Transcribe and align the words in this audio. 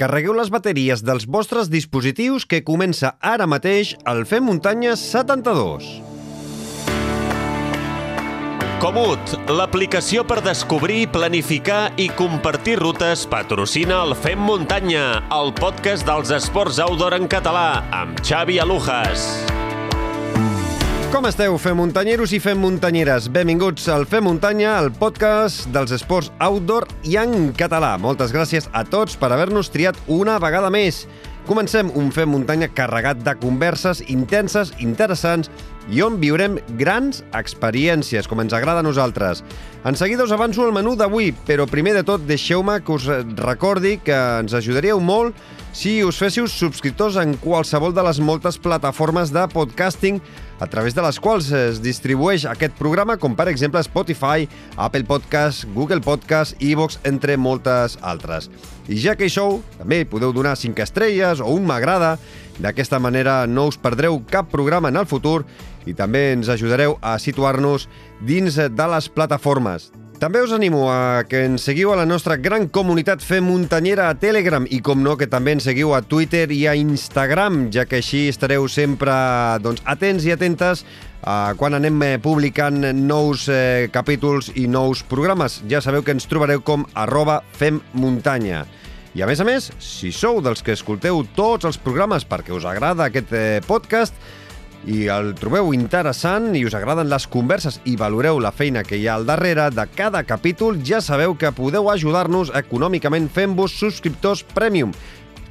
Carregueu 0.00 0.32
les 0.32 0.48
bateries 0.48 1.02
dels 1.04 1.26
vostres 1.28 1.68
dispositius 1.68 2.46
que 2.48 2.62
comença 2.64 3.10
ara 3.20 3.44
mateix 3.44 3.90
el 4.08 4.22
Fem 4.24 4.46
Muntanya 4.48 4.94
72. 4.96 5.90
Comut, 8.80 9.34
l'aplicació 9.52 10.24
per 10.24 10.38
descobrir, 10.40 11.02
planificar 11.12 11.90
i 12.00 12.08
compartir 12.16 12.78
rutes 12.80 13.26
patrocina 13.28 14.00
el 14.06 14.16
Fem 14.16 14.40
Muntanya, 14.40 15.04
el 15.36 15.52
podcast 15.60 16.08
dels 16.08 16.32
esports 16.32 16.80
outdoor 16.80 17.20
en 17.20 17.28
català, 17.28 17.84
amb 17.92 18.24
Xavi 18.24 18.56
Alujas. 18.64 19.28
Com 21.10 21.26
esteu, 21.26 21.56
fem 21.58 21.74
muntanyeros 21.74 22.30
i 22.30 22.38
fem 22.38 22.60
muntanyeres? 22.62 23.24
Benvinguts 23.34 23.88
al 23.90 24.04
Fem 24.06 24.22
Muntanya, 24.28 24.76
el 24.78 24.92
podcast 24.94 25.66
dels 25.74 25.90
esports 25.96 26.30
outdoor 26.38 26.86
i 27.02 27.16
en 27.18 27.48
català. 27.58 27.96
Moltes 27.98 28.30
gràcies 28.30 28.68
a 28.70 28.84
tots 28.86 29.18
per 29.18 29.32
haver-nos 29.34 29.72
triat 29.74 29.98
una 30.06 30.36
vegada 30.38 30.70
més. 30.70 31.00
Comencem 31.48 31.90
un 31.98 32.12
Fem 32.14 32.30
Muntanya 32.30 32.70
carregat 32.70 33.24
de 33.26 33.34
converses 33.42 34.04
intenses, 34.06 34.70
interessants 34.78 35.50
i 35.90 36.02
on 36.06 36.20
viurem 36.22 36.58
grans 36.78 37.24
experiències, 37.36 38.28
com 38.30 38.40
ens 38.42 38.54
agrada 38.54 38.80
a 38.80 38.86
nosaltres. 38.86 39.44
En 39.84 39.96
seguida 39.96 40.24
us 40.24 40.32
avanço 40.32 40.66
el 40.66 40.74
menú 40.76 40.94
d'avui, 40.96 41.32
però 41.46 41.66
primer 41.66 41.94
de 41.96 42.04
tot 42.06 42.26
deixeu-me 42.28 42.78
que 42.84 42.94
us 42.94 43.08
recordi 43.40 43.96
que 44.04 44.14
ens 44.14 44.54
ajudaríeu 44.54 45.00
molt 45.00 45.34
si 45.72 46.00
us 46.02 46.18
féssiu 46.18 46.48
subscriptors 46.50 47.16
en 47.22 47.36
qualsevol 47.38 47.94
de 47.94 48.02
les 48.02 48.18
moltes 48.20 48.58
plataformes 48.58 49.30
de 49.30 49.44
podcasting 49.52 50.18
a 50.60 50.66
través 50.66 50.94
de 50.94 51.02
les 51.02 51.18
quals 51.22 51.48
es 51.56 51.78
distribueix 51.80 52.44
aquest 52.50 52.74
programa, 52.76 53.16
com 53.16 53.36
per 53.38 53.48
exemple 53.48 53.80
Spotify, 53.86 54.48
Apple 54.76 55.06
Podcast, 55.08 55.64
Google 55.72 56.02
Podcast, 56.04 56.58
iVoox, 56.60 56.98
entre 57.08 57.38
moltes 57.40 57.96
altres. 58.02 58.50
I 58.90 58.98
ja 58.98 59.14
que 59.16 59.30
hi 59.30 59.32
sou, 59.32 59.62
també 59.78 60.02
podeu 60.04 60.34
donar 60.36 60.56
5 60.58 60.84
estrelles 60.84 61.40
o 61.40 61.48
un 61.54 61.64
m'agrada. 61.70 62.16
D'aquesta 62.60 63.00
manera 63.00 63.46
no 63.48 63.66
us 63.70 63.80
perdreu 63.80 64.20
cap 64.28 64.50
programa 64.52 64.92
en 64.92 65.00
el 65.00 65.08
futur 65.08 65.46
i 65.88 65.96
també 65.96 66.30
ens 66.34 66.50
ajudareu 66.52 66.98
a 67.00 67.16
situar-nos 67.18 67.88
dins 68.20 68.58
de 68.60 68.92
les 68.94 69.08
plataformes. 69.08 69.90
També 70.20 70.42
us 70.44 70.52
animo 70.52 70.82
a 70.92 71.24
que 71.24 71.46
ens 71.46 71.62
seguiu 71.64 71.94
a 71.94 71.96
la 71.96 72.04
nostra 72.04 72.36
gran 72.36 72.66
comunitat 72.68 73.22
Fem 73.24 73.46
Muntanyera 73.48 74.10
a 74.10 74.16
Telegram 74.20 74.66
i, 74.68 74.82
com 74.84 75.00
no, 75.00 75.14
que 75.16 75.30
també 75.32 75.54
ens 75.56 75.64
seguiu 75.64 75.94
a 75.96 76.02
Twitter 76.04 76.44
i 76.52 76.66
a 76.68 76.74
Instagram, 76.76 77.70
ja 77.72 77.86
que 77.88 78.02
així 78.02 78.26
estareu 78.28 78.68
sempre 78.68 79.14
doncs, 79.64 79.80
atents 79.88 80.26
i 80.28 80.34
atentes 80.36 80.84
a 81.24 81.54
quan 81.56 81.72
anem 81.78 81.96
eh, 82.04 82.18
publicant 82.20 82.84
nous 83.00 83.46
eh, 83.48 83.88
capítols 83.92 84.52
i 84.60 84.66
nous 84.68 85.00
programes. 85.08 85.62
Ja 85.72 85.80
sabeu 85.80 86.04
que 86.04 86.12
ens 86.12 86.28
trobareu 86.28 86.60
com 86.60 86.84
arroba 86.92 87.40
femmuntanya. 87.56 88.66
I 89.14 89.24
a 89.24 89.26
més 89.26 89.40
a 89.42 89.44
més, 89.46 89.72
si 89.82 90.12
sou 90.14 90.38
dels 90.44 90.62
que 90.62 90.76
escolteu 90.76 91.24
tots 91.34 91.66
els 91.66 91.80
programes 91.82 92.22
perquè 92.28 92.54
us 92.54 92.66
agrada 92.68 93.08
aquest 93.08 93.32
eh, 93.34 93.58
podcast, 93.66 94.14
i 94.88 95.10
el 95.12 95.34
trobeu 95.36 95.74
interessant 95.76 96.54
i 96.56 96.62
us 96.64 96.74
agraden 96.78 97.10
les 97.10 97.26
converses 97.28 97.80
i 97.84 97.98
valoreu 98.00 98.38
la 98.40 98.52
feina 98.54 98.84
que 98.86 98.96
hi 98.96 99.08
ha 99.08 99.18
al 99.18 99.26
darrere 99.28 99.66
de 99.74 99.84
cada 99.96 100.22
capítol, 100.24 100.78
ja 100.86 101.02
sabeu 101.04 101.34
que 101.36 101.52
podeu 101.52 101.90
ajudar-nos 101.92 102.52
econòmicament 102.56 103.28
fent-vos 103.34 103.74
subscriptors 103.76 104.44
premium. 104.54 104.94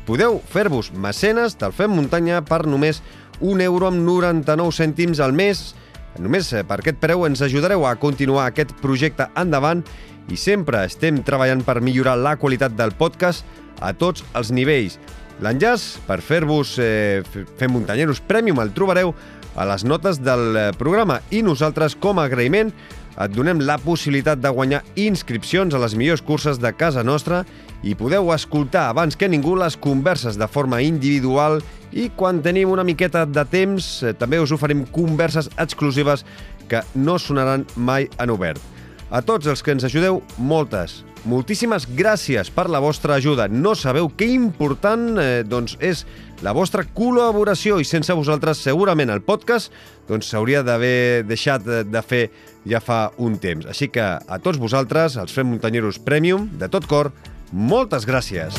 Podeu 0.08 0.40
fer-vos 0.50 0.90
mecenes 0.96 1.60
del 1.60 1.76
Fem 1.76 1.94
Muntanya 1.94 2.42
per 2.42 2.64
només 2.66 3.04
1 3.40 3.62
euro 3.68 3.92
amb 3.92 4.02
99 4.02 4.73
cèntims 4.73 5.22
al 5.22 5.36
mes. 5.36 5.76
Només 6.18 6.50
eh, 6.54 6.64
per 6.66 6.80
aquest 6.80 6.98
preu 7.04 7.28
ens 7.28 7.44
ajudareu 7.46 7.86
a 7.86 7.94
continuar 8.02 8.48
aquest 8.50 8.73
projecte 8.82 9.30
endavant 9.38 9.84
i 10.30 10.38
sempre 10.38 10.84
estem 10.86 11.24
treballant 11.26 11.64
per 11.66 11.80
millorar 11.82 12.18
la 12.20 12.36
qualitat 12.38 12.76
del 12.78 12.94
podcast 12.98 13.46
a 13.82 13.94
tots 13.94 14.24
els 14.38 14.52
nivells. 14.54 15.00
L'enllaç 15.40 16.00
per 16.08 16.20
fer-vos 16.22 16.76
eh, 16.84 17.24
Fem 17.60 17.72
Muntanyeros 17.72 18.20
Premium 18.28 18.60
el 18.60 18.74
trobareu 18.76 19.14
a 19.56 19.66
les 19.68 19.86
notes 19.88 20.20
del 20.22 20.56
eh, 20.56 20.66
programa 20.78 21.22
i 21.32 21.42
nosaltres, 21.44 21.95
com 21.95 22.20
a 22.20 22.28
agraïment, 22.28 22.73
et 23.20 23.34
donem 23.36 23.60
la 23.64 23.76
possibilitat 23.82 24.39
de 24.39 24.52
guanyar 24.56 24.84
inscripcions 25.00 25.73
a 25.76 25.82
les 25.82 25.95
millors 26.00 26.23
curses 26.23 26.60
de 26.62 26.72
casa 26.78 27.04
nostra 27.04 27.42
i 27.84 27.95
podeu 27.95 28.32
escoltar 28.36 28.86
abans 28.92 29.18
que 29.20 29.28
ningú 29.28 29.58
les 29.60 29.76
converses 29.80 30.39
de 30.39 30.48
forma 30.48 30.82
individual 30.84 31.60
i 31.92 32.10
quan 32.16 32.44
tenim 32.45 32.72
una 32.72 32.86
miqueta 32.88 33.26
de 33.26 33.44
temps 33.50 33.92
eh, 34.04 34.14
també 34.16 34.39
us 34.39 34.56
oferim 34.56 34.86
converses 34.95 35.52
exclusives 35.58 36.26
que 36.70 36.84
no 36.95 37.18
sonaran 37.20 37.66
mai 37.76 38.08
en 38.20 38.36
obert. 38.36 38.62
A 39.09 39.23
tots 39.25 39.47
els 39.49 39.64
que 39.65 39.73
ens 39.73 39.86
ajudeu, 39.87 40.20
moltes, 40.37 40.99
moltíssimes 41.25 41.87
gràcies 41.97 42.52
per 42.53 42.67
la 42.70 42.81
vostra 42.83 43.15
ajuda. 43.17 43.47
No 43.49 43.73
sabeu 43.75 44.11
que 44.14 44.27
important 44.30 45.17
eh, 45.17 45.42
doncs 45.42 45.80
és 45.81 46.05
la 46.45 46.53
vostra 46.53 46.86
col·laboració 46.86 47.80
i 47.81 47.87
sense 47.87 48.14
vosaltres 48.14 48.61
segurament 48.64 49.09
el 49.09 49.23
podcast 49.25 49.73
doncs 50.08 50.30
s'hauria 50.30 50.61
d'haver 50.64 51.25
deixat 51.25 51.65
de 51.89 52.05
fer 52.05 52.23
ja 52.70 52.81
fa 52.83 53.08
un 53.17 53.39
temps. 53.42 53.65
Així 53.65 53.89
que 53.89 54.05
a 54.05 54.39
tots 54.43 54.61
vosaltres, 54.61 55.17
els 55.17 55.33
Fem 55.33 55.49
Muntanyeros 55.49 55.99
Premium, 56.05 56.45
de 56.61 56.70
tot 56.70 56.86
cor, 56.89 57.11
moltes 57.52 58.05
gràcies. 58.05 58.58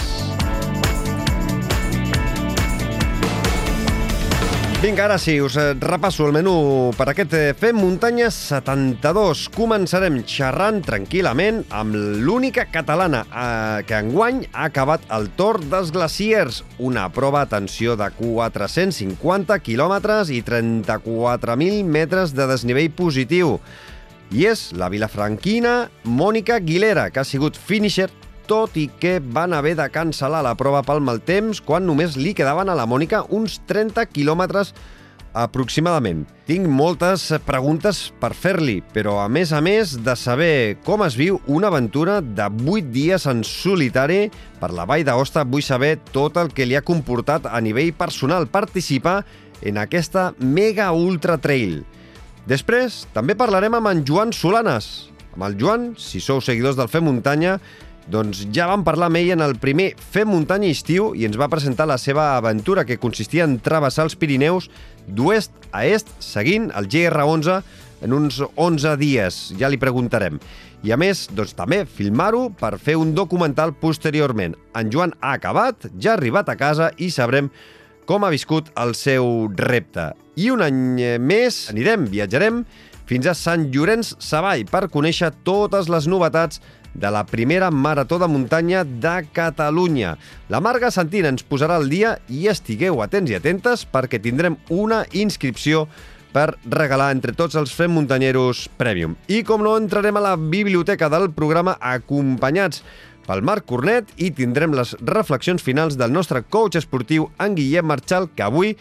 Vinga, 4.81 5.05
ara 5.05 5.19
sí, 5.21 5.35
us 5.45 5.59
eh, 5.61 5.75
repasso 5.77 6.25
el 6.25 6.33
menú 6.33 6.55
per 6.97 7.11
aquest 7.11 7.35
eh, 7.37 7.41
Fem 7.53 7.77
Muntanya 7.77 8.31
72. 8.33 9.43
Començarem 9.53 10.23
xerrant 10.25 10.79
tranquil·lament 10.87 11.59
amb 11.77 11.99
l'única 12.25 12.65
catalana 12.73 13.21
eh, 13.29 13.83
que 13.85 13.99
enguany 14.01 14.39
ha 14.55 14.71
acabat 14.71 15.05
el 15.13 15.29
Tor 15.37 15.61
dels 15.61 15.93
Glaciers, 15.93 16.63
una 16.81 17.05
prova, 17.13 17.43
atenció, 17.45 17.93
de 18.01 18.09
450 18.17 19.61
quilòmetres 19.61 20.33
i 20.33 20.41
34.000 20.49 21.85
metres 21.85 22.33
de 22.33 22.49
desnivell 22.49 22.89
positiu. 22.97 23.59
I 24.33 24.49
és 24.49 24.71
la 24.81 24.89
vilafranquina 24.89 25.91
Mònica 26.09 26.57
Guilera, 26.65 27.11
que 27.13 27.21
ha 27.21 27.29
sigut 27.29 27.61
finisher 27.61 28.09
tot 28.51 28.75
i 28.75 28.89
que 28.91 29.21
van 29.23 29.55
haver 29.55 29.77
de 29.79 29.87
cancel·lar 29.95 30.43
la 30.43 30.57
prova 30.59 30.81
pel 30.83 30.99
mal 31.07 31.21
temps 31.23 31.61
quan 31.63 31.85
només 31.87 32.17
li 32.19 32.33
quedaven 32.35 32.73
a 32.73 32.75
la 32.75 32.87
Mònica 32.91 33.23
uns 33.31 33.61
30 33.71 34.09
quilòmetres 34.11 34.73
aproximadament. 35.39 36.25
Tinc 36.49 36.67
moltes 36.67 37.29
preguntes 37.47 38.01
per 38.19 38.33
fer-li, 38.35 38.81
però 38.91 39.21
a 39.23 39.29
més 39.31 39.53
a 39.55 39.61
més 39.63 39.93
de 40.03 40.17
saber 40.19 40.81
com 40.83 41.05
es 41.07 41.15
viu 41.15 41.39
una 41.47 41.71
aventura 41.71 42.19
de 42.21 42.49
8 42.51 42.91
dies 42.91 43.29
en 43.31 43.45
solitari 43.47 44.25
per 44.59 44.73
la 44.75 44.89
Vall 44.89 45.05
d'Aosta, 45.07 45.45
vull 45.47 45.63
saber 45.63 46.01
tot 46.11 46.41
el 46.43 46.51
que 46.51 46.67
li 46.67 46.75
ha 46.75 46.83
comportat 46.83 47.47
a 47.47 47.61
nivell 47.63 47.93
personal 47.95 48.49
participar 48.51 49.21
en 49.63 49.79
aquesta 49.79 50.33
mega 50.41 50.91
ultra 50.91 51.39
trail. 51.39 51.85
Després 52.51 53.05
també 53.15 53.39
parlarem 53.39 53.79
amb 53.79 53.93
en 53.93 54.03
Joan 54.09 54.35
Solanes. 54.35 55.13
Amb 55.37 55.47
el 55.47 55.55
Joan, 55.61 55.93
si 55.95 56.19
sou 56.19 56.41
seguidors 56.43 56.75
del 56.75 56.91
Fem 56.91 57.07
Muntanya, 57.07 57.61
doncs 58.11 58.43
ja 58.51 58.67
vam 58.67 58.83
parlar 58.83 59.07
amb 59.07 59.21
ell 59.21 59.31
en 59.37 59.43
el 59.45 59.55
primer 59.63 59.93
Fem 59.95 60.29
Muntanya 60.33 60.71
Estiu 60.75 61.13
i 61.15 61.27
ens 61.29 61.39
va 61.39 61.51
presentar 61.53 61.87
la 61.87 61.99
seva 61.99 62.33
aventura 62.37 62.83
que 62.85 62.99
consistia 62.99 63.47
en 63.47 63.61
travessar 63.63 64.09
els 64.09 64.17
Pirineus 64.19 64.67
d'oest 65.07 65.55
a 65.71 65.85
est 65.87 66.11
seguint 66.19 66.71
el 66.75 66.89
GR11 66.91 67.61
en 68.03 68.17
uns 68.17 68.41
11 68.57 68.97
dies, 68.99 69.39
ja 69.61 69.69
li 69.69 69.79
preguntarem. 69.79 70.41
I 70.83 70.95
a 70.95 70.99
més, 70.99 71.27
doncs 71.37 71.53
també 71.55 71.85
filmar-ho 71.85 72.49
per 72.57 72.79
fer 72.81 72.97
un 72.97 73.13
documental 73.15 73.75
posteriorment. 73.77 74.57
En 74.75 74.91
Joan 74.91 75.13
ha 75.21 75.35
acabat, 75.37 75.91
ja 76.01 76.15
ha 76.15 76.19
arribat 76.19 76.49
a 76.49 76.57
casa 76.57 76.91
i 76.97 77.11
sabrem 77.13 77.51
com 78.09 78.25
ha 78.25 78.33
viscut 78.33 78.73
el 78.81 78.97
seu 78.99 79.51
repte. 79.61 80.11
I 80.41 80.51
un 80.51 80.65
any 80.65 81.21
més 81.21 81.69
anirem, 81.71 82.09
viatjarem 82.11 82.65
fins 83.11 83.29
a 83.29 83.37
Sant 83.37 83.69
Llorenç 83.75 84.17
Savall 84.23 84.65
per 84.71 84.89
conèixer 84.91 85.33
totes 85.47 85.91
les 85.93 86.09
novetats 86.11 86.63
de 86.95 87.11
la 87.11 87.25
primera 87.27 87.71
marató 87.71 88.19
de 88.19 88.29
muntanya 88.29 88.85
de 88.85 89.27
Catalunya. 89.33 90.17
La 90.49 90.61
Marga 90.61 90.91
Santina 90.91 91.29
ens 91.29 91.45
posarà 91.47 91.77
al 91.79 91.89
dia 91.91 92.17
i 92.29 92.49
estigueu 92.51 93.03
atents 93.03 93.31
i 93.31 93.37
atentes 93.39 93.87
perquè 93.87 94.21
tindrem 94.23 94.59
una 94.69 95.05
inscripció 95.13 95.87
per 96.33 96.55
regalar 96.65 97.11
entre 97.15 97.35
tots 97.35 97.57
els 97.59 97.73
Fem 97.75 97.93
Muntanyeros 97.95 98.69
Premium. 98.79 99.17
I 99.27 99.43
com 99.47 99.63
no, 99.67 99.77
entrarem 99.79 100.17
a 100.17 100.25
la 100.31 100.37
biblioteca 100.37 101.11
del 101.11 101.31
programa 101.35 101.77
acompanyats 101.81 102.85
pel 103.27 103.45
Marc 103.47 103.67
Cornet 103.71 104.11
i 104.19 104.31
tindrem 104.35 104.75
les 104.75 104.97
reflexions 105.07 105.63
finals 105.63 105.99
del 105.99 106.13
nostre 106.15 106.43
coach 106.43 106.79
esportiu, 106.79 107.29
en 107.39 107.55
Guillem 107.59 107.87
Marchal, 107.87 108.31
que 108.35 108.47
avui 108.47 108.77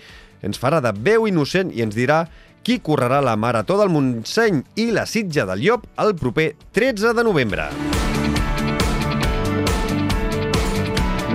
ens 0.45 0.61
farà 0.61 0.79
de 0.81 0.93
veu 1.05 1.27
innocent 1.27 1.73
i 1.75 1.83
ens 1.83 1.97
dirà 1.97 2.23
qui 2.63 2.79
correrà 2.83 3.21
la 3.25 3.37
Marató 3.39 3.79
del 3.79 3.91
Montseny 3.93 4.63
i 4.81 4.89
la 4.95 5.05
Sitja 5.09 5.47
del 5.49 5.63
Llop 5.65 5.87
el 6.03 6.15
proper 6.19 6.53
13 6.75 7.15
de 7.17 7.27
novembre. 7.27 7.69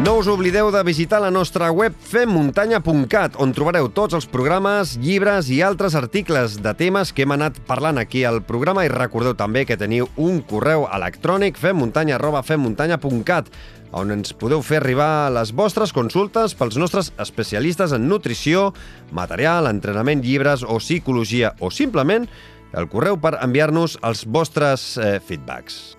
No 0.04 0.18
us 0.20 0.26
oblideu 0.28 0.68
de 0.68 0.82
visitar 0.84 1.16
la 1.22 1.30
nostra 1.32 1.70
web 1.72 1.94
femmuntanya.cat, 1.96 3.38
on 3.40 3.54
trobareu 3.56 3.86
tots 3.88 4.12
els 4.12 4.26
programes, 4.28 4.98
llibres 5.00 5.48
i 5.48 5.62
altres 5.64 5.94
articles 5.96 6.58
de 6.60 6.74
temes 6.76 7.08
que 7.16 7.24
hem 7.24 7.32
anat 7.32 7.56
parlant 7.64 7.96
aquí 8.02 8.20
al 8.28 8.42
programa 8.44 8.84
i 8.84 8.90
recordeu 8.92 9.32
també 9.32 9.62
que 9.64 9.78
teniu 9.80 10.10
un 10.20 10.42
correu 10.44 10.84
electrònic 10.92 11.56
femmuntanya.femmuntanya.cat 11.56 13.48
on 13.96 14.12
ens 14.12 14.36
podeu 14.36 14.60
fer 14.60 14.82
arribar 14.82 15.32
les 15.32 15.54
vostres 15.56 15.96
consultes 15.96 16.52
pels 16.52 16.76
nostres 16.76 17.08
especialistes 17.16 17.96
en 17.96 18.04
nutrició, 18.04 18.74
material, 19.08 19.72
entrenament, 19.72 20.20
llibres 20.20 20.68
o 20.68 20.76
psicologia, 20.84 21.56
o 21.64 21.72
simplement 21.72 22.28
el 22.76 22.92
correu 22.92 23.16
per 23.16 23.38
enviar-nos 23.40 23.96
els 24.04 24.28
vostres 24.28 24.98
eh, 24.98 25.16
feedbacks. 25.24 25.96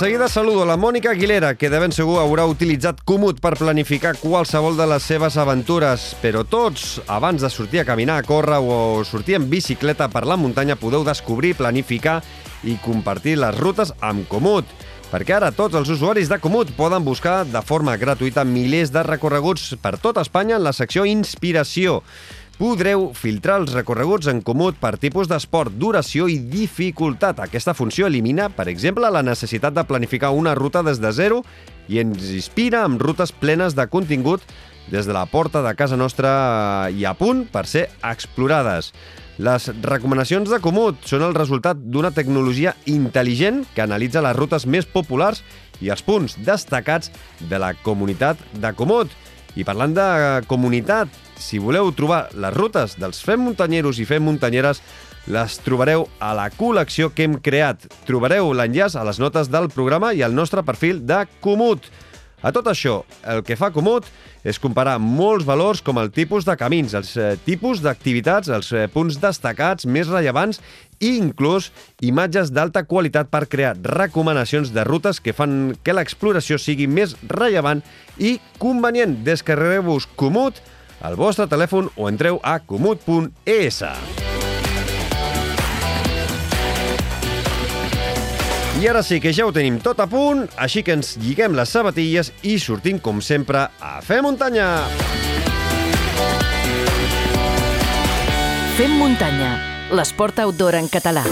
Seguida 0.00 0.28
saludo 0.28 0.64
la 0.64 0.78
Mònica 0.80 1.10
Aguilera, 1.10 1.50
que 1.60 1.68
de 1.68 1.76
ben 1.76 1.92
segur 1.92 2.22
haurà 2.22 2.46
utilitzat 2.48 3.02
Comut 3.04 3.36
per 3.44 3.50
planificar 3.60 4.14
qualsevol 4.16 4.78
de 4.78 4.86
les 4.88 5.04
seves 5.04 5.34
aventures. 5.36 6.06
Però 6.22 6.40
tots, 6.48 7.02
abans 7.04 7.44
de 7.44 7.50
sortir 7.52 7.82
a 7.82 7.84
caminar, 7.84 8.16
a 8.16 8.24
córrer 8.24 8.62
o 8.64 9.04
sortir 9.04 9.36
en 9.36 9.50
bicicleta 9.52 10.08
per 10.08 10.24
la 10.24 10.38
muntanya, 10.40 10.78
podeu 10.80 11.04
descobrir, 11.04 11.52
planificar 11.58 12.22
i 12.64 12.78
compartir 12.80 13.36
les 13.42 13.60
rutes 13.60 13.92
amb 14.00 14.24
Comut. 14.30 14.64
Perquè 15.10 15.36
ara 15.36 15.52
tots 15.52 15.76
els 15.76 15.92
usuaris 15.92 16.32
de 16.32 16.40
Comut 16.40 16.72
poden 16.78 17.04
buscar 17.04 17.42
de 17.44 17.60
forma 17.60 17.98
gratuïta 18.00 18.46
milers 18.46 18.94
de 18.94 19.04
recorreguts 19.04 19.74
per 19.82 19.98
tot 20.00 20.16
Espanya 20.22 20.56
en 20.56 20.64
la 20.64 20.72
secció 20.72 21.04
Inspiració 21.04 22.00
podreu 22.60 23.06
filtrar 23.16 23.54
els 23.62 23.70
recorreguts 23.72 24.28
en 24.28 24.42
comut 24.44 24.76
per 24.76 24.98
tipus 25.00 25.30
d'esport, 25.30 25.72
duració 25.80 26.26
i 26.28 26.36
dificultat. 26.44 27.38
Aquesta 27.40 27.72
funció 27.72 28.04
elimina, 28.10 28.50
per 28.52 28.66
exemple, 28.68 29.08
la 29.08 29.22
necessitat 29.24 29.72
de 29.72 29.84
planificar 29.88 30.34
una 30.36 30.52
ruta 30.54 30.82
des 30.84 31.00
de 31.00 31.08
zero 31.16 31.38
i 31.88 32.02
ens 32.02 32.26
inspira 32.36 32.82
amb 32.84 33.00
rutes 33.00 33.32
plenes 33.32 33.72
de 33.78 33.86
contingut 33.88 34.44
des 34.92 35.08
de 35.08 35.16
la 35.16 35.24
porta 35.24 35.62
de 35.64 35.72
casa 35.78 35.96
nostra 35.96 36.90
i 36.92 37.06
a 37.08 37.14
punt 37.16 37.46
per 37.48 37.64
ser 37.64 37.86
explorades. 38.04 38.92
Les 39.40 39.70
recomanacions 39.80 40.52
de 40.52 40.60
Comut 40.60 41.00
són 41.08 41.24
el 41.24 41.32
resultat 41.32 41.80
d'una 41.80 42.12
tecnologia 42.12 42.74
intel·ligent 42.84 43.62
que 43.72 43.86
analitza 43.86 44.20
les 44.20 44.36
rutes 44.36 44.68
més 44.68 44.84
populars 44.84 45.40
i 45.80 45.88
els 45.88 46.04
punts 46.04 46.36
destacats 46.44 47.08
de 47.40 47.56
la 47.56 47.72
comunitat 47.86 48.36
de 48.52 48.76
Comut. 48.76 49.08
I 49.56 49.64
parlant 49.64 49.96
de 49.96 50.10
comunitat, 50.46 51.08
si 51.40 51.58
voleu 51.58 51.90
trobar 51.96 52.28
les 52.36 52.54
rutes 52.54 52.98
dels 53.00 53.22
Fem 53.24 53.40
Muntanyeros 53.42 53.98
i 53.98 54.06
Fem 54.06 54.22
Muntanyeres, 54.22 54.82
les 55.30 55.56
trobareu 55.64 56.06
a 56.20 56.32
la 56.36 56.48
col·lecció 56.52 57.10
que 57.14 57.26
hem 57.26 57.38
creat. 57.42 57.88
Trobareu 58.08 58.52
l'enllaç 58.56 58.96
a 58.96 59.04
les 59.06 59.20
notes 59.20 59.50
del 59.52 59.68
programa 59.72 60.12
i 60.14 60.22
al 60.22 60.36
nostre 60.36 60.64
perfil 60.66 61.02
de 61.06 61.24
Comut. 61.40 61.90
A 62.40 62.52
tot 62.56 62.70
això, 62.70 63.02
el 63.28 63.42
que 63.44 63.56
fa 63.56 63.68
Comut 63.72 64.06
és 64.48 64.56
comparar 64.56 64.96
molts 65.00 65.44
valors 65.44 65.82
com 65.84 65.98
el 66.00 66.08
tipus 66.08 66.46
de 66.48 66.54
camins, 66.56 66.94
els 66.96 67.12
eh, 67.20 67.34
tipus 67.44 67.82
d'activitats, 67.84 68.48
els 68.48 68.70
eh, 68.72 68.86
punts 68.88 69.18
destacats 69.20 69.84
més 69.84 70.08
rellevants 70.08 70.62
i 71.04 71.18
inclús 71.18 71.68
imatges 72.00 72.48
d'alta 72.48 72.86
qualitat 72.88 73.28
per 73.28 73.44
crear 73.44 73.74
recomanacions 73.84 74.72
de 74.72 74.84
rutes 74.88 75.20
que 75.20 75.36
fan 75.36 75.74
que 75.84 75.92
l'exploració 75.92 76.56
sigui 76.56 76.88
més 76.88 77.12
rellevant 77.28 77.84
i 78.16 78.38
convenient. 78.56 79.18
Descarregueu-vos 79.28 80.08
Comut 80.16 80.64
al 81.00 81.16
vostre 81.16 81.48
telèfon 81.50 81.90
o 81.96 82.08
entreu 82.08 82.40
a 82.42 82.58
comut.es. 82.60 83.82
I 88.80 88.86
ara 88.88 89.02
sí 89.04 89.18
que 89.20 89.34
ja 89.36 89.44
ho 89.44 89.52
tenim 89.52 89.76
tot 89.84 89.98
a 90.00 90.06
punt, 90.08 90.46
així 90.56 90.80
que 90.80 90.94
ens 90.96 91.18
lliguem 91.20 91.52
les 91.58 91.68
sabatilles 91.68 92.32
i 92.48 92.56
sortim, 92.62 92.96
com 92.96 93.20
sempre, 93.20 93.66
a 93.80 93.98
fer 94.00 94.22
muntanya! 94.24 94.70
Fem 98.80 98.94
muntanya, 98.96 99.50
l'esport 99.92 100.40
outdoor 100.40 100.78
en 100.80 100.88
català. 100.88 101.26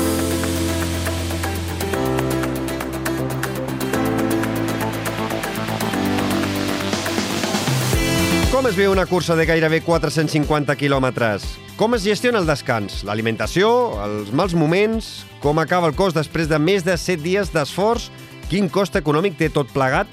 Com 8.59 8.67
es 8.67 8.75
viu 8.75 8.91
una 8.91 9.05
cursa 9.07 9.37
de 9.39 9.45
gairebé 9.47 9.79
450 9.87 10.75
quilòmetres? 10.75 11.45
Com 11.79 11.93
es 11.95 12.03
gestiona 12.03 12.41
el 12.43 12.49
descans, 12.49 13.05
l'alimentació, 13.07 13.69
els 14.03 14.33
mals 14.35 14.57
moments, 14.59 15.13
com 15.39 15.61
acaba 15.63 15.87
el 15.87 15.95
cos 15.95 16.17
després 16.17 16.49
de 16.51 16.59
més 16.59 16.83
de 16.83 16.97
7 16.99 17.23
dies 17.23 17.53
d'esforç, 17.55 18.09
quin 18.51 18.67
cost 18.67 18.99
econòmic 18.99 19.39
té 19.39 19.47
tot 19.55 19.71
plegat? 19.71 20.11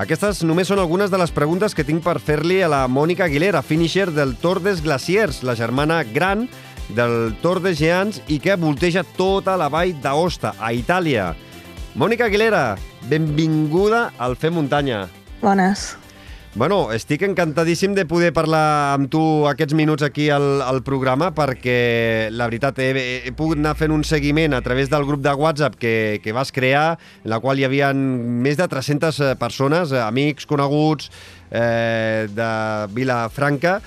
Aquestes 0.00 0.40
només 0.40 0.72
són 0.72 0.80
algunes 0.80 1.12
de 1.12 1.20
les 1.20 1.36
preguntes 1.36 1.76
que 1.76 1.84
tinc 1.84 2.00
per 2.00 2.16
fer-li 2.16 2.62
a 2.64 2.72
la 2.72 2.80
Mònica 2.88 3.28
Aguilera, 3.28 3.60
finisher 3.60 4.08
del 4.08 4.38
Tour 4.40 4.62
des 4.64 4.80
Glaciers, 4.80 5.42
la 5.44 5.52
germana 5.52 6.00
gran 6.02 6.48
del 6.96 7.36
Tour 7.44 7.60
de 7.60 7.76
Geants 7.76 8.22
i 8.32 8.40
que 8.40 8.56
volteja 8.56 9.04
tota 9.04 9.60
la 9.60 9.68
vall 9.68 9.92
d'Aosta, 10.00 10.56
a 10.56 10.72
Itàlia. 10.72 11.34
Mònica 11.92 12.32
Aguilera, 12.32 12.70
benvinguda 13.12 14.14
al 14.16 14.40
Fer 14.40 14.56
Muntanya. 14.56 15.10
Bones. 15.44 15.90
Bueno, 16.54 16.92
estic 16.92 17.22
encantadíssim 17.24 17.94
de 17.96 18.02
poder 18.04 18.28
parlar 18.36 18.92
amb 18.92 19.08
tu 19.08 19.22
aquests 19.48 19.72
minuts 19.72 20.04
aquí 20.04 20.26
al, 20.28 20.60
al 20.60 20.82
programa 20.84 21.30
perquè, 21.32 22.28
la 22.28 22.44
veritat, 22.50 22.76
he, 22.76 23.06
he 23.24 23.32
pogut 23.32 23.56
anar 23.56 23.72
fent 23.78 23.94
un 23.94 24.04
seguiment 24.04 24.52
a 24.52 24.60
través 24.60 24.92
del 24.92 25.06
grup 25.08 25.22
de 25.24 25.32
WhatsApp 25.32 25.78
que, 25.80 25.94
que 26.20 26.36
vas 26.36 26.52
crear, 26.52 26.98
en 27.24 27.32
la 27.32 27.40
qual 27.40 27.56
hi 27.56 27.64
havia 27.64 27.88
més 27.96 28.60
de 28.60 28.68
300 28.68 29.22
persones, 29.40 29.96
amics, 29.96 30.44
coneguts 30.44 31.08
eh, 31.48 32.28
de 32.28 32.52
Vilafranca, 32.92 33.78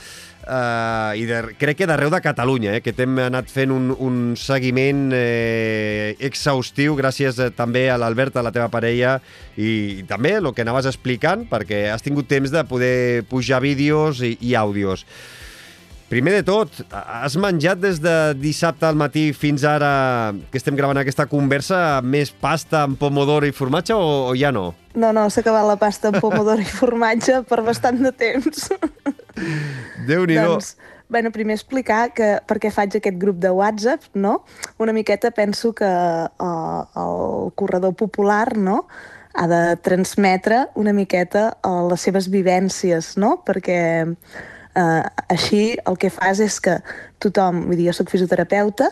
eh, 0.47 1.19
i 1.21 1.25
de, 1.30 1.42
crec 1.59 1.81
que 1.81 1.88
d'arreu 1.89 2.12
de 2.13 2.21
Catalunya, 2.24 2.77
eh, 2.77 2.81
que 2.86 2.94
t'hem 2.95 3.18
anat 3.25 3.50
fent 3.51 3.74
un, 3.74 3.92
un 3.92 4.19
seguiment 4.39 5.09
eh, 5.15 6.15
exhaustiu 6.24 6.95
gràcies 6.97 7.39
eh, 7.39 7.51
també 7.56 7.88
a 7.89 7.97
l'Albert, 8.01 8.38
a 8.38 8.45
la 8.45 8.53
teva 8.56 8.69
parella, 8.74 9.18
i, 9.57 10.01
i 10.01 10.06
també 10.07 10.36
el 10.39 10.51
que 10.53 10.65
anaves 10.65 10.89
explicant, 10.92 11.47
perquè 11.50 11.88
has 11.94 12.06
tingut 12.06 12.30
temps 12.31 12.53
de 12.53 12.65
poder 12.69 13.25
pujar 13.30 13.62
vídeos 13.65 14.21
i, 14.25 14.36
i 14.42 14.56
àudios. 14.59 15.06
Primer 16.06 16.36
de 16.36 16.42
tot, 16.46 16.69
has 16.94 17.34
menjat 17.42 17.80
des 17.81 17.98
de 17.98 18.13
dissabte 18.38 18.86
al 18.86 18.98
matí 19.00 19.31
fins 19.34 19.63
ara 19.66 20.36
que 20.52 20.60
estem 20.62 20.78
gravant 20.78 21.00
aquesta 21.02 21.25
conversa 21.25 21.80
més 22.06 22.30
pasta 22.30 22.84
amb 22.86 23.00
pomodoro 23.02 23.50
i 23.50 23.56
formatge 23.56 23.98
o, 23.98 24.30
o 24.30 24.36
ja 24.38 24.52
no? 24.54 24.68
No, 24.94 25.10
no, 25.16 25.25
s'ha 25.34 25.42
acabat 25.42 25.66
la 25.66 25.80
pasta 25.81 26.12
amb 26.12 26.22
pomodoro 26.22 26.62
i 26.62 26.69
formatge 26.69 27.42
per 27.50 27.63
bastant 27.66 28.04
de 28.06 28.13
temps. 28.13 28.69
Déu-n'hi-do. 30.06 30.46
doncs, 30.54 30.75
bueno, 31.09 31.33
primer 31.33 31.57
explicar 31.57 32.14
que 32.14 32.35
per 32.45 32.62
què 32.62 32.69
faig 32.69 33.02
aquest 33.02 33.18
grup 33.18 33.42
de 33.42 33.50
WhatsApp, 33.57 34.06
no? 34.14 34.44
Una 34.78 34.94
miqueta 34.94 35.33
penso 35.33 35.74
que 35.74 35.90
uh, 35.90 36.80
el 37.02 37.54
corredor 37.57 37.97
popular, 37.97 38.54
no?, 38.57 38.83
ha 39.35 39.50
de 39.52 39.76
transmetre 39.83 40.68
una 40.80 40.94
miqueta 40.95 41.50
uh, 41.59 41.81
les 41.90 42.06
seves 42.07 42.30
vivències, 42.31 43.18
no? 43.19 43.42
Perquè 43.44 44.06
uh, 44.78 45.04
així 45.32 45.76
el 45.88 45.98
que 45.98 46.12
fas 46.14 46.42
és 46.44 46.60
que 46.60 46.80
tothom, 47.24 47.66
vull 47.70 47.80
dir, 47.80 47.90
jo 47.90 47.96
soc 48.00 48.12
fisioterapeuta 48.14 48.92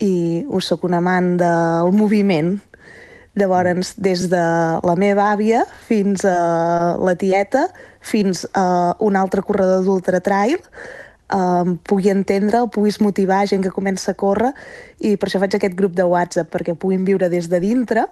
i 0.00 0.44
us 0.48 0.68
soc 0.72 0.84
un 0.88 0.94
amant 0.98 1.34
del 1.40 1.92
moviment, 1.96 2.56
Llavors, 3.34 3.94
des 3.96 4.26
de 4.28 4.40
la 4.84 4.94
meva 5.00 5.30
àvia 5.32 5.62
fins 5.86 6.24
a 6.28 6.98
la 7.00 7.14
tieta, 7.16 7.70
fins 8.04 8.44
a 8.52 8.92
un 9.00 9.16
altre 9.16 9.40
corredor 9.40 9.86
d'ultratrail, 9.86 10.58
eh, 10.58 11.72
pugui 11.88 12.12
entendre, 12.12 12.60
el 12.60 12.68
puguis 12.68 13.00
motivar 13.00 13.46
gent 13.48 13.64
que 13.64 13.72
comença 13.72 14.12
a 14.12 14.18
córrer 14.20 14.52
i 15.00 15.16
per 15.16 15.30
això 15.30 15.40
faig 15.40 15.56
aquest 15.56 15.78
grup 15.78 15.96
de 15.96 16.04
WhatsApp, 16.04 16.52
perquè 16.52 16.76
puguin 16.76 17.08
viure 17.08 17.30
des 17.32 17.48
de 17.48 17.60
dintre 17.60 18.04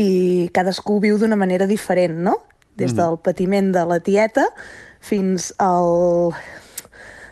i 0.00 0.48
cadascú 0.52 0.96
viu 1.00 1.18
d'una 1.20 1.36
manera 1.36 1.68
diferent, 1.68 2.16
no? 2.16 2.38
Des 2.76 2.92
del 2.92 3.16
patiment 3.24 3.70
de 3.72 3.84
la 3.88 4.00
tieta 4.00 4.48
fins 5.06 5.52
al, 5.62 6.34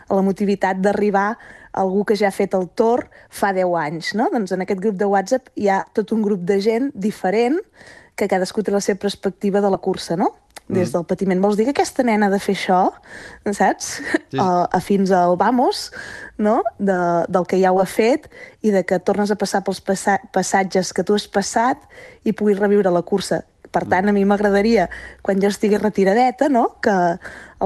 a 0.07 0.15
la 0.15 0.23
motivitat 0.25 0.79
d'arribar 0.83 1.33
algú 1.75 2.05
que 2.07 2.15
ja 2.15 2.29
ha 2.29 2.35
fet 2.35 2.55
el 2.55 2.69
tor 2.71 3.05
fa 3.29 3.51
10 3.53 3.75
anys, 3.81 4.13
no? 4.15 4.29
Doncs 4.31 4.55
en 4.55 4.63
aquest 4.63 4.79
grup 4.81 4.97
de 4.99 5.09
WhatsApp 5.11 5.51
hi 5.59 5.69
ha 5.69 5.83
tot 5.93 6.15
un 6.15 6.23
grup 6.23 6.45
de 6.47 6.61
gent 6.63 6.89
diferent 6.95 7.59
que 8.15 8.29
cadascú 8.31 8.63
té 8.63 8.71
la 8.71 8.81
seva 8.83 9.01
perspectiva 9.03 9.61
de 9.61 9.71
la 9.71 9.81
cursa, 9.83 10.15
no? 10.15 10.31
Des 10.65 10.89
del 10.95 11.03
patiment. 11.05 11.37
Vols 11.43 11.59
dir 11.59 11.67
que 11.67 11.75
aquesta 11.75 12.01
nena 12.01 12.25
ha 12.25 12.33
de 12.33 12.39
fer 12.41 12.55
això, 12.55 12.79
saps? 13.53 13.99
Sí. 14.31 14.39
A, 14.41 14.65
a 14.65 14.79
fins 14.81 15.11
al 15.13 15.35
vamos, 15.37 15.91
no? 16.41 16.55
De, 16.79 16.95
del 17.29 17.45
que 17.45 17.59
ja 17.61 17.69
ho 17.75 17.81
ha 17.83 17.85
fet 17.85 18.25
i 18.65 18.73
de 18.73 18.81
que 18.87 18.97
tornes 18.97 19.29
a 19.29 19.37
passar 19.37 19.61
pels 19.67 19.83
passa, 19.85 20.17
passatges 20.33 20.89
que 20.95 21.05
tu 21.05 21.13
has 21.13 21.27
passat 21.29 21.83
i 22.25 22.33
puguis 22.33 22.57
reviure 22.57 22.89
la 22.91 23.03
cursa. 23.05 23.43
Per 23.75 23.83
tant, 23.91 24.07
a 24.07 24.13
mi 24.15 24.23
m'agradaria, 24.25 24.87
quan 25.21 25.41
jo 25.43 25.51
estigui 25.51 25.77
retiradeta, 25.77 26.47
no? 26.49 26.79
que 26.81 26.95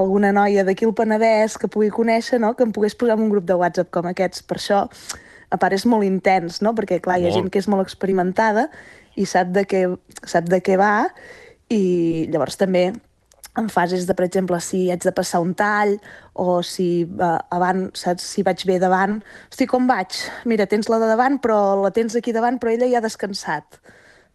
alguna 0.00 0.32
noia 0.32 0.64
d'aquí 0.64 0.86
al 0.88 0.94
Penedès 0.96 1.56
que 1.60 1.68
pugui 1.68 1.90
conèixer, 1.94 2.40
no? 2.40 2.54
que 2.56 2.64
em 2.66 2.72
pogués 2.72 2.96
posar 2.98 3.18
en 3.18 3.26
un 3.26 3.30
grup 3.32 3.46
de 3.48 3.58
WhatsApp 3.60 3.90
com 3.94 4.08
aquests. 4.10 4.42
Per 4.42 4.56
això, 4.58 4.86
a 5.50 5.58
part, 5.60 5.76
és 5.76 5.86
molt 5.86 6.06
intens, 6.06 6.60
no? 6.64 6.74
perquè 6.74 7.00
clar, 7.04 7.20
hi 7.20 7.28
ha 7.28 7.30
Molt. 7.30 7.38
gent 7.38 7.52
que 7.52 7.62
és 7.62 7.68
molt 7.68 7.86
experimentada 7.86 8.68
i 9.16 9.26
sap 9.26 9.52
de 9.54 9.66
què, 9.68 9.84
sap 10.24 10.48
de 10.50 10.60
què 10.64 10.78
va, 10.80 11.10
i 11.70 12.26
llavors 12.30 12.58
també 12.58 12.90
en 13.58 13.68
fases 13.68 14.06
de, 14.06 14.14
per 14.14 14.26
exemple, 14.26 14.58
si 14.62 14.84
haig 14.92 15.02
de 15.02 15.12
passar 15.14 15.40
un 15.42 15.54
tall 15.58 15.96
o 16.38 16.60
si 16.66 17.04
uh, 17.04 17.38
abans, 17.52 17.90
saps, 17.98 18.26
si 18.36 18.44
vaig 18.46 18.62
bé 18.68 18.78
davant, 18.82 19.18
hosti, 19.50 19.66
com 19.70 19.88
vaig? 19.90 20.20
Mira, 20.48 20.68
tens 20.70 20.88
la 20.90 21.00
de 21.02 21.10
davant, 21.10 21.40
però 21.42 21.58
la 21.82 21.90
tens 21.94 22.16
aquí 22.18 22.34
davant, 22.36 22.60
però 22.62 22.72
ella 22.72 22.88
ja 22.90 23.00
ha 23.00 23.04
descansat, 23.04 23.80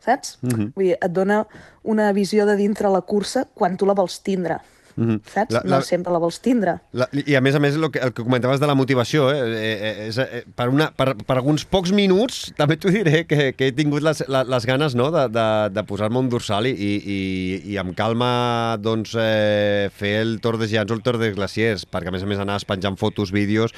saps? 0.03 0.37
Mm 0.41 0.49
-hmm. 0.49 0.71
Vull 0.75 0.85
dir, 0.89 0.97
et 0.99 1.11
dona 1.11 1.45
una 1.83 2.11
visió 2.11 2.45
de 2.45 2.55
dintre 2.55 2.89
la 2.89 3.01
cursa 3.01 3.47
quan 3.53 3.77
tu 3.77 3.85
la 3.85 3.95
vols 3.95 4.19
tindre, 4.21 4.59
mm 4.95 5.03
-hmm. 5.09 5.21
saps? 5.33 5.53
La- 5.53 5.61
La, 5.65 5.77
No 5.77 5.81
sempre 5.83 6.11
la 6.13 6.19
vols 6.19 6.39
tindre. 6.39 6.79
La, 6.93 7.07
I 7.11 7.35
a 7.35 7.41
més 7.41 7.55
a 7.55 7.59
més, 7.59 7.75
el 7.75 7.89
que, 7.91 7.99
el 7.99 8.13
que 8.13 8.23
comentaves 8.23 8.59
de 8.59 8.67
la 8.67 8.75
motivació, 8.75 9.31
eh, 9.31 9.37
eh, 9.39 9.79
eh, 9.81 10.07
és, 10.07 10.17
eh, 10.17 10.43
per, 10.55 10.69
una, 10.69 10.91
per, 10.91 11.15
per 11.15 11.37
alguns 11.37 11.65
pocs 11.65 11.91
minuts 11.91 12.53
també 12.57 12.77
t'ho 12.77 12.89
diré 12.89 13.25
que, 13.25 13.53
que 13.53 13.67
he 13.67 13.71
tingut 13.71 14.01
les, 14.01 14.23
les 14.27 14.65
ganes 14.65 14.95
no, 14.95 15.11
de, 15.11 15.27
de, 15.29 15.69
de 15.73 15.83
posar-me 15.83 16.19
un 16.19 16.29
dorsal 16.29 16.65
i, 16.67 16.71
i, 16.71 17.61
i 17.73 17.77
amb 17.77 17.95
calma 17.95 18.77
doncs, 18.79 19.15
eh, 19.17 19.89
fer 19.93 20.21
el 20.21 20.39
Tour 20.41 20.57
de 20.57 20.67
Giants 20.67 20.91
o 20.91 20.95
el 20.95 21.01
Tour 21.03 21.17
de 21.17 21.31
Glaciers, 21.33 21.85
perquè 21.85 22.07
a 22.07 22.11
més 22.11 22.23
a 22.23 22.25
més 22.25 22.39
anaves 22.39 22.65
penjant 22.65 22.97
fotos, 22.97 23.31
vídeos, 23.31 23.73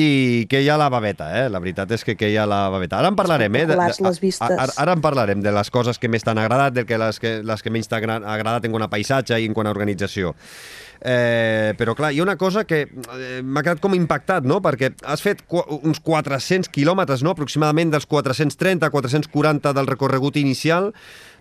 i 0.00 0.46
que 0.50 0.62
hi 0.64 0.68
ha 0.72 0.78
la 0.80 0.88
babeta, 0.92 1.28
eh? 1.42 1.46
La 1.52 1.60
veritat 1.62 1.90
és 1.96 2.04
que 2.06 2.16
que 2.16 2.30
hi 2.32 2.36
ha 2.40 2.46
la 2.48 2.62
babeta. 2.72 2.98
Ara 3.02 3.12
en 3.12 3.16
parlarem, 3.18 3.54
eh? 3.60 3.64
Espectaculars 3.68 4.00
les 4.08 4.20
vistes. 4.24 4.50
Ara, 4.58 4.72
ara 4.84 4.96
en 4.96 5.04
parlarem 5.04 5.40
de 5.44 5.52
les 5.52 5.70
coses 5.70 5.98
que 6.00 6.08
més 6.08 6.24
t'han 6.26 6.38
agradat, 6.42 6.74
de 6.80 6.86
que 6.88 6.98
les 6.98 7.20
que, 7.20 7.36
les 7.44 7.62
que 7.62 7.70
menys 7.74 7.88
t'han 7.90 8.02
agra- 8.04 8.20
agradat 8.34 8.64
en 8.68 8.72
quant 8.76 8.86
a 8.86 8.90
paisatge 8.92 9.38
i 9.40 9.46
en 9.50 9.54
quant 9.56 9.68
a 9.68 9.74
organització. 9.76 10.34
Eh, 11.02 11.72
però 11.80 11.94
clar, 11.96 12.10
hi 12.12 12.18
ha 12.20 12.24
una 12.26 12.36
cosa 12.36 12.66
que 12.68 12.82
eh, 12.84 13.40
m'ha 13.42 13.62
quedat 13.64 13.80
com 13.80 13.94
impactat, 13.96 14.44
no? 14.44 14.58
Perquè 14.60 14.90
has 15.08 15.22
fet 15.24 15.40
uns 15.80 16.00
400 16.04 16.68
quilòmetres, 16.68 17.22
no? 17.24 17.32
Aproximadament 17.32 17.94
dels 17.94 18.04
430, 18.10 18.90
440 18.92 19.72
del 19.76 19.88
recorregut 19.88 20.36
inicial. 20.36 20.90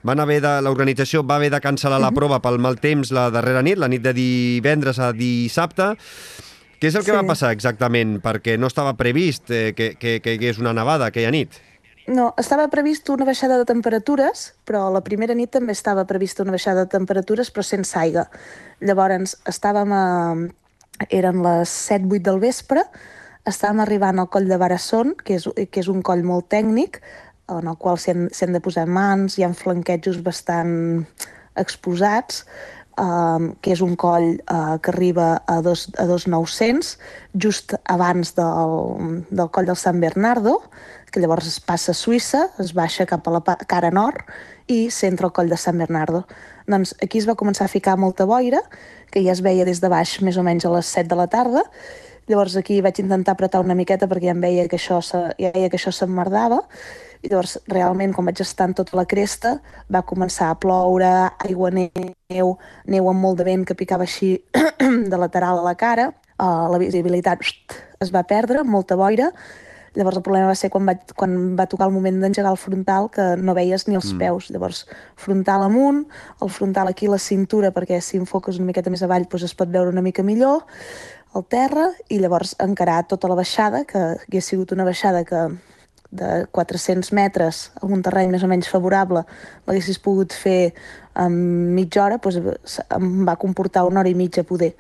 Van 0.08 0.22
haver 0.24 0.40
de, 0.46 0.54
l'organització 0.64 1.26
va 1.28 1.36
haver 1.36 1.50
de 1.52 1.60
cancel·lar 1.60 2.00
la 2.00 2.14
prova 2.16 2.40
pel 2.40 2.56
mal 2.64 2.78
temps 2.80 3.12
la 3.12 3.28
darrera 3.36 3.60
nit, 3.62 3.76
la 3.82 3.90
nit 3.92 4.02
de 4.06 4.14
divendres 4.16 5.00
a 5.04 5.12
dissabte. 5.12 5.92
Què 6.80 6.88
és 6.88 6.96
el 6.96 7.04
que 7.04 7.12
Sí. 7.12 7.18
va 7.18 7.26
passar 7.28 7.52
exactament? 7.52 8.22
Perquè 8.24 8.58
no 8.58 8.68
estava 8.68 8.94
previst 8.96 9.52
eh, 9.52 9.74
que, 9.76 9.96
que, 10.00 10.20
que 10.24 10.34
hi 10.34 10.38
hagués 10.40 10.60
una 10.60 10.74
nevada 10.74 11.10
aquella 11.12 11.32
nit. 11.32 11.60
No, 12.08 12.34
estava 12.42 12.68
previst 12.74 13.10
una 13.14 13.26
baixada 13.28 13.58
de 13.60 13.66
temperatures, 13.70 14.56
però 14.66 14.88
la 14.90 15.04
primera 15.06 15.36
nit 15.38 15.52
també 15.52 15.76
estava 15.76 16.08
prevista 16.10 16.42
una 16.42 16.56
baixada 16.56 16.86
de 16.86 16.90
temperatures, 16.90 17.52
però 17.54 17.62
sense 17.68 18.00
aigua. 18.00 18.26
Llavors, 18.82 19.36
estàvem 19.46 19.92
a... 19.94 20.06
eren 21.10 21.44
les 21.44 21.70
7-8 21.92 22.24
del 22.26 22.40
vespre, 22.40 22.82
estàvem 23.46 23.84
arribant 23.84 24.20
al 24.20 24.30
coll 24.34 24.50
de 24.50 24.58
Barasson, 24.58 25.14
que 25.24 25.38
és, 25.38 25.46
que 25.70 25.84
és 25.84 25.88
un 25.88 26.02
coll 26.02 26.24
molt 26.24 26.50
tècnic, 26.50 27.02
en 27.50 27.70
el 27.70 27.78
qual 27.78 28.00
s'hi 28.02 28.12
han, 28.16 28.26
s'hi 28.34 28.48
han 28.48 28.58
de 28.58 28.64
posar 28.66 28.88
mans, 28.88 29.38
hi 29.38 29.46
ha 29.46 29.54
flanquejos 29.54 30.20
bastant 30.26 31.06
exposats, 31.60 32.46
um, 33.00 33.54
que 33.64 33.74
és 33.74 33.82
un 33.86 33.96
coll 34.00 34.38
uh, 34.52 34.78
que 34.84 34.92
arriba 34.92 35.30
a 35.48 35.60
dos, 35.66 35.88
a 35.98 36.06
dos 36.10 36.28
900, 36.28 36.92
just 37.34 37.74
abans 37.86 38.36
del, 38.38 39.24
del 39.30 39.52
coll 39.56 39.70
del 39.70 39.80
San 39.80 40.02
Bernardo, 40.04 40.60
que 41.10 41.24
llavors 41.24 41.48
es 41.50 41.58
passa 41.60 41.96
a 41.96 41.98
Suïssa, 41.98 42.50
es 42.62 42.76
baixa 42.78 43.08
cap 43.10 43.26
a 43.28 43.34
la 43.38 43.42
cara 43.70 43.90
nord 43.90 44.22
i 44.70 44.90
s'entra 44.94 45.30
al 45.30 45.34
coll 45.34 45.50
de 45.50 45.58
San 45.58 45.80
Bernardo. 45.82 46.26
Doncs 46.70 46.94
aquí 47.02 47.18
es 47.18 47.26
va 47.30 47.40
començar 47.40 47.66
a 47.66 47.72
ficar 47.72 47.98
molta 47.98 48.28
boira, 48.30 48.62
que 49.10 49.24
ja 49.26 49.34
es 49.34 49.42
veia 49.42 49.66
des 49.66 49.82
de 49.82 49.90
baix 49.90 50.20
més 50.22 50.38
o 50.38 50.46
menys 50.46 50.68
a 50.70 50.76
les 50.76 50.94
7 50.94 51.10
de 51.10 51.18
la 51.18 51.32
tarda, 51.32 51.66
Llavors 52.30 52.54
aquí 52.60 52.78
vaig 52.86 53.00
intentar 53.02 53.34
apretar 53.34 53.60
una 53.64 53.74
miqueta 53.74 54.06
perquè 54.06 54.30
ja 54.30 54.36
em 54.36 54.42
veia 54.44 54.68
que 54.70 54.78
això, 54.78 55.00
se, 55.02 55.18
ja 55.42 55.50
veia 55.56 55.70
que 55.72 55.80
això 55.80 55.90
s'emmerdava 55.90 56.60
i 57.22 57.30
llavors 57.30 57.58
realment 57.68 58.14
quan 58.16 58.30
vaig 58.30 58.42
estar 58.44 58.70
en 58.70 58.76
tota 58.78 58.98
la 58.98 59.06
cresta 59.10 59.58
va 59.92 60.06
començar 60.08 60.50
a 60.50 60.58
ploure, 60.60 61.12
aigua, 61.46 61.72
neu, 61.76 62.54
neu 62.88 63.10
amb 63.12 63.26
molt 63.26 63.40
de 63.42 63.48
vent 63.48 63.66
que 63.68 63.78
picava 63.78 64.08
així 64.08 64.38
de 65.12 65.18
lateral 65.20 65.60
a 65.60 65.66
la 65.66 65.76
cara, 65.80 66.12
uh, 66.40 66.68
la 66.72 66.80
visibilitat 66.82 67.44
es 68.00 68.14
va 68.16 68.24
perdre, 68.24 68.64
molta 68.64 68.96
boira, 69.00 69.34
Llavors 69.98 70.20
el 70.20 70.24
problema 70.24 70.50
va 70.52 70.58
ser 70.58 70.70
quan 70.72 70.86
va, 70.88 70.94
quan 71.18 71.32
va 71.58 71.66
tocar 71.70 71.88
el 71.90 71.94
moment 71.96 72.20
d'engegar 72.22 72.52
el 72.54 72.60
frontal 72.62 73.10
que 73.14 73.24
no 73.42 73.56
veies 73.58 73.88
ni 73.88 73.98
els 73.98 74.12
peus. 74.20 74.50
Llavors 74.54 74.84
frontal 75.18 75.66
amunt, 75.66 76.04
el 76.44 76.52
frontal 76.54 76.92
aquí 76.92 77.10
a 77.10 77.16
la 77.16 77.22
cintura 77.22 77.74
perquè 77.76 78.00
si 78.04 78.20
enfoques 78.22 78.60
una 78.62 78.70
miqueta 78.70 78.94
més 78.94 79.04
avall 79.06 79.26
doncs 79.26 79.48
es 79.50 79.56
pot 79.58 79.72
veure 79.74 79.90
una 79.90 80.06
mica 80.06 80.24
millor, 80.24 80.62
al 81.34 81.46
terra. 81.50 81.90
I 82.10 82.20
llavors 82.22 82.56
encarar 82.62 83.02
tota 83.10 83.32
la 83.32 83.40
baixada, 83.40 83.84
que 83.90 84.06
hagués 84.20 84.52
sigut 84.54 84.76
una 84.78 84.86
baixada 84.86 85.26
que 85.26 85.48
de 86.12 86.48
400 86.52 87.12
metres 87.14 87.72
a 87.82 87.86
un 87.86 88.02
terreny 88.02 88.32
més 88.34 88.44
o 88.44 88.48
menys 88.50 88.70
favorable 88.72 89.22
l'haguessis 89.68 90.00
pogut 90.02 90.34
fer 90.34 90.74
en 91.20 91.36
mitja 91.76 92.02
hora, 92.06 92.18
doncs 92.18 92.80
em 92.96 93.26
va 93.28 93.36
comportar 93.38 93.84
una 93.86 94.02
hora 94.02 94.10
i 94.10 94.16
mitja 94.18 94.44
poder 94.48 94.74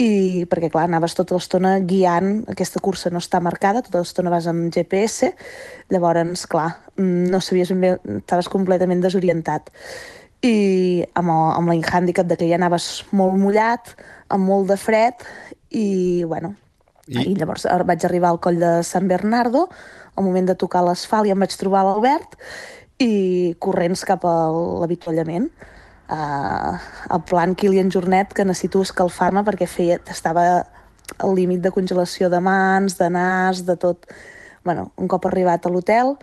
i 0.00 0.46
perquè 0.48 0.70
clar, 0.72 0.86
anaves 0.88 1.12
tota 1.14 1.36
l'estona 1.36 1.74
guiant, 1.84 2.46
aquesta 2.48 2.80
cursa 2.80 3.10
no 3.12 3.20
està 3.20 3.36
marcada, 3.44 3.82
tota 3.84 4.00
l'estona 4.00 4.30
vas 4.32 4.46
amb 4.48 4.70
GPS, 4.72 5.34
llavors, 5.92 6.46
clar, 6.48 6.70
no 6.96 7.40
sabies 7.44 7.68
ben 7.74 7.82
bé, 7.84 7.90
estaves 8.22 8.48
completament 8.48 9.02
desorientat. 9.04 9.68
I 10.40 11.04
amb, 11.12 11.28
el, 11.28 11.44
amb 11.52 11.68
la 11.68 11.76
handicap 11.98 12.24
de 12.30 12.38
que 12.40 12.48
ja 12.48 12.56
anaves 12.56 13.04
molt 13.12 13.36
mullat, 13.36 13.92
amb 14.32 14.48
molt 14.48 14.72
de 14.72 14.78
fred, 14.80 15.20
i 15.68 16.24
bueno, 16.24 16.54
I- 17.06 17.18
I, 17.34 17.34
llavors 17.36 17.66
ar- 17.68 17.84
vaig 17.84 18.00
arribar 18.08 18.30
al 18.32 18.40
coll 18.40 18.56
de 18.56 18.78
San 18.82 19.04
Bernardo, 19.06 19.68
al 20.20 20.26
moment 20.26 20.50
de 20.50 20.56
tocar 20.58 20.84
l'asfalt 20.86 21.28
ja 21.28 21.36
em 21.36 21.42
vaig 21.42 21.56
trobar 21.58 21.82
l'Albert 21.86 22.36
i 23.00 23.54
corrents 23.58 24.04
cap 24.04 24.26
a 24.28 24.34
l'avituallament. 24.82 25.48
Uh, 26.10 26.74
el 27.14 27.22
plan 27.26 27.54
Kilian 27.54 27.90
Jornet 27.94 28.34
que 28.34 28.44
necessito 28.44 28.82
escalfar-me 28.82 29.44
perquè 29.46 29.68
feia, 29.70 30.00
estava 30.10 30.44
al 31.18 31.34
límit 31.38 31.62
de 31.62 31.72
congelació 31.74 32.28
de 32.30 32.40
mans, 32.42 32.98
de 32.98 33.08
nas, 33.14 33.64
de 33.66 33.76
tot. 33.78 34.06
Bueno, 34.66 34.90
un 35.00 35.08
cop 35.08 35.26
arribat 35.26 35.66
a 35.66 35.72
l'hotel, 35.72 36.16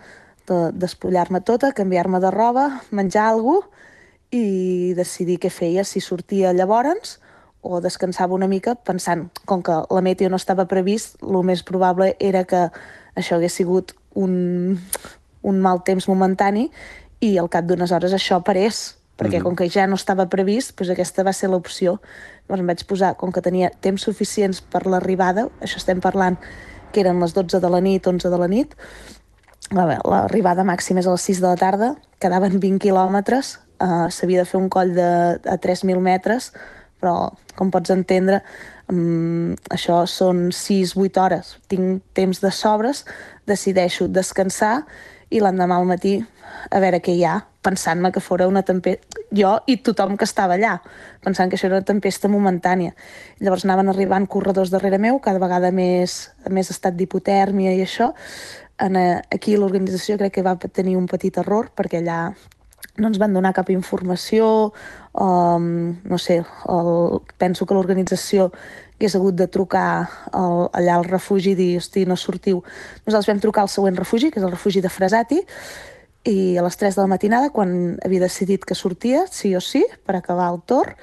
de, 0.48 0.60
despullar-me 0.76 1.40
tota, 1.40 1.72
canviar-me 1.74 2.20
de 2.22 2.30
roba, 2.30 2.70
menjar 2.92 3.30
alguna 3.32 3.64
cosa 3.64 3.86
i 4.34 4.92
decidir 4.96 5.38
què 5.40 5.50
feia, 5.52 5.84
si 5.88 6.02
sortia 6.04 6.52
llavors 6.52 7.16
o 7.64 7.80
descansava 7.80 8.36
una 8.36 8.48
mica 8.48 8.74
pensant, 8.76 9.28
com 9.48 9.62
que 9.64 9.74
la 9.90 10.02
meteo 10.04 10.30
no 10.30 10.38
estava 10.38 10.68
previst, 10.68 11.16
el 11.24 11.40
més 11.44 11.64
probable 11.66 12.14
era 12.20 12.44
que 12.44 12.68
això 13.18 13.36
hagués 13.36 13.58
sigut 13.58 13.92
un, 14.14 14.78
un 15.42 15.60
mal 15.60 15.82
temps 15.86 16.08
momentani 16.08 16.68
i 17.24 17.34
al 17.38 17.50
cap 17.50 17.66
d'unes 17.66 17.92
hores 17.92 18.14
això 18.14 18.40
parés, 18.46 18.98
perquè 19.18 19.42
com 19.42 19.56
que 19.58 19.66
ja 19.70 19.88
no 19.90 19.98
estava 19.98 20.28
previst, 20.30 20.76
doncs 20.78 20.94
aquesta 20.94 21.24
va 21.26 21.34
ser 21.34 21.50
l'opció. 21.50 21.98
Llavors 22.46 22.62
em 22.62 22.70
vaig 22.70 22.84
posar, 22.86 23.12
com 23.18 23.34
que 23.34 23.42
tenia 23.42 23.72
temps 23.82 24.04
suficients 24.06 24.62
per 24.62 24.84
l'arribada, 24.86 25.48
això 25.58 25.82
estem 25.82 26.00
parlant 26.00 26.38
que 26.92 27.02
eren 27.02 27.18
les 27.20 27.34
12 27.34 27.58
de 27.60 27.70
la 27.70 27.82
nit, 27.84 28.06
11 28.06 28.30
de 28.30 28.38
la 28.38 28.48
nit, 28.48 28.76
l'arribada 29.74 30.64
màxima 30.64 31.02
és 31.02 31.08
a 31.08 31.16
les 31.16 31.26
6 31.28 31.42
de 31.42 31.48
la 31.50 31.58
tarda, 31.60 31.90
quedaven 32.22 32.56
20 32.62 32.78
quilòmetres, 32.86 33.58
uh, 33.82 34.06
s'havia 34.08 34.44
de 34.44 34.48
fer 34.48 34.60
un 34.60 34.70
coll 34.72 34.94
de, 34.96 35.10
a 35.42 35.58
3.000 35.58 36.00
metres, 36.00 36.52
però, 37.02 37.32
com 37.58 37.74
pots 37.74 37.90
entendre, 37.94 38.40
um, 38.92 39.54
això 39.70 40.02
són 40.10 40.48
6-8 40.54 41.22
hores. 41.22 41.54
Tinc 41.68 42.02
temps 42.16 42.40
de 42.42 42.50
sobres, 42.54 43.04
decideixo 43.48 44.08
descansar 44.08 44.82
i 45.30 45.40
l'endemà 45.44 45.76
al 45.76 45.88
matí 45.88 46.18
a 46.70 46.80
veure 46.80 47.00
què 47.04 47.14
hi 47.14 47.24
ha, 47.28 47.38
pensant-me 47.64 48.10
que 48.12 48.22
fora 48.24 48.48
una 48.48 48.64
tempesta... 48.66 49.24
Jo 49.38 49.58
i 49.68 49.76
tothom 49.84 50.16
que 50.16 50.24
estava 50.24 50.56
allà, 50.56 50.78
pensant 51.24 51.50
que 51.50 51.58
això 51.58 51.68
era 51.68 51.76
una 51.76 51.88
tempesta 51.88 52.30
momentània. 52.32 52.94
Llavors 53.44 53.66
anaven 53.66 53.92
arribant 53.92 54.24
corredors 54.26 54.72
darrere 54.72 54.96
meu, 54.98 55.18
cada 55.20 55.42
vegada 55.42 55.68
més, 55.74 56.30
més 56.48 56.72
estat 56.72 56.96
d'hipotèrmia 56.96 57.74
i 57.76 57.82
això. 57.84 58.14
En, 58.80 58.96
eh, 58.96 59.20
aquí 59.34 59.58
l'organització 59.60 60.16
crec 60.16 60.38
que 60.38 60.46
va 60.46 60.56
tenir 60.56 60.96
un 60.96 61.08
petit 61.10 61.36
error, 61.44 61.68
perquè 61.76 62.00
allà 62.00 62.32
no 62.98 63.08
ens 63.10 63.18
van 63.18 63.34
donar 63.34 63.54
cap 63.56 63.70
informació, 63.70 64.72
um, 65.14 65.96
no 66.04 66.18
sé, 66.18 66.40
el, 66.68 66.92
penso 67.38 67.66
que 67.66 67.76
l'organització 67.76 68.50
hagués 68.98 69.14
hagut 69.14 69.36
de 69.38 69.46
trucar 69.46 70.08
al, 70.34 70.66
allà 70.74 70.98
al 70.98 71.06
refugi 71.06 71.52
i 71.54 71.58
dir, 71.58 71.70
hosti, 71.78 72.04
no 72.06 72.16
sortiu. 72.18 72.64
Nosaltres 73.06 73.30
vam 73.30 73.42
trucar 73.44 73.62
al 73.64 73.70
següent 73.72 73.98
refugi, 73.98 74.32
que 74.34 74.42
és 74.42 74.46
el 74.46 74.54
refugi 74.54 74.82
de 74.82 74.90
Fresati, 74.90 75.38
i 76.28 76.58
a 76.58 76.64
les 76.66 76.76
3 76.76 76.96
de 76.96 77.00
la 77.04 77.10
matinada, 77.10 77.50
quan 77.54 77.96
havia 78.04 78.26
decidit 78.26 78.66
que 78.66 78.74
sortia, 78.74 79.24
sí 79.30 79.54
o 79.56 79.62
sí, 79.62 79.84
per 80.04 80.18
acabar 80.18 80.50
el 80.52 80.60
torn, 80.66 80.98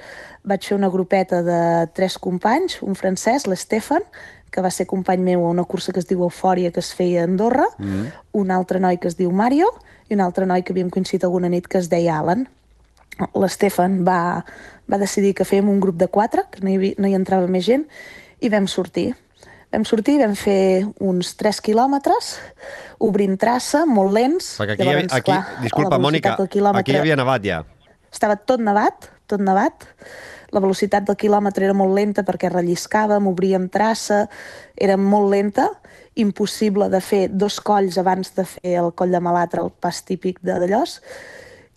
vaig 0.46 0.62
fer 0.68 0.76
una 0.76 0.90
grupeta 0.92 1.40
de 1.42 1.60
tres 1.96 2.20
companys, 2.22 2.78
un 2.86 2.94
francès, 2.94 3.48
l'Estefan, 3.50 4.04
que 4.50 4.62
va 4.64 4.70
ser 4.70 4.86
company 4.88 5.22
meu 5.22 5.44
a 5.44 5.50
una 5.50 5.64
cursa 5.64 5.92
que 5.92 6.00
es 6.00 6.08
diu 6.08 6.22
Eufòria, 6.24 6.72
que 6.72 6.80
es 6.80 6.92
feia 6.94 7.24
a 7.24 7.28
Andorra, 7.28 7.66
mm. 7.78 8.06
un 8.40 8.50
altre 8.54 8.80
noi 8.80 8.98
que 8.98 9.08
es 9.10 9.18
diu 9.18 9.32
Mario, 9.32 9.68
i 10.08 10.14
un 10.14 10.22
altre 10.22 10.46
noi 10.46 10.62
que 10.62 10.72
havíem 10.74 10.90
coincidit 10.92 11.26
alguna 11.26 11.50
nit 11.52 11.66
que 11.68 11.78
es 11.82 11.90
deia 11.92 12.20
Alan. 12.20 12.46
l'Estefan 13.32 14.02
va, 14.04 14.44
va 14.84 14.98
decidir 15.00 15.32
que 15.36 15.46
fèiem 15.48 15.70
un 15.72 15.78
grup 15.80 15.96
de 15.96 16.08
quatre, 16.12 16.44
que 16.52 16.60
no 16.60 16.68
hi, 16.68 16.74
havia, 16.76 16.96
no 17.00 17.08
hi 17.08 17.14
entrava 17.16 17.48
més 17.48 17.64
gent, 17.64 17.86
i 18.44 18.50
vam 18.52 18.66
sortir. 18.68 19.14
Vam 19.72 19.86
sortir, 19.88 20.18
vam 20.20 20.36
fer 20.38 20.84
uns 21.02 21.32
3 21.40 21.58
quilòmetres, 21.64 22.34
obrint 23.02 23.34
traça, 23.40 23.82
molt 23.88 24.14
lents. 24.14 24.52
Perquè 24.60 24.76
aquí, 24.76 24.86
Llavors, 24.86 25.16
aquí, 25.16 25.32
clar, 25.32 25.62
disculpa, 25.64 25.98
Mònica, 25.98 26.36
aquí 26.38 26.94
hi 26.94 27.00
havia 27.00 27.16
nevat 27.18 27.44
ja. 27.44 27.62
Estava 28.12 28.36
tot 28.36 28.62
nevat, 28.62 29.10
tot 29.28 29.42
nevat. 29.42 29.88
La 30.56 30.62
velocitat 30.64 31.04
del 31.04 31.18
quilòmetre 31.20 31.66
era 31.66 31.76
molt 31.76 31.92
lenta 31.92 32.22
perquè 32.24 32.48
relliscàvem, 32.48 33.26
obríem 33.28 33.66
traça, 33.68 34.22
era 34.72 34.94
molt 34.96 35.28
lenta, 35.34 35.66
impossible 36.16 36.88
de 36.88 37.00
fer 37.04 37.26
dos 37.28 37.58
colls 37.60 37.98
abans 38.00 38.32
de 38.32 38.46
fer 38.48 38.78
el 38.80 38.88
coll 38.96 39.12
de 39.12 39.20
Malatra, 39.20 39.66
el 39.66 39.74
pas 39.84 39.98
típic 40.08 40.40
de 40.40 40.56
Dallós, 40.62 41.02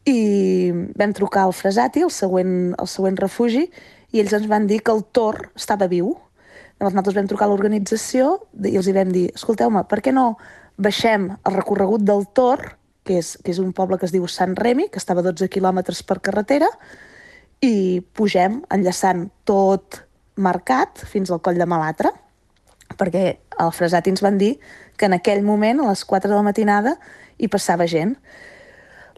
i 0.08 0.72
vam 0.96 1.12
trucar 1.18 1.44
al 1.44 1.56
Fresati, 1.58 2.06
el 2.08 2.14
següent, 2.16 2.54
el 2.80 2.88
següent 2.88 3.20
refugi, 3.20 3.66
i 4.16 4.24
ells 4.24 4.38
ens 4.40 4.48
van 4.48 4.70
dir 4.70 4.80
que 4.80 4.96
el 4.96 5.04
tor 5.12 5.50
estava 5.60 5.90
viu. 5.92 6.14
Llavors 6.80 6.96
nosaltres 6.96 7.20
vam 7.20 7.28
trucar 7.28 7.50
a 7.50 7.52
l'organització 7.52 8.32
i 8.64 8.78
els 8.80 8.88
hi 8.88 8.96
vam 8.96 9.12
dir, 9.12 9.26
escolteu-me, 9.36 9.84
per 9.92 10.00
què 10.06 10.16
no 10.16 10.30
baixem 10.80 11.28
el 11.36 11.60
recorregut 11.60 12.08
del 12.08 12.24
tor, 12.32 12.64
que 13.04 13.20
és, 13.20 13.36
que 13.44 13.52
és 13.52 13.60
un 13.60 13.76
poble 13.76 14.00
que 14.00 14.08
es 14.08 14.16
diu 14.16 14.24
Sant 14.32 14.56
Remi, 14.56 14.88
que 14.88 15.04
estava 15.04 15.20
a 15.20 15.28
12 15.28 15.52
quilòmetres 15.52 16.00
per 16.08 16.22
carretera, 16.24 16.72
i 17.66 18.02
pugem 18.16 18.62
enllaçant 18.72 19.28
tot 19.48 20.04
marcat 20.40 21.04
fins 21.10 21.32
al 21.32 21.42
coll 21.44 21.60
de 21.60 21.68
Malatra, 21.68 22.12
perquè 23.00 23.40
al 23.60 23.74
Fresati 23.76 24.14
ens 24.14 24.24
van 24.24 24.38
dir 24.40 24.56
que 24.98 25.08
en 25.08 25.16
aquell 25.16 25.44
moment, 25.44 25.82
a 25.82 25.90
les 25.92 26.04
4 26.08 26.32
de 26.32 26.36
la 26.36 26.46
matinada, 26.46 26.96
hi 27.40 27.48
passava 27.52 27.88
gent. 27.88 28.16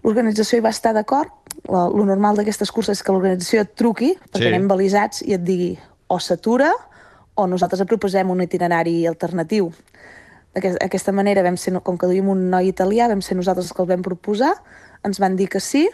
L'organització 0.02 0.58
hi 0.58 0.66
va 0.66 0.74
estar 0.74 0.94
d'acord. 0.98 1.30
Lo 1.70 2.06
normal 2.06 2.38
d'aquestes 2.38 2.72
curses 2.74 2.98
és 2.98 3.06
que 3.06 3.14
l'organització 3.14 3.66
et 3.66 3.74
truqui, 3.78 4.16
perquè 4.30 4.48
sí. 4.48 4.54
anem 4.54 4.68
balisats, 4.70 5.22
i 5.26 5.38
et 5.38 5.44
digui 5.46 5.76
o 6.10 6.18
s'atura 6.20 6.72
o 7.38 7.48
nosaltres 7.48 7.82
et 7.82 7.90
proposem 7.90 8.30
un 8.34 8.42
itinerari 8.44 9.06
alternatiu. 9.10 9.72
D'aquesta 10.54 11.14
manera, 11.16 11.46
vam 11.46 11.56
ser, 11.58 11.74
com 11.86 11.98
que 11.98 12.10
duim 12.10 12.28
un 12.34 12.50
noi 12.52 12.68
italià, 12.68 13.08
vam 13.08 13.22
ser 13.24 13.38
nosaltres 13.40 13.70
els 13.70 13.78
que 13.78 13.86
el 13.86 13.92
vam 13.94 14.02
proposar, 14.06 14.52
ens 15.08 15.22
van 15.22 15.38
dir 15.40 15.48
que 15.50 15.62
sí, 15.64 15.86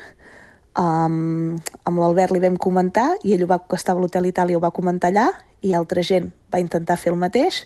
um, 0.78 1.58
amb 1.58 2.00
l'Albert 2.00 2.36
li 2.36 2.44
vam 2.44 2.58
comentar, 2.62 3.10
i 3.24 3.36
ell 3.36 3.46
va, 3.50 3.60
que 3.66 3.78
estava 3.80 4.00
a 4.02 4.06
l'Hotel 4.06 4.30
Itàlia 4.30 4.58
ho 4.58 4.64
va 4.64 4.74
comentar 4.76 5.12
allà, 5.12 5.28
i 5.66 5.74
altra 5.74 6.06
gent 6.06 6.32
va 6.54 6.62
intentar 6.64 7.00
fer 7.02 7.12
el 7.14 7.20
mateix. 7.20 7.66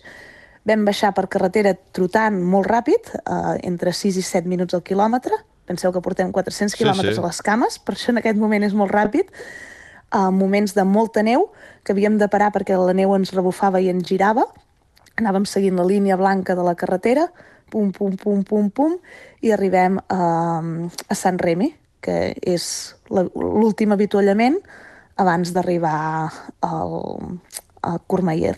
Vam 0.66 0.86
baixar 0.86 1.12
per 1.18 1.28
carretera 1.30 1.76
trotant 1.94 2.38
molt 2.42 2.70
ràpid, 2.70 3.14
uh, 3.26 3.56
entre 3.62 3.94
6 3.94 4.20
i 4.22 4.26
7 4.26 4.48
minuts 4.50 4.78
al 4.78 4.86
quilòmetre, 4.86 5.44
Penseu 5.72 5.94
que 5.96 6.02
portem 6.04 6.32
400 6.36 6.76
quilòmetres 6.76 7.16
sí, 7.16 7.20
sí. 7.20 7.24
a 7.24 7.30
les 7.30 7.42
cames, 7.46 7.78
per 7.80 7.96
això 7.96 8.12
en 8.12 8.20
aquest 8.20 8.40
moment 8.40 8.66
és 8.66 8.74
molt 8.76 8.92
ràpid. 8.92 9.30
A 10.12 10.26
moments 10.36 10.74
de 10.76 10.84
molta 10.84 11.24
neu, 11.24 11.48
que 11.86 11.94
havíem 11.94 12.18
de 12.20 12.28
parar 12.32 12.50
perquè 12.52 12.76
la 12.76 12.96
neu 12.98 13.14
ens 13.16 13.32
rebufava 13.32 13.80
i 13.80 13.88
ens 13.92 14.04
girava. 14.10 14.44
Anàvem 15.22 15.46
seguint 15.48 15.80
la 15.80 15.88
línia 15.88 16.18
blanca 16.20 16.58
de 16.58 16.66
la 16.66 16.76
carretera, 16.76 17.30
pum, 17.72 17.94
pum, 17.96 18.18
pum, 18.20 18.42
pum, 18.44 18.68
pum, 18.76 18.98
i 19.40 19.54
arribem 19.56 20.02
a, 20.12 20.26
a 21.08 21.16
Sant 21.16 21.40
Remi, 21.40 21.72
que 22.04 22.34
és 22.36 22.66
l'últim 23.12 23.92
avituallament 23.94 24.58
abans 25.22 25.52
d'arribar 25.54 26.32
al, 26.66 26.96
a 27.84 27.98
Courmayeur. 28.08 28.58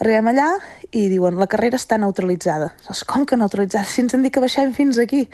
Arribem 0.00 0.30
allà 0.32 0.48
i 0.94 1.08
diuen 1.10 1.36
la 1.38 1.50
carrera 1.50 1.78
està 1.78 1.98
neutralitzada. 1.98 2.72
Com 3.10 3.26
que 3.26 3.38
neutralitzada? 3.38 3.86
Si 3.90 4.02
ens 4.02 4.14
han 4.14 4.24
dit 4.26 4.34
que 4.34 4.42
baixem 4.42 4.72
fins 4.74 4.98
aquí 5.02 5.26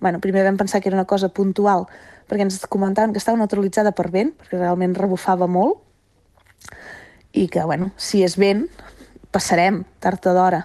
bueno, 0.00 0.18
primer 0.18 0.44
vam 0.44 0.56
pensar 0.56 0.80
que 0.80 0.88
era 0.88 0.96
una 0.96 1.06
cosa 1.06 1.28
puntual, 1.28 1.86
perquè 2.26 2.42
ens 2.42 2.58
comentaven 2.66 3.12
que 3.12 3.20
estava 3.20 3.38
neutralitzada 3.38 3.92
per 3.92 4.08
vent, 4.10 4.32
perquè 4.40 4.58
realment 4.58 4.96
rebufava 4.96 5.46
molt, 5.46 5.78
i 7.32 7.46
que, 7.52 7.62
bueno, 7.62 7.92
si 8.00 8.24
és 8.24 8.36
vent, 8.40 8.64
passarem 9.30 9.84
tard 10.00 10.24
o 10.26 10.34
d'hora. 10.34 10.64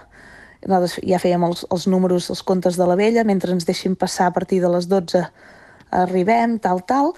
Nosaltres 0.66 0.96
ja 1.06 1.20
fèiem 1.22 1.44
els, 1.46 1.62
els 1.70 1.86
números, 1.86 2.30
els 2.32 2.42
comptes 2.42 2.80
de 2.80 2.88
la 2.88 2.96
vella, 2.98 3.22
mentre 3.28 3.52
ens 3.54 3.68
deixin 3.68 3.94
passar 3.94 4.26
a 4.26 4.34
partir 4.34 4.58
de 4.64 4.72
les 4.72 4.88
12 4.90 5.22
arribem, 5.90 6.58
tal, 6.62 6.82
tal, 6.86 7.12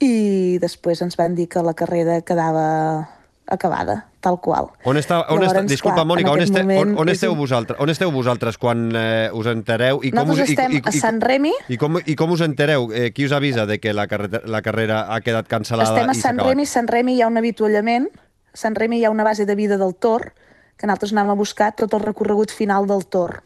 i 0.00 0.58
després 0.60 1.02
ens 1.04 1.18
van 1.18 1.34
dir 1.36 1.48
que 1.50 1.62
la 1.64 1.74
carrera 1.76 2.20
quedava 2.26 3.08
acabada, 3.50 4.06
tal 4.22 4.38
qual. 4.40 4.70
On 4.86 4.96
està, 4.96 5.24
on 5.26 5.40
Llavors, 5.40 5.50
està, 5.50 5.62
disculpa, 5.68 5.98
clar, 5.98 6.06
Mònica, 6.06 6.32
on, 6.32 6.42
este, 6.44 6.62
on, 6.62 6.94
on 7.02 7.10
esteu 7.10 7.34
un... 7.34 7.40
vosaltres? 7.40 7.80
On 7.82 7.90
esteu 7.90 8.12
vosaltres 8.14 8.56
quan 8.62 8.86
eh, 8.94 9.28
us 9.34 9.50
entereu? 9.50 10.00
I 10.06 10.12
com 10.14 10.22
Nosaltres 10.22 10.46
us, 10.46 10.54
estem 10.54 10.76
i, 10.78 10.80
i, 10.80 10.84
a 10.86 10.94
Sant 10.94 11.20
Remi. 11.24 11.52
I, 11.68 11.78
com, 11.80 11.98
I 11.98 12.16
com 12.16 12.36
us 12.36 12.44
entereu? 12.46 12.88
Eh, 12.94 13.10
qui 13.16 13.26
us 13.26 13.34
avisa 13.36 13.66
de 13.66 13.80
que 13.82 13.92
la, 13.96 14.06
carrera, 14.10 14.44
la 14.46 14.62
carrera 14.62 15.02
ha 15.10 15.20
quedat 15.26 15.50
cancel·lada 15.50 15.98
Estem 15.98 16.14
a 16.14 16.18
Sant 16.18 16.40
Remi, 16.40 16.68
Sant 16.70 16.88
Remi 16.90 17.18
hi 17.18 17.24
ha 17.24 17.30
un 17.30 17.42
avituallament, 17.42 18.10
Sant 18.54 18.78
Remi 18.78 19.02
hi 19.02 19.06
ha 19.08 19.12
una 19.12 19.26
base 19.26 19.46
de 19.50 19.58
vida 19.58 19.80
del 19.82 19.96
Tor, 19.98 20.30
que 20.78 20.86
nosaltres 20.86 21.12
anàvem 21.12 21.34
a 21.34 21.40
buscar 21.42 21.74
tot 21.76 21.98
el 21.98 22.06
recorregut 22.06 22.54
final 22.54 22.86
del 22.88 23.04
Tor. 23.10 23.42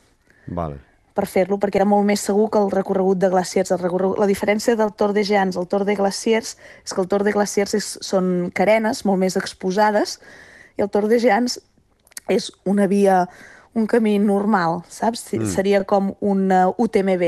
Vale 0.47 0.83
per 1.15 1.29
fer-lo, 1.31 1.61
perquè 1.63 1.79
era 1.79 1.87
molt 1.89 2.07
més 2.09 2.25
segur 2.27 2.49
que 2.51 2.59
el 2.59 2.73
recorregut 2.75 3.21
de 3.23 3.31
glaciers. 3.31 3.71
El 3.71 3.81
recorregut... 3.81 4.19
La 4.19 4.29
diferència 4.31 4.75
del 4.79 4.91
Tor 4.99 5.15
de 5.15 5.23
Geants 5.27 5.57
al 5.57 5.69
Tor 5.71 5.87
de 5.87 5.95
Glaciers 5.95 6.57
és 6.83 6.95
que 6.95 7.01
el 7.03 7.09
Tor 7.11 7.23
de 7.27 7.35
Glaciers 7.35 7.77
és, 7.79 7.91
són 8.03 8.51
carenes 8.55 9.05
molt 9.07 9.23
més 9.23 9.39
exposades 9.39 10.19
i 10.75 10.83
el 10.83 10.91
Tor 10.91 11.07
de 11.11 11.21
Geants 11.23 11.61
és 12.33 12.51
una 12.67 12.89
via, 12.91 13.25
un 13.79 13.87
camí 13.91 14.17
normal, 14.19 14.83
saps? 14.91 15.27
Mm. 15.37 15.51
Seria 15.55 15.83
com 15.87 16.13
un 16.25 16.49
UTMB, 16.51 17.25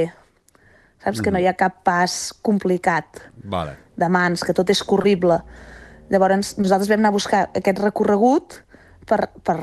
saps? 1.05 1.21
Mm. 1.21 1.23
Que 1.23 1.35
no 1.35 1.43
hi 1.43 1.47
ha 1.47 1.57
cap 1.59 1.79
pas 1.87 2.33
complicat 2.43 3.23
vale. 3.45 3.77
de 3.95 4.11
mans, 4.11 4.43
que 4.43 4.57
tot 4.57 4.71
és 4.73 4.83
corrible. 4.83 5.39
Llavors, 6.11 6.57
nosaltres 6.59 6.91
vam 6.91 7.03
anar 7.03 7.15
a 7.15 7.19
buscar 7.19 7.47
aquest 7.55 7.83
recorregut 7.83 8.61
per, 9.07 9.27
per, 9.47 9.59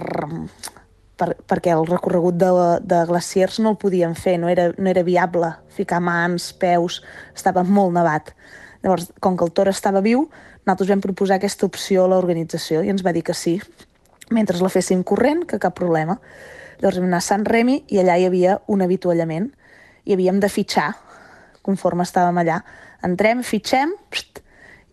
per, 1.24 1.38
perquè 1.48 1.72
el 1.74 1.86
recorregut 1.88 2.36
de, 2.40 2.52
de 2.84 3.00
glaciers 3.08 3.62
no 3.64 3.74
el 3.74 3.80
podíem 3.80 4.16
fer, 4.20 4.36
no 4.42 4.50
era, 4.52 4.70
no 4.78 4.92
era 4.92 5.06
viable 5.08 5.54
ficar 5.74 6.02
mans, 6.04 6.52
peus, 6.60 7.00
estava 7.36 7.64
molt 7.64 7.96
nevat. 7.96 8.34
Llavors, 8.84 9.10
com 9.24 9.38
que 9.40 9.48
el 9.48 9.54
Tor 9.56 9.72
estava 9.72 10.04
viu, 10.04 10.28
nosaltres 10.64 10.92
vam 10.92 11.04
proposar 11.04 11.40
aquesta 11.40 11.68
opció 11.70 12.04
a 12.04 12.12
l'organització 12.12 12.84
i 12.84 12.92
ens 12.92 13.06
va 13.06 13.16
dir 13.16 13.24
que 13.24 13.36
sí, 13.38 13.56
mentre 14.34 14.60
la 14.60 14.72
féssim 14.72 15.04
corrent, 15.08 15.46
que 15.48 15.62
cap 15.62 15.76
problema. 15.80 16.20
Llavors 16.82 17.00
vam 17.00 17.08
anar 17.08 17.24
a 17.24 17.28
Sant 17.30 17.48
Remi 17.48 17.80
i 17.88 18.02
allà 18.02 18.20
hi 18.20 18.28
havia 18.28 18.60
un 18.68 18.84
avituallament 18.84 19.50
i 20.04 20.16
havíem 20.16 20.42
de 20.44 20.52
fitxar 20.52 20.92
conforme 21.64 22.04
estàvem 22.04 22.42
allà. 22.42 22.60
Entrem, 23.08 23.44
fitxem, 23.48 23.96
pst, 24.12 24.44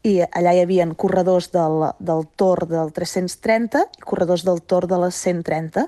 i 0.07 0.21
allà 0.25 0.55
hi 0.57 0.63
havia 0.63 0.87
corredors 0.97 1.51
del, 1.53 1.91
del 1.99 2.27
Tor 2.37 2.67
del 2.71 2.93
330 2.97 3.85
i 3.99 4.05
corredors 4.07 4.45
del 4.47 4.63
Tor 4.63 4.87
de 4.89 4.99
les 5.03 5.17
130 5.17 5.87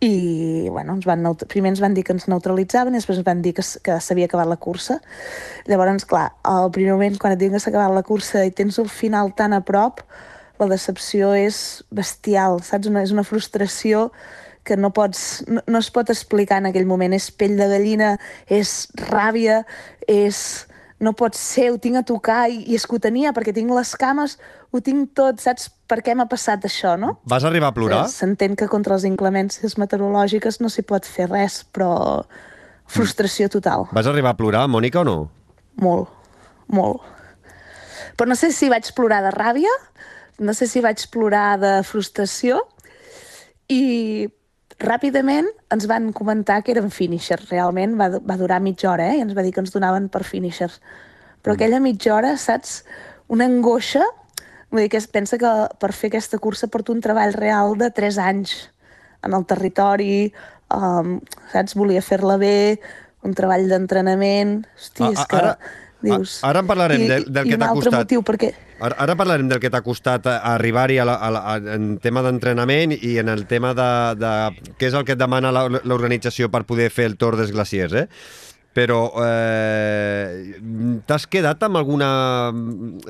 i 0.00 0.68
bueno, 0.70 0.94
ens 0.96 1.04
van, 1.04 1.26
primer 1.52 1.74
ens 1.74 1.80
van 1.84 1.92
dir 1.92 2.06
que 2.08 2.14
ens 2.16 2.24
neutralitzaven 2.32 2.94
i 2.94 2.98
després 2.98 3.20
ens 3.20 3.26
van 3.26 3.42
dir 3.44 3.52
que, 3.58 3.64
que 3.84 3.98
s'havia 4.00 4.30
acabat 4.30 4.48
la 4.48 4.56
cursa. 4.56 4.96
Llavors, 5.68 6.06
clar, 6.08 6.30
al 6.40 6.70
primer 6.72 6.94
moment, 6.96 7.18
quan 7.20 7.34
et 7.34 7.40
diuen 7.42 7.52
que 7.52 7.60
s'ha 7.60 7.68
acabat 7.68 7.92
la 7.92 8.06
cursa 8.06 8.46
i 8.48 8.54
tens 8.56 8.80
el 8.80 8.88
final 8.88 9.34
tan 9.36 9.52
a 9.52 9.60
prop, 9.60 10.00
la 10.60 10.70
decepció 10.72 11.34
és 11.36 11.82
bestial, 11.92 12.62
saps? 12.64 12.88
Una, 12.88 13.04
és 13.04 13.12
una 13.12 13.26
frustració 13.28 14.08
que 14.64 14.76
no, 14.80 14.88
pots, 14.96 15.42
no, 15.48 15.60
no 15.68 15.80
es 15.80 15.92
pot 15.92 16.08
explicar 16.12 16.62
en 16.62 16.70
aquell 16.70 16.88
moment. 16.88 17.12
És 17.16 17.28
pell 17.32 17.60
de 17.60 17.68
gallina, 17.68 18.14
és 18.48 18.88
ràbia, 19.04 19.66
és 20.08 20.64
no 21.00 21.14
pot 21.16 21.36
ser, 21.36 21.70
ho 21.72 21.78
tinc 21.80 21.96
a 22.00 22.04
tocar 22.06 22.44
i, 22.52 22.60
i 22.68 22.76
és 22.76 22.84
que 22.86 22.96
ho 22.96 23.00
tenia 23.02 23.32
perquè 23.36 23.54
tinc 23.56 23.72
les 23.72 23.92
cames, 23.98 24.36
ho 24.70 24.80
tinc 24.84 25.14
tot, 25.16 25.40
saps 25.40 25.70
per 25.88 26.00
què 26.04 26.14
m'ha 26.14 26.28
passat 26.30 26.66
això, 26.68 26.94
no? 27.00 27.16
Vas 27.28 27.46
arribar 27.48 27.72
a 27.72 27.76
plorar? 27.76 28.02
S'entén 28.12 28.56
que 28.58 28.68
contra 28.70 28.98
les 28.98 29.06
inclemències 29.08 29.78
meteorològiques 29.80 30.60
no 30.60 30.70
s'hi 30.72 30.84
pot 30.86 31.08
fer 31.08 31.30
res, 31.30 31.62
però 31.72 31.92
frustració 32.90 33.48
total. 33.52 33.88
Vas 33.96 34.10
arribar 34.10 34.34
a 34.34 34.38
plorar, 34.38 34.66
Mònica, 34.68 35.00
o 35.00 35.08
no? 35.08 35.16
Molt, 35.80 36.10
molt. 36.68 37.00
Però 38.18 38.28
no 38.28 38.36
sé 38.36 38.52
si 38.52 38.68
vaig 38.68 38.92
plorar 38.96 39.22
de 39.24 39.32
ràbia, 39.32 39.72
no 40.44 40.52
sé 40.56 40.68
si 40.68 40.82
vaig 40.84 41.06
plorar 41.12 41.56
de 41.62 41.72
frustració, 41.86 42.60
i 43.70 44.28
Ràpidament 44.80 45.48
ens 45.74 45.84
van 45.90 46.08
comentar 46.16 46.60
que 46.64 46.72
eren 46.72 46.88
finishers, 46.94 47.50
realment 47.50 47.98
va, 48.00 48.08
va 48.16 48.36
durar 48.40 48.60
mitja 48.64 48.90
hora, 48.94 49.10
eh? 49.12 49.18
i 49.18 49.24
ens 49.24 49.34
va 49.36 49.44
dir 49.44 49.52
que 49.52 49.60
ens 49.60 49.74
donaven 49.74 50.08
per 50.12 50.24
finishers. 50.24 50.78
Però 51.44 51.52
mm. 51.52 51.58
aquella 51.58 51.80
mitja 51.84 52.14
hora, 52.16 52.32
saps, 52.40 52.80
una 53.28 53.48
angoixa, 53.50 54.04
vull 54.70 54.84
dir 54.84 54.92
que 54.92 55.00
es 55.00 55.08
pensa 55.10 55.36
que 55.40 55.50
per 55.82 55.92
fer 55.96 56.08
aquesta 56.12 56.40
cursa 56.40 56.70
porto 56.72 56.94
un 56.96 57.04
treball 57.04 57.36
real 57.36 57.76
de 57.80 57.90
3 57.92 58.20
anys 58.24 58.56
en 59.26 59.36
el 59.36 59.44
territori, 59.44 60.30
um, 60.72 61.18
saps, 61.52 61.76
volia 61.76 62.00
fer-la 62.04 62.38
bé, 62.40 62.80
un 63.26 63.36
treball 63.36 63.68
d'entrenament... 63.68 64.62
Hosti, 64.80 65.12
és 65.12 65.28
que... 65.28 65.44
Ara, 65.44 65.54
dius... 66.00 66.40
Ara 66.46 66.64
en 66.64 66.72
parlarem 66.72 67.04
I, 67.04 67.12
del, 67.12 67.28
del 67.28 67.52
que 67.52 67.60
t'ha 67.60 67.72
costat. 67.76 68.00
motiu, 68.00 68.24
perquè 68.24 68.54
Ara, 68.80 68.96
ara 69.04 69.14
parlarem 69.18 69.48
del 69.50 69.60
que 69.60 69.68
t'ha 69.72 69.82
costat 69.84 70.24
arribar-hi 70.30 70.96
a 71.02 71.04
la, 71.04 71.16
a 71.20 71.30
la, 71.34 71.40
en 71.74 71.98
tema 72.00 72.22
d'entrenament 72.24 72.94
i 72.96 73.18
en 73.20 73.28
el 73.28 73.44
tema 73.50 73.74
de, 73.76 73.88
de 74.16 74.30
què 74.80 74.88
és 74.88 74.96
el 74.96 75.04
que 75.04 75.12
et 75.16 75.20
demana 75.20 75.52
l'organització 75.52 76.48
per 76.48 76.64
poder 76.68 76.88
fer 76.94 77.10
el 77.10 77.18
Tour 77.20 77.36
dels 77.36 77.52
Glaciers, 77.52 77.92
eh? 77.92 78.06
Però 78.70 79.00
eh, 79.18 80.56
t'has 81.04 81.26
quedat 81.26 81.64
amb 81.66 81.80
alguna... 81.80 82.08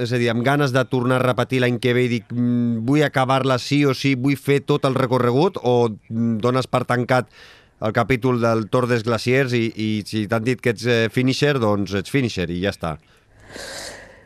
És 0.01 0.11
a 0.17 0.19
dir, 0.19 0.31
amb 0.33 0.43
ganes 0.43 0.73
de 0.73 0.83
tornar 0.89 1.19
a 1.21 1.27
repetir 1.27 1.61
l'any 1.61 1.77
que 1.85 1.93
ve 1.95 2.07
i 2.07 2.11
dic 2.15 2.33
"Mm, 2.33 2.81
vull 2.89 3.05
acabar-la 3.05 3.59
sí 3.61 3.83
o 3.85 3.93
sí, 3.95 4.15
vull 4.17 4.41
fer 4.41 4.63
tot 4.65 4.89
el 4.89 4.97
recorregut 4.97 5.61
o 5.61 5.75
mm, 5.93 6.39
dones 6.41 6.67
per 6.67 6.87
tancat 6.89 7.29
el 7.81 7.93
capítol 7.93 8.41
del 8.41 8.67
Tour 8.73 8.89
des 8.89 9.05
Glaciers 9.05 9.53
i, 9.53 9.67
i 9.77 9.91
si 10.09 10.27
t'han 10.27 10.49
dit 10.49 10.61
que 10.61 10.73
ets 10.73 10.89
eh, 10.89 11.09
finisher, 11.13 11.59
doncs 11.61 11.93
ets 12.01 12.11
finisher 12.11 12.49
i 12.51 12.63
ja 12.65 12.73
està. 12.73 12.97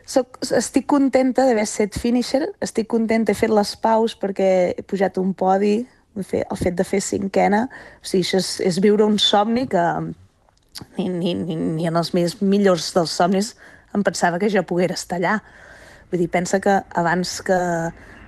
Soc, 0.05 0.37
estic 0.53 0.85
contenta 0.85 1.47
d'haver 1.47 1.65
set 1.65 1.97
finisher, 1.97 2.43
estic 2.61 2.87
contenta, 2.91 3.33
he 3.33 3.37
fet 3.37 3.49
les 3.49 3.73
paus 3.81 4.13
perquè 4.21 4.49
he 4.77 4.83
pujat 4.85 5.17
un 5.17 5.33
podi, 5.33 5.79
fet, 6.21 6.45
el 6.45 6.59
fet 6.59 6.75
de 6.77 6.85
fer 6.85 7.01
cinquena, 7.01 7.65
o 7.99 8.05
sigui, 8.05 8.23
això 8.23 8.37
és, 8.37 8.51
és 8.69 8.79
viure 8.85 9.07
un 9.07 9.17
somni 9.19 9.65
que 9.71 9.85
ni, 10.97 11.09
ni, 11.09 11.33
ni, 11.33 11.55
ni 11.55 11.87
en 11.87 11.97
els 11.97 12.13
més 12.15 12.37
millors 12.41 12.91
dels 12.95 13.15
somnis 13.17 13.55
em 13.95 14.03
pensava 14.03 14.39
que 14.39 14.51
jo 14.51 14.63
poguera 14.67 14.95
estar 14.95 15.17
allà. 15.17 15.39
Vull 16.11 16.21
dir, 16.21 16.29
pensa 16.31 16.59
que 16.61 16.77
abans 16.99 17.39
que, 17.47 17.59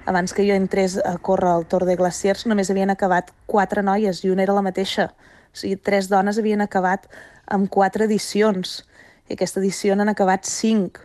abans 0.08 0.34
que 0.34 0.46
jo 0.48 0.56
entrés 0.56 0.98
a 0.98 1.18
córrer 1.22 1.52
al 1.52 1.68
Tour 1.70 1.86
de 1.86 1.98
Glaciers 2.00 2.46
només 2.48 2.72
havien 2.72 2.94
acabat 2.94 3.34
quatre 3.46 3.84
noies 3.84 4.24
i 4.24 4.32
una 4.32 4.46
era 4.48 4.56
la 4.56 4.66
mateixa. 4.66 5.12
O 5.52 5.60
sigui, 5.60 5.76
tres 5.78 6.10
dones 6.10 6.40
havien 6.40 6.64
acabat 6.64 7.08
amb 7.52 7.70
quatre 7.72 8.08
edicions 8.08 8.82
i 9.28 9.36
aquesta 9.36 9.60
edició 9.62 9.96
n'han 9.96 10.14
acabat 10.14 10.48
cinc. 10.48 11.04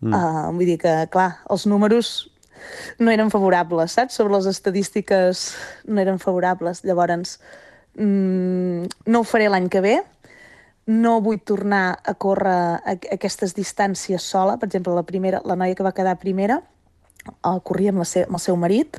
Mm. 0.00 0.12
Uh, 0.14 0.50
vull 0.56 0.68
dir 0.68 0.78
que, 0.80 0.92
clar, 1.12 1.30
els 1.52 1.66
números 1.68 2.30
no 2.98 3.12
eren 3.12 3.30
favorables, 3.32 3.96
saps? 3.96 4.16
Sobre 4.16 4.36
les 4.36 4.48
estadístiques 4.50 5.50
no 5.88 6.00
eren 6.00 6.20
favorables. 6.20 6.84
Llavors, 6.84 7.38
mm, 7.96 8.88
no 9.06 9.20
ho 9.20 9.24
faré 9.24 9.48
l'any 9.48 9.68
que 9.68 9.80
ve, 9.84 9.98
no 10.90 11.20
vull 11.20 11.40
tornar 11.44 12.00
a 12.04 12.14
córrer 12.14 12.80
a, 12.80 12.96
aquestes 13.14 13.54
distàncies 13.54 14.22
sola. 14.22 14.58
Per 14.58 14.68
exemple, 14.68 14.94
la, 14.96 15.04
primera, 15.06 15.42
la 15.44 15.56
noia 15.56 15.76
que 15.76 15.86
va 15.86 15.94
quedar 15.96 16.18
primera 16.18 16.60
uh, 17.44 17.60
corria 17.60 17.92
amb, 17.94 18.02
la 18.02 18.08
se 18.08 18.24
amb 18.26 18.38
el 18.38 18.42
seu 18.42 18.56
marit, 18.56 18.98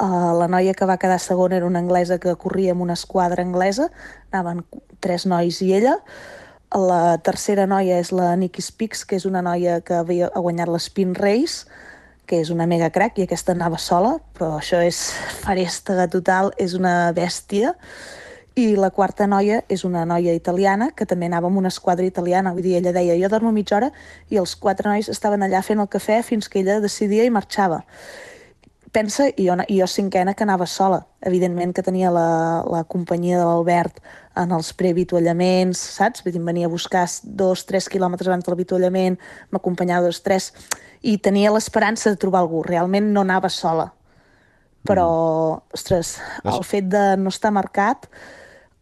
uh, 0.00 0.32
la 0.40 0.48
noia 0.48 0.74
que 0.74 0.88
va 0.88 0.98
quedar 0.98 1.20
segona 1.20 1.56
era 1.56 1.68
una 1.68 1.82
anglesa 1.84 2.18
que 2.18 2.34
corria 2.40 2.72
amb 2.72 2.82
una 2.82 2.96
esquadra 2.98 3.44
anglesa, 3.44 3.90
anaven 4.32 4.64
tres 5.00 5.26
nois 5.26 5.60
i 5.62 5.74
ella, 5.76 5.98
la 6.74 7.18
tercera 7.22 7.68
noia 7.70 8.00
és 8.02 8.10
la 8.12 8.34
Nikki 8.36 8.62
Speaks, 8.62 9.04
que 9.06 9.16
és 9.16 9.24
una 9.28 9.42
noia 9.42 9.78
que 9.84 9.94
havia 9.94 10.30
ha 10.34 10.42
guanyat 10.42 10.70
l'Spin 10.70 11.14
Race, 11.14 11.68
que 12.26 12.40
és 12.40 12.50
una 12.50 12.66
mega 12.66 12.90
crack, 12.90 13.18
i 13.18 13.26
aquesta 13.28 13.54
anava 13.54 13.78
sola, 13.78 14.16
però 14.34 14.58
això 14.58 14.80
és 14.82 14.98
farèstega 15.44 16.08
total, 16.10 16.52
és 16.58 16.74
una 16.74 17.12
bèstia. 17.14 17.74
I 18.54 18.76
la 18.78 18.92
quarta 18.94 19.26
noia 19.26 19.62
és 19.68 19.82
una 19.82 20.04
noia 20.06 20.34
italiana 20.34 20.92
que 20.94 21.06
també 21.10 21.26
anava 21.26 21.48
amb 21.50 21.58
una 21.58 21.72
esquadra 21.74 22.06
italiana. 22.06 22.52
Vull 22.54 22.62
dir, 22.62 22.76
ella 22.78 22.92
deia, 22.94 23.16
jo 23.18 23.30
dormo 23.30 23.50
mitja 23.50 23.80
hora 23.80 23.88
i 24.30 24.38
els 24.38 24.54
quatre 24.54 24.90
nois 24.90 25.10
estaven 25.10 25.42
allà 25.42 25.62
fent 25.62 25.82
el 25.82 25.90
cafè 25.90 26.20
fins 26.22 26.46
que 26.48 26.62
ella 26.62 26.78
decidia 26.82 27.26
i 27.26 27.34
marxava. 27.34 27.82
Pensa, 28.94 29.26
i 29.26 29.48
jo, 29.48 29.56
i 29.66 29.80
jo 29.80 29.86
cinquena 29.90 30.36
que 30.38 30.44
anava 30.46 30.68
sola. 30.70 31.00
Evidentment 31.26 31.72
que 31.74 31.82
tenia 31.82 32.12
la, 32.14 32.62
la 32.70 32.84
companyia 32.86 33.40
de 33.40 33.46
l'Albert 33.48 33.96
en 34.38 34.52
els 34.54 34.70
preavituallaments, 34.78 35.80
saps? 35.96 36.22
Vull 36.22 36.36
dir, 36.36 36.38
em 36.38 36.46
venia 36.46 36.68
a 36.68 36.70
buscar 36.70 37.02
dos, 37.24 37.64
tres 37.66 37.88
quilòmetres 37.90 38.30
abans 38.30 38.46
de 38.46 38.52
l'avituallament, 38.52 39.18
m'acompanyava 39.50 40.06
dos, 40.06 40.20
tres, 40.22 40.52
i 41.02 41.16
tenia 41.18 41.50
l'esperança 41.50 42.12
de 42.12 42.20
trobar 42.22 42.44
algú. 42.44 42.62
Realment 42.68 43.10
no 43.16 43.24
anava 43.26 43.50
sola. 43.50 43.88
Però, 44.86 45.08
mm. 45.58 45.74
ostres, 45.74 46.14
el 46.54 46.62
fet 46.62 46.86
de 46.92 47.02
no 47.18 47.34
estar 47.34 47.50
marcat, 47.56 48.06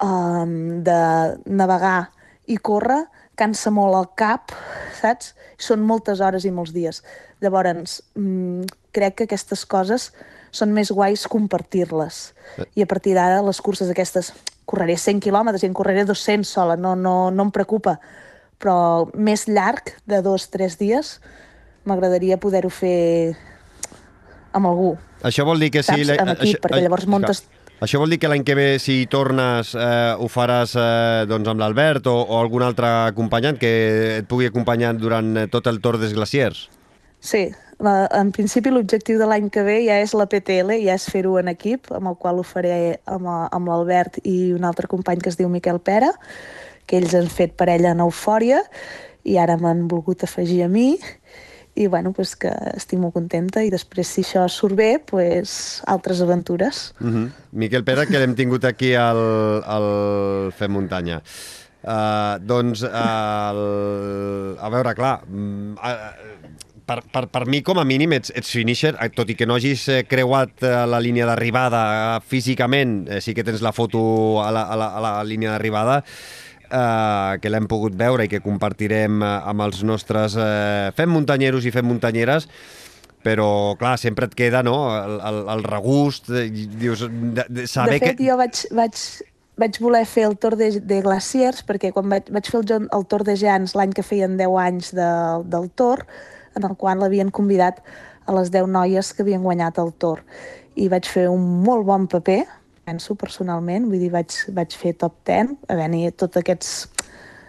um, 0.04 0.84
de 0.84 1.00
navegar 1.48 2.10
i 2.52 2.60
córrer, 2.60 3.06
cansa 3.40 3.72
molt 3.72 3.96
el 3.96 4.12
cap, 4.20 4.52
saps? 5.00 5.32
Són 5.56 5.88
moltes 5.88 6.20
hores 6.20 6.44
i 6.44 6.52
molts 6.52 6.76
dies. 6.76 7.00
Llavors, 7.40 8.02
mm, 8.18 8.81
crec 8.92 9.16
que 9.18 9.24
aquestes 9.28 9.64
coses 9.66 10.10
són 10.52 10.72
més 10.76 10.90
guais 10.92 11.24
compartir-les. 11.32 12.18
I 12.76 12.84
a 12.84 12.88
partir 12.90 13.14
d'ara, 13.16 13.40
les 13.44 13.60
curses 13.64 13.88
aquestes, 13.90 14.32
correré 14.68 14.96
100 15.00 15.20
quilòmetres 15.24 15.64
i 15.64 15.68
en 15.70 15.74
correré 15.76 16.04
200 16.08 16.46
sola, 16.48 16.76
no, 16.76 16.94
no, 16.96 17.30
no 17.32 17.48
em 17.48 17.50
preocupa. 17.54 17.96
Però 18.62 19.08
més 19.14 19.46
llarg, 19.48 19.94
de 20.06 20.20
dos, 20.22 20.50
tres 20.52 20.76
dies, 20.78 21.16
m'agradaria 21.88 22.38
poder-ho 22.38 22.70
fer 22.70 23.34
amb 24.52 24.68
algú. 24.68 24.92
Això 25.24 25.46
vol 25.48 25.58
dir 25.62 25.70
que 25.74 25.82
si... 25.82 26.04
Saps? 26.04 26.20
En 26.22 26.34
equip, 26.36 26.60
perquè 26.62 26.82
llavors 26.84 27.08
muntes- 27.10 27.44
Això 27.82 27.98
vol 27.98 28.12
dir 28.14 28.20
que 28.22 28.28
l'any 28.30 28.44
que 28.46 28.54
ve, 28.54 28.66
si 28.78 29.08
tornes, 29.10 29.72
eh, 29.74 30.14
ho 30.14 30.28
faràs 30.30 30.76
eh, 30.78 31.24
doncs 31.26 31.48
amb 31.50 31.58
l'Albert 31.64 32.06
o, 32.06 32.12
o 32.22 32.36
algun 32.38 32.62
altre 32.62 32.86
acompanyant 33.08 33.58
que 33.58 33.72
et 34.20 34.28
pugui 34.30 34.46
acompanyar 34.46 34.92
durant 35.00 35.32
eh, 35.40 35.48
tot 35.50 35.66
el 35.66 35.80
Tour 35.82 35.98
des 35.98 36.14
Glaciers? 36.14 36.68
Sí, 37.18 37.48
la, 37.82 38.06
en 38.14 38.30
principi 38.34 38.70
l'objectiu 38.70 39.18
de 39.18 39.26
l'any 39.28 39.48
que 39.52 39.64
ve 39.66 39.80
ja 39.86 39.98
és 40.02 40.14
la 40.14 40.28
PTL, 40.30 40.76
ja 40.84 40.96
és 40.98 41.06
fer-ho 41.10 41.36
en 41.40 41.50
equip, 41.52 41.90
amb 41.94 42.12
el 42.12 42.18
qual 42.20 42.38
ho 42.38 42.46
faré 42.46 42.98
amb, 43.10 43.28
amb 43.28 43.70
l'Albert 43.70 44.20
i 44.22 44.52
un 44.56 44.66
altre 44.68 44.90
company 44.90 45.22
que 45.22 45.32
es 45.32 45.38
diu 45.40 45.50
Miquel 45.52 45.80
Pera, 45.82 46.12
que 46.86 47.00
ells 47.00 47.14
han 47.18 47.30
fet 47.32 47.56
parella 47.58 47.94
en 47.96 48.02
Eufòria 48.04 48.62
i 49.26 49.38
ara 49.38 49.58
m'han 49.58 49.86
volgut 49.90 50.24
afegir 50.26 50.62
a 50.64 50.70
mi 50.70 50.96
i 51.74 51.86
bueno, 51.86 52.12
pues 52.12 52.34
que 52.36 52.50
estic 52.76 53.00
molt 53.00 53.14
contenta 53.16 53.62
i 53.64 53.70
després 53.72 54.10
si 54.10 54.20
això 54.20 54.44
surt 54.52 54.76
bé, 54.76 54.98
pues, 55.00 55.80
altres 55.88 56.20
aventures. 56.20 56.92
Uh 57.00 57.08
-huh. 57.08 57.30
Miquel 57.52 57.84
Pere, 57.84 58.06
que 58.06 58.18
l'hem 58.18 58.34
tingut 58.34 58.64
aquí 58.64 58.94
al, 58.94 59.62
al 59.64 60.52
Fem 60.52 60.70
Muntanya. 60.70 61.22
Uh, 61.82 62.38
doncs, 62.38 62.82
uh, 62.82 62.88
el, 62.94 64.56
a 64.60 64.68
veure, 64.70 64.94
clar, 64.94 65.22
uh, 65.26 66.41
per, 66.92 67.02
per, 67.08 67.28
per 67.32 67.46
mi, 67.48 67.62
com 67.64 67.80
a 67.80 67.86
mínim, 67.88 68.12
ets, 68.18 68.32
ets 68.36 68.52
finisher, 68.52 68.94
eh, 69.00 69.08
tot 69.14 69.30
i 69.32 69.36
que 69.38 69.48
no 69.48 69.56
hagis 69.56 69.86
eh, 69.88 70.02
creuat 70.08 70.64
eh, 70.64 70.74
la 70.88 71.00
línia 71.02 71.26
d'arribada 71.28 72.20
físicament, 72.28 73.06
sí 73.24 73.34
que 73.36 73.44
tens 73.46 73.64
la 73.64 73.72
foto 73.72 74.42
a 74.44 74.50
la, 74.52 74.66
a 74.68 74.78
la, 74.78 74.92
a 74.98 75.02
la 75.06 75.12
línia 75.26 75.54
d'arribada, 75.54 76.02
eh, 76.68 77.40
que 77.40 77.52
l'hem 77.52 77.68
pogut 77.70 77.96
veure 77.98 78.26
i 78.26 78.32
que 78.32 78.42
compartirem 78.44 79.22
amb 79.24 79.66
els 79.68 79.82
nostres 79.88 80.36
eh, 80.36 80.92
fem 80.98 81.12
muntanyeros 81.12 81.66
i 81.68 81.74
fem 81.74 81.88
muntanyeres, 81.88 82.48
però, 83.22 83.76
clar, 83.78 83.96
sempre 84.02 84.26
et 84.26 84.32
queda 84.34 84.64
no, 84.66 84.76
el, 84.98 85.20
el, 85.22 85.44
el 85.54 85.68
regust, 85.68 86.32
dius, 86.32 87.06
de, 87.06 87.46
de 87.48 87.68
saber 87.70 88.00
de 88.00 88.08
fet, 88.08 88.18
que... 88.18 88.26
jo 88.26 88.36
vaig, 88.40 88.64
vaig, 88.74 88.98
vaig 89.62 89.78
voler 89.84 90.02
fer 90.10 90.26
el 90.26 90.36
Tour 90.42 90.58
de, 90.58 90.72
de 90.82 91.00
Glaciers 91.06 91.62
perquè 91.68 91.92
quan 91.94 92.10
vaig, 92.10 92.28
vaig 92.34 92.50
fer 92.50 92.64
el, 92.64 92.90
el 92.90 93.06
Tour 93.06 93.22
de 93.28 93.38
Jans 93.38 93.76
l'any 93.78 93.94
que 93.94 94.04
feien 94.04 94.34
10 94.40 94.58
anys 94.66 94.90
de, 94.98 95.10
del 95.54 95.70
Tour, 95.78 96.02
en 96.56 96.66
el 96.68 96.76
qual 96.76 97.00
l'havien 97.02 97.30
convidat 97.30 97.80
a 98.26 98.34
les 98.36 98.50
10 98.54 98.68
noies 98.70 99.12
que 99.12 99.24
havien 99.24 99.42
guanyat 99.42 99.78
el 99.82 99.92
Tour. 99.98 100.22
I 100.78 100.88
vaig 100.92 101.08
fer 101.08 101.28
un 101.30 101.42
molt 101.64 101.86
bon 101.88 102.06
paper, 102.10 102.42
penso 102.86 103.16
personalment, 103.18 103.88
vull 103.90 104.02
dir, 104.02 104.10
vaig, 104.14 104.34
vaig 104.54 104.74
fer 104.78 104.94
top 104.98 105.18
10, 105.28 105.56
a 105.68 105.78
venir 105.78 106.12
tot 106.18 106.36
aquests, 106.38 106.88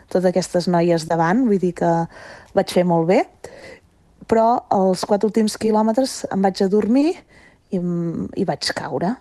totes 0.10 0.30
aquestes 0.30 0.70
noies 0.70 1.08
davant, 1.10 1.46
vull 1.48 1.62
dir 1.62 1.74
que 1.78 1.92
vaig 2.54 2.74
fer 2.74 2.86
molt 2.86 3.10
bé, 3.10 3.24
però 4.30 4.64
els 4.74 5.04
quatre 5.08 5.28
últims 5.30 5.58
quilòmetres 5.60 6.24
em 6.32 6.44
vaig 6.44 6.62
adormir 6.64 7.16
i, 7.74 7.80
em- 7.82 8.30
i 8.38 8.46
vaig 8.48 8.70
caure 8.78 9.16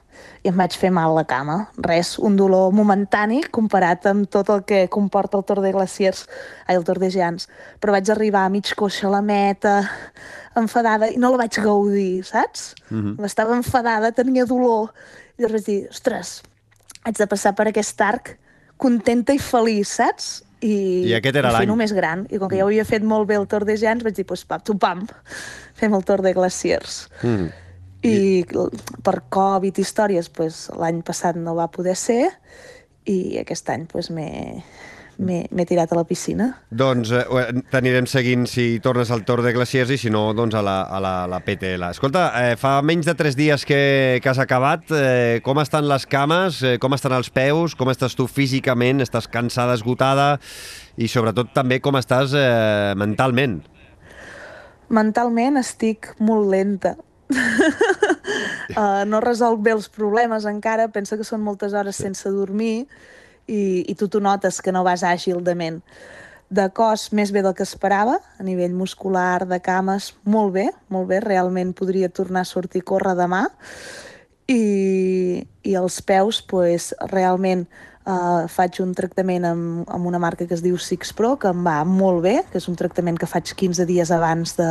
i 0.45 0.51
em 0.51 0.59
vaig 0.59 0.75
fer 0.79 0.91
mal 0.95 1.15
la 1.17 1.25
cama. 1.27 1.57
Res, 1.83 2.17
un 2.19 2.37
dolor 2.39 2.73
momentani 2.75 3.41
comparat 3.55 4.07
amb 4.11 4.29
tot 4.31 4.51
el 4.53 4.63
que 4.69 4.85
comporta 4.93 5.39
el 5.39 5.45
Tour 5.49 5.63
de 5.65 5.73
Glaciers, 5.75 6.27
ai, 6.67 6.77
el 6.77 6.85
Tour 6.87 7.01
de 7.03 7.11
Jans. 7.15 7.49
Però 7.81 7.95
vaig 7.95 8.11
arribar 8.11 8.45
a 8.47 8.53
mig 8.53 8.73
coixa 8.79 9.09
a 9.09 9.13
la 9.17 9.23
meta, 9.23 9.81
enfadada, 10.59 11.09
i 11.11 11.19
no 11.19 11.31
la 11.33 11.41
vaig 11.45 11.59
gaudir, 11.63 12.25
saps? 12.29 12.75
Mm 12.91 13.01
-hmm. 13.03 13.25
Estava 13.25 13.57
enfadada, 13.57 14.13
tenia 14.13 14.45
dolor. 14.45 14.93
I 15.39 15.43
llavors 15.43 15.63
vaig 15.63 15.67
dir, 15.67 15.89
ostres, 15.91 16.43
haig 17.05 17.17
de 17.17 17.27
passar 17.27 17.55
per 17.55 17.69
aquest 17.69 18.01
arc 18.01 18.37
contenta 18.77 19.33
i 19.33 19.39
feliç, 19.39 19.89
saps? 19.89 20.43
I, 20.61 21.09
I 21.11 21.15
aquest 21.15 21.37
era 21.37 21.49
i 21.49 21.53
l'any. 21.53 21.63
fent-ho 21.63 21.77
més 21.77 21.93
gran. 21.93 22.27
I 22.31 22.39
com 22.39 22.49
que 22.49 22.57
ja 22.57 22.65
ho 22.65 22.69
havia 22.69 22.85
fet 22.85 23.03
molt 23.03 23.27
bé 23.29 23.35
el 23.35 23.47
Tour 23.47 23.65
de 23.65 23.77
Jans, 23.77 24.03
vaig 24.03 24.15
dir, 24.15 24.27
pues, 24.27 24.45
pam, 24.45 24.61
tu 24.61 24.77
pam, 24.79 25.07
fem 25.75 25.95
el 25.95 26.05
Tour 26.05 26.23
de 26.23 26.33
Glaciers. 26.33 27.09
Mm. 27.23 27.49
I 28.03 28.45
per 29.03 29.17
Covid 29.31 29.79
i 29.79 29.85
històries, 29.85 30.29
pues, 30.35 30.67
l'any 30.79 31.03
passat 31.07 31.39
no 31.39 31.55
va 31.59 31.69
poder 31.71 31.95
ser 31.97 32.25
i 33.07 33.39
aquest 33.41 33.71
any 33.71 33.87
pues, 33.91 34.11
m'he 34.15 34.63
m'he 35.23 35.65
tirat 35.69 35.93
a 35.93 35.97
la 35.97 36.05
piscina. 36.09 36.49
Doncs 36.71 37.13
eh, 37.15 37.45
t'anirem 37.71 38.07
seguint 38.11 38.47
si 38.51 38.81
tornes 38.83 39.11
al 39.13 39.25
Tour 39.29 39.43
de 39.45 39.53
Glaciers 39.55 39.93
i 39.95 39.99
si 40.01 40.11
no, 40.11 40.25
doncs 40.37 40.57
a 40.59 40.63
la, 40.65 40.77
a 40.83 41.01
la, 41.03 41.13
a 41.25 41.29
la 41.31 41.41
PTL. 41.45 41.91
Escolta, 41.93 42.25
eh, 42.43 42.57
fa 42.61 42.75
menys 42.83 43.07
de 43.07 43.15
tres 43.19 43.37
dies 43.39 43.67
que, 43.69 44.19
que 44.23 44.33
has 44.33 44.41
acabat. 44.43 44.89
Eh, 44.91 45.41
com 45.45 45.61
estan 45.63 45.87
les 45.91 46.07
cames? 46.11 46.63
Eh, 46.63 46.77
com 46.83 46.97
estan 46.97 47.15
els 47.19 47.31
peus? 47.31 47.77
Com 47.79 47.93
estàs 47.93 48.17
tu 48.19 48.27
físicament? 48.27 49.05
Estàs 49.05 49.29
cansada, 49.31 49.77
esgotada? 49.79 50.35
I 50.97 51.09
sobretot 51.09 51.53
també 51.55 51.81
com 51.85 51.97
estàs 52.01 52.35
eh, 52.37 52.93
mentalment? 52.99 53.61
Mentalment 54.93 55.61
estic 55.61 56.13
molt 56.21 56.51
lenta. 56.53 56.97
Uh, 57.35 59.03
no 59.11 59.21
resolc 59.25 59.61
bé 59.65 59.73
els 59.77 59.89
problemes 59.93 60.47
encara, 60.49 60.89
penso 60.93 61.17
que 61.19 61.27
són 61.27 61.43
moltes 61.45 61.75
hores 61.75 61.97
sense 61.97 62.31
dormir 62.31 62.87
i, 63.47 63.85
i 63.89 63.95
tu 63.99 64.09
t'ho 64.09 64.21
notes 64.23 64.61
que 64.63 64.73
no 64.73 64.85
vas 64.87 65.03
àgil 65.07 65.43
de 65.45 65.55
ment. 65.59 65.81
De 66.53 66.67
cos 66.77 67.09
més 67.17 67.33
bé 67.33 67.41
del 67.41 67.55
que 67.57 67.65
esperava, 67.65 68.19
a 68.39 68.45
nivell 68.45 68.75
muscular, 68.77 69.47
de 69.49 69.59
cames, 69.65 70.13
molt 70.29 70.53
bé, 70.53 70.67
molt 70.93 71.09
bé, 71.09 71.23
realment 71.25 71.73
podria 71.73 72.11
tornar 72.13 72.45
a 72.45 72.49
sortir 72.49 72.83
a 72.85 72.89
córrer 72.93 73.15
demà. 73.17 73.47
I, 74.53 75.47
i 75.65 75.75
els 75.79 76.03
peus, 76.05 76.43
pues, 76.45 76.91
realment 77.09 77.65
eh, 78.05 78.45
faig 78.53 78.83
un 78.85 78.93
tractament 78.99 79.47
amb, 79.49 79.89
amb 79.89 80.11
una 80.11 80.21
marca 80.21 80.45
que 80.45 80.53
es 80.59 80.65
diu 80.65 80.77
Six 80.77 81.15
Pro, 81.17 81.39
que 81.41 81.49
em 81.55 81.65
va 81.65 81.79
molt 81.89 82.21
bé, 82.27 82.43
que 82.51 82.61
és 82.61 82.69
un 82.69 82.77
tractament 82.77 83.17
que 83.17 83.31
faig 83.31 83.55
15 83.57 83.89
dies 83.89 84.13
abans 84.13 84.57
de, 84.59 84.69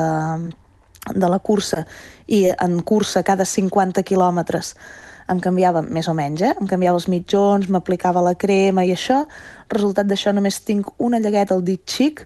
de 1.10 1.30
la 1.30 1.40
cursa 1.40 1.86
i 2.28 2.46
en 2.52 2.82
cursa 2.86 3.24
cada 3.26 3.46
50 3.46 4.04
quilòmetres 4.06 4.76
em 5.32 5.40
canviava 5.40 5.82
més 5.82 6.10
o 6.12 6.16
menys, 6.18 6.42
eh? 6.44 6.54
em 6.60 6.68
canviava 6.68 7.00
els 7.00 7.08
mitjons, 7.12 7.70
m'aplicava 7.72 8.24
la 8.24 8.34
crema 8.36 8.84
i 8.84 8.92
això. 8.92 9.22
Resultat 9.72 10.10
d'això 10.10 10.34
només 10.36 10.60
tinc 10.68 10.90
una 11.00 11.22
llagueta 11.24 11.56
al 11.56 11.64
dit 11.64 11.84
xic, 11.88 12.26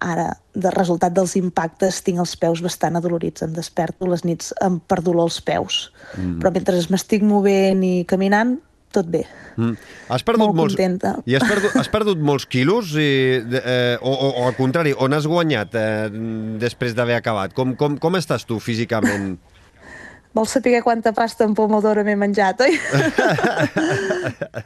ara, 0.00 0.30
de 0.54 0.70
resultat 0.72 1.12
dels 1.16 1.36
impactes, 1.36 2.00
tinc 2.04 2.20
els 2.22 2.36
peus 2.40 2.62
bastant 2.64 2.96
adolorits. 2.96 3.44
Em 3.44 3.52
desperto 3.56 4.08
les 4.08 4.24
nits 4.24 4.52
amb 4.64 4.82
per 4.88 5.02
dolor 5.04 5.28
als 5.28 5.40
peus. 5.44 5.90
Mm. 6.16 6.38
Però 6.40 6.52
mentre 6.54 6.80
m'estic 6.92 7.24
movent 7.26 7.84
i 7.84 7.94
caminant, 8.08 8.56
tot 8.96 9.08
bé. 9.12 9.24
Mm. 9.56 9.76
Has 10.12 10.24
perdut 10.26 10.44
Molt 10.44 10.58
molts... 10.58 10.76
contenta. 10.76 11.16
I 11.28 11.38
has 11.38 11.46
perdut, 11.48 11.76
has 11.80 11.90
perdut 11.92 12.22
molts 12.22 12.48
quilos? 12.50 12.94
I, 12.96 13.10
eh, 13.60 13.96
o, 14.00 14.12
o, 14.12 14.30
o 14.42 14.46
al 14.48 14.56
contrari, 14.58 14.94
on 14.96 15.16
has 15.16 15.28
guanyat 15.28 15.76
eh, 15.76 16.08
després 16.62 16.96
d'haver 16.96 17.20
acabat? 17.20 17.56
Com, 17.56 17.76
com, 17.78 18.00
com 18.00 18.20
estàs 18.20 18.48
tu 18.48 18.60
físicament? 18.62 19.36
Vols 20.36 20.52
saber 20.52 20.82
quanta 20.84 21.14
pasta 21.16 21.46
amb 21.48 21.56
pomodoro 21.56 22.02
m'he 22.04 22.12
menjat, 22.20 22.60
oi? 22.60 22.74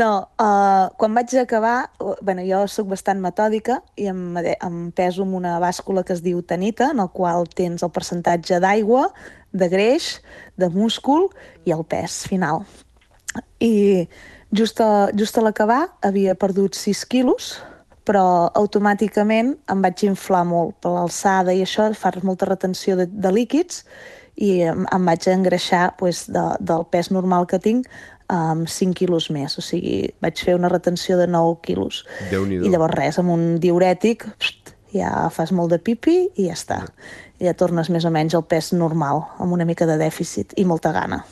no, 0.00 0.10
uh, 0.38 0.86
quan 1.00 1.18
vaig 1.18 1.34
acabar, 1.40 1.90
bueno, 2.22 2.44
jo 2.46 2.60
sóc 2.70 2.86
bastant 2.92 3.18
metòdica 3.24 3.80
i 3.98 4.06
em, 4.12 4.38
em 4.38 4.78
peso 4.94 5.26
amb 5.26 5.34
una 5.40 5.56
bàscula 5.62 6.06
que 6.06 6.14
es 6.14 6.22
diu 6.22 6.44
tanita, 6.46 6.92
en 6.94 7.02
el 7.02 7.10
qual 7.10 7.50
tens 7.58 7.82
el 7.82 7.90
percentatge 7.90 8.62
d'aigua, 8.62 9.08
de 9.50 9.70
greix, 9.72 10.20
de 10.54 10.70
múscul 10.70 11.26
i 11.66 11.74
el 11.74 11.82
pes 11.88 12.22
final. 12.30 12.62
I 13.60 14.08
just 14.54 14.80
a, 14.80 15.10
just 15.14 15.38
a 15.38 15.44
l'acabar 15.44 15.86
havia 16.02 16.34
perdut 16.34 16.76
6 16.78 17.04
quilos, 17.10 17.56
però 18.06 18.50
automàticament 18.54 19.56
em 19.72 19.80
vaig 19.82 20.04
inflar 20.06 20.44
molt 20.46 20.76
per 20.82 20.94
l'alçada 20.94 21.54
i 21.54 21.64
això, 21.64 21.88
fas 21.98 22.22
molta 22.22 22.46
retenció 22.46 22.96
de, 22.96 23.08
de 23.10 23.32
líquids 23.34 23.82
i 24.36 24.60
em, 24.68 24.84
em 24.92 25.08
vaig 25.10 25.26
engreixar 25.32 25.96
pues, 25.98 26.26
de, 26.30 26.44
del 26.60 26.86
pes 26.92 27.10
normal 27.10 27.48
que 27.50 27.58
tinc 27.62 27.88
amb 28.32 28.66
5 28.70 28.94
quilos 28.98 29.28
més, 29.30 29.54
o 29.58 29.62
sigui, 29.62 30.10
vaig 30.22 30.40
fer 30.42 30.56
una 30.58 30.70
retenció 30.70 31.18
de 31.18 31.28
9 31.30 31.60
quilos. 31.62 32.02
I 32.66 32.72
llavors 32.72 32.96
res, 32.98 33.20
amb 33.22 33.34
un 33.34 33.44
diurètic 33.62 34.26
pst, 34.38 34.74
ja 34.96 35.28
fas 35.34 35.52
molt 35.54 35.74
de 35.74 35.78
pipi 35.82 36.16
i 36.34 36.48
ja 36.48 36.56
està. 36.56 36.80
Ja 37.42 37.54
tornes 37.58 37.90
més 37.92 38.06
o 38.06 38.12
menys 38.12 38.34
al 38.34 38.46
pes 38.48 38.72
normal, 38.72 39.22
amb 39.42 39.54
una 39.54 39.66
mica 39.68 39.86
de 39.86 39.98
dèficit 40.00 40.56
i 40.56 40.64
molta 40.66 40.92
gana. 40.94 41.22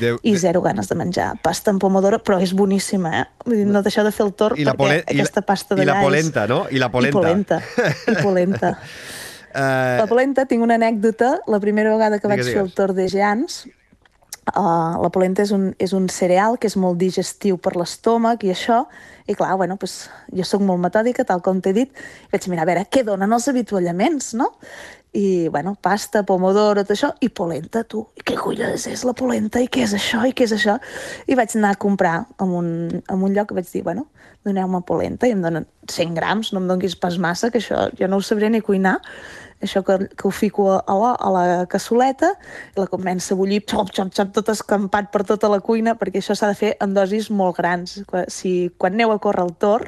Déu, 0.00 0.18
I 0.22 0.36
zero 0.38 0.60
ganes 0.62 0.86
de 0.88 0.94
menjar 0.94 1.32
pasta 1.42 1.72
amb 1.72 1.80
pomodoro, 1.82 2.20
però 2.22 2.36
és 2.42 2.52
boníssima, 2.54 3.10
eh? 3.20 3.24
Vull 3.44 3.56
dir, 3.56 3.66
no 3.66 3.82
deixeu 3.82 4.04
de 4.06 4.12
fer 4.14 4.24
el 4.26 4.32
torn 4.38 4.60
I 4.60 4.64
la 4.64 4.72
perquè 4.76 4.78
polen- 4.84 5.02
la- 5.02 5.12
aquesta 5.16 5.42
pasta 5.42 5.74
i 5.74 5.78
la 5.84 5.94
d'allà 5.96 6.02
polenta, 6.04 6.46
no? 6.46 6.60
I 6.70 6.78
la 6.78 6.88
polenta. 6.88 7.18
I 7.18 7.22
polenta, 7.22 7.60
i 8.12 8.16
polenta. 8.22 8.72
Eh, 9.52 9.96
La 10.00 10.06
polenta, 10.08 10.46
tinc 10.46 10.62
una 10.64 10.76
anècdota. 10.78 11.40
La 11.50 11.58
primera 11.60 11.90
vegada 11.90 12.18
que 12.20 12.28
Digues, 12.28 12.46
vaig 12.46 12.54
fer 12.54 12.62
el. 12.62 12.70
Tour 12.72 12.94
de 12.94 13.08
Jeans, 13.10 13.66
uh, 14.56 15.02
la 15.02 15.10
polenta 15.12 15.42
és 15.42 15.50
un, 15.52 15.74
és 15.78 15.92
un 15.92 16.08
cereal 16.08 16.56
que 16.58 16.70
és 16.70 16.76
molt 16.80 16.96
digestiu 17.02 17.58
per 17.58 17.74
l'estómac 17.76 18.44
i 18.46 18.52
això, 18.54 18.84
i 19.26 19.34
clar, 19.38 19.52
bueno, 19.60 19.76
pues, 19.76 20.08
jo 20.34 20.44
sóc 20.48 20.62
molt 20.66 20.80
metòdica, 20.82 21.24
tal 21.28 21.42
com 21.42 21.60
t'he 21.60 21.72
dit, 21.76 21.90
i 21.92 22.32
vaig 22.32 22.48
mirar 22.50 22.64
a 22.64 22.70
veure 22.72 22.86
què 22.90 23.04
donen 23.06 23.32
els 23.32 23.48
avituallaments, 23.52 24.32
no? 24.34 24.52
I, 25.12 25.48
bueno, 25.52 25.74
pasta, 25.76 26.22
pomodoro, 26.24 26.80
tot 26.80 26.94
això, 26.94 27.10
i 27.20 27.28
polenta, 27.28 27.82
tu. 27.84 28.06
I 28.16 28.24
què 28.24 28.36
collons 28.40 28.86
és 28.88 29.02
la 29.04 29.12
polenta? 29.12 29.60
I 29.60 29.68
què 29.68 29.82
és 29.84 29.92
això? 29.98 30.22
I 30.24 30.32
què 30.32 30.46
és 30.46 30.54
això? 30.56 30.78
I 31.28 31.36
vaig 31.36 31.52
anar 31.58 31.74
a 31.74 31.80
comprar 31.80 32.14
en 32.40 32.54
un, 32.56 32.70
en 32.96 33.26
un 33.28 33.36
lloc 33.36 33.52
i 33.52 33.58
vaig 33.60 33.68
dir, 33.68 33.82
bueno, 33.84 34.06
doneu-me 34.46 34.80
polenta 34.88 35.28
i 35.28 35.34
em 35.36 35.42
donen 35.44 35.68
100 35.90 36.16
grams, 36.16 36.54
no 36.54 36.62
em 36.62 36.70
donguis 36.70 36.96
pas 36.98 37.18
massa, 37.20 37.50
que 37.52 37.60
això 37.60 37.90
jo 37.98 38.08
no 38.08 38.18
ho 38.18 38.24
sabré 38.24 38.48
ni 38.50 38.62
cuinar. 38.64 38.98
Això 39.62 39.84
que, 39.86 40.08
que 40.16 40.26
ho 40.26 40.32
fico 40.34 40.66
a 40.74 40.94
la, 40.98 41.12
a 41.14 41.28
la 41.30 41.44
cassoleta 41.70 42.32
la 42.74 42.88
comença 42.90 43.34
a 43.34 43.38
bullir, 43.38 43.60
xop, 43.68 43.92
xop, 43.94 44.10
xop, 44.16 44.32
tot 44.34 44.48
escampat 44.50 45.12
per 45.12 45.22
tota 45.28 45.52
la 45.52 45.60
cuina, 45.62 45.94
perquè 46.00 46.18
això 46.18 46.34
s'ha 46.34 46.50
de 46.50 46.58
fer 46.58 46.72
en 46.82 46.96
dosis 46.96 47.28
molt 47.30 47.60
grans. 47.60 48.00
Si, 48.32 48.72
quan 48.80 48.96
aneu 48.96 49.14
a 49.14 49.20
córrer 49.22 49.44
el 49.46 49.54
tor, 49.62 49.86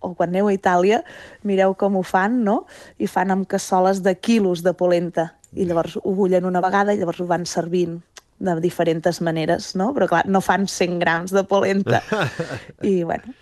o 0.00 0.14
quan 0.14 0.30
aneu 0.30 0.48
a 0.48 0.54
Itàlia, 0.54 1.02
mireu 1.42 1.74
com 1.78 1.98
ho 1.98 2.04
fan, 2.06 2.42
no? 2.44 2.62
I 2.98 3.08
fan 3.10 3.32
amb 3.34 3.48
cassoles 3.50 4.02
de 4.04 4.14
quilos 4.14 4.62
de 4.66 4.74
polenta. 4.74 5.32
I 5.56 5.66
llavors 5.68 5.96
ho 6.02 6.14
bullen 6.14 6.46
una 6.48 6.62
vegada 6.64 6.94
i 6.94 7.00
llavors 7.00 7.20
ho 7.22 7.28
van 7.28 7.46
servint 7.48 7.98
de 8.38 8.54
diferents 8.62 9.20
maneres, 9.24 9.74
no? 9.76 9.90
Però 9.96 10.08
clar, 10.10 10.24
no 10.30 10.40
fan 10.44 10.68
100 10.70 10.98
grams 11.02 11.34
de 11.34 11.44
polenta. 11.44 12.02
I, 12.82 13.02
bueno, 13.02 13.34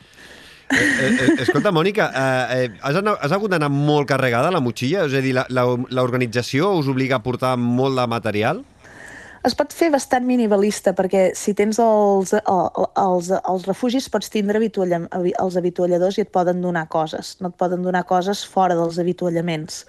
eh, 0.70 1.10
eh, 1.10 1.34
escolta, 1.44 1.72
Mònica, 1.74 2.08
eh, 2.10 2.64
eh, 2.64 2.70
has, 2.80 2.96
anat, 2.96 3.20
has 3.22 3.34
hagut 3.36 3.52
d'anar 3.52 3.70
molt 3.72 4.08
carregada 4.08 4.50
la 4.54 4.62
motxilla? 4.64 5.04
És 5.06 5.14
a 5.14 5.22
dir, 5.24 5.34
l'organització 5.36 6.72
us 6.80 6.88
obliga 6.90 7.20
a 7.20 7.24
portar 7.24 7.56
molt 7.60 7.98
de 8.00 8.06
material? 8.10 8.64
Es 9.46 9.54
pot 9.54 9.70
fer 9.76 9.92
bastant 9.94 10.24
minimalista, 10.26 10.90
perquè 10.98 11.28
si 11.38 11.52
tens 11.54 11.78
els, 11.82 12.32
el- 12.34 12.86
els, 12.98 13.28
els 13.36 13.66
refugis 13.68 14.08
pots 14.10 14.30
tindre 14.32 14.58
avitualla, 14.58 14.98
avi- 15.14 15.34
els 15.38 15.56
avitualladors 15.60 16.18
i 16.18 16.24
et 16.24 16.32
poden 16.34 16.60
donar 16.64 16.88
coses. 16.90 17.36
No 17.40 17.52
et 17.52 17.56
poden 17.60 17.84
donar 17.86 18.02
coses 18.08 18.42
fora 18.44 18.74
dels 18.74 18.98
avituallaments, 18.98 19.84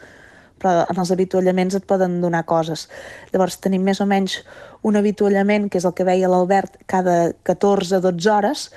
però 0.62 0.84
en 0.92 1.02
els 1.02 1.12
avituallaments 1.16 1.74
et 1.80 1.88
poden 1.90 2.20
donar 2.22 2.44
coses. 2.46 2.86
Llavors 3.34 3.58
tenim 3.64 3.82
més 3.88 4.02
o 4.02 4.06
menys 4.06 4.38
un 4.86 4.96
avituallament, 5.02 5.70
que 5.74 5.82
és 5.82 5.86
el 5.90 5.96
que 5.98 6.06
veia 6.06 6.30
l'Albert, 6.30 6.78
cada 6.86 7.32
14-12 7.50 8.30
hores. 8.36 8.68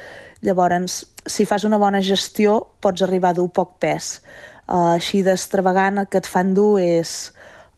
Llavors, 0.40 1.03
si 1.29 1.45
fas 1.45 1.64
una 1.69 1.77
bona 1.77 2.01
gestió, 2.01 2.57
pots 2.81 3.03
arribar 3.05 3.35
a 3.35 3.40
dur 3.43 3.51
poc 3.53 3.77
pes. 3.85 4.23
Uh, 4.71 4.95
així 4.97 5.21
d'extravagant 5.27 5.99
el 6.01 6.09
que 6.09 6.23
et 6.23 6.29
fan 6.31 6.55
dur 6.57 6.79
és 6.81 7.33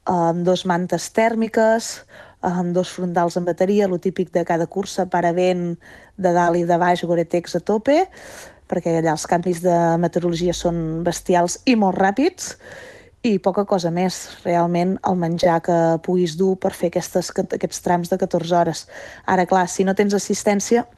uh, 0.06 0.30
dos 0.46 0.66
mantes 0.70 1.08
tèrmiques, 1.16 1.96
amb 2.42 2.74
dos 2.74 2.90
frontals 2.92 3.36
en 3.38 3.46
bateria, 3.46 3.88
lo 3.88 3.98
típic 4.02 4.32
de 4.34 4.44
cada 4.44 4.66
cursa, 4.66 5.06
paravent 5.10 5.76
de 6.16 6.32
dalt 6.34 6.58
i 6.58 6.64
de 6.68 6.78
baix, 6.78 7.04
Gore-Tex 7.06 7.58
a 7.58 7.62
tope, 7.64 7.98
perquè 8.70 8.98
allà 8.98 9.14
els 9.16 9.26
canvis 9.28 9.60
de 9.64 9.76
meteorologia 10.00 10.54
són 10.56 11.02
bestials 11.06 11.60
i 11.66 11.76
molt 11.76 11.98
ràpids, 11.98 12.56
i 13.22 13.36
poca 13.38 13.62
cosa 13.70 13.92
més, 13.94 14.16
realment, 14.42 14.96
el 15.06 15.18
menjar 15.18 15.60
que 15.62 15.76
puguis 16.02 16.34
dur 16.38 16.56
per 16.58 16.72
fer 16.74 16.90
aquestes, 16.90 17.30
aquests 17.30 17.84
trams 17.84 18.10
de 18.10 18.18
14 18.18 18.56
hores. 18.58 18.86
Ara, 19.30 19.46
clar, 19.46 19.68
si 19.70 19.86
no 19.86 19.94
tens 19.94 20.16
assistència, 20.18 20.88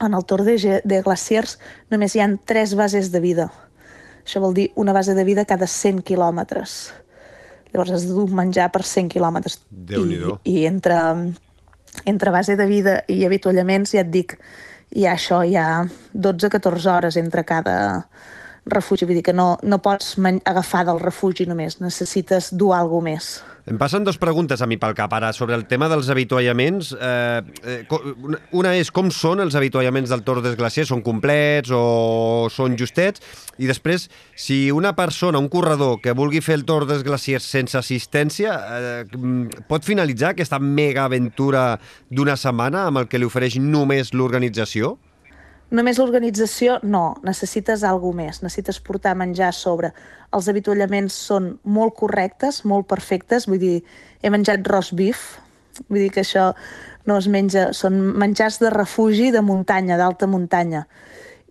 en 0.00 0.14
el 0.14 0.24
Tour 0.26 0.44
de, 0.46 0.56
de 0.84 1.02
Glaciers 1.02 1.58
només 1.90 2.14
hi 2.14 2.22
han 2.22 2.38
tres 2.38 2.74
bases 2.78 3.10
de 3.10 3.22
vida. 3.22 3.48
Això 4.24 4.40
vol 4.40 4.54
dir 4.54 4.70
una 4.80 4.94
base 4.96 5.14
de 5.14 5.24
vida 5.26 5.44
cada 5.44 5.66
100 5.66 6.02
quilòmetres. 6.06 6.94
Llavors 7.74 7.90
has 7.90 8.06
de 8.06 8.14
dur 8.14 8.30
menjar 8.30 8.68
per 8.70 8.84
100 8.86 9.10
quilòmetres. 9.10 9.58
I. 10.46 10.60
I 10.62 10.66
entre, 10.70 10.98
entre 12.06 12.30
base 12.30 12.54
de 12.56 12.66
vida 12.70 13.00
i 13.10 13.24
avituallaments, 13.26 13.96
ja 13.96 14.04
et 14.04 14.12
dic, 14.14 14.36
hi 14.94 15.08
ha 15.08 15.16
això, 15.18 15.42
hi 15.42 15.56
ha 15.58 15.82
12-14 16.14 16.92
hores 16.92 17.18
entre 17.18 17.42
cada 17.44 17.76
refugi. 18.70 19.08
Vull 19.08 19.18
dir 19.18 19.24
que 19.26 19.34
no, 19.34 19.56
no 19.62 19.80
pots 19.82 20.14
agafar 20.44 20.84
del 20.86 21.02
refugi 21.02 21.48
només, 21.50 21.80
necessites 21.82 22.52
dur 22.54 22.76
alguna 22.78 23.10
més. 23.10 23.34
Em 23.64 23.78
passen 23.80 24.04
dues 24.04 24.18
preguntes 24.20 24.60
a 24.60 24.66
mi 24.68 24.76
pel 24.76 24.92
cap 24.92 25.14
ara 25.16 25.30
sobre 25.32 25.54
el 25.56 25.62
tema 25.64 25.86
dels 25.88 26.10
avituallaments. 26.12 26.90
Eh, 27.00 27.42
eh, 27.64 27.86
una- 28.52 28.74
és 28.76 28.90
com 28.92 29.08
són 29.10 29.40
els 29.40 29.54
avituallaments 29.56 30.10
del 30.10 30.22
Tour 30.22 30.42
dels? 30.42 30.84
Són 30.84 31.00
complets 31.00 31.70
o 31.72 32.48
són 32.52 32.76
justets? 32.76 33.22
I 33.56 33.64
després, 33.66 34.10
si 34.36 34.70
una 34.70 34.94
persona, 34.94 35.38
un 35.38 35.48
corredor 35.48 36.02
que 36.02 36.12
vulgui 36.12 36.42
fer 36.42 36.56
el 36.56 36.66
Tour 36.66 36.84
dels 36.84 37.02
sense 37.42 37.78
assistència, 37.78 38.52
eh, 38.68 39.04
pot 39.66 39.82
finalitzar 39.82 40.32
aquesta 40.34 40.58
mega 40.58 41.04
aventura 41.06 41.80
d'una 42.10 42.36
setmana 42.36 42.86
amb 42.88 42.98
el 42.98 43.08
que 43.08 43.18
li 43.18 43.24
ofereix 43.24 43.56
només 43.58 44.12
l'organització? 44.12 44.98
Només 45.74 45.98
l'organització, 45.98 46.78
no. 46.86 47.16
Necessites 47.26 47.82
alguna 47.88 48.22
més. 48.22 48.42
Necessites 48.44 48.78
portar 48.84 49.16
menjar 49.18 49.48
a 49.50 49.56
sobre. 49.56 49.90
Els 50.34 50.48
avituallaments 50.52 51.16
són 51.30 51.54
molt 51.64 51.96
correctes, 51.98 52.62
molt 52.68 52.86
perfectes. 52.90 53.48
Vull 53.50 53.62
dir, 53.62 53.78
he 54.22 54.30
menjat 54.30 54.66
roast 54.70 54.94
beef. 54.94 55.24
Vull 55.88 56.04
dir 56.04 56.12
que 56.14 56.22
això 56.22 56.52
no 57.08 57.18
es 57.18 57.26
menja... 57.26 57.72
Són 57.74 57.98
menjars 58.22 58.60
de 58.62 58.70
refugi 58.70 59.32
de 59.34 59.42
muntanya, 59.42 59.98
d'alta 59.98 60.30
muntanya 60.30 60.86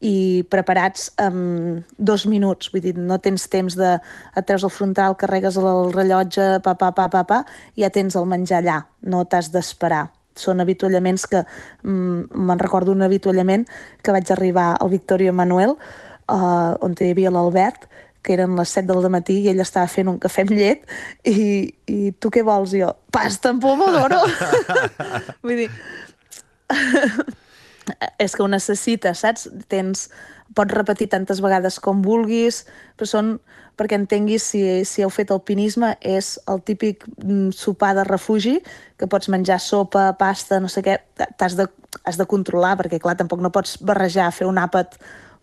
i 0.03 0.43
preparats 0.51 1.07
en 1.23 1.83
dos 1.95 2.25
minuts, 2.27 2.67
vull 2.73 2.83
dir, 2.83 2.91
no 2.99 3.21
tens 3.23 3.45
temps 3.47 3.77
de... 3.79 3.93
et 4.35 4.47
treus 4.49 4.65
el 4.67 4.73
frontal, 4.73 5.15
carregues 5.15 5.55
el 5.61 5.93
rellotge, 5.95 6.57
pa, 6.65 6.73
pa, 6.75 6.91
pa, 6.91 7.07
pa, 7.13 7.23
pa, 7.29 7.39
i 7.79 7.85
ja 7.85 7.91
tens 7.95 8.19
el 8.19 8.27
menjar 8.27 8.59
allà, 8.59 8.81
no 9.07 9.23
t'has 9.23 9.53
d'esperar. 9.53 10.09
Són 10.39 10.63
avituallaments 10.63 11.27
que 11.29 11.43
mm, 11.83 12.33
me'n 12.33 12.61
recordo 12.61 12.93
un 12.93 13.05
avituallament 13.05 13.67
que 14.01 14.15
vaig 14.15 14.31
arribar 14.33 14.73
al 14.79 14.91
Victoria 14.93 15.33
Manuel 15.33 15.75
uh, 15.75 16.73
on 16.81 16.95
hi 16.99 17.11
havia 17.13 17.33
l'Albert 17.33 17.89
que 18.23 18.37
eren 18.37 18.55
les 18.55 18.71
7 18.71 18.87
del 18.87 19.09
matí 19.11 19.41
i 19.43 19.49
ell 19.51 19.59
estava 19.59 19.89
fent 19.91 20.07
un 20.07 20.19
cafè 20.23 20.45
amb 20.45 20.55
llet 20.55 20.85
i, 21.27 21.67
i 21.91 22.13
tu 22.23 22.31
què 22.31 22.43
vols? 22.47 22.73
I 22.73 22.85
jo, 22.85 22.93
pasta 23.11 23.51
amb 23.51 23.61
pomodoro! 23.61 24.21
Vull 25.43 25.65
dir, 25.65 25.69
és 28.23 28.35
que 28.35 28.43
ho 28.43 28.47
necessites, 28.47 29.25
saps? 29.25 29.49
Tens, 29.67 30.07
pots 30.55 30.75
repetir 30.75 31.09
tantes 31.11 31.41
vegades 31.43 31.79
com 31.83 32.01
vulguis, 32.05 32.63
però 32.97 33.09
són 33.09 33.35
perquè 33.79 33.97
entenguis 33.97 34.45
si, 34.51 34.61
si 34.85 35.03
heu 35.03 35.11
fet 35.13 35.31
alpinisme, 35.33 35.93
és 35.99 36.35
el 36.49 36.61
típic 36.65 37.05
mm, 37.17 37.53
sopar 37.57 37.93
de 37.97 38.05
refugi, 38.07 38.59
que 38.99 39.09
pots 39.09 39.29
menjar 39.33 39.59
sopa, 39.63 40.11
pasta, 40.19 40.59
no 40.61 40.69
sé 40.71 40.83
què, 40.85 40.99
t'has 41.37 41.57
de, 41.59 41.67
has 42.05 42.19
de 42.19 42.27
controlar, 42.29 42.75
perquè 42.79 43.01
clar, 43.01 43.17
tampoc 43.19 43.41
no 43.41 43.53
pots 43.53 43.77
barrejar, 43.81 44.31
fer 44.35 44.47
un 44.49 44.61
àpat 44.61 44.97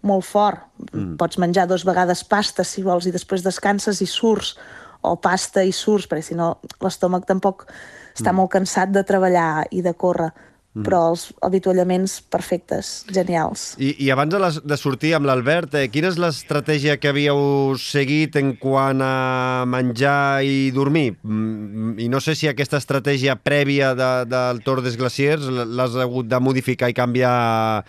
molt 0.07 0.25
fort. 0.27 0.67
Mm. 0.93 1.17
Pots 1.21 1.41
menjar 1.43 1.67
dos 1.71 1.85
vegades 1.87 2.23
pasta, 2.25 2.65
si 2.65 2.85
vols, 2.87 3.09
i 3.09 3.15
després 3.15 3.45
descanses 3.47 4.01
i 4.01 4.09
surts, 4.09 4.55
o 5.03 5.15
pasta 5.17 5.65
i 5.65 5.73
surts, 5.73 6.07
perquè 6.09 6.25
si 6.25 6.37
no 6.37 6.53
l'estómac 6.85 7.25
tampoc 7.29 7.65
està 8.13 8.31
mm. 8.31 8.37
molt 8.37 8.53
cansat 8.53 8.93
de 8.93 9.05
treballar 9.07 9.67
i 9.73 9.83
de 9.85 9.95
córrer. 9.97 10.31
Mm. 10.71 10.85
però 10.87 11.01
els 11.11 11.25
avituallaments 11.43 12.21
perfectes, 12.31 12.91
genials. 13.11 13.73
I, 13.83 13.89
i 14.05 14.11
abans 14.15 14.31
de, 14.31 14.39
les, 14.39 14.59
de 14.63 14.77
sortir 14.79 15.17
amb 15.17 15.27
l'Albert, 15.27 15.73
eh, 15.75 15.89
quina 15.91 16.13
és 16.13 16.19
l'estratègia 16.23 16.95
que 17.03 17.11
havíeu 17.11 17.75
seguit 17.83 18.39
en 18.39 18.53
quant 18.61 19.03
a 19.03 19.65
menjar 19.67 20.45
i 20.47 20.71
dormir? 20.71 21.17
Mm, 21.27 21.97
I 21.99 22.07
no 22.13 22.21
sé 22.23 22.37
si 22.39 22.47
aquesta 22.47 22.79
estratègia 22.79 23.35
prèvia 23.35 23.97
de, 23.99 24.11
del 24.31 24.61
Tour 24.63 24.85
des 24.85 24.95
Glaciers 25.01 25.49
l'has 25.51 25.97
hagut 25.99 26.31
de 26.31 26.39
modificar 26.39 26.93
i 26.93 26.95
canviar, 26.95 27.83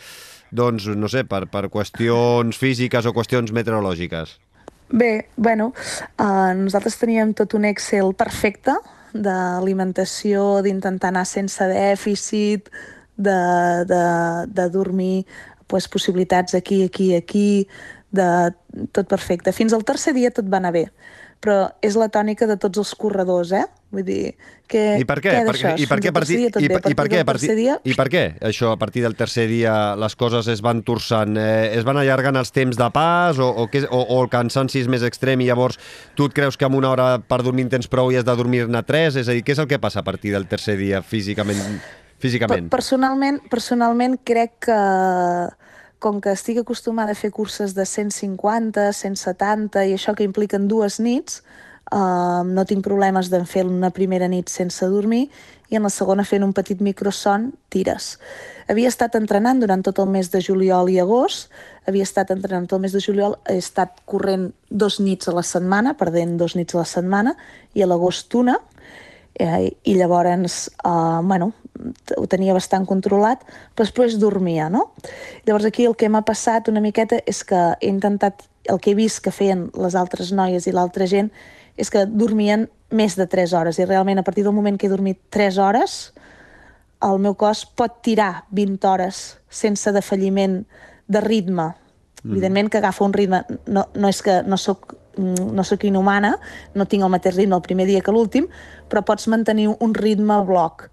doncs, 0.50 0.90
no 0.98 1.12
sé, 1.12 1.22
per, 1.30 1.44
per 1.54 1.68
qüestions 1.70 2.58
físiques 2.58 3.06
o 3.06 3.14
qüestions 3.14 3.54
meteorològiques. 3.54 4.40
Bé, 4.90 5.28
bueno, 5.38 5.70
uh, 6.18 6.50
nosaltres 6.58 6.98
teníem 6.98 7.38
tot 7.38 7.54
un 7.56 7.70
Excel 7.70 8.10
perfecte, 8.18 8.74
d'alimentació, 9.14 10.62
d'intentar 10.66 11.12
anar 11.12 11.26
sense 11.30 11.68
dèficit, 11.72 12.70
de, 13.18 13.40
de, 13.86 14.04
de 14.50 14.70
dormir 14.74 15.26
pues, 15.68 15.88
possibilitats 15.88 16.56
aquí, 16.56 16.84
aquí, 16.84 17.14
aquí, 17.16 17.68
de 18.12 18.28
tot 18.92 19.08
perfecte. 19.08 19.54
Fins 19.54 19.74
al 19.74 19.86
tercer 19.88 20.16
dia 20.18 20.32
tot 20.36 20.48
va 20.50 20.60
anar 20.60 20.74
bé 20.76 20.88
però 21.42 21.72
és 21.82 21.98
la 21.98 22.08
tònica 22.14 22.48
de 22.48 22.58
tots 22.62 22.84
els 22.84 22.94
corredors, 22.96 23.52
eh? 23.58 23.66
Vull 23.92 24.06
dir, 24.08 24.34
que, 24.72 24.82
I 25.02 25.06
per 25.08 25.18
què? 25.20 25.34
què 25.36 25.44
Perquè, 25.50 25.72
i 25.84 25.88
per 25.90 25.98
què, 26.00 26.12
partir, 26.16 26.38
i, 26.40 26.46
i, 26.48 26.64
i, 26.64 26.70
per 26.72 27.08
què, 27.12 27.24
partir, 27.28 27.50
dia... 27.58 27.76
I 27.84 27.96
per 28.00 28.08
què 28.12 28.24
això, 28.48 28.72
a 28.72 28.80
partir 28.80 29.04
del 29.04 29.18
tercer 29.20 29.50
dia, 29.52 29.74
les 30.00 30.16
coses 30.16 30.48
es 30.48 30.64
van 30.64 30.80
torçant? 30.88 31.36
Eh, 31.36 31.74
es 31.76 31.84
van 31.88 32.00
allargant 32.00 32.40
els 32.40 32.56
temps 32.56 32.80
de 32.80 32.88
pas 32.96 33.42
o, 33.44 33.50
o, 33.52 33.68
que, 33.72 33.84
o, 33.90 34.00
o 34.16 34.22
el 34.24 34.32
cansanci 34.32 34.80
és 34.86 34.88
més 34.92 35.04
extrem 35.04 35.44
i 35.44 35.50
llavors 35.50 35.80
tu 36.16 36.30
et 36.30 36.38
creus 36.38 36.56
que 36.56 36.70
amb 36.70 36.80
una 36.80 36.94
hora 36.94 37.10
per 37.20 37.42
dormir 37.44 37.68
en 37.68 37.74
tens 37.76 37.92
prou 37.92 38.14
i 38.16 38.20
has 38.20 38.28
de 38.28 38.38
dormir-ne 38.40 38.84
tres? 38.88 39.20
És 39.20 39.28
a 39.28 39.36
dir, 39.36 39.44
què 39.44 39.58
és 39.58 39.64
el 39.64 39.68
que 39.68 39.82
passa 39.84 40.00
a 40.00 40.08
partir 40.08 40.32
del 40.32 40.48
tercer 40.48 40.78
dia 40.80 41.04
físicament? 41.04 41.82
físicament? 42.22 42.70
Personalment, 42.72 43.42
personalment 43.52 44.16
crec 44.24 44.54
que 44.68 44.80
com 46.02 46.18
que 46.22 46.34
estic 46.34 46.62
acostumada 46.64 47.14
a 47.14 47.18
fer 47.18 47.30
curses 47.34 47.76
de 47.78 47.86
150, 47.86 48.88
170 48.98 49.84
i 49.86 49.94
això 49.98 50.16
que 50.18 50.26
impliquen 50.26 50.66
dues 50.70 50.98
nits, 51.00 51.44
uh, 51.92 52.44
no 52.48 52.66
tinc 52.66 52.84
problemes 52.86 53.30
de 53.32 53.44
fer 53.46 53.66
una 53.68 53.92
primera 53.92 54.28
nit 54.32 54.50
sense 54.50 54.88
dormir 54.90 55.28
i 55.72 55.78
en 55.80 55.88
la 55.88 55.92
segona 55.94 56.26
fent 56.28 56.44
un 56.44 56.52
petit 56.52 56.82
microson, 56.84 57.52
tires. 57.72 58.18
Havia 58.68 58.90
estat 58.92 59.16
entrenant 59.16 59.62
durant 59.62 59.84
tot 59.84 60.02
el 60.04 60.10
mes 60.12 60.28
de 60.32 60.42
juliol 60.44 60.92
i 60.92 60.98
agost, 61.00 61.48
havia 61.88 62.04
estat 62.04 62.34
entrenant 62.36 62.68
tot 62.68 62.78
el 62.80 62.84
mes 62.86 62.96
de 62.96 63.02
juliol, 63.04 63.38
he 63.48 63.56
estat 63.60 64.04
corrent 64.06 64.50
dos 64.70 65.00
nits 65.00 65.32
a 65.32 65.36
la 65.36 65.46
setmana, 65.48 65.96
perdent 66.00 66.36
dos 66.40 66.58
nits 66.60 66.76
a 66.76 66.82
la 66.82 66.88
setmana, 66.88 67.38
i 67.74 67.84
a 67.84 67.88
l'agost 67.88 68.36
una, 68.36 68.58
eh, 69.40 69.72
i 69.84 69.96
llavors, 69.96 70.68
eh, 70.84 71.20
bueno, 71.24 71.54
ho 72.18 72.28
tenia 72.28 72.54
bastant 72.54 72.86
controlat, 72.86 73.44
però 73.74 73.88
després 73.88 74.20
dormia, 74.20 74.70
no? 74.70 74.92
Llavors 75.48 75.66
aquí 75.66 75.88
el 75.88 75.96
que 75.96 76.10
m'ha 76.10 76.24
passat 76.28 76.68
una 76.68 76.84
miqueta 76.84 77.22
és 77.26 77.44
que 77.48 77.62
he 77.80 77.88
intentat, 77.88 78.44
el 78.70 78.80
que 78.80 78.92
he 78.92 78.96
vist 78.96 79.24
que 79.24 79.32
feien 79.32 79.70
les 79.74 79.96
altres 79.96 80.32
noies 80.36 80.68
i 80.68 80.76
l'altra 80.76 81.08
gent, 81.08 81.32
és 81.78 81.92
que 81.94 82.06
dormien 82.06 82.68
més 82.92 83.16
de 83.16 83.28
3 83.28 83.54
hores, 83.56 83.80
i 83.80 83.86
realment 83.88 84.20
a 84.20 84.26
partir 84.28 84.44
del 84.44 84.56
moment 84.56 84.78
que 84.78 84.88
he 84.88 84.92
dormit 84.92 85.20
3 85.32 85.58
hores, 85.58 86.00
el 87.02 87.20
meu 87.20 87.36
cos 87.36 87.66
pot 87.66 88.02
tirar 88.06 88.46
20 88.52 88.88
hores 88.88 89.22
sense 89.50 89.92
defalliment 89.92 90.62
de 91.08 91.22
ritme. 91.22 91.72
Mm. 92.24 92.32
Evidentment 92.32 92.70
que 92.70 92.82
agafa 92.82 93.06
un 93.06 93.14
ritme, 93.14 93.46
no, 93.66 93.88
no 93.96 94.12
és 94.12 94.22
que 94.22 94.42
no 94.46 94.60
sóc 94.60 94.98
Mm, 95.18 95.52
no 95.52 95.64
sóc 95.64 95.84
inhumana, 95.84 96.38
no 96.74 96.86
tinc 96.88 97.04
el 97.04 97.12
mateix 97.12 97.36
ritme 97.36 97.58
el 97.58 97.66
primer 97.66 97.86
dia 97.90 98.02
que 98.02 98.14
l'últim, 98.16 98.48
però 98.88 99.04
pots 99.04 99.28
mantenir 99.28 99.68
un 99.74 99.94
ritme 99.94 100.38
bloc. 100.48 100.88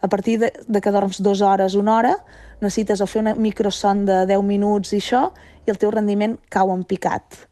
A 0.00 0.08
partir 0.08 0.38
de, 0.40 0.52
de 0.66 0.80
que 0.80 0.90
dorms 0.90 1.20
dues 1.22 1.40
hores, 1.40 1.76
una 1.78 1.96
hora, 1.96 2.14
necessites 2.60 3.00
o 3.00 3.06
fer 3.06 3.22
una 3.22 3.34
microson 3.34 4.04
de 4.08 4.24
10 4.26 4.42
minuts 4.46 4.92
i 4.92 4.98
això, 4.98 5.28
i 5.66 5.70
el 5.70 5.78
teu 5.78 5.92
rendiment 5.94 6.38
cau 6.50 6.72
en 6.74 6.82
picat. 6.84 7.44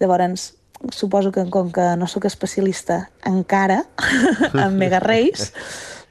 Llavors, 0.00 0.54
suposo 0.92 1.32
que 1.32 1.44
com 1.50 1.72
que 1.72 1.86
no 1.98 2.06
sóc 2.06 2.26
especialista 2.28 3.08
encara 3.26 3.84
en 4.54 4.78
Mega 4.78 5.00
Race, 5.00 5.52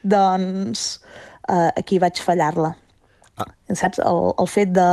doncs 0.04 1.00
eh, 1.48 1.72
aquí 1.76 2.00
vaig 2.00 2.20
fallar-la. 2.22 2.76
Ah. 3.38 3.48
Saps? 3.74 4.02
El, 4.02 4.34
el 4.42 4.50
fet 4.50 4.72
de, 4.74 4.88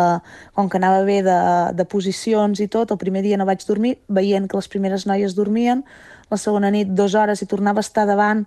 com 0.54 0.68
que 0.68 0.78
anava 0.78 1.02
bé 1.06 1.22
de, 1.24 1.38
de 1.74 1.86
posicions 1.88 2.60
i 2.60 2.68
tot, 2.68 2.92
el 2.92 3.00
primer 3.00 3.24
dia 3.24 3.38
no 3.40 3.48
vaig 3.48 3.64
dormir, 3.66 3.96
veient 4.08 4.48
que 4.48 4.58
les 4.58 4.68
primeres 4.68 5.08
noies 5.08 5.36
dormien, 5.36 5.82
la 6.30 6.40
segona 6.40 6.70
nit 6.74 6.92
dues 6.92 7.16
hores 7.16 7.42
i 7.42 7.48
tornava 7.48 7.80
a 7.80 7.86
estar 7.86 8.06
davant 8.08 8.44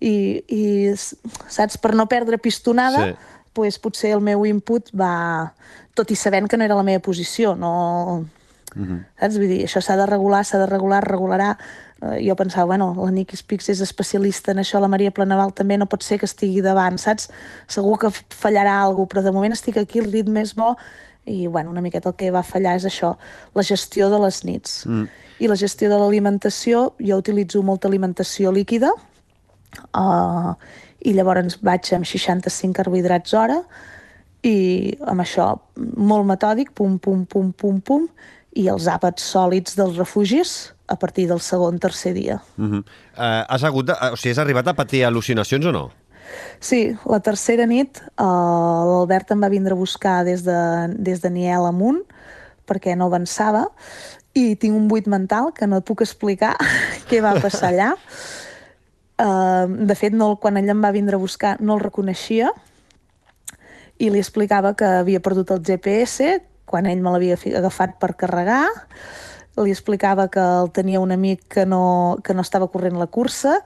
i, 0.00 0.42
i 0.48 0.62
saps, 0.96 1.78
per 1.82 1.94
no 1.98 2.06
perdre 2.10 2.38
pistonada, 2.38 3.10
sí. 3.10 3.16
pues, 3.54 3.78
potser 3.82 4.14
el 4.16 4.24
meu 4.24 4.46
input 4.48 4.92
va... 4.96 5.52
Tot 5.98 6.12
i 6.14 6.16
sabent 6.16 6.46
que 6.48 6.56
no 6.56 6.64
era 6.64 6.78
la 6.78 6.86
meva 6.86 7.02
posició, 7.04 7.56
no... 7.58 7.72
Uh. 8.76 8.82
-huh. 8.82 9.04
Saps? 9.20 9.38
Vull 9.38 9.48
dir, 9.48 9.64
això 9.64 9.80
s'ha 9.80 9.96
de 9.96 10.06
regular, 10.06 10.44
s'ha 10.44 10.58
de 10.58 10.66
regular, 10.66 11.02
regularà 11.04 11.56
eh, 12.02 12.26
jo 12.26 12.36
pensava, 12.36 12.66
bueno, 12.66 12.94
la 12.96 13.10
Niki 13.10 13.36
Spix 13.36 13.68
és 13.68 13.80
especialista 13.80 14.52
en 14.52 14.58
això, 14.58 14.80
la 14.80 14.88
Maria 14.88 15.10
Planaval 15.10 15.52
també 15.52 15.76
no 15.78 15.86
pot 15.86 16.02
ser 16.02 16.18
que 16.18 16.26
estigui 16.26 16.62
davant, 16.62 16.98
saps? 16.98 17.30
Segur 17.68 17.98
que 17.98 18.10
fallarà 18.10 18.82
alguna 18.82 19.06
cosa, 19.06 19.08
però 19.08 19.22
de 19.22 19.32
moment 19.32 19.52
estic 19.52 19.76
aquí, 19.76 19.98
el 19.98 20.12
ritme 20.12 20.40
és 20.40 20.54
bo, 20.54 20.76
i 21.26 21.46
bueno, 21.46 21.70
una 21.70 21.80
miqueta 21.80 22.10
el 22.10 22.16
que 22.16 22.30
va 22.30 22.42
fallar 22.42 22.76
és 22.76 22.86
això, 22.88 23.14
la 23.54 23.62
gestió 23.62 24.08
de 24.10 24.18
les 24.18 24.42
nits. 24.44 24.86
Mm. 24.86 25.06
I 25.40 25.48
la 25.48 25.56
gestió 25.56 25.88
de 25.88 25.98
l'alimentació, 26.00 26.94
jo 26.98 27.20
utilitzo 27.20 27.62
molta 27.62 27.88
alimentació 27.88 28.52
líquida, 28.52 28.90
uh, 29.96 30.52
i 31.00 31.14
llavors 31.16 31.60
vaig 31.64 31.92
amb 31.96 32.08
65 32.08 32.76
carbohidrats 32.76 33.34
hora, 33.34 33.60
i 34.44 34.96
amb 35.04 35.20
això 35.20 35.52
molt 35.76 36.24
metòdic, 36.28 36.72
pum, 36.76 36.98
pum, 36.98 37.26
pum, 37.28 37.52
pum, 37.52 37.80
pum, 37.84 38.06
i 38.58 38.66
els 38.70 38.88
àpats 38.90 39.24
sòlids 39.32 39.76
dels 39.78 39.98
refugis, 39.98 40.72
a 40.90 40.96
partir 40.98 41.28
del 41.30 41.40
segon, 41.40 41.78
tercer 41.78 42.14
dia. 42.14 42.40
Uh 42.58 42.64
-huh. 42.64 42.82
uh, 42.82 43.44
has, 43.48 43.62
hagut 43.62 43.86
de, 43.86 43.92
o 43.92 44.16
sigui, 44.16 44.32
has 44.32 44.38
arribat 44.38 44.66
a 44.66 44.74
patir 44.74 45.04
al·lucinacions 45.04 45.66
o 45.66 45.72
no? 45.72 45.90
Sí, 46.60 46.96
la 47.06 47.20
tercera 47.20 47.66
nit 47.66 48.02
uh, 48.18 48.24
l'Albert 48.24 49.30
em 49.30 49.40
va 49.42 49.48
vindre 49.48 49.72
a 49.74 49.76
buscar 49.76 50.24
des 50.24 50.42
de, 50.42 50.88
des 50.98 51.20
de 51.20 51.30
Niel 51.30 51.66
amunt 51.66 52.02
perquè 52.66 52.96
no 52.96 53.06
avançava 53.06 53.68
i 54.34 54.56
tinc 54.56 54.76
un 54.76 54.88
buit 54.88 55.06
mental 55.06 55.52
que 55.52 55.66
no 55.66 55.78
et 55.78 55.84
puc 55.84 56.02
explicar 56.02 56.56
què 57.08 57.20
va 57.22 57.40
passar 57.40 57.68
allà. 57.68 57.94
Uh, 59.20 59.86
de 59.86 59.94
fet, 59.94 60.12
no, 60.12 60.36
quan 60.36 60.56
ell 60.56 60.68
em 60.68 60.82
va 60.82 60.92
vindre 60.92 61.16
a 61.16 61.18
buscar 61.18 61.56
no 61.60 61.74
el 61.74 61.80
reconeixia 61.80 62.52
i 63.98 64.08
li 64.08 64.18
explicava 64.18 64.72
que 64.74 64.84
havia 64.84 65.20
perdut 65.20 65.50
el 65.50 65.60
GPS 65.60 66.40
quan 66.70 66.86
ell 66.86 67.02
me 67.02 67.12
l'havia 67.12 67.36
agafat 67.58 67.98
per 67.98 68.14
carregar 68.20 68.64
li 69.60 69.72
explicava 69.74 70.28
que 70.32 70.40
el 70.40 70.70
tenia 70.72 71.02
un 71.02 71.12
amic 71.12 71.42
que 71.52 71.66
no, 71.66 72.16
que 72.24 72.32
no 72.32 72.40
estava 72.40 72.70
corrent 72.72 72.96
la 72.96 73.10
cursa, 73.12 73.58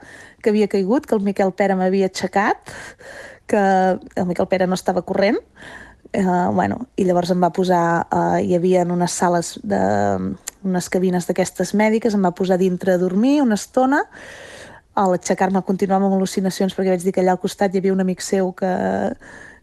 que 0.43 0.51
havia 0.51 0.67
caigut, 0.67 1.05
que 1.07 1.15
el 1.15 1.23
Miquel 1.23 1.53
Pere 1.55 1.77
m'havia 1.79 2.09
aixecat, 2.09 2.73
que 3.47 3.61
el 3.61 4.27
Miquel 4.27 4.49
Pere 4.51 4.67
no 4.67 4.79
estava 4.79 5.05
corrent, 5.05 5.39
Uh, 6.15 6.47
bueno, 6.53 6.77
i 6.95 7.03
llavors 7.03 7.31
em 7.33 7.41
va 7.43 7.49
posar, 7.51 8.05
uh, 8.07 8.37
hi 8.39 8.53
havia 8.55 8.85
unes 8.87 9.11
sales, 9.11 9.49
de, 9.67 9.79
unes 10.63 10.87
cabines 10.87 11.25
d'aquestes 11.27 11.73
mèdiques, 11.75 12.15
em 12.15 12.23
va 12.23 12.31
posar 12.31 12.55
dintre 12.61 12.93
a 12.93 13.01
dormir 13.01 13.41
una 13.43 13.57
estona, 13.59 13.99
a 14.95 15.03
l'aixecar-me 15.11 15.59
continuava 15.67 16.07
amb 16.07 16.15
al·lucinacions 16.15 16.77
perquè 16.77 16.93
vaig 16.93 17.03
dir 17.03 17.11
que 17.11 17.19
allà 17.19 17.33
al 17.35 17.41
costat 17.41 17.73
hi 17.73 17.81
havia 17.81 17.91
un 17.91 18.05
amic 18.05 18.23
seu 18.23 18.53
que, 18.55 18.71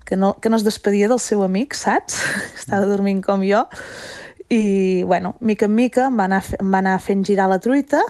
que, 0.05 0.17
no, 0.17 0.35
que 0.41 0.51
no 0.51 0.59
es 0.59 0.65
despedia 0.67 1.09
del 1.09 1.21
seu 1.23 1.43
amic, 1.45 1.75
saps? 1.79 2.19
Estava 2.61 2.89
dormint 2.91 3.23
com 3.25 3.45
jo 3.47 3.65
i, 4.53 5.03
bueno, 5.05 5.37
mica 5.41 5.65
en 5.65 5.75
mica 5.75 6.07
em 6.11 6.19
va 6.19 6.27
anar, 6.29 6.43
em 6.61 6.73
va 6.75 6.83
anar 6.83 6.99
fent 7.01 7.23
girar 7.25 7.49
la 7.49 7.57
truita, 7.63 8.03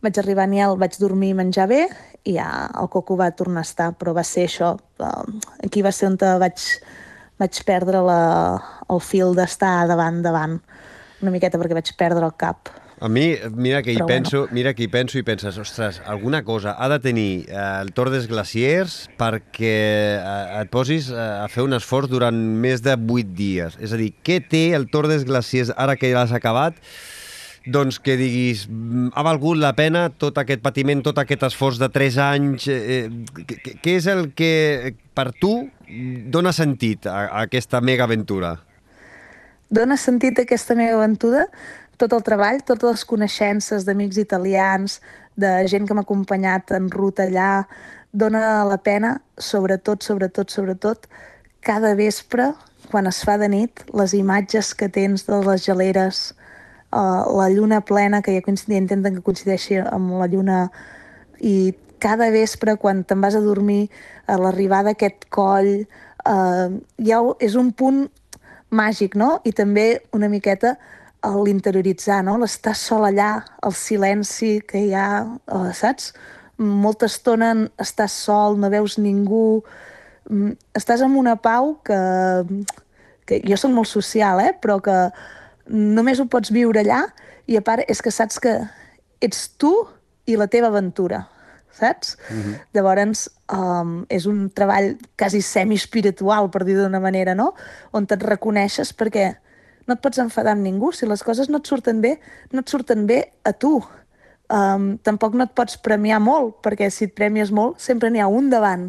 vaig 0.00 0.16
arribar 0.20 0.46
a 0.46 0.48
Niel, 0.48 0.78
vaig 0.80 0.96
dormir 0.96 1.34
i 1.34 1.36
menjar 1.36 1.66
bé, 1.68 1.82
i 2.24 2.38
ja 2.38 2.48
el 2.80 2.88
coco 2.92 3.16
va 3.20 3.30
tornar 3.36 3.60
a 3.60 3.68
estar, 3.68 3.90
però 4.00 4.14
va 4.16 4.24
ser 4.24 4.46
això. 4.48 4.72
eh, 5.04 5.40
Aquí 5.66 5.82
va 5.82 5.92
ser 5.92 6.08
on 6.08 6.16
vaig, 6.16 6.64
vaig 7.40 7.62
perdre 7.68 8.00
la, 8.00 8.20
el 8.88 9.00
fil 9.04 9.34
d'estar 9.36 9.86
davant, 9.88 10.22
davant, 10.24 10.60
una 11.20 11.30
miqueta 11.30 11.58
perquè 11.60 11.76
vaig 11.76 11.92
perdre 11.96 12.24
el 12.24 12.36
cap. 12.36 12.72
A 13.00 13.08
mi, 13.08 13.32
mira 13.56 13.80
que 13.80 13.94
hi 13.94 13.96
Però 13.96 14.06
penso, 14.10 14.42
mira 14.52 14.74
que 14.76 14.84
hi 14.84 14.88
penso 14.92 15.16
i 15.16 15.22
penses, 15.24 15.56
ostres, 15.56 16.02
alguna 16.04 16.42
cosa 16.44 16.74
ha 16.76 16.88
de 16.92 16.98
tenir 17.00 17.46
eh, 17.48 17.54
el 17.80 17.94
Tor 17.96 18.10
dels 18.12 18.26
Glaciers 18.28 19.06
perquè 19.16 19.70
eh, 20.18 20.58
et 20.60 20.68
posis 20.68 21.08
eh, 21.08 21.16
a 21.16 21.46
fer 21.48 21.64
un 21.64 21.72
esforç 21.78 22.10
durant 22.12 22.36
més 22.36 22.84
de 22.84 22.98
8 23.00 23.32
dies. 23.38 23.78
És 23.80 23.96
a 23.96 24.00
dir, 24.00 24.10
què 24.20 24.36
té 24.44 24.66
el 24.76 24.90
Tor 24.92 25.08
dels 25.08 25.24
Glaciers 25.24 25.72
ara 25.80 25.96
que 25.96 26.12
l'has 26.12 26.36
acabat 26.36 26.76
doncs 27.64 27.98
que 28.00 28.18
diguis, 28.20 28.66
"Mm, 28.68 29.10
ha 29.16 29.22
valgut 29.24 29.56
la 29.56 29.72
pena 29.76 30.10
tot 30.10 30.36
aquest 30.36 30.60
patiment, 30.60 31.02
tot 31.02 31.18
aquest 31.18 31.42
esforç 31.48 31.78
de 31.80 31.88
3 31.88 32.16
anys, 32.18 32.68
eh, 32.68 33.04
eh, 33.04 33.10
què- 33.80 33.96
és 33.96 34.06
el 34.12 34.34
que 34.34 34.94
per 35.14 35.30
tu 35.32 35.70
dona 36.28 36.52
sentit 36.52 37.06
a, 37.06 37.28
a 37.28 37.40
aquesta 37.48 37.80
mega 37.80 38.04
aventura? 38.04 38.58
Dóna 39.70 39.96
sentit 39.96 40.36
a 40.38 40.42
aquesta 40.42 40.74
meva 40.74 40.98
aventura 40.98 41.44
tot 42.00 42.14
el 42.16 42.24
treball, 42.24 42.62
totes 42.64 42.94
les 42.94 43.04
coneixences 43.04 43.84
d'amics 43.84 44.18
italians, 44.22 45.00
de 45.36 45.50
gent 45.68 45.86
que 45.86 45.94
m'ha 45.94 46.04
acompanyat 46.06 46.72
en 46.76 46.88
ruta 46.92 47.26
allà, 47.28 47.66
dona 48.12 48.64
la 48.66 48.78
pena, 48.82 49.18
sobretot, 49.38 50.02
sobretot, 50.02 50.50
sobretot, 50.50 51.06
cada 51.60 51.94
vespre, 51.94 52.50
quan 52.90 53.06
es 53.06 53.20
fa 53.24 53.36
de 53.38 53.50
nit, 53.52 53.84
les 53.94 54.14
imatges 54.16 54.72
que 54.74 54.88
tens 54.88 55.26
de 55.28 55.38
les 55.44 55.64
geleres, 55.66 56.22
uh, 56.90 57.28
la 57.36 57.48
lluna 57.52 57.82
plena, 57.84 58.22
que 58.22 58.34
ja 58.34 58.42
intenten 58.50 59.14
que 59.14 59.24
coincideixi 59.26 59.78
amb 59.84 60.16
la 60.18 60.26
lluna, 60.26 60.60
i 61.38 61.74
cada 62.00 62.30
vespre, 62.32 62.76
quan 62.80 63.04
te'n 63.04 63.20
vas 63.20 63.36
a 63.36 63.44
dormir, 63.44 63.90
a 64.26 64.38
l'arribada 64.40 64.94
d'aquest 64.94 65.28
coll, 65.30 65.84
uh, 66.24 66.68
ja 66.98 67.20
és 67.38 67.54
un 67.54 67.70
punt 67.72 68.08
màgic, 68.70 69.14
no? 69.14 69.40
I 69.44 69.52
també 69.52 70.00
una 70.16 70.30
miqueta 70.32 70.78
l'interioritzar, 71.22 72.22
no? 72.24 72.38
L'estar 72.40 72.74
sol 72.76 73.04
allà, 73.04 73.44
el 73.66 73.74
silenci 73.76 74.60
que 74.66 74.80
hi 74.86 74.94
ha, 74.96 75.24
uh, 75.52 75.70
saps? 75.76 76.12
Molta 76.60 77.08
estona 77.08 77.52
estàs 77.80 78.14
sol, 78.26 78.58
no 78.60 78.70
veus 78.72 78.98
ningú, 78.98 79.62
mm, 80.28 80.56
estàs 80.76 81.02
amb 81.04 81.16
una 81.20 81.36
pau 81.36 81.76
que, 81.84 82.00
que 83.26 83.40
jo 83.44 83.56
sóc 83.56 83.72
molt 83.72 83.88
social, 83.88 84.40
eh? 84.40 84.54
però 84.60 84.80
que 84.80 84.96
només 85.68 86.20
ho 86.20 86.26
pots 86.26 86.52
viure 86.52 86.80
allà 86.80 87.04
i 87.46 87.56
a 87.56 87.62
part 87.64 87.84
és 87.88 88.00
que 88.02 88.12
saps 88.12 88.40
que 88.40 88.56
ets 89.20 89.48
tu 89.60 89.72
i 90.26 90.36
la 90.36 90.48
teva 90.48 90.68
aventura, 90.68 91.26
saps? 91.72 92.16
Mm 92.30 92.40
-hmm. 92.40 92.54
Llavors, 92.74 93.28
um, 93.52 94.04
és 94.08 94.26
un 94.26 94.50
treball 94.50 94.96
quasi 95.16 95.42
semi-espiritual, 95.42 96.50
per 96.50 96.64
dir 96.64 96.76
d'una 96.76 97.00
manera, 97.00 97.34
no? 97.34 97.54
On 97.92 98.06
et 98.08 98.22
reconeixes 98.22 98.96
perquè 98.96 99.36
no 99.90 99.98
et 99.98 100.02
pots 100.04 100.22
enfadar 100.22 100.54
amb 100.54 100.62
ningú. 100.62 100.92
Si 100.94 101.08
les 101.10 101.24
coses 101.26 101.50
no 101.50 101.58
et 101.58 101.66
surten 101.66 101.98
bé, 102.04 102.14
no 102.54 102.62
et 102.62 102.70
surten 102.70 103.08
bé 103.10 103.24
a 103.42 103.52
tu. 103.52 103.80
Um, 104.50 104.96
tampoc 105.06 105.34
no 105.38 105.46
et 105.46 105.54
pots 105.54 105.76
premiar 105.82 106.22
molt, 106.22 106.56
perquè 106.62 106.88
si 106.90 107.06
et 107.10 107.14
premies 107.14 107.50
molt, 107.54 107.78
sempre 107.82 108.10
n'hi 108.10 108.22
ha 108.22 108.30
un 108.30 108.50
davant. 108.50 108.88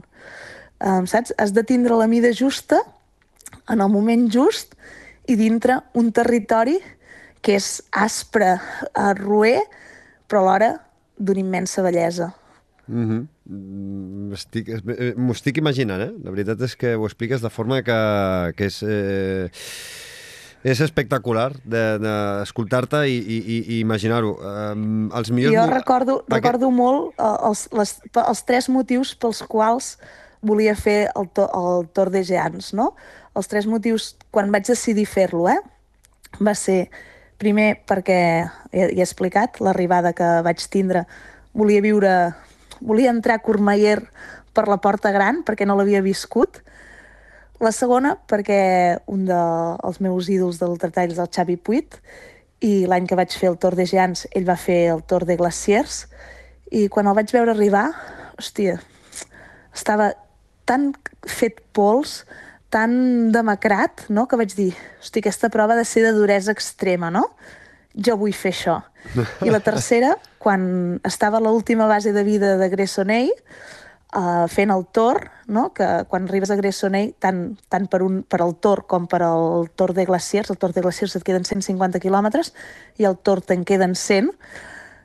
Um, 0.82 1.06
saps? 1.10 1.34
Has 1.42 1.54
de 1.54 1.66
tindre 1.66 1.98
la 1.98 2.10
mida 2.10 2.32
justa, 2.34 2.80
en 3.70 3.82
el 3.82 3.90
moment 3.94 4.26
just, 4.34 4.78
i 5.30 5.38
dintre 5.38 5.80
un 5.98 6.10
territori 6.14 6.80
que 7.42 7.58
és 7.58 7.80
aspre, 7.98 8.56
a 8.94 9.12
roer, 9.18 9.62
però 10.30 10.46
alhora 10.46 10.76
d'una 11.18 11.42
immensa 11.42 11.82
bellesa. 11.86 12.32
Mm 12.88 13.06
-hmm. 13.10 14.34
estic, 14.34 14.70
eh, 14.70 15.14
M'ho 15.16 15.32
estic 15.32 15.58
imaginant, 15.58 16.02
eh? 16.02 16.12
La 16.24 16.32
veritat 16.32 16.62
és 16.62 16.76
que 16.76 16.96
ho 16.96 17.06
expliques 17.06 17.42
de 17.42 17.50
forma 17.50 17.82
que, 17.84 18.54
que 18.56 18.66
és... 18.66 18.84
Eh, 18.84 19.50
és 20.64 20.82
espectacular 20.84 21.50
d'escoltar-te 21.66 23.04
i, 23.10 23.18
i, 23.18 23.38
i, 23.38 23.60
i 23.76 23.80
imaginar-ho. 23.82 24.36
Um, 24.38 25.08
els 25.18 25.32
millors... 25.34 25.56
Jo 25.56 25.66
recordo, 25.72 26.20
Aquest- 26.22 26.36
recordo 26.38 26.70
molt 26.74 27.16
eh, 27.18 27.32
els, 27.50 27.66
les, 27.74 27.96
els 28.22 28.44
tres 28.46 28.70
motius 28.70 29.16
pels 29.18 29.42
quals 29.50 29.96
volia 30.46 30.76
fer 30.78 31.12
el, 31.16 31.30
to, 31.34 31.48
el 31.50 31.88
Tor 31.94 32.10
de 32.14 32.24
Geants, 32.26 32.72
no? 32.78 32.92
Els 33.38 33.48
tres 33.50 33.68
motius, 33.70 34.16
quan 34.34 34.52
vaig 34.54 34.66
decidir 34.70 35.06
fer-lo, 35.10 35.48
eh? 35.50 35.60
Va 36.42 36.54
ser, 36.58 36.90
primer, 37.42 37.76
perquè, 37.90 38.20
ja, 38.74 38.86
ja 38.86 39.02
he 39.02 39.06
explicat, 39.06 39.62
l'arribada 39.62 40.14
que 40.18 40.30
vaig 40.46 40.62
tindre, 40.74 41.06
volia 41.58 41.82
viure, 41.84 42.14
volia 42.82 43.14
entrar 43.14 43.38
a 43.40 43.44
Courmayeur 43.46 44.06
per 44.54 44.68
la 44.68 44.78
Porta 44.84 45.14
Gran, 45.16 45.42
perquè 45.48 45.66
no 45.66 45.78
l'havia 45.80 46.02
viscut, 46.06 46.62
la 47.62 47.72
segona, 47.76 48.16
perquè 48.28 48.62
un 49.12 49.26
dels 49.30 50.02
meus 50.02 50.30
ídols 50.34 50.60
del 50.62 50.74
ultratall 50.74 51.14
és 51.14 51.22
el 51.22 51.30
Xavi 51.30 51.58
Puig, 51.62 51.98
i 52.62 52.86
l'any 52.90 53.08
que 53.10 53.18
vaig 53.18 53.34
fer 53.34 53.50
el 53.52 53.58
Tour 53.62 53.76
de 53.78 53.88
Geants, 53.90 54.28
ell 54.38 54.46
va 54.48 54.58
fer 54.60 54.84
el 54.94 55.02
Tour 55.10 55.26
de 55.30 55.38
Glaciers, 55.40 56.06
i 56.72 56.88
quan 56.94 57.10
el 57.10 57.18
vaig 57.18 57.34
veure 57.34 57.54
arribar, 57.54 57.88
hòstia, 58.40 58.78
estava 59.74 60.12
tan 60.70 60.92
fet 61.28 61.62
pols, 61.76 62.22
tan 62.72 63.32
demacrat, 63.36 64.06
no?, 64.10 64.28
que 64.30 64.40
vaig 64.40 64.54
dir, 64.56 64.72
hosti, 65.02 65.20
aquesta 65.20 65.50
prova 65.52 65.76
ha 65.76 65.82
de 65.82 65.88
ser 65.88 66.06
de 66.06 66.14
duresa 66.16 66.54
extrema, 66.56 67.12
no? 67.12 67.26
Jo 67.92 68.16
vull 68.16 68.34
fer 68.34 68.54
això. 68.56 68.78
I 69.44 69.52
la 69.52 69.60
tercera, 69.60 70.16
quan 70.44 71.02
estava 71.08 71.42
a 71.42 71.44
l'última 71.44 71.90
base 71.92 72.14
de 72.16 72.24
vida 72.24 72.56
de 72.62 72.70
Gressoney, 72.72 73.34
uh, 74.16 74.48
fent 74.52 74.72
el 74.72 74.86
Tor, 74.92 75.30
no? 75.48 75.72
que 75.74 75.88
quan 76.10 76.28
arribes 76.28 76.52
a 76.52 76.58
Gressoney, 76.60 77.14
tant, 77.20 77.58
tant 77.72 77.88
per, 77.92 78.02
un, 78.06 78.22
per 78.24 78.42
al 78.44 78.56
Tor 78.60 78.86
com 78.90 79.08
per 79.12 79.22
al 79.26 79.70
Tor 79.76 79.94
de 79.98 80.06
Glaciers, 80.06 80.52
el 80.52 80.60
Tor 80.62 80.76
de 80.76 80.84
Glaciers 80.84 81.16
et 81.18 81.26
queden 81.28 81.48
150 81.48 82.02
quilòmetres 82.04 82.54
i 83.00 83.08
el 83.10 83.18
Tor 83.18 83.44
te'n 83.46 83.66
queden 83.68 83.96
100. 83.96 84.32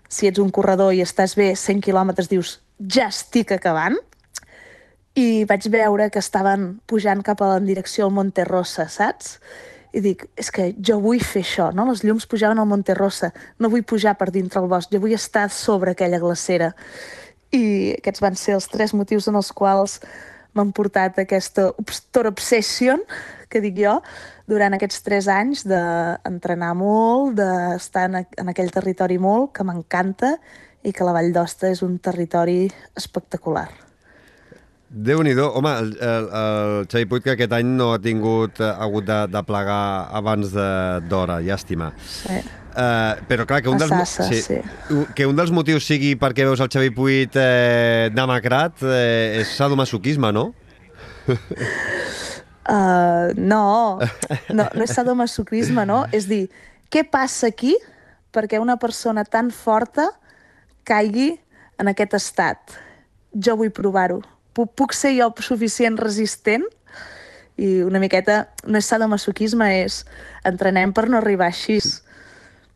Si 0.09 0.29
ets 0.29 0.43
un 0.43 0.53
corredor 0.55 0.95
i 0.95 1.03
estàs 1.03 1.35
bé, 1.39 1.53
100 1.57 1.83
quilòmetres 1.87 2.31
dius, 2.31 2.61
ja 2.79 3.09
estic 3.11 3.55
acabant. 3.57 3.99
I 5.17 5.47
vaig 5.49 5.71
veure 5.73 6.11
que 6.13 6.21
estaven 6.21 6.77
pujant 6.87 7.23
cap 7.25 7.41
a 7.41 7.55
la 7.55 7.61
direcció 7.65 8.05
al 8.05 8.13
Monte 8.13 8.45
Rosa, 8.45 8.85
saps? 8.93 9.39
I 9.97 10.03
dic, 10.05 10.27
és 10.37 10.51
que 10.53 10.75
jo 10.77 10.99
vull 11.01 11.23
fer 11.25 11.41
això, 11.41 11.71
no? 11.73 11.87
Les 11.89 12.03
llums 12.05 12.27
pujaven 12.29 12.59
al 12.61 12.69
Monte 12.69 12.93
Rosa, 12.95 13.31
no 13.59 13.71
vull 13.73 13.87
pujar 13.89 14.13
per 14.21 14.29
dintre 14.35 14.61
el 14.61 14.69
bosc, 14.69 14.93
jo 14.93 15.01
vull 15.01 15.15
estar 15.17 15.47
sobre 15.49 15.95
aquella 15.97 16.21
glacera. 16.21 16.75
I 17.57 17.67
aquests 17.97 18.23
van 18.25 18.37
ser 18.39 18.57
els 18.59 18.69
tres 18.73 18.95
motius 18.97 19.29
en 19.31 19.39
els 19.41 19.53
quals 19.57 20.01
m'han 20.57 20.73
portat 20.77 21.19
aquesta 21.21 21.71
Obstor 21.81 22.31
Obsession, 22.31 23.03
que 23.53 23.61
dic 23.65 23.77
jo, 23.81 23.99
durant 24.49 24.77
aquests 24.77 25.03
tres 25.07 25.29
anys 25.31 25.65
d'entrenar 25.69 26.73
molt, 26.79 27.37
d'estar 27.39 28.07
en, 28.11 28.23
en 28.25 28.53
aquell 28.53 28.73
territori 28.75 29.19
molt, 29.23 29.53
que 29.57 29.67
m'encanta, 29.67 30.37
i 30.87 30.93
que 30.95 31.07
la 31.07 31.17
Vall 31.17 31.33
d'Osta 31.35 31.71
és 31.73 31.83
un 31.83 31.99
territori 31.99 32.67
espectacular. 32.97 33.69
Déu-n'hi-do. 34.87 35.49
Home, 35.59 35.73
el, 35.83 35.89
el, 35.99 36.29
el 36.41 36.87
Xavi 36.87 37.09
Puig 37.11 37.25
que 37.25 37.35
aquest 37.35 37.57
any 37.57 37.73
no 37.75 37.91
ha 37.93 37.99
tingut 38.03 38.61
eh, 38.63 38.71
hagut 38.71 39.09
de, 39.09 39.19
de 39.33 39.43
plegar 39.49 39.81
abans 40.15 40.55
d'hora, 40.55 41.41
llàstima. 41.43 41.91
Sí. 42.07 42.39
Uh, 42.77 43.17
però 43.25 43.47
clar, 43.49 43.63
que 43.65 43.71
un, 43.73 43.79
dels, 43.81 43.89
Sassa, 43.89 44.27
sí. 44.29 44.59
u- 44.93 45.07
que 45.17 45.25
un 45.25 45.37
dels 45.39 45.49
motius 45.49 45.87
sigui 45.89 46.11
perquè 46.21 46.45
veus 46.45 46.61
el 46.61 46.69
Xavi 46.69 46.91
Puig 46.93 47.33
eh, 47.41 48.11
demacrat 48.13 48.83
eh, 48.85 49.41
és 49.41 49.55
sadomasoquisme, 49.57 50.29
no? 50.37 50.51
Uh, 52.69 53.33
no, 53.53 53.99
no, 54.53 54.69
no 54.69 54.85
és 54.85 54.93
sadomasoquisme, 54.93 55.87
no? 55.89 56.03
És 56.13 56.29
dir, 56.29 56.51
què 56.93 57.07
passa 57.09 57.49
aquí 57.49 57.73
perquè 58.35 58.61
una 58.61 58.77
persona 58.77 59.25
tan 59.25 59.49
forta 59.55 60.11
caigui 60.85 61.33
en 61.81 61.89
aquest 61.93 62.21
estat? 62.21 62.77
Jo 63.33 63.57
vull 63.57 63.73
provar-ho. 63.73 64.21
Puc, 64.53 64.75
puc 64.77 64.93
ser 64.97 65.15
jo 65.17 65.33
suficient 65.41 65.97
resistent? 66.01 66.69
I 67.57 67.81
una 67.89 68.01
miqueta, 68.03 68.51
no 68.69 68.77
és 68.77 68.89
sadomasoquisme, 68.93 69.65
és 69.81 70.03
entrenem 70.45 70.93
per 70.93 71.09
no 71.09 71.23
arribar 71.23 71.49
així. 71.49 71.81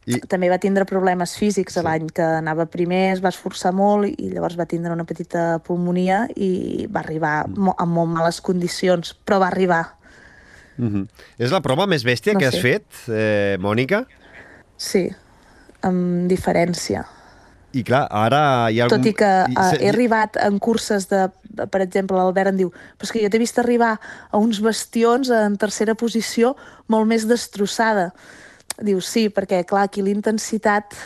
I- 0.06 0.20
També 0.26 0.48
va 0.48 0.58
tindre 0.58 0.86
problemes 0.88 1.36
físics 1.36 1.74
sí. 1.74 1.82
l'any 1.84 2.06
que 2.14 2.22
anava 2.22 2.64
primer, 2.66 3.12
es 3.12 3.20
va 3.22 3.28
esforçar 3.28 3.72
molt 3.76 4.08
i 4.08 4.30
llavors 4.32 4.56
va 4.58 4.64
tindre 4.66 4.92
una 4.92 5.04
petita 5.04 5.58
pulmonia 5.66 6.26
i 6.36 6.86
va 6.90 7.00
arribar 7.00 7.44
en 7.46 7.88
molt 7.88 8.10
males 8.10 8.40
condicions, 8.40 9.14
però 9.26 9.38
va 9.40 9.48
arribar. 9.48 9.94
Mm 10.78 10.88
-hmm. 10.88 11.08
És 11.38 11.50
la 11.52 11.60
prova 11.60 11.86
més 11.86 12.02
bèstia 12.04 12.32
No 12.32 12.38
que 12.38 12.46
has 12.46 12.54
sé. 12.54 12.60
fet, 12.62 12.84
eh, 13.08 13.56
Mònica? 13.60 14.06
Sí, 14.76 15.10
amb 15.82 16.28
diferència. 16.30 17.04
I 17.72 17.84
clar, 17.84 18.08
ara 18.10 18.70
hi 18.72 18.80
ha... 18.80 18.88
Tot 18.88 19.04
i 19.06 19.12
que 19.14 19.44
se- 19.70 19.78
he 19.84 19.88
arribat 19.88 20.36
en 20.42 20.58
curses 20.58 21.06
de... 21.08 21.28
Per 21.70 21.80
exemple, 21.82 22.16
l'Albert 22.16 22.48
em 22.48 22.56
diu 22.56 22.70
però 22.70 23.02
és 23.04 23.12
que 23.12 23.22
jo 23.22 23.28
t'he 23.28 23.38
vist 23.38 23.58
arribar 23.58 24.00
a 24.30 24.38
uns 24.38 24.60
bastions 24.60 25.30
en 25.30 25.56
tercera 25.56 25.94
posició 25.94 26.56
molt 26.88 27.06
més 27.06 27.26
destrossada. 27.28 28.12
Diu, 28.80 29.00
sí, 29.04 29.28
perquè, 29.28 29.64
clar, 29.68 29.84
aquí 29.88 30.02
la 30.02 30.12
intensitat 30.14 30.96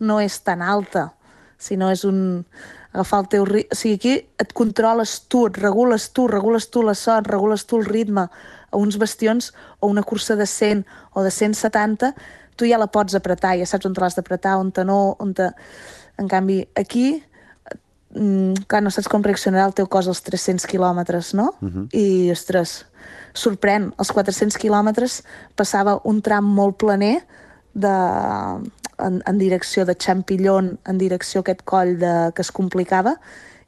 no 0.00 0.18
és 0.20 0.40
tan 0.42 0.62
alta, 0.62 1.12
sinó 1.60 1.90
és 1.92 2.04
un... 2.08 2.44
agafar 2.92 3.20
el 3.22 3.28
teu 3.30 3.44
ritme... 3.46 3.70
O 3.70 3.78
sigui, 3.78 3.94
aquí 3.94 4.14
et 4.42 4.52
controles 4.56 5.12
tu, 5.30 5.44
et 5.46 5.58
regules 5.62 6.08
tu, 6.16 6.26
regules 6.26 6.66
tu 6.74 6.82
la 6.82 6.96
son, 6.98 7.24
regules 7.24 7.66
tu 7.66 7.78
el 7.78 7.86
ritme. 7.86 8.26
A 8.70 8.78
uns 8.78 8.98
bastions 8.98 9.52
o 9.78 9.86
una 9.86 10.02
cursa 10.02 10.34
de 10.36 10.46
100 10.46 10.84
o 11.14 11.22
de 11.22 11.30
170, 11.30 12.14
tu 12.56 12.66
ja 12.66 12.78
la 12.78 12.90
pots 12.90 13.14
apretar, 13.14 13.56
ja 13.58 13.66
saps 13.66 13.86
on 13.86 13.94
te 13.94 14.02
l'has 14.02 14.18
d'apretar, 14.18 14.58
on 14.58 14.72
te 14.74 14.84
no, 14.84 15.16
on 15.18 15.34
te... 15.34 15.52
En 16.20 16.26
canvi, 16.28 16.58
aquí, 16.76 17.22
mm, 18.12 18.66
clar, 18.68 18.82
no 18.84 18.90
saps 18.92 19.08
com 19.08 19.22
reaccionarà 19.24 19.70
el 19.70 19.76
teu 19.78 19.86
cos 19.88 20.10
als 20.10 20.20
300 20.26 20.66
quilòmetres, 20.68 21.32
no? 21.38 21.54
Uh 21.62 21.68
-huh. 21.68 21.86
I, 21.96 22.30
ostres, 22.32 22.84
sorprèn, 23.36 23.90
als 23.98 24.10
400 24.14 24.58
quilòmetres 24.60 25.20
passava 25.58 25.98
un 26.08 26.20
tram 26.24 26.46
molt 26.46 26.78
planer 26.82 27.20
de, 27.74 27.94
en, 28.98 29.20
en 29.26 29.38
direcció 29.38 29.84
de 29.86 29.94
Champillon, 29.94 30.74
en 30.86 30.98
direcció 30.98 31.40
a 31.40 31.46
aquest 31.46 31.62
coll 31.68 31.96
de, 32.00 32.14
que 32.34 32.44
es 32.44 32.52
complicava, 32.54 33.16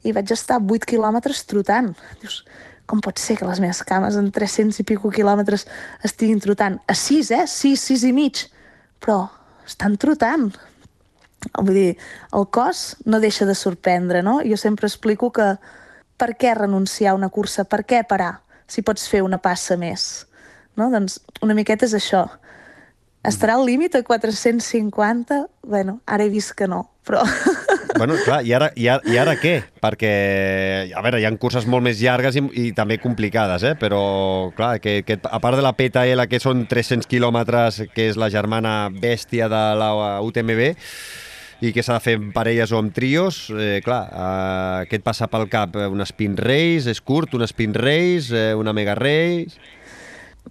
i 0.03 0.11
vaig 0.15 0.33
estar 0.35 0.59
8 0.59 0.87
quilòmetres 0.89 1.45
trotant. 1.47 1.93
Dius, 2.21 2.41
com 2.89 2.99
pot 3.03 3.19
ser 3.21 3.37
que 3.39 3.47
les 3.47 3.61
meves 3.63 3.79
cames 3.87 4.17
en 4.19 4.29
300 4.35 4.81
i 4.81 4.87
pico 4.87 5.11
quilòmetres 5.13 5.65
estiguin 6.03 6.41
trotant? 6.43 6.77
A 6.87 6.95
6, 6.99 7.31
eh? 7.31 7.45
6, 7.47 7.87
6 7.93 8.05
i 8.09 8.13
mig. 8.15 8.43
Però 9.03 9.23
estan 9.67 9.95
trotant. 9.99 10.49
Vull 11.55 11.75
dir, 11.75 11.91
el 12.35 12.47
cos 12.51 12.93
no 13.07 13.19
deixa 13.23 13.47
de 13.47 13.55
sorprendre, 13.55 14.21
no? 14.23 14.41
Jo 14.43 14.59
sempre 14.59 14.87
explico 14.87 15.31
que 15.31 15.53
per 16.19 16.33
què 16.39 16.53
renunciar 16.55 17.13
a 17.13 17.19
una 17.19 17.31
cursa? 17.31 17.65
Per 17.67 17.83
què 17.87 18.03
parar 18.07 18.43
si 18.73 18.81
pots 18.85 19.05
fer 19.09 19.21
una 19.25 19.37
passa 19.41 19.77
més? 19.77 20.25
No? 20.79 20.89
Doncs 20.93 21.19
una 21.45 21.55
miqueta 21.57 21.85
és 21.85 21.93
això. 21.97 22.25
Estarà 23.23 23.55
al 23.55 23.63
límit 23.63 23.93
a 23.95 24.01
450? 24.03 25.45
Bueno, 25.63 26.01
ara 26.05 26.25
he 26.25 26.31
vist 26.33 26.57
que 26.57 26.67
no, 26.67 26.89
però... 27.07 27.23
Bueno, 27.93 28.15
clar, 28.25 28.39
i 28.41 28.49
ara, 28.57 28.71
i 28.73 28.87
ara, 28.89 29.05
i 29.05 29.17
ara 29.21 29.35
què? 29.37 29.51
Perquè, 29.77 30.09
a 30.97 31.01
veure, 31.05 31.19
hi 31.21 31.27
ha 31.27 31.31
curses 31.37 31.67
molt 31.69 31.85
més 31.85 31.99
llargues 32.01 32.33
i, 32.39 32.41
i 32.57 32.63
també 32.73 32.97
complicades, 32.97 33.61
eh? 33.69 33.75
però, 33.77 33.99
clar, 34.57 34.79
que, 34.81 35.03
que 35.05 35.19
a 35.21 35.39
part 35.43 35.59
de 35.59 35.61
la 35.61 35.75
PTL, 35.77 36.25
que 36.25 36.39
són 36.41 36.65
300 36.65 37.05
quilòmetres, 37.11 37.83
que 37.93 38.07
és 38.09 38.17
la 38.17 38.31
germana 38.33 38.89
bèstia 38.89 39.45
de 39.51 39.61
la 39.77 39.91
UTMB, 40.25 40.63
i 41.63 41.71
que 41.71 41.83
s'ha 41.85 41.95
de 41.95 42.03
fer 42.03 42.17
en 42.19 42.31
parelles 42.35 42.73
o 42.75 42.79
amb 42.81 42.91
trios, 42.91 43.45
eh, 43.55 43.79
clar, 43.85 44.01
eh, 44.11 44.89
què 44.89 44.99
et 44.99 45.05
passa 45.05 45.29
pel 45.31 45.47
cap? 45.51 45.77
Un 45.79 46.03
spin 46.05 46.35
race, 46.35 46.91
és 46.91 46.99
curt, 46.99 47.37
un 47.37 47.47
spin 47.47 47.75
race, 47.77 48.35
eh, 48.35 48.51
una 48.55 48.75
mega 48.75 48.97
race... 48.99 49.59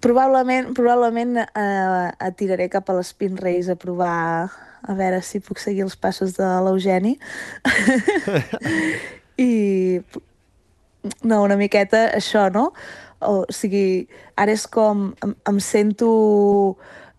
Probablement, 0.03 0.71
probablement 0.73 1.37
eh, 1.37 2.09
et 2.27 2.37
tiraré 2.41 2.71
cap 2.73 2.89
a 2.89 2.95
l'Spin 2.97 3.37
Race 3.37 3.71
a 3.71 3.77
provar 3.77 4.49
a 4.83 4.95
veure 4.99 5.21
si 5.23 5.39
puc 5.45 5.61
seguir 5.61 5.85
els 5.85 5.99
passos 6.01 6.33
de 6.39 6.49
l'Eugeni. 6.65 7.13
I 9.47 10.01
no, 11.29 11.43
una 11.43 11.59
miqueta 11.61 12.07
això, 12.17 12.49
no? 12.51 12.71
O 13.23 13.45
sigui, 13.53 14.09
ara 14.41 14.57
és 14.57 14.65
com 14.67 15.13
em, 15.23 15.37
em 15.53 15.61
sento 15.63 16.11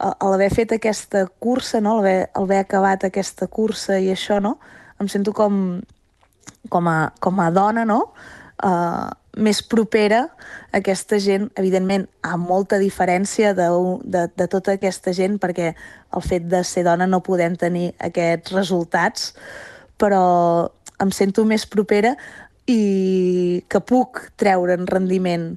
a 0.04 0.30
l'haver 0.30 0.50
fet 0.54 0.74
aquesta 0.76 1.26
cursa, 1.40 1.82
no? 1.82 1.98
l'haver 1.98 2.30
haver 2.36 2.60
acabat 2.64 3.06
aquesta 3.08 3.48
cursa 3.48 4.00
i 4.00 4.12
això, 4.12 4.40
no? 4.44 4.58
em 5.00 5.10
sento 5.12 5.34
com, 5.34 5.82
com, 6.70 6.88
a, 6.88 7.12
com 7.20 7.40
a 7.40 7.50
dona, 7.52 7.86
no? 7.88 8.00
Uh, 8.64 9.10
més 9.34 9.64
propera 9.66 10.28
a 10.28 10.78
aquesta 10.78 11.18
gent, 11.20 11.48
evidentment, 11.58 12.06
amb 12.22 12.46
molta 12.48 12.78
diferència 12.82 13.54
de, 13.58 13.66
de, 14.06 14.28
de 14.30 14.48
tota 14.48 14.76
aquesta 14.78 15.14
gent, 15.16 15.40
perquè 15.42 15.74
el 15.74 16.24
fet 16.24 16.46
de 16.52 16.62
ser 16.68 16.86
dona 16.86 17.08
no 17.10 17.24
podem 17.26 17.58
tenir 17.60 17.92
aquests 18.04 18.54
resultats, 18.54 19.32
però 19.98 20.24
em 21.02 21.12
sento 21.12 21.48
més 21.50 21.66
propera 21.66 22.14
i 22.70 23.64
que 23.68 23.82
puc 23.82 24.22
treure 24.40 24.78
en 24.78 24.86
rendiment 24.88 25.50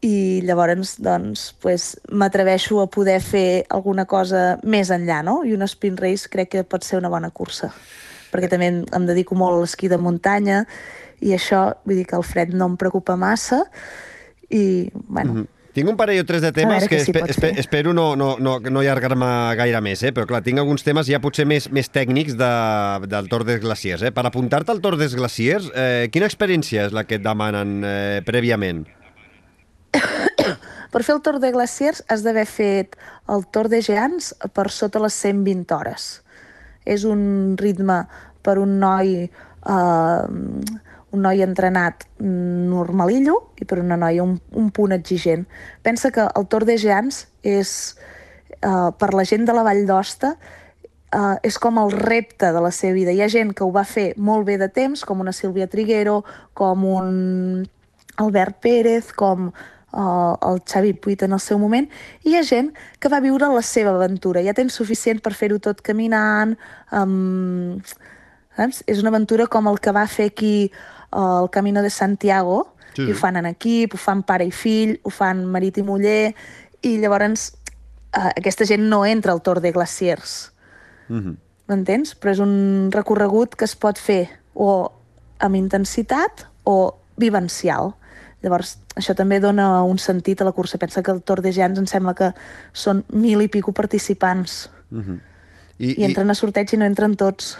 i 0.00 0.40
llavors 0.48 0.94
doncs, 1.02 1.50
pues, 1.60 1.92
m'atreveixo 2.08 2.80
a 2.80 2.88
poder 2.88 3.18
fer 3.20 3.66
alguna 3.68 4.06
cosa 4.08 4.58
més 4.64 4.88
enllà, 4.94 5.20
no? 5.26 5.42
I 5.44 5.52
un 5.56 5.66
spin 5.68 5.98
race 6.00 6.30
crec 6.32 6.54
que 6.54 6.64
pot 6.64 6.86
ser 6.86 6.96
una 7.00 7.12
bona 7.12 7.28
cursa, 7.30 7.68
perquè 8.32 8.48
també 8.48 8.72
em 8.80 9.06
dedico 9.08 9.36
molt 9.36 9.58
a 9.58 9.62
l'esquí 9.66 9.90
de 9.92 10.00
muntanya 10.00 10.64
i 11.20 11.34
això, 11.36 11.66
vull 11.84 12.00
dir 12.00 12.06
que 12.08 12.16
el 12.16 12.24
fred 12.24 12.54
no 12.56 12.70
em 12.72 12.76
preocupa 12.80 13.16
massa 13.16 13.66
i, 14.48 14.90
bueno... 15.06 15.32
Mm 15.32 15.40
-hmm. 15.40 15.56
Tinc 15.70 15.88
un 15.88 15.96
parell 15.96 16.18
o 16.18 16.24
tres 16.26 16.42
de 16.42 16.50
temes 16.50 16.88
que, 16.88 16.98
que 16.98 17.22
espe 17.30 17.52
espero 17.60 17.92
no, 17.94 18.16
no, 18.16 18.36
no, 18.42 18.58
no 18.58 18.80
allargar-me 18.80 19.54
gaire 19.54 19.80
més, 19.80 20.02
eh? 20.02 20.10
però 20.12 20.26
clar, 20.26 20.42
tinc 20.42 20.58
alguns 20.58 20.82
temes 20.82 21.06
ja 21.06 21.20
potser 21.20 21.46
més, 21.46 21.70
més 21.70 21.88
tècnics 21.88 22.34
de, 22.34 23.06
del 23.06 23.28
Tor 23.28 23.44
des 23.44 23.60
Glaciers. 23.60 24.02
Eh? 24.02 24.10
Per 24.10 24.26
apuntar-te 24.26 24.72
al 24.72 24.80
Tor 24.80 24.96
des 24.96 25.14
Glaciers, 25.14 25.70
eh, 25.74 26.08
quina 26.10 26.26
experiència 26.26 26.86
és 26.86 26.92
la 26.92 27.04
que 27.04 27.14
et 27.14 27.22
demanen 27.22 27.84
eh, 27.84 28.20
prèviament? 28.26 28.82
Per 30.90 31.04
fer 31.06 31.16
el 31.16 31.22
Tor 31.22 31.40
de 31.42 31.52
Glaciers 31.54 32.02
has 32.08 32.24
d'haver 32.26 32.46
fet 32.50 32.96
el 33.30 33.46
Tor 33.52 33.70
de 33.72 33.80
Geants 33.82 34.34
per 34.54 34.68
sota 34.74 35.02
les 35.02 35.14
120 35.14 35.74
hores. 35.76 36.10
És 36.84 37.04
un 37.04 37.56
ritme 37.60 38.02
per 38.42 38.58
un 38.58 38.78
noi 38.80 39.24
eh, 39.24 40.22
un 41.10 41.24
noi 41.26 41.42
entrenat 41.42 42.06
normalillo 42.20 43.50
i 43.60 43.66
per 43.66 43.80
una 43.82 43.98
noia 43.98 44.22
un, 44.22 44.36
un 44.54 44.70
punt 44.70 44.94
exigent. 44.94 45.46
Pensa 45.82 46.12
que 46.14 46.26
el 46.28 46.46
Tor 46.50 46.66
de 46.68 46.76
Geants 46.78 47.24
és, 47.42 47.72
eh, 48.60 48.90
per 48.98 49.12
la 49.14 49.26
gent 49.26 49.46
de 49.48 49.56
la 49.56 49.64
Vall 49.66 49.82
d'Osta, 49.88 50.36
eh, 51.10 51.36
és 51.42 51.58
com 51.58 51.80
el 51.82 51.90
repte 51.96 52.52
de 52.54 52.62
la 52.62 52.70
seva 52.70 52.94
vida. 52.94 53.12
Hi 53.12 53.24
ha 53.24 53.32
gent 53.32 53.52
que 53.54 53.66
ho 53.66 53.72
va 53.74 53.84
fer 53.84 54.12
molt 54.16 54.46
bé 54.46 54.56
de 54.58 54.70
temps, 54.70 55.04
com 55.04 55.20
una 55.20 55.34
Sílvia 55.34 55.66
Triguero, 55.66 56.22
com 56.54 56.86
un 56.86 57.68
Albert 58.20 58.60
Pérez, 58.62 59.12
com 59.12 59.50
uh, 59.92 60.36
el 60.50 60.60
Xavi 60.66 60.92
Puig 60.94 61.24
en 61.24 61.32
el 61.36 61.40
seu 61.40 61.58
moment, 61.58 61.88
i 62.24 62.32
hi 62.32 62.38
ha 62.38 62.44
gent 62.46 62.70
que 62.98 63.10
va 63.12 63.20
viure 63.24 63.48
la 63.52 63.62
seva 63.66 63.94
aventura, 63.96 64.42
ja 64.46 64.54
tens 64.56 64.76
suficient 64.78 65.22
per 65.24 65.34
fer-ho 65.34 65.58
tot 65.62 65.82
caminant, 65.86 66.56
um, 66.92 67.78
saps? 68.56 68.82
És 68.86 69.02
una 69.02 69.12
aventura 69.14 69.48
com 69.50 69.68
el 69.70 69.80
que 69.82 69.94
va 69.96 70.06
fer 70.10 70.30
aquí 70.32 70.70
uh, 71.12 71.42
el 71.42 71.50
Camino 71.50 71.82
de 71.82 71.90
Santiago, 71.90 72.74
sí, 72.94 73.04
sí. 73.04 73.08
i 73.08 73.12
ho 73.12 73.18
fan 73.18 73.40
en 73.40 73.50
equip, 73.50 73.94
ho 73.94 74.00
fan 74.00 74.24
pare 74.26 74.46
i 74.46 74.54
fill, 74.54 74.98
ho 75.02 75.12
fan 75.14 75.44
marit 75.46 75.78
i 75.80 75.86
muller, 75.86 76.34
i 76.82 76.96
llavors 77.02 77.50
uh, 78.16 78.30
aquesta 78.34 78.66
gent 78.68 78.88
no 78.88 79.04
entra 79.06 79.32
al 79.32 79.42
Tor 79.42 79.60
de 79.60 79.72
Glaciers. 79.72 80.52
Mm 81.08 81.20
-hmm. 81.20 81.36
M'entens? 81.70 82.16
Però 82.18 82.32
és 82.32 82.40
un 82.42 82.90
recorregut 82.90 83.54
que 83.54 83.64
es 83.64 83.76
pot 83.76 83.98
fer 83.98 84.28
o 84.54 84.90
amb 85.38 85.56
intensitat 85.56 86.46
o 86.64 86.96
vivencial. 87.16 87.94
Llavors, 88.42 88.78
això 88.96 89.14
també 89.16 89.40
dona 89.40 89.82
un 89.84 89.98
sentit 90.00 90.40
a 90.40 90.46
la 90.48 90.52
cursa. 90.56 90.78
Pensa 90.80 91.02
que 91.02 91.12
el 91.12 91.22
Tour 91.22 91.42
de 91.44 91.52
Gens 91.52 91.78
em 91.78 91.88
sembla 91.90 92.14
que 92.16 92.30
són 92.72 93.04
mil 93.12 93.42
i 93.44 93.48
pico 93.48 93.72
participants. 93.72 94.70
Uh 94.90 94.96
mhm. 94.96 95.04
-huh. 95.10 95.18
I, 95.80 96.00
I 96.00 96.04
entren 96.04 96.28
i... 96.28 96.30
a 96.30 96.34
sorteig 96.34 96.72
i 96.72 96.76
no 96.76 96.84
entren 96.84 97.16
tots. 97.16 97.56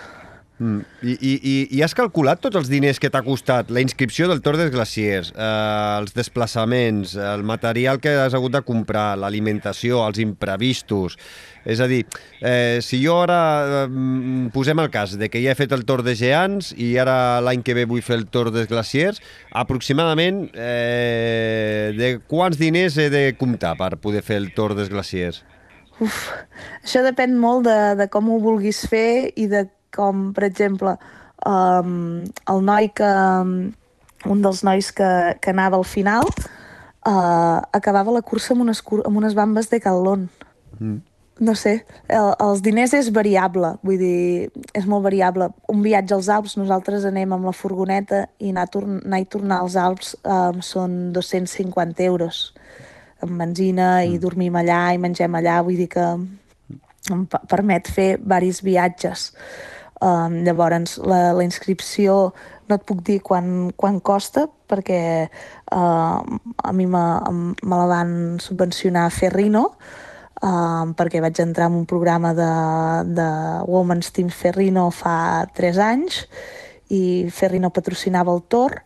Mm. 0.61 0.83
I, 1.01 1.13
i, 1.17 1.53
i, 1.73 1.79
has 1.81 1.95
calculat 1.97 2.43
tots 2.45 2.59
els 2.61 2.69
diners 2.69 2.99
que 3.01 3.09
t'ha 3.09 3.23
costat 3.25 3.71
la 3.73 3.81
inscripció 3.81 4.27
del 4.29 4.43
Tour 4.45 4.59
dels 4.61 4.73
Glaciers, 4.75 5.31
eh, 5.33 5.47
els 5.97 6.13
desplaçaments, 6.13 7.15
el 7.17 7.47
material 7.49 7.97
que 8.03 8.13
has 8.27 8.37
hagut 8.37 8.53
de 8.53 8.61
comprar, 8.67 9.15
l'alimentació, 9.19 10.05
els 10.07 10.21
imprevistos... 10.21 11.17
És 11.61 11.77
a 11.85 11.85
dir, 11.85 12.07
eh, 12.41 12.79
si 12.81 13.03
jo 13.03 13.19
ara 13.21 13.39
eh, 13.83 13.89
posem 14.53 14.81
el 14.81 14.89
cas 14.89 15.19
de 15.21 15.29
que 15.29 15.43
ja 15.45 15.53
he 15.53 15.59
fet 15.59 15.75
el 15.77 15.83
Tour 15.85 16.01
de 16.07 16.15
Geants 16.17 16.71
i 16.73 16.95
ara 16.97 17.37
l'any 17.45 17.61
que 17.61 17.75
ve 17.77 17.85
vull 17.89 18.01
fer 18.01 18.17
el 18.17 18.25
Tour 18.33 18.49
dels 18.55 18.69
Glaciers, 18.71 19.21
aproximadament 19.53 20.47
eh, 20.55 21.93
de 21.99 22.15
quants 22.33 22.57
diners 22.57 22.97
he 22.97 23.11
de 23.13 23.27
comptar 23.37 23.75
per 23.77 23.99
poder 24.01 24.25
fer 24.25 24.41
el 24.41 24.49
Tour 24.57 24.73
dels 24.79 24.89
Glaciers? 24.89 25.43
Uf, 26.01 26.31
això 26.81 27.05
depèn 27.05 27.37
molt 27.37 27.69
de, 27.69 27.77
de 28.01 28.09
com 28.09 28.33
ho 28.33 28.41
vulguis 28.41 28.81
fer 28.89 29.29
i 29.37 29.45
de 29.53 29.67
com, 29.95 30.30
per 30.36 30.47
exemple, 30.49 30.97
um, 31.47 32.24
el 32.24 32.64
noi 32.64 32.91
que... 32.95 33.12
un 34.28 34.43
dels 34.45 34.59
nois 34.61 34.91
que, 34.93 35.11
que 35.41 35.49
anava 35.55 35.78
al 35.80 35.86
final 35.88 36.26
uh, 37.09 37.61
acabava 37.72 38.12
la 38.12 38.20
cursa 38.20 38.53
amb 38.53 38.66
unes, 38.66 38.82
amb 39.05 39.16
unes 39.16 39.32
bambes 39.34 39.70
de 39.70 39.80
calón. 39.80 40.28
Mm. 40.78 40.99
No 41.41 41.55
sé, 41.57 41.86
el, 42.12 42.34
els 42.45 42.61
diners 42.61 42.93
és 42.93 43.09
variable, 43.16 43.70
vull 43.80 43.97
dir, 43.97 44.51
és 44.76 44.84
molt 44.84 45.07
variable. 45.07 45.49
Un 45.72 45.80
viatge 45.80 46.12
als 46.12 46.28
Alps, 46.28 46.59
nosaltres 46.61 47.07
anem 47.09 47.32
amb 47.32 47.49
la 47.49 47.55
furgoneta 47.57 48.26
i 48.36 48.53
anar, 48.53 48.66
anar 48.76 49.22
i 49.22 49.28
tornar 49.32 49.62
als 49.64 49.78
Alps 49.80 50.12
um, 50.20 50.61
són 50.61 51.14
250 51.16 52.05
euros 52.05 52.51
amb 53.24 53.41
benzina 53.41 54.03
mm. 54.03 54.12
i 54.12 54.20
dormim 54.20 54.61
allà 54.61 54.82
i 54.93 55.01
mengem 55.01 55.41
allà, 55.41 55.62
vull 55.64 55.80
dir 55.80 55.88
que 55.93 56.07
em 57.11 57.24
permet 57.49 57.88
fer 57.88 58.11
varis 58.20 58.61
viatges. 58.64 59.30
Um, 60.01 60.40
llavors, 60.46 60.96
la, 61.05 61.34
la 61.36 61.44
inscripció 61.44 62.32
no 62.68 62.76
et 62.78 62.84
puc 62.88 63.03
dir 63.05 63.18
quan, 63.20 63.70
quan 63.76 63.98
costa, 64.01 64.46
perquè 64.70 65.01
uh, 65.28 66.20
a 66.20 66.72
mi 66.72 66.86
me, 66.88 67.03
me 67.61 67.80
la 67.82 67.88
van 67.90 68.14
subvencionar 68.40 69.05
a 69.09 69.12
Ferrino, 69.12 69.66
uh, 70.40 70.86
perquè 70.96 71.20
vaig 71.20 71.42
entrar 71.44 71.68
en 71.68 71.82
un 71.82 71.86
programa 71.90 72.32
de, 72.38 72.51
de 73.12 73.28
Women's 73.68 74.12
Team 74.16 74.30
Ferrino 74.32 74.88
fa 74.94 75.44
3 75.59 75.82
anys, 75.90 76.22
i 76.90 77.28
Ferrino 77.30 77.70
patrocinava 77.70 78.32
el 78.34 78.42
Tor 78.51 78.80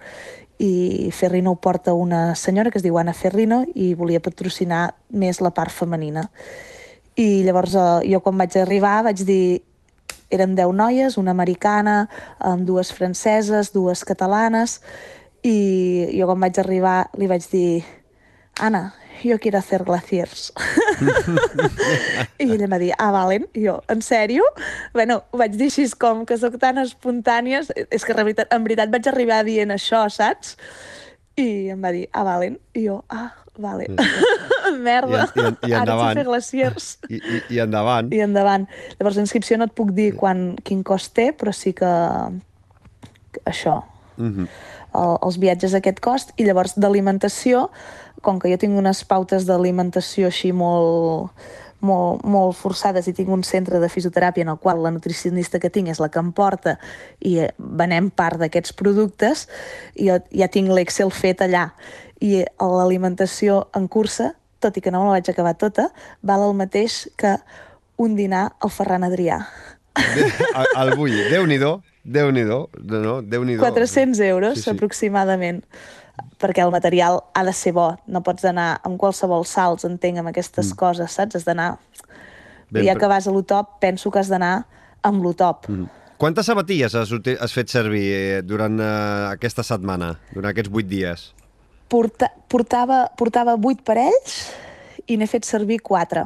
i 0.58 1.10
Ferrino 1.12 1.52
ho 1.52 1.56
porta 1.56 1.94
una 1.94 2.34
senyora 2.34 2.70
que 2.70 2.78
es 2.78 2.84
diu 2.84 2.98
Anna 2.98 3.14
Ferrino 3.14 3.64
i 3.74 3.94
volia 3.98 4.22
patrocinar 4.22 4.94
més 5.10 5.40
la 5.42 5.50
part 5.50 5.72
femenina. 5.72 6.28
I 7.18 7.42
llavors 7.46 7.74
eh, 7.74 8.10
jo 8.12 8.20
quan 8.22 8.38
vaig 8.38 8.56
arribar 8.60 9.02
vaig 9.06 9.24
dir 9.26 9.62
érem 10.36 10.54
10 10.58 10.74
noies, 10.76 11.18
una 11.20 11.34
americana, 11.34 12.08
amb 12.38 12.66
dues 12.68 12.92
franceses, 12.92 13.72
dues 13.74 14.04
catalanes, 14.04 14.80
i 15.44 16.10
jo 16.16 16.28
quan 16.30 16.40
vaig 16.40 16.58
arribar 16.60 16.98
li 17.20 17.28
vaig 17.28 17.46
dir 17.52 17.84
Anna, 18.60 18.94
yo 19.22 19.38
quiero 19.40 19.58
hacer 19.58 19.84
glaciers. 19.84 20.52
I 22.38 22.46
ella 22.46 22.66
em 22.66 22.72
va 22.72 22.78
dir, 22.78 22.92
ah, 22.98 23.10
valen. 23.10 23.48
I 23.54 23.64
jo, 23.66 23.80
en 23.90 24.02
sèrio? 24.02 24.46
Bueno, 24.94 25.24
ho 25.32 25.40
vaig 25.40 25.56
dir 25.58 25.70
així 25.72 25.88
com 25.98 26.22
que 26.28 26.38
sóc 26.38 26.58
tan 26.62 26.78
espontànies. 26.82 27.72
És 27.90 28.06
que 28.06 28.14
en 28.14 28.22
veritat, 28.22 28.52
en 28.54 28.66
veritat 28.66 28.92
vaig 28.94 29.08
arribar 29.10 29.42
dient 29.46 29.74
això, 29.74 30.04
saps? 30.12 30.54
I 31.36 31.70
em 31.74 31.80
va 31.82 31.90
dir, 31.94 32.04
ah, 32.12 32.22
valen. 32.26 32.58
I 32.74 32.84
jo, 32.86 33.00
ah, 33.10 33.32
vale. 33.58 33.88
Merda, 34.86 35.24
I, 35.34 35.40
i, 35.40 35.70
i 35.70 35.72
ara 35.74 35.82
endavant. 35.82 36.12
sé 36.14 36.20
fer 36.20 36.24
glaciers. 36.28 36.86
I, 37.08 37.18
i, 37.18 37.40
I 37.56 37.60
endavant. 37.64 38.12
I 38.14 38.20
endavant. 38.26 38.68
Llavors, 38.98 39.16
la 39.18 39.24
inscripció 39.26 39.58
no 39.58 39.66
et 39.68 39.74
puc 39.76 39.90
dir 39.96 40.12
quan, 40.18 40.54
quin 40.64 40.82
cost 40.86 41.14
té, 41.18 41.30
però 41.36 41.52
sí 41.54 41.72
que 41.76 41.90
això, 43.50 43.82
Mhm. 44.16 44.46
el, 44.94 45.16
els 45.26 45.38
viatges 45.42 45.74
a 45.74 45.78
aquest 45.82 45.98
cost, 46.00 46.30
i 46.38 46.44
llavors 46.46 46.76
d'alimentació, 46.78 47.68
com 48.22 48.38
que 48.38 48.48
jo 48.52 48.58
tinc 48.62 48.78
unes 48.78 49.02
pautes 49.04 49.44
d'alimentació 49.48 50.28
així 50.30 50.52
molt, 50.54 51.32
molt, 51.84 52.24
molt 52.24 52.56
forçades 52.58 53.08
i 53.08 53.14
tinc 53.16 53.30
un 53.32 53.44
centre 53.46 53.80
de 53.82 53.90
fisioteràpia 53.92 54.46
en 54.46 54.52
el 54.54 54.60
qual 54.62 54.82
la 54.82 54.92
nutricionista 54.94 55.60
que 55.62 55.70
tinc 55.72 55.92
és 55.92 56.00
la 56.02 56.10
que 56.12 56.22
em 56.22 56.32
porta 56.36 56.78
i 57.20 57.36
eh, 57.44 57.50
venem 57.58 58.10
part 58.10 58.40
d'aquests 58.42 58.74
productes, 58.78 59.46
i 59.94 60.08
jo 60.10 60.18
ja 60.32 60.48
tinc 60.48 60.72
l'Excel 60.72 61.12
fet 61.14 61.44
allà. 61.44 61.68
I 62.24 62.44
l'alimentació 62.60 63.66
en 63.76 63.88
cursa, 63.90 64.32
tot 64.64 64.76
i 64.78 64.82
que 64.84 64.92
no 64.94 65.02
me 65.02 65.10
la 65.10 65.18
vaig 65.18 65.30
acabar 65.30 65.56
tota, 65.60 65.90
val 66.22 66.46
el 66.48 66.56
mateix 66.56 67.04
que 67.20 67.36
un 68.00 68.16
dinar 68.16 68.48
al 68.60 68.72
Ferran 68.72 69.04
Adrià. 69.06 69.42
El 69.94 70.94
Bulli, 70.98 71.28
Déu-n'hi-do, 71.30 71.76
Déu-n'hi-do, 72.04 72.58
no, 72.82 73.00
no, 73.00 73.18
Déu-n'hi-do. 73.22 73.62
400 73.62 74.20
euros, 74.26 74.58
sí. 74.58 74.64
sí. 74.64 74.70
aproximadament, 74.70 75.62
perquè 76.38 76.62
el 76.64 76.72
material 76.74 77.22
ha 77.34 77.44
de 77.46 77.52
ser 77.56 77.74
bo. 77.76 77.88
No 78.06 78.22
pots 78.26 78.44
anar 78.48 78.78
amb 78.86 78.98
qualsevol 79.00 79.46
salts, 79.48 79.86
entenc, 79.88 80.20
amb 80.20 80.30
aquestes 80.30 80.72
mm. 80.72 80.78
coses, 80.78 81.18
saps? 81.18 81.40
Has 81.40 81.48
d'anar... 81.48 81.74
Ja 82.74 82.96
que 82.98 83.06
vas 83.06 83.28
a 83.28 83.30
lo 83.30 83.44
top, 83.46 83.76
penso 83.78 84.10
que 84.10 84.18
has 84.18 84.30
d'anar 84.32 84.64
amb 85.06 85.22
lo 85.22 85.30
top. 85.38 85.68
Mm. 85.70 85.86
Quantes 86.18 86.46
sabatilles 86.46 86.94
has, 86.94 87.10
has 87.12 87.54
fet 87.54 87.70
servir 87.70 88.04
eh, 88.14 88.42
durant 88.42 88.78
eh, 88.80 88.88
aquesta 89.34 89.62
setmana, 89.66 90.14
durant 90.32 90.50
aquests 90.50 90.72
vuit 90.72 90.88
dies? 90.90 91.28
Porta, 91.90 92.30
portava, 92.50 93.04
portava 93.18 93.54
8 93.58 93.84
parells 93.86 94.38
i 95.06 95.18
n'he 95.20 95.28
fet 95.30 95.46
servir 95.46 95.80
4. 95.84 96.24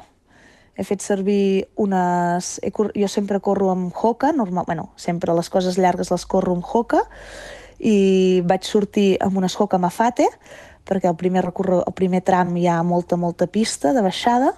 He 0.78 0.86
fet 0.86 1.02
servir 1.02 1.66
unes... 1.82 2.56
He 2.62 2.70
cor... 2.70 2.92
Jo 2.94 3.08
sempre 3.10 3.40
corro 3.42 3.72
amb 3.72 3.90
Hoka, 3.90 4.30
normal... 4.32 4.68
bueno, 4.68 4.92
sempre 4.96 5.34
les 5.34 5.50
coses 5.50 5.80
llargues 5.80 6.12
les 6.14 6.26
corro 6.30 6.54
amb 6.54 6.68
Hoka, 6.68 7.02
i 7.78 8.42
vaig 8.46 8.64
sortir 8.66 9.16
amb 9.22 9.38
unes 9.38 9.54
Hoka 9.58 9.78
Mafate, 9.78 10.26
perquè 10.88 11.10
el 11.10 11.16
primer, 11.16 11.44
recorre... 11.46 11.82
el 11.84 11.94
primer 11.94 12.22
tram 12.26 12.56
hi 12.56 12.66
ha 12.66 12.80
molta, 12.82 13.16
molta 13.16 13.46
pista 13.46 13.92
de 13.92 14.02
baixada. 14.02 14.54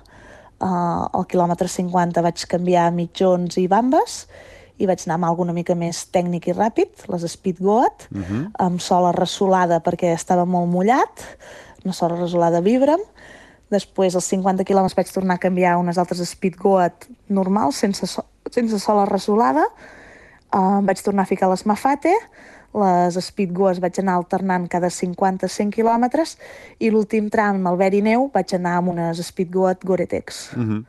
Uh, 0.61 1.09
al 1.17 1.25
quilòmetre 1.25 1.69
50 1.73 2.21
vaig 2.21 2.43
canviar 2.49 2.91
mitjons 2.93 3.57
i 3.57 3.67
bambes, 3.69 4.27
i 4.81 4.89
vaig 4.89 5.03
anar 5.05 5.19
amb 5.19 5.29
alguna 5.29 5.55
mica 5.57 5.77
més 5.77 6.07
tècnic 6.13 6.49
i 6.49 6.57
ràpid, 6.57 7.07
les 7.13 7.25
Speed 7.33 7.61
Goat, 7.61 8.09
uh 8.13 8.21
-huh. 8.21 8.43
amb 8.59 8.81
sola 8.81 9.13
ressolada 9.13 9.81
perquè 9.81 10.13
estava 10.15 10.45
molt 10.45 10.69
mullat, 10.69 11.25
una 11.85 11.93
sola 11.93 12.17
ressolada 12.17 12.61
Vibram. 12.61 13.01
Després, 13.71 14.15
als 14.15 14.25
50 14.25 14.65
quilòmetres, 14.65 14.97
vaig 14.97 15.13
tornar 15.13 15.35
a 15.35 15.39
canviar 15.39 15.79
unes 15.79 15.99
altres 15.99 16.29
Speed 16.29 16.57
Goat 16.57 17.07
normals, 17.29 17.77
sense, 17.77 18.07
so 18.07 18.25
sense 18.51 18.79
sola 18.79 19.05
ressolada. 19.05 19.65
Uh, 20.53 20.81
vaig 20.83 21.03
tornar 21.03 21.23
a 21.23 21.27
ficar 21.27 21.49
les 21.49 21.65
Mafate, 21.65 22.13
les 22.75 23.19
Speed 23.25 23.53
Goes 23.57 23.81
vaig 23.83 23.99
anar 24.03 24.19
alternant 24.21 24.69
cada 24.71 24.91
50-100 24.95 25.75
quilòmetres 25.75 26.37
i 26.79 26.91
l'últim 26.91 27.31
tram, 27.31 27.65
el 27.67 27.81
Veri 27.81 28.03
Neu, 28.07 28.29
vaig 28.35 28.55
anar 28.55 28.79
amb 28.79 28.95
unes 28.95 29.23
Speed 29.27 29.51
Goat 29.55 29.85
Gore-Tex. 29.85 30.51
Mm 30.57 30.69
-hmm. 30.69 30.85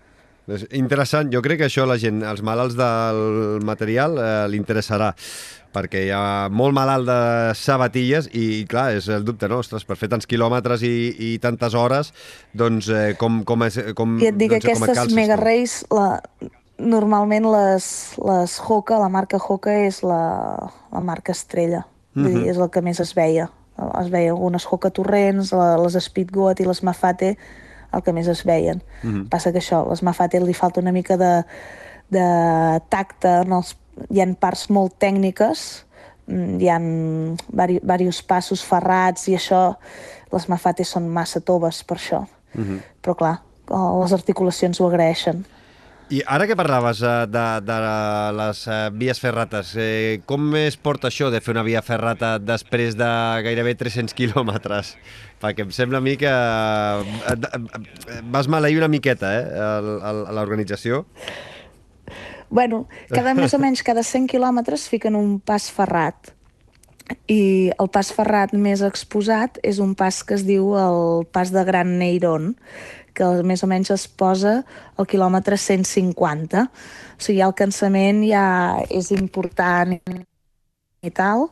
És 0.51 0.65
interessant, 0.71 1.31
jo 1.31 1.41
crec 1.41 1.59
que 1.59 1.65
això 1.69 1.83
a 1.83 1.85
la 1.85 1.97
gent, 1.97 2.23
als 2.23 2.41
malalts 2.41 2.75
del 2.75 3.61
material, 3.63 4.17
eh, 4.17 4.47
li 4.49 4.57
interessarà 4.57 5.13
perquè 5.71 6.05
hi 6.05 6.11
ha 6.11 6.49
molt 6.51 6.75
malalt 6.75 7.07
de 7.07 7.19
sabatilles 7.55 8.27
i, 8.33 8.65
clar, 8.67 8.91
és 8.97 9.07
el 9.07 9.23
dubte, 9.23 9.47
no? 9.47 9.61
Ostres, 9.63 9.85
per 9.87 9.95
fer 9.95 10.09
tants 10.09 10.27
quilòmetres 10.27 10.83
i, 10.83 10.95
i 11.31 11.37
tantes 11.39 11.73
hores, 11.73 12.11
doncs 12.53 12.89
eh, 12.89 13.13
com, 13.17 13.43
com, 13.47 13.63
és, 13.63 13.79
com, 13.95 14.17
I 14.19 14.31
et 14.33 14.39
dic, 14.39 14.51
doncs, 14.51 14.65
com 14.65 14.83
aquestes 14.83 14.97
calces, 14.97 15.15
Mega? 15.15 15.39
Race, 15.39 15.85
la, 15.91 16.19
normalment 16.81 17.45
les, 17.51 17.85
les 18.17 18.59
Hoka, 18.67 18.97
la 18.99 19.09
marca 19.09 19.37
Hoka 19.37 19.73
és 19.85 20.01
la, 20.03 20.21
la 20.91 21.01
marca 21.01 21.31
estrella. 21.31 21.85
Vull 22.15 22.27
Mhm. 22.27 22.39
dir, 22.41 22.49
és 22.51 22.57
el 22.57 22.69
que 22.69 22.81
més 22.81 22.99
es 22.99 23.13
veia. 23.15 23.49
Es 23.99 24.09
veia 24.11 24.31
algunes 24.31 24.65
Hoka 24.69 24.89
Torrents, 24.91 25.53
les 25.53 25.95
Speed 26.03 26.31
Goat 26.31 26.59
i 26.59 26.65
les 26.65 26.83
Mafate, 26.83 27.37
el 27.93 28.01
que 28.03 28.13
més 28.13 28.27
es 28.27 28.43
veien. 28.45 28.81
Mhm. 29.03 29.29
Passa 29.29 29.51
que 29.51 29.59
això, 29.59 29.87
les 29.89 30.03
Mafate 30.03 30.39
li 30.39 30.53
falta 30.53 30.79
una 30.81 30.91
mica 30.91 31.17
de, 31.17 31.43
de 32.09 32.81
tacte, 32.89 33.41
en 33.45 33.53
els, 33.53 33.75
hi 34.09 34.21
ha 34.21 34.27
parts 34.39 34.69
molt 34.69 34.97
tècniques, 34.99 35.85
mm, 36.27 36.59
hi 36.59 36.69
ha 36.69 36.79
vari, 37.51 37.79
diversos 37.79 38.23
passos 38.23 38.63
ferrats 38.63 39.27
i 39.27 39.35
això, 39.35 39.77
les 40.31 40.47
Mafate 40.49 40.83
són 40.83 41.07
massa 41.09 41.39
toves 41.41 41.83
per 41.83 41.97
això. 41.97 42.25
Mhm. 42.53 42.79
Però 43.01 43.15
clar, 43.15 43.41
les 44.01 44.13
articulacions 44.13 44.79
ho 44.81 44.87
agraeixen. 44.87 45.45
I 46.11 46.19
ara 46.27 46.43
que 46.43 46.57
parlaves 46.59 46.99
eh, 47.07 47.11
de, 47.31 47.43
de 47.63 47.75
les 48.35 48.61
eh, 48.67 48.79
vies 48.99 49.19
ferrates, 49.23 49.69
eh, 49.79 50.19
com 50.27 50.49
es 50.59 50.75
porta 50.75 51.07
això 51.07 51.29
de 51.31 51.39
fer 51.39 51.53
una 51.53 51.63
via 51.63 51.79
ferrata 51.87 52.33
després 52.35 52.97
de 52.99 53.07
gairebé 53.45 53.77
300 53.79 54.17
quilòmetres? 54.17 54.97
Perquè 55.39 55.63
em 55.63 55.71
sembla 55.71 56.01
a 56.01 56.03
mi 56.03 56.17
que 56.19 56.27
eh, 56.27 57.63
vas 58.27 58.51
maleir 58.51 58.81
una 58.81 58.91
miqueta 58.91 59.31
eh, 59.39 59.63
a 59.63 60.35
l'organització. 60.35 61.05
Bueno, 62.51 62.83
cada 63.07 63.31
més 63.37 63.55
o 63.55 63.61
menys 63.63 63.79
cada 63.79 64.03
100 64.03 64.27
quilòmetres 64.35 64.89
fiquen 64.91 65.15
un 65.15 65.37
pas 65.39 65.71
ferrat. 65.71 66.35
I 67.31 67.71
el 67.79 67.87
pas 67.91 68.11
ferrat 68.15 68.51
més 68.51 68.83
exposat 68.83 69.57
és 69.67 69.79
un 69.83 69.95
pas 69.99 70.21
que 70.27 70.35
es 70.35 70.43
diu 70.47 70.75
el 70.79 71.23
pas 71.31 71.51
de 71.55 71.63
Gran 71.67 71.97
Neiron, 71.99 72.53
que 73.17 73.27
més 73.47 73.63
o 73.63 73.69
menys 73.69 73.91
es 73.93 74.07
posa 74.07 74.61
al 74.97 75.07
quilòmetre 75.09 75.57
150. 75.57 76.67
O 76.67 77.21
sigui, 77.21 77.41
el 77.45 77.55
cansament 77.57 78.23
ja 78.27 78.43
és 78.89 79.11
important 79.15 79.97
i 81.01 81.11
tal. 81.15 81.49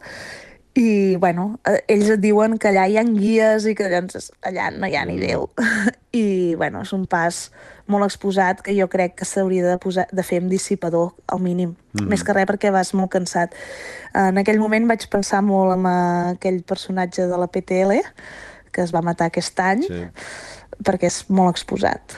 I, 0.80 1.16
bueno, 1.20 1.60
eh, 1.68 1.82
ells 1.91 2.12
et 2.14 2.22
diuen 2.22 2.55
que 2.62 2.70
allà 2.70 2.86
hi 2.88 2.95
ha 2.99 3.03
guies 3.03 3.66
i 3.68 3.74
que 3.76 3.89
llavors 3.89 4.30
allà 4.45 4.70
no 4.72 4.88
hi 4.88 4.95
ha 4.95 5.03
ni 5.10 5.18
Déu. 5.20 5.49
I, 6.16 6.55
bueno, 6.55 6.84
és 6.86 6.93
un 6.95 7.07
pas 7.10 7.47
molt 7.89 8.05
exposat 8.05 8.62
que 8.64 8.76
jo 8.78 8.86
crec 8.88 9.18
que 9.20 9.26
s'hauria 9.26 9.66
de, 9.66 9.78
posar, 9.82 10.05
de 10.14 10.24
fer 10.24 10.39
amb 10.43 10.53
dissipador, 10.53 11.16
al 11.28 11.41
mínim. 11.41 11.74
Mm. 11.97 12.05
Més 12.14 12.24
que 12.24 12.36
res 12.38 12.47
perquè 12.47 12.72
vas 12.72 12.93
molt 12.93 13.12
cansat. 13.18 13.57
En 14.14 14.38
aquell 14.39 14.62
moment 14.62 14.86
vaig 14.89 15.07
pensar 15.12 15.41
molt 15.45 15.74
en 15.76 15.89
aquell 15.89 16.62
personatge 16.70 17.26
de 17.28 17.41
la 17.41 17.49
PTL 17.49 17.97
que 18.72 18.86
es 18.86 18.93
va 18.93 19.01
matar 19.01 19.30
aquest 19.30 19.60
any, 19.60 19.84
Sí. 19.84 20.03
Perquè 20.86 21.09
és 21.09 21.23
molt 21.30 21.57
exposat. 21.57 22.15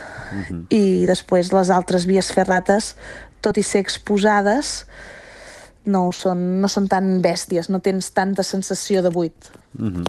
I 0.69 1.05
després 1.09 1.51
les 1.53 1.71
altres 1.73 2.05
vies 2.09 2.31
ferrates, 2.31 2.95
tot 3.41 3.57
i 3.57 3.63
ser 3.65 3.81
exposades, 3.83 4.85
no, 5.85 6.11
són, 6.13 6.61
no 6.61 6.69
són 6.69 6.87
tan 6.87 7.15
bèsties, 7.23 7.71
no 7.73 7.81
tens 7.81 8.11
tanta 8.13 8.45
sensació 8.45 9.01
de 9.01 9.09
buit. 9.09 9.51
Mm 9.73 9.93
-hmm. 9.95 10.05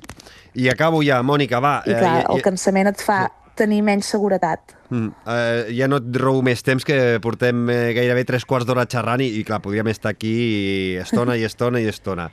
I 0.54 0.68
acabo 0.68 1.02
ja, 1.02 1.22
Mònica, 1.22 1.60
va. 1.60 1.82
I 1.86 1.94
clar, 1.94 2.22
ja- 2.22 2.26
el 2.34 2.42
cansament 2.42 2.88
et 2.88 3.00
fa 3.00 3.30
tenir 3.54 3.82
menys 3.82 4.06
seguretat. 4.06 4.60
Mm, 4.90 5.08
eh, 5.26 5.66
ja 5.76 5.88
no 5.88 5.96
et 5.96 6.16
robo 6.16 6.42
més 6.42 6.62
temps 6.62 6.84
que 6.84 7.18
portem 7.24 7.68
eh, 7.70 7.92
gairebé 7.96 8.24
tres 8.28 8.44
quarts 8.44 8.66
d'hora 8.66 8.86
xerrant 8.86 9.20
i, 9.20 9.28
i 9.40 9.44
clar, 9.44 9.60
podríem 9.64 9.88
estar 9.88 10.12
aquí 10.12 10.96
estona 11.00 11.36
i 11.36 11.44
estona 11.44 11.80
i 11.80 11.88
estona. 11.88 12.30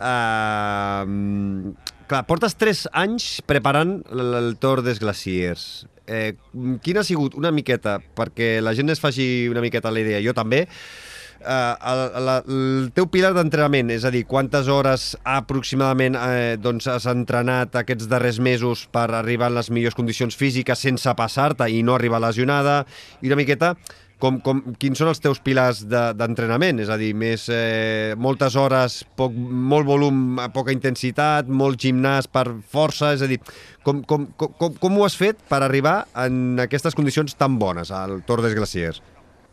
Uh, 0.00 1.74
clar, 2.10 2.24
portes 2.26 2.56
tres 2.58 2.86
anys 2.96 3.38
preparant 3.46 4.00
el, 4.10 4.34
el 4.40 4.50
Tour 4.60 4.82
des 4.86 4.98
Glaciers. 5.02 5.86
Eh, 6.10 6.34
quina 6.82 7.04
ha 7.04 7.06
sigut 7.06 7.36
una 7.38 7.52
miqueta, 7.54 8.00
perquè 8.18 8.58
la 8.64 8.74
gent 8.74 8.90
es 8.90 9.02
faci 9.02 9.46
una 9.50 9.62
miqueta 9.62 9.92
la 9.94 10.02
idea, 10.02 10.18
jo 10.24 10.34
també, 10.34 10.64
eh, 10.64 11.74
el, 11.92 12.02
la, 12.26 12.36
el 12.42 12.90
teu 12.96 13.06
pilar 13.12 13.30
d'entrenament, 13.36 13.92
és 13.94 14.04
a 14.04 14.10
dir, 14.14 14.24
quantes 14.26 14.68
hores 14.72 15.12
aproximadament 15.22 16.18
eh, 16.18 16.58
doncs 16.58 16.90
has 16.90 17.06
entrenat 17.10 17.78
aquests 17.78 18.10
darrers 18.10 18.42
mesos 18.42 18.88
per 18.90 19.06
arribar 19.14 19.52
en 19.52 19.60
les 19.60 19.70
millors 19.70 19.98
condicions 19.98 20.36
físiques 20.36 20.82
sense 20.82 21.14
passar-te 21.16 21.70
i 21.70 21.84
no 21.86 21.94
arribar 21.94 22.22
lesionada, 22.26 22.82
i 23.22 23.30
una 23.30 23.38
miqueta 23.38 23.76
com, 24.20 24.38
com, 24.44 24.60
quins 24.80 25.00
són 25.00 25.10
els 25.10 25.20
teus 25.22 25.40
pilars 25.42 25.82
de- 25.88 26.12
d'entrenament? 26.14 26.80
És 26.84 26.90
a 26.92 26.96
dir, 27.00 27.10
més, 27.16 27.48
eh, 27.50 28.14
moltes 28.16 28.56
hores, 28.56 29.00
poc, 29.16 29.32
molt 29.34 29.88
volum, 29.88 30.38
poca 30.54 30.74
intensitat, 30.76 31.48
molt 31.48 31.80
gimnàs 31.80 32.28
per 32.30 32.46
força, 32.70 33.14
és 33.16 33.22
a 33.22 33.30
dir, 33.30 33.40
com, 33.82 34.02
com, 34.04 34.28
com, 34.36 34.52
com, 34.58 34.76
com 34.78 34.98
ho 34.98 35.06
has 35.06 35.16
fet 35.16 35.40
per 35.48 35.62
arribar 35.64 36.04
en 36.14 36.60
aquestes 36.60 36.94
condicions 36.94 37.34
tan 37.34 37.58
bones 37.58 37.90
al 37.90 38.22
Tor 38.28 38.44
des 38.44 38.54
Glaciers? 38.54 39.02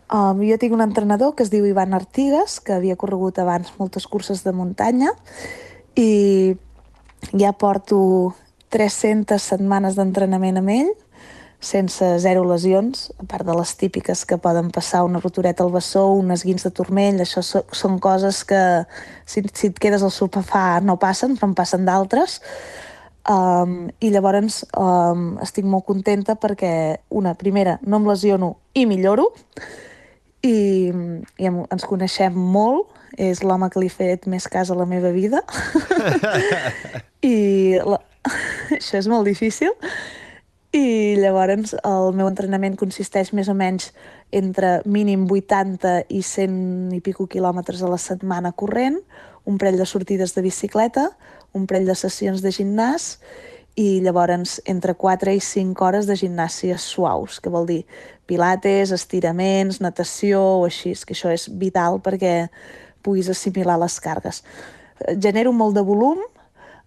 Um, 0.07 0.39
jo 0.47 0.55
tinc 0.59 0.71
un 0.71 0.81
entrenador 0.85 1.33
que 1.35 1.43
es 1.43 1.51
diu 1.51 1.65
Ivan 1.67 1.93
Artigas, 1.93 2.61
que 2.63 2.77
havia 2.77 2.95
corregut 2.95 3.39
abans 3.43 3.73
moltes 3.79 4.07
curses 4.07 4.43
de 4.45 4.53
muntanya 4.55 5.11
i 5.99 6.55
ja 7.35 7.51
porto 7.51 8.35
300 8.71 9.41
setmanes 9.41 9.97
d'entrenament 9.97 10.61
amb 10.61 10.71
ell, 10.71 10.93
sense 11.59 12.05
zero 12.21 12.43
lesions, 12.45 13.11
a 13.17 13.25
part 13.25 13.45
de 13.45 13.55
les 13.57 13.73
típiques 13.77 14.25
que 14.25 14.37
poden 14.37 14.69
passar 14.71 15.03
una 15.03 15.19
rotureta 15.19 15.63
al 15.63 15.71
bessó, 15.73 16.05
un 16.13 16.29
esguins 16.31 16.63
de 16.63 16.71
turmell, 16.71 17.21
això 17.23 17.41
so, 17.41 17.63
són 17.73 17.97
coses 17.99 18.43
que 18.45 18.61
si, 19.25 19.41
si 19.53 19.71
et 19.71 19.79
quedes 19.81 20.05
al 20.05 20.13
sofà 20.13 20.79
no 20.85 20.99
passen, 21.01 21.35
però 21.35 21.49
en 21.49 21.55
passen 21.57 21.87
d'altres. 21.87 22.39
Um, 23.27 23.89
I 23.99 24.13
llavors 24.13 24.61
um, 24.77 25.33
estic 25.43 25.65
molt 25.67 25.87
contenta 25.89 26.37
perquè, 26.39 27.01
una, 27.09 27.33
primera, 27.35 27.79
no 27.83 27.99
em 27.99 28.07
lesiono 28.07 28.53
i 28.77 28.85
milloro, 28.87 29.31
i, 30.45 30.93
i 30.93 31.49
em- 31.49 31.65
ens 31.65 31.87
coneixem 31.89 32.37
molt, 32.37 32.93
és 33.17 33.41
l'home 33.41 33.71
que 33.73 33.81
li 33.81 33.89
he 33.89 33.93
fet 33.93 34.29
més 34.29 34.45
cas 34.47 34.69
a 34.69 34.77
la 34.77 34.85
meva 34.85 35.09
vida. 35.11 35.41
I 37.25 37.81
la... 37.81 37.99
això 38.77 39.01
és 39.01 39.09
molt 39.09 39.25
difícil. 39.27 39.73
I 40.75 41.15
llavors 41.15 41.71
el 41.87 42.11
meu 42.17 42.27
entrenament 42.27 42.75
consisteix 42.75 43.31
més 43.31 43.47
o 43.47 43.55
menys 43.55 43.93
entre 44.35 44.81
mínim 44.83 45.23
80 45.31 46.09
i 46.11 46.19
100 46.19 46.95
i 46.97 46.99
pico 47.01 47.27
quilòmetres 47.31 47.81
a 47.81 47.91
la 47.91 47.99
setmana 48.01 48.51
corrent, 48.51 48.99
un 49.47 49.57
parell 49.57 49.79
de 49.79 49.87
sortides 49.87 50.35
de 50.35 50.43
bicicleta, 50.43 51.07
un 51.55 51.67
parell 51.67 51.87
de 51.87 51.95
sessions 51.95 52.43
de 52.43 52.51
gimnàs 52.51 53.15
i 53.79 54.01
llavors 54.03 54.57
entre 54.67 54.97
4 54.99 55.37
i 55.37 55.39
5 55.39 55.85
hores 55.85 56.07
de 56.09 56.17
gimnàsia 56.19 56.75
suaus, 56.81 57.39
que 57.39 57.53
vol 57.53 57.67
dir 57.69 57.85
pilates, 58.27 58.91
estiraments, 58.91 59.79
natació 59.79 60.41
o 60.41 60.65
així, 60.65 60.91
que 61.07 61.15
això 61.15 61.31
és 61.31 61.47
vital 61.47 62.01
perquè 62.03 62.49
puguis 63.05 63.29
assimilar 63.31 63.77
les 63.79 64.01
cargues. 64.03 64.43
Genero 65.15 65.53
molt 65.53 65.77
de 65.77 65.85
volum, 65.85 66.19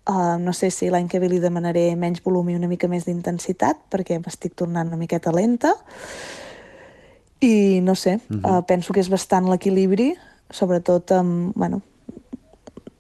uh, 0.09 0.39
no 0.41 0.53
sé 0.53 0.71
si 0.71 0.91
l'any 0.91 1.09
que 1.09 1.21
ve 1.21 1.29
li 1.29 1.41
demanaré 1.43 1.91
menys 1.97 2.23
volum 2.25 2.49
i 2.51 2.57
una 2.57 2.69
mica 2.71 2.89
més 2.89 3.07
d'intensitat, 3.09 3.77
perquè 3.91 4.21
m'estic 4.21 4.55
tornant 4.55 4.89
una 4.89 5.01
miqueta 5.01 5.33
lenta, 5.35 5.75
i 7.41 7.81
no 7.83 7.95
sé, 7.95 8.21
uh 8.21 8.37
-huh. 8.37 8.59
uh, 8.59 8.65
penso 8.67 8.93
que 8.93 9.01
és 9.01 9.09
bastant 9.09 9.49
l'equilibri, 9.49 10.15
sobretot 10.51 11.13
amb, 11.13 11.55
bueno, 11.57 11.83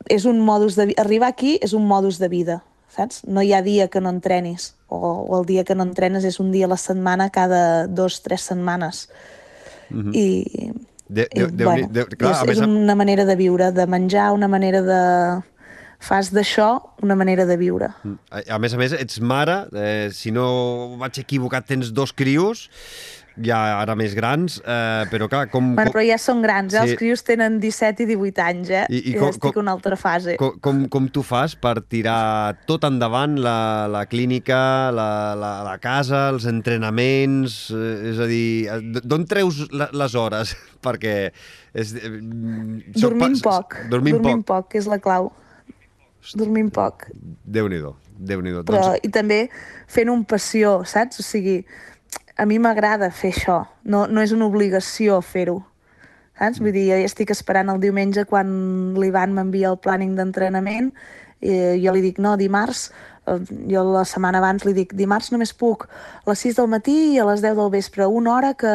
és 0.08 0.24
un 0.24 0.40
modus 0.40 0.74
de 0.76 0.94
arribar 0.98 1.28
aquí 1.28 1.58
és 1.62 1.72
un 1.72 1.86
modus 1.86 2.18
de 2.18 2.28
vida, 2.28 2.62
saps? 2.88 3.22
No 3.26 3.42
hi 3.42 3.52
ha 3.52 3.62
dia 3.62 3.88
que 3.88 4.00
no 4.00 4.10
entrenis, 4.10 4.74
o, 4.88 4.98
o 4.98 5.40
el 5.40 5.46
dia 5.46 5.64
que 5.64 5.74
no 5.74 5.82
entrenes 5.82 6.24
és 6.24 6.40
un 6.40 6.50
dia 6.50 6.66
a 6.66 6.68
la 6.68 6.76
setmana 6.76 7.30
cada 7.30 7.86
dos, 7.86 8.22
tres 8.22 8.40
setmanes. 8.40 9.08
I, 9.90 10.72
De, 11.10 11.26
i 11.34 11.40
de, 11.40 11.46
de, 11.46 11.64
bueno, 11.64 11.88
de, 11.90 12.04
clar, 12.14 12.36
és, 12.46 12.52
és 12.52 12.60
una 12.62 12.94
manera 12.94 13.24
de 13.26 13.34
viure, 13.34 13.72
de 13.74 13.86
menjar, 13.90 14.28
una 14.32 14.46
manera 14.46 14.80
de... 14.86 15.00
Fas 16.00 16.30
d'això 16.32 16.70
una 17.04 17.14
manera 17.14 17.44
de 17.44 17.58
viure. 17.60 17.90
a, 18.32 18.40
a 18.56 18.58
més 18.58 18.72
a 18.72 18.78
més, 18.80 18.94
ets 18.96 19.20
mare, 19.20 19.66
eh, 19.76 20.08
si 20.16 20.32
no 20.32 20.96
vaig 21.00 21.18
equivocat, 21.20 21.66
tens 21.68 21.90
dos 21.92 22.14
crios, 22.16 22.70
ja 23.40 23.58
ara 23.80 23.94
més 23.96 24.14
grans, 24.16 24.56
eh, 24.64 25.04
però 25.12 25.28
clar, 25.30 25.46
com... 25.52 25.74
Bueno, 25.76 25.92
però 25.92 26.02
ja 26.04 26.16
són 26.20 26.40
grans, 26.44 26.72
eh? 26.74 26.80
Sí. 26.80 26.90
els 26.94 26.98
crios 26.98 27.22
tenen 27.24 27.58
17 27.60 28.02
i 28.02 28.06
18 28.10 28.42
anys, 28.42 28.70
eh? 28.72 28.82
I- 28.88 28.96
i 28.96 29.12
I, 29.12 29.14
com- 29.20 29.28
estic 29.30 29.44
com- 29.44 29.52
en 29.60 29.62
una 29.66 29.74
altra 29.76 29.96
fase. 30.00 30.34
Com, 30.40 30.56
com, 30.64 30.80
com 30.92 31.06
tu 31.12 31.22
fas 31.24 31.54
per 31.56 31.76
tirar 31.84 32.56
tot 32.68 32.84
endavant 32.88 33.36
la, 33.40 33.86
la 33.92 34.02
clínica, 34.10 34.90
la, 34.96 35.08
la, 35.38 35.52
la 35.68 35.76
casa, 35.84 36.30
els 36.32 36.48
entrenaments... 36.50 37.68
Eh, 37.76 38.10
és 38.14 38.18
a 38.24 38.26
dir, 38.28 38.48
eh, 38.72 38.80
d'on 39.04 39.24
treus 39.30 39.66
la, 39.72 39.90
les 39.92 40.16
hores? 40.16 40.56
Perquè... 40.84 41.14
És, 41.76 41.92
eh, 41.94 42.10
Dormim 42.96 43.36
pa- 43.40 43.60
poc, 43.60 43.76
Dormim, 43.92 44.16
dormim 44.18 44.42
poc. 44.42 44.48
poc, 44.64 44.72
que 44.72 44.80
és 44.82 44.88
la 44.90 44.98
clau. 44.98 45.30
Dormim 46.36 46.68
poc. 46.70 47.08
Déu-n'hi-do, 47.44 47.94
Déu-n'hi-do. 48.18 48.64
Però, 48.68 48.82
Doncs, 48.82 49.04
I 49.06 49.10
també 49.12 49.40
fent 49.90 50.10
un 50.12 50.24
passió, 50.28 50.80
saps? 50.84 51.22
O 51.22 51.24
sigui, 51.24 51.60
a 52.36 52.46
mi 52.48 52.60
m'agrada 52.62 53.10
fer 53.12 53.32
això, 53.34 53.62
no, 53.84 54.06
no 54.06 54.22
és 54.24 54.34
una 54.36 54.48
obligació 54.48 55.20
fer-ho. 55.24 55.60
Saps? 56.40 56.60
Vull 56.60 56.72
dir, 56.72 56.86
jo 56.88 57.00
ja 57.00 57.08
estic 57.08 57.32
esperant 57.34 57.72
el 57.72 57.80
diumenge 57.82 58.24
quan 58.28 58.52
l'Ivan 59.00 59.34
m'envia 59.36 59.72
el 59.72 59.80
planning 59.80 60.14
d'entrenament 60.16 60.92
i 61.40 61.80
jo 61.80 61.92
li 61.96 62.02
dic, 62.04 62.18
no, 62.20 62.34
dimarts, 62.36 62.90
eh, 63.28 63.38
jo 63.68 63.84
la 63.88 64.04
setmana 64.08 64.40
abans 64.40 64.64
li 64.68 64.74
dic, 64.76 64.92
dimarts 64.96 65.30
només 65.32 65.52
puc 65.56 65.86
a 65.88 66.28
les 66.28 66.44
6 66.44 66.58
del 66.60 66.68
matí 66.72 66.96
i 67.14 67.18
a 67.20 67.26
les 67.28 67.40
10 67.44 67.56
del 67.56 67.70
vespre, 67.72 68.06
una 68.06 68.34
hora 68.36 68.52
que 68.60 68.72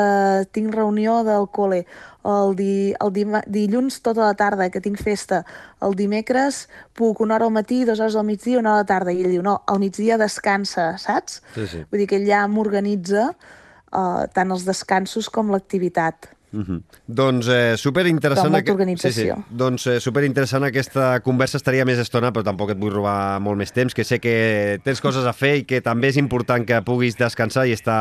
tinc 0.54 0.74
reunió 0.74 1.22
del 1.28 1.46
col·le, 1.54 1.84
el, 2.26 2.56
di, 2.58 2.74
el 3.02 3.14
dima, 3.14 3.42
dilluns 3.48 4.00
tota 4.06 4.26
la 4.26 4.36
tarda, 4.38 4.70
que 4.74 4.82
tinc 4.82 5.00
festa, 5.02 5.44
el 5.86 5.96
dimecres 5.98 6.66
puc 6.98 7.22
una 7.22 7.38
hora 7.38 7.50
al 7.50 7.54
matí, 7.54 7.84
dues 7.86 8.02
hores 8.02 8.18
al 8.18 8.26
migdia, 8.28 8.60
una 8.60 8.74
hora 8.74 8.82
a 8.82 8.86
la 8.86 8.90
tarda, 8.90 9.14
i 9.14 9.24
ell 9.24 9.36
diu, 9.36 9.44
no, 9.46 9.60
al 9.70 9.82
migdia 9.84 10.18
descansa, 10.22 10.94
saps? 11.02 11.42
Sí, 11.56 11.68
sí. 11.72 11.84
Vull 11.92 12.04
dir 12.04 12.10
que 12.10 12.20
ell 12.20 12.28
ja 12.30 12.46
m'organitza 12.50 13.30
uh, 13.32 14.26
tant 14.34 14.56
els 14.56 14.66
descansos 14.68 15.30
com 15.30 15.54
l'activitat. 15.54 16.32
Mhm. 16.56 16.82
Doncs 17.08 17.48
eh, 17.52 17.76
superinteressant... 17.78 18.48
Però 18.54 18.76
molta 18.76 18.94
aqu-. 18.96 19.02
Sí, 19.02 19.12
sí. 19.12 19.28
Doncs 19.50 19.88
eh, 19.92 19.98
superinteressant 20.04 20.64
aquesta 20.68 21.20
conversa. 21.26 21.60
Estaria 21.60 21.86
més 21.88 22.00
estona, 22.02 22.32
però 22.36 22.46
tampoc 22.48 22.72
et 22.74 22.80
vull 22.80 22.94
robar 22.94 23.42
molt 23.44 23.60
més 23.60 23.76
temps, 23.76 23.94
que 23.96 24.06
sé 24.08 24.22
que 24.24 24.80
tens 24.86 25.04
coses 25.04 25.28
a 25.28 25.34
fer 25.36 25.56
i 25.62 25.66
que 25.68 25.82
també 25.86 26.14
és 26.14 26.22
important 26.22 26.66
que 26.68 26.80
puguis 26.88 27.20
descansar 27.20 27.68
i 27.68 27.76
estar 27.76 28.00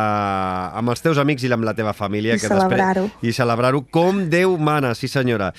amb 0.79 0.95
els 0.95 1.03
teus 1.03 1.19
amics 1.19 1.45
i 1.45 1.53
amb 1.53 1.67
la 1.67 1.75
teva 1.75 1.93
família. 1.97 2.39
I 2.39 2.47
celebrar-ho. 2.47 3.09
Després, 3.11 3.35
I 3.35 3.37
celebrar-ho 3.37 3.85
com 3.91 4.25
Déu 4.31 4.57
mana, 4.59 4.95
sí 4.95 5.11
senyora. 5.11 5.53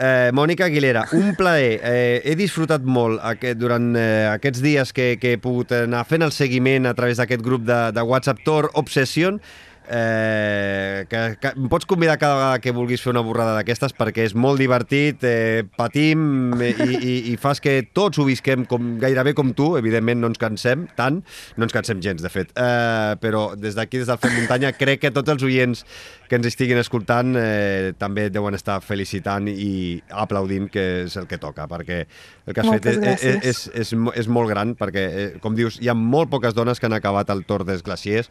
Eh, 0.00 0.30
Mònica 0.32 0.64
Aguilera, 0.64 1.04
un 1.12 1.34
plaer. 1.36 1.80
Eh, 1.84 2.22
he 2.24 2.36
disfrutat 2.38 2.86
molt 2.88 3.20
aquest, 3.20 3.58
durant 3.60 3.90
eh, 3.98 4.30
aquests 4.30 4.62
dies 4.64 4.94
que, 4.96 5.10
que 5.20 5.34
he 5.34 5.40
pogut 5.42 5.74
anar 5.76 6.06
fent 6.08 6.24
el 6.24 6.32
seguiment 6.32 6.88
a 6.88 6.94
través 6.96 7.20
d'aquest 7.20 7.44
grup 7.44 7.66
de, 7.68 7.80
de 7.92 8.04
WhatsApp 8.08 8.40
Tor 8.46 8.70
Obsession 8.80 9.42
eh, 9.90 11.04
que, 11.10 11.20
que 11.40 11.52
em 11.56 11.68
pots 11.68 11.86
convidar 11.88 12.16
cada 12.18 12.36
vegada 12.38 12.60
que 12.62 12.72
vulguis 12.74 13.02
fer 13.02 13.10
una 13.12 13.24
borrada 13.26 13.56
d'aquestes 13.58 13.92
perquè 13.98 14.24
és 14.28 14.36
molt 14.38 14.62
divertit, 14.62 15.24
eh, 15.26 15.64
patim 15.76 16.54
eh, 16.62 16.70
i, 16.70 16.90
i, 16.96 17.14
i 17.32 17.36
fas 17.40 17.60
que 17.62 17.74
tots 17.96 18.20
ho 18.20 18.26
visquem 18.28 18.64
com, 18.70 18.94
gairebé 19.02 19.34
com 19.34 19.50
tu, 19.56 19.72
evidentment 19.80 20.22
no 20.22 20.30
ens 20.30 20.40
cansem 20.40 20.86
tant, 20.96 21.20
no 21.58 21.66
ens 21.66 21.74
cansem 21.74 22.02
gens 22.04 22.22
de 22.22 22.30
fet, 22.32 22.54
eh, 22.54 23.18
però 23.20 23.50
des 23.58 23.74
d'aquí, 23.78 23.98
des 24.00 24.10
del 24.10 24.20
Fem 24.22 24.38
Muntanya, 24.38 24.72
crec 24.78 25.02
que 25.02 25.12
tots 25.14 25.34
els 25.34 25.44
oients 25.46 25.84
que 26.30 26.38
ens 26.38 26.46
estiguin 26.46 26.78
escoltant 26.78 27.34
eh, 27.40 27.90
també 27.98 28.28
deuen 28.30 28.54
estar 28.54 28.78
felicitant 28.84 29.50
i 29.50 29.98
aplaudint, 30.22 30.70
que 30.70 30.86
és 31.04 31.18
el 31.18 31.26
que 31.26 31.40
toca, 31.42 31.66
perquè 31.70 32.04
el 32.04 32.54
que 32.54 32.62
has 32.62 32.70
Moltes 32.70 33.00
fet 33.02 33.10
és, 33.10 33.26
és, 33.26 33.44
és, 33.50 33.62
és, 33.82 33.94
és 34.22 34.30
molt 34.30 34.52
gran, 34.52 34.76
perquè, 34.78 35.06
eh, 35.10 35.30
com 35.42 35.58
dius, 35.58 35.80
hi 35.82 35.90
ha 35.90 35.98
molt 35.98 36.30
poques 36.30 36.54
dones 36.54 36.78
que 36.78 36.86
han 36.86 36.94
acabat 36.94 37.32
el 37.34 37.42
Tor 37.48 37.66
des 37.66 37.82
Glaciers, 37.82 38.30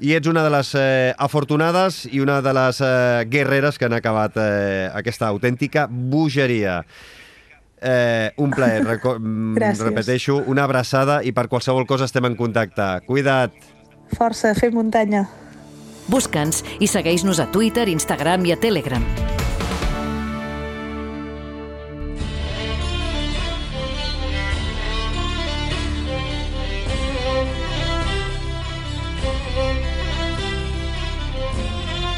i 0.00 0.14
ets 0.16 0.28
una 0.30 0.42
de 0.42 0.50
les 0.52 0.70
eh, 0.78 1.14
afortunades 1.20 2.06
i 2.10 2.20
una 2.24 2.40
de 2.42 2.52
les 2.56 2.80
eh, 2.80 3.24
guerreres 3.28 3.78
que 3.78 3.84
han 3.88 3.96
acabat 3.96 4.38
eh, 4.40 4.88
aquesta 4.96 5.28
autèntica 5.28 5.86
bogeria. 5.90 6.80
Eh, 7.80 8.30
un 8.36 8.50
plaer, 8.50 8.84
mm, 8.84 9.56
Gràcies. 9.60 9.84
repeteixo, 9.84 10.38
una 10.46 10.64
abraçada 10.64 11.20
i 11.24 11.32
per 11.32 11.48
qualsevol 11.48 11.86
cosa 11.88 12.08
estem 12.08 12.28
en 12.28 12.36
contacte. 12.36 12.88
Cuida't! 13.06 13.52
Força, 14.16 14.54
fer 14.58 14.72
muntanya. 14.74 15.28
Busca'ns 16.10 16.64
i 16.80 16.88
segueix-nos 16.90 17.38
a 17.38 17.46
Twitter, 17.52 17.88
Instagram 17.88 18.48
i 18.48 18.56
a 18.56 18.58
Telegram. 18.60 19.04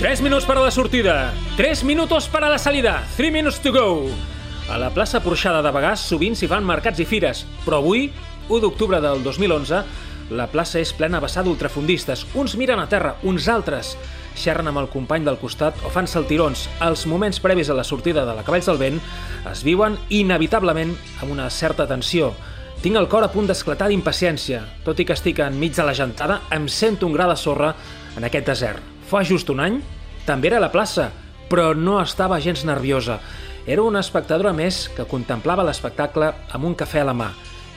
Tres 0.03 0.21
minuts 0.21 0.45
para 0.45 0.61
la 0.61 0.73
sortida, 0.73 1.33
tres 1.57 1.85
minutos 1.85 2.27
para 2.27 2.49
la 2.49 2.59
salida, 2.59 3.07
three 3.17 3.31
minutes 3.31 3.61
to 3.61 3.71
go. 3.71 4.09
A 4.69 4.77
la 4.77 4.91
plaça 4.91 5.23
Porxada 5.23 5.63
de 5.63 5.71
Bagàs 5.71 6.03
sovint 6.11 6.35
s'hi 6.35 6.49
fan 6.51 6.67
mercats 6.67 6.99
i 6.99 7.07
fires, 7.07 7.45
però 7.63 7.79
avui, 7.79 8.09
1 8.49 8.59
d'octubre 8.65 8.99
del 8.99 9.23
2011, 9.23 9.85
La 10.33 10.47
plaça 10.49 10.81
és 10.81 10.91
plena 10.97 11.21
vessada 11.21 11.47
d'ultrafundistes. 11.47 12.25
Uns 12.35 12.55
miren 12.57 12.81
a 12.81 12.89
terra, 12.89 13.17
uns 13.23 13.47
altres 13.53 13.95
xerren 14.35 14.71
amb 14.71 14.81
el 14.81 14.89
company 14.91 15.27
del 15.27 15.37
costat 15.39 15.77
o 15.85 15.91
fan 15.93 16.09
saltirons. 16.09 16.69
Els 16.81 17.05
moments 17.07 17.39
previs 17.43 17.71
a 17.71 17.77
la 17.77 17.85
sortida 17.85 18.25
de 18.25 18.35
la 18.35 18.43
Cavalls 18.47 18.71
del 18.71 18.81
Vent 18.81 19.01
es 19.51 19.63
viuen 19.63 19.99
inevitablement 20.09 20.95
amb 21.21 21.35
una 21.35 21.51
certa 21.51 21.87
tensió. 21.87 22.33
Tinc 22.83 22.97
el 22.99 23.11
cor 23.13 23.23
a 23.23 23.31
punt 23.31 23.51
d'esclatar 23.51 23.91
d'impaciència. 23.93 24.65
Tot 24.87 24.99
i 24.99 25.07
que 25.07 25.15
estic 25.15 25.45
enmig 25.45 25.77
de 25.77 25.87
la 25.87 25.95
gentada, 25.95 26.41
em 26.51 26.67
sento 26.67 27.07
un 27.07 27.15
gra 27.15 27.29
de 27.31 27.37
sorra 27.37 27.77
en 28.17 28.27
aquest 28.27 28.49
desert. 28.49 28.92
Fa 29.13 29.21
just 29.29 29.51
un 29.53 29.59
any, 29.61 29.75
també 30.25 30.49
era 30.49 30.57
a 30.57 30.63
la 30.63 30.71
plaça, 30.73 31.11
però 31.51 31.75
no 31.77 31.99
estava 32.01 32.39
gens 32.41 32.63
nerviosa. 32.65 33.19
Era 33.69 33.83
una 33.85 34.01
espectadora 34.01 34.55
més 34.57 34.87
que 34.97 35.05
contemplava 35.05 35.67
l'espectacle 35.69 36.31
amb 36.49 36.65
un 36.65 36.73
cafè 36.73 37.03
a 37.03 37.09
la 37.11 37.13
mà. 37.13 37.27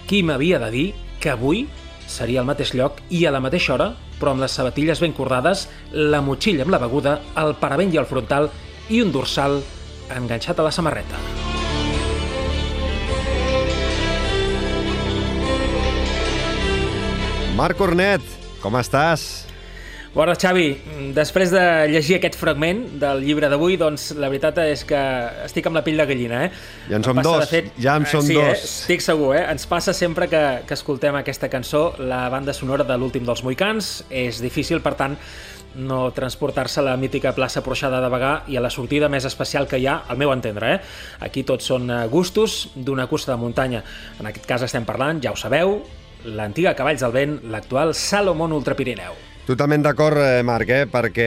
Qui 0.07 0.21
m'havia 0.23 0.61
de 0.63 0.69
dir 0.71 0.85
que 1.19 1.33
avui 1.33 1.65
seria 2.07 2.39
al 2.39 2.47
mateix 2.47 2.71
lloc 2.71 3.01
i 3.11 3.25
a 3.27 3.33
la 3.35 3.41
mateixa 3.43 3.73
hora, 3.75 3.89
però 4.15 4.31
amb 4.31 4.45
les 4.45 4.55
sabatilles 4.55 5.01
ben 5.03 5.11
cordades, 5.11 5.65
la 5.91 6.21
motxilla 6.23 6.63
amb 6.63 6.71
la 6.71 6.79
beguda, 6.79 7.17
el 7.43 7.51
paravent 7.59 7.91
i 7.91 7.99
el 7.99 8.07
frontal 8.07 8.47
i 8.87 9.01
un 9.03 9.11
dorsal 9.11 9.59
enganxat 10.15 10.61
a 10.61 10.69
la 10.69 10.71
samarreta. 10.71 11.19
Marc 17.59 17.75
Cornet, 17.75 18.23
com 18.63 18.79
estàs? 18.79 19.43
Bona, 20.15 20.31
Xavi, 20.39 20.69
després 21.11 21.51
de 21.51 21.61
llegir 21.91 22.15
aquest 22.15 22.37
fragment 22.39 22.85
del 23.01 23.19
llibre 23.25 23.49
d'avui, 23.51 23.73
doncs 23.75 24.13
la 24.15 24.29
veritat 24.31 24.61
és 24.63 24.85
que 24.87 24.99
estic 25.43 25.65
amb 25.67 25.75
la 25.75 25.81
pell 25.83 25.99
de 25.99 26.05
gallina, 26.07 26.45
eh? 26.45 26.61
Ja 26.87 27.01
en 27.01 27.03
som 27.03 27.19
dos, 27.19 27.43
fet... 27.51 27.67
ja 27.83 27.97
en 27.99 28.07
som 28.07 28.23
sí, 28.23 28.37
dos. 28.37 28.45
Eh? 28.47 28.69
Estic 28.69 29.03
segur, 29.03 29.33
eh? 29.35 29.41
Ens 29.51 29.67
passa 29.67 29.91
sempre 29.91 30.29
que, 30.31 30.39
que 30.69 30.77
escoltem 30.79 31.19
aquesta 31.19 31.51
cançó, 31.51 31.89
la 31.99 32.29
banda 32.31 32.55
sonora 32.55 32.87
de 32.87 32.95
l'últim 32.95 33.27
dels 33.27 33.43
Moicans. 33.43 33.91
És 34.07 34.39
difícil, 34.39 34.79
per 34.79 34.95
tant, 34.95 35.19
no 35.75 35.99
transportar-se 36.15 36.79
a 36.79 36.87
la 36.87 36.95
mítica 36.95 37.35
plaça 37.35 37.59
Porxada 37.67 37.99
de 37.99 38.15
Bagà 38.15 38.33
i 38.47 38.55
a 38.55 38.63
la 38.63 38.71
sortida 38.71 39.11
més 39.11 39.27
especial 39.27 39.67
que 39.67 39.83
hi 39.83 39.91
ha, 39.91 39.99
al 40.07 40.23
meu 40.23 40.31
entendre. 40.31 40.77
Eh? 40.77 40.81
Aquí 41.27 41.43
tots 41.43 41.67
són 41.75 41.91
eh, 41.91 42.01
gustos 42.07 42.69
d'una 42.71 43.11
cursa 43.11 43.33
de 43.35 43.41
muntanya. 43.43 43.83
En 44.23 44.31
aquest 44.31 44.47
cas 44.47 44.63
estem 44.63 44.87
parlant, 44.87 45.19
ja 45.19 45.35
ho 45.35 45.43
sabeu, 45.43 45.81
l'antiga 46.23 46.71
Cavalls 46.71 47.03
del 47.03 47.19
Vent, 47.19 47.39
l'actual 47.51 47.91
Salomon 47.91 48.55
Ultrapirineu. 48.55 49.34
Totalment 49.45 49.83
d'acord, 49.85 50.17
eh, 50.17 50.41
Marc, 50.41 50.69
eh? 50.73 50.85
perquè 50.89 51.25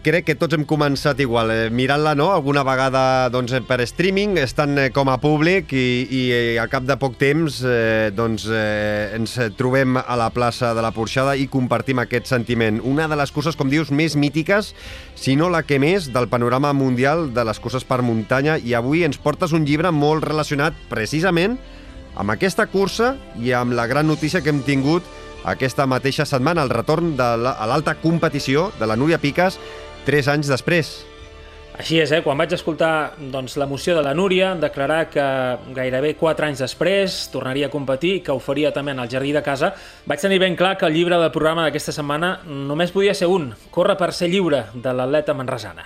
crec 0.00 0.24
que 0.24 0.34
tots 0.40 0.56
hem 0.56 0.62
començat 0.64 1.18
igual, 1.20 1.50
eh, 1.52 1.66
mirant-la 1.68 2.14
no? 2.16 2.30
alguna 2.32 2.62
vegada 2.64 3.28
doncs, 3.28 3.52
per 3.68 3.76
streaming, 3.84 4.38
estan 4.40 4.72
eh, 4.80 4.86
com 4.88 5.10
a 5.12 5.18
públic 5.20 5.74
i, 5.76 6.06
i 6.08 6.22
eh, 6.32 6.56
a 6.56 6.64
cap 6.72 6.86
de 6.88 6.96
poc 6.96 7.18
temps 7.20 7.58
eh, 7.60 8.08
doncs, 8.16 8.46
eh, 8.48 9.12
ens 9.18 9.36
trobem 9.58 9.98
a 10.00 10.16
la 10.16 10.30
plaça 10.32 10.70
de 10.72 10.80
la 10.80 10.94
Porxada 10.96 11.34
i 11.36 11.44
compartim 11.52 12.00
aquest 12.00 12.32
sentiment. 12.32 12.80
Una 12.80 13.04
de 13.04 13.20
les 13.20 13.34
curses, 13.36 13.52
com 13.52 13.68
dius, 13.68 13.92
més 13.92 14.16
mítiques, 14.16 14.72
si 15.12 15.36
no 15.36 15.52
la 15.52 15.60
que 15.60 15.76
més, 15.76 16.08
del 16.16 16.30
panorama 16.32 16.72
mundial 16.72 17.34
de 17.36 17.44
les 17.44 17.60
curses 17.60 17.84
per 17.84 18.00
muntanya 18.00 18.56
i 18.56 18.72
avui 18.72 19.04
ens 19.04 19.20
portes 19.20 19.52
un 19.52 19.68
llibre 19.68 19.92
molt 19.92 20.24
relacionat 20.24 20.72
precisament 20.88 21.60
amb 22.16 22.32
aquesta 22.32 22.64
cursa 22.64 23.12
i 23.44 23.52
amb 23.52 23.76
la 23.76 23.84
gran 23.92 24.08
notícia 24.08 24.40
que 24.40 24.48
hem 24.48 24.64
tingut 24.64 25.04
aquesta 25.44 25.86
mateixa 25.86 26.24
setmana, 26.24 26.62
el 26.62 26.70
retorn 26.70 27.16
de 27.18 27.28
la, 27.42 27.56
a 27.58 27.66
l'alta 27.68 27.96
competició 28.00 28.70
de 28.80 28.86
la 28.86 28.96
Núria 28.96 29.18
Piques 29.18 29.60
tres 30.06 30.30
anys 30.30 30.48
després. 30.48 30.96
Així 31.76 31.98
és, 32.00 32.08
eh? 32.14 32.22
quan 32.24 32.38
vaig 32.40 32.54
escoltar 32.56 33.18
doncs, 33.32 33.58
l'emoció 33.60 33.98
de 33.98 34.04
la 34.04 34.14
Núria, 34.16 34.54
declarar 34.56 35.10
que 35.12 35.26
gairebé 35.76 36.14
4 36.16 36.48
anys 36.48 36.64
després 36.64 37.18
tornaria 37.32 37.68
a 37.68 37.72
competir 37.72 38.14
i 38.16 38.22
que 38.24 38.32
ho 38.32 38.40
faria 38.40 38.72
també 38.72 38.96
en 38.96 39.04
el 39.04 39.12
jardí 39.12 39.34
de 39.36 39.44
casa, 39.44 39.74
vaig 40.08 40.24
tenir 40.24 40.40
ben 40.40 40.56
clar 40.56 40.78
que 40.80 40.88
el 40.88 40.96
llibre 40.96 41.20
del 41.20 41.34
programa 41.34 41.68
d'aquesta 41.68 41.92
setmana 41.92 42.38
només 42.46 42.96
podia 42.96 43.14
ser 43.14 43.28
un, 43.28 43.52
Corre 43.70 43.98
per 44.00 44.14
ser 44.16 44.32
lliure, 44.32 44.70
de 44.72 44.96
l'atleta 44.96 45.36
manresana. 45.36 45.84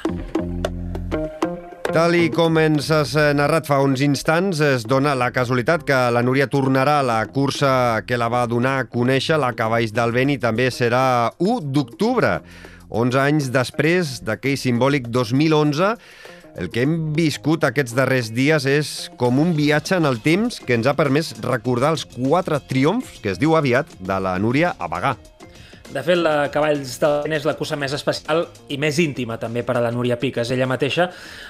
Tal 1.91 2.14
i 2.14 2.28
com 2.30 2.55
ens 2.61 2.86
has 2.95 3.16
eh, 3.18 3.32
narrat 3.34 3.66
fa 3.66 3.80
uns 3.82 3.99
instants, 4.05 4.61
es 4.62 4.84
dona 4.86 5.16
la 5.18 5.32
casualitat 5.34 5.82
que 5.88 5.97
la 6.14 6.20
Núria 6.22 6.47
tornarà 6.47 7.01
a 7.01 7.07
la 7.07 7.16
cursa 7.34 8.05
que 8.07 8.14
la 8.20 8.28
va 8.30 8.45
donar 8.47 8.76
a 8.78 8.84
conèixer, 8.86 9.34
la 9.43 9.51
Cavalls 9.59 9.91
del 9.97 10.14
Vent, 10.14 10.30
i 10.30 10.38
també 10.38 10.68
serà 10.70 11.32
1 11.43 11.72
d'octubre, 11.74 12.36
11 12.95 13.20
anys 13.24 13.51
després 13.51 14.20
d'aquell 14.22 14.55
simbòlic 14.62 15.11
2011, 15.11 15.91
el 16.62 16.70
que 16.70 16.86
hem 16.86 16.95
viscut 17.18 17.66
aquests 17.66 17.99
darrers 17.99 18.30
dies 18.38 18.70
és 18.70 18.95
com 19.18 19.43
un 19.43 19.51
viatge 19.59 19.99
en 19.99 20.07
el 20.07 20.22
temps 20.22 20.62
que 20.62 20.78
ens 20.78 20.86
ha 20.86 20.95
permès 20.95 21.34
recordar 21.43 21.91
els 21.97 22.07
quatre 22.07 22.62
triomfs, 22.70 23.18
que 23.18 23.34
es 23.34 23.43
diu 23.43 23.59
aviat, 23.59 23.99
de 23.99 24.22
la 24.22 24.38
Núria 24.38 24.76
a 24.78 24.86
Bagà. 24.86 25.16
De 25.91 26.05
fet, 26.07 26.20
la 26.22 26.47
Cavalls 26.55 27.01
del 27.03 27.16
Vent 27.24 27.32
és 27.34 27.47
la 27.49 27.57
cursa 27.59 27.74
més 27.74 27.91
especial 27.97 28.45
i 28.70 28.76
més 28.78 29.01
íntima 29.03 29.34
també 29.43 29.64
per 29.66 29.74
a 29.74 29.80
la 29.82 29.88
Núria 29.91 30.14
Piques. 30.22 30.53
Ella 30.55 30.68
mateixa 30.70 31.09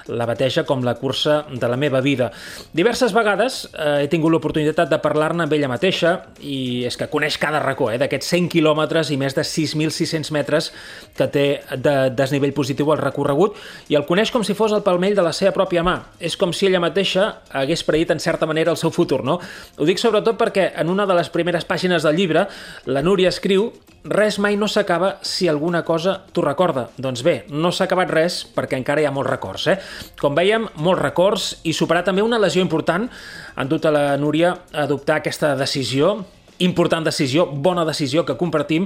la 0.09 0.25
bateja 0.25 0.63
com 0.65 0.81
la 0.81 0.95
cursa 0.97 1.43
de 1.51 1.69
la 1.69 1.77
meva 1.77 2.01
vida. 2.01 2.31
Diverses 2.73 3.13
vegades 3.13 3.67
eh, 3.69 3.99
he 4.01 4.07
tingut 4.09 4.33
l'oportunitat 4.33 4.89
de 4.89 4.97
parlar-ne 5.03 5.45
amb 5.45 5.53
ella 5.53 5.69
mateixa 5.69 6.15
i 6.41 6.87
és 6.89 6.97
que 6.97 7.09
coneix 7.11 7.37
cada 7.37 7.61
racó 7.61 7.91
eh, 7.91 7.99
d'aquests 8.01 8.31
100 8.33 8.49
quilòmetres 8.55 9.13
i 9.13 9.19
més 9.21 9.37
de 9.37 9.45
6.600 9.45 10.33
metres 10.33 10.71
que 11.19 11.29
té 11.29 11.45
de 11.77 11.95
desnivell 12.17 12.57
positiu 12.57 12.89
al 12.89 13.03
recorregut 13.03 13.61
i 13.93 13.99
el 13.99 14.07
coneix 14.09 14.33
com 14.33 14.41
si 14.41 14.57
fos 14.57 14.73
el 14.73 14.81
palmell 14.81 15.13
de 15.13 15.27
la 15.27 15.35
seva 15.37 15.53
pròpia 15.53 15.85
mà. 15.85 15.99
És 16.17 16.33
com 16.33 16.49
si 16.49 16.65
ella 16.65 16.81
mateixa 16.81 17.29
hagués 17.61 17.85
predit 17.85 18.17
en 18.17 18.25
certa 18.25 18.49
manera 18.49 18.73
el 18.73 18.81
seu 18.81 18.89
futur, 18.89 19.21
no? 19.21 19.37
Ho 19.77 19.85
dic 19.85 20.01
sobretot 20.01 20.41
perquè 20.41 20.71
en 20.81 20.89
una 20.89 21.05
de 21.05 21.21
les 21.21 21.29
primeres 21.29 21.69
pàgines 21.69 22.01
del 22.01 22.17
llibre 22.17 22.49
la 22.89 23.05
Núria 23.05 23.29
escriu 23.29 23.69
res 24.03 24.39
mai 24.39 24.57
no 24.57 24.67
s'acaba 24.67 25.17
si 25.21 25.47
alguna 25.47 25.83
cosa 25.85 26.17
t'ho 26.33 26.41
recorda. 26.41 26.89
Doncs 26.97 27.23
bé, 27.23 27.45
no 27.49 27.71
s'ha 27.71 27.85
acabat 27.85 28.11
res 28.11 28.41
perquè 28.55 28.79
encara 28.79 29.01
hi 29.01 29.07
ha 29.07 29.13
molts 29.13 29.29
records. 29.29 29.67
Eh? 29.67 29.77
Com 30.19 30.35
veiem, 30.35 30.67
molts 30.81 31.01
records 31.01 31.47
i 31.63 31.73
superar 31.73 32.03
també 32.07 32.25
una 32.25 32.39
lesió 32.41 32.61
important 32.61 33.09
han 33.55 33.71
dut 33.71 33.85
a 33.85 33.93
la 33.93 34.05
Núria 34.17 34.55
a 34.73 34.85
adoptar 34.85 35.21
aquesta 35.21 35.55
decisió 35.55 36.19
important 36.61 37.01
decisió, 37.01 37.47
bona 37.49 37.81
decisió 37.87 38.21
que 38.25 38.37
compartim 38.37 38.85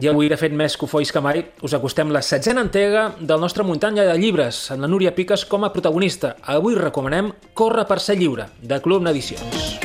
i 0.00 0.08
avui, 0.08 0.30
de 0.32 0.38
fet, 0.40 0.54
més 0.56 0.76
cofois 0.80 1.12
que 1.12 1.20
mai, 1.20 1.42
us 1.60 1.74
acostem 1.76 2.08
la 2.14 2.22
setzena 2.24 2.64
entrega 2.64 3.10
del 3.20 3.42
nostre 3.44 3.64
muntanya 3.66 4.06
de 4.08 4.16
llibres, 4.16 4.62
amb 4.72 4.86
la 4.86 4.88
Núria 4.88 5.12
Piques 5.12 5.44
com 5.44 5.68
a 5.68 5.72
protagonista. 5.74 6.36
Avui 6.48 6.78
recomanem 6.80 7.32
Corre 7.52 7.84
per 7.84 8.00
ser 8.00 8.16
lliure, 8.16 8.48
de 8.62 8.80
Club 8.80 9.06
Edicions. 9.12 9.76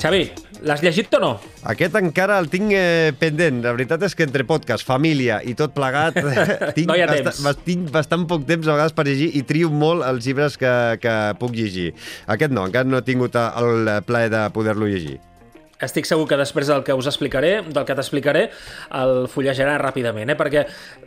Xavi, 0.00 0.30
L'has 0.66 0.82
llegit 0.84 1.14
o 1.16 1.20
no? 1.22 1.30
Aquest 1.72 1.96
encara 2.00 2.36
el 2.42 2.50
tinc 2.52 2.74
eh, 2.76 3.12
pendent. 3.20 3.62
La 3.64 3.72
veritat 3.76 4.02
és 4.06 4.16
que 4.16 4.26
entre 4.26 4.44
podcast, 4.48 4.84
família 4.86 5.40
i 5.46 5.54
tot 5.58 5.72
plegat 5.76 6.18
tinc, 6.76 6.86
no 6.90 6.98
hi 6.98 7.04
ha 7.04 7.08
temps. 7.10 7.40
tinc 7.64 7.88
bastant 7.94 8.26
poc 8.30 8.44
temps 8.48 8.68
a 8.68 8.76
vegades 8.76 8.96
per 8.96 9.06
llegir 9.08 9.30
i 9.38 9.44
trio 9.46 9.72
molt 9.72 10.04
els 10.06 10.26
llibres 10.26 10.58
que, 10.60 10.74
que 11.00 11.16
puc 11.40 11.56
llegir. 11.56 11.90
Aquest 12.30 12.52
no, 12.52 12.68
encara 12.68 12.88
no 12.88 13.00
he 13.00 13.06
tingut 13.06 13.38
el 13.40 13.90
plaer 14.06 14.32
de 14.32 14.46
poder-lo 14.54 14.90
llegir. 14.90 15.18
Estic 15.80 16.04
segur 16.04 16.26
que 16.28 16.36
després 16.36 16.68
del 16.68 16.82
que 16.84 16.94
us 16.96 17.08
explicaré, 17.08 17.52
del 17.64 17.86
que 17.88 17.96
t'explicaré, 17.96 18.46
el 19.00 19.26
fullejarà 19.32 19.78
ràpidament, 19.80 20.28
eh? 20.28 20.36
perquè 20.36 20.66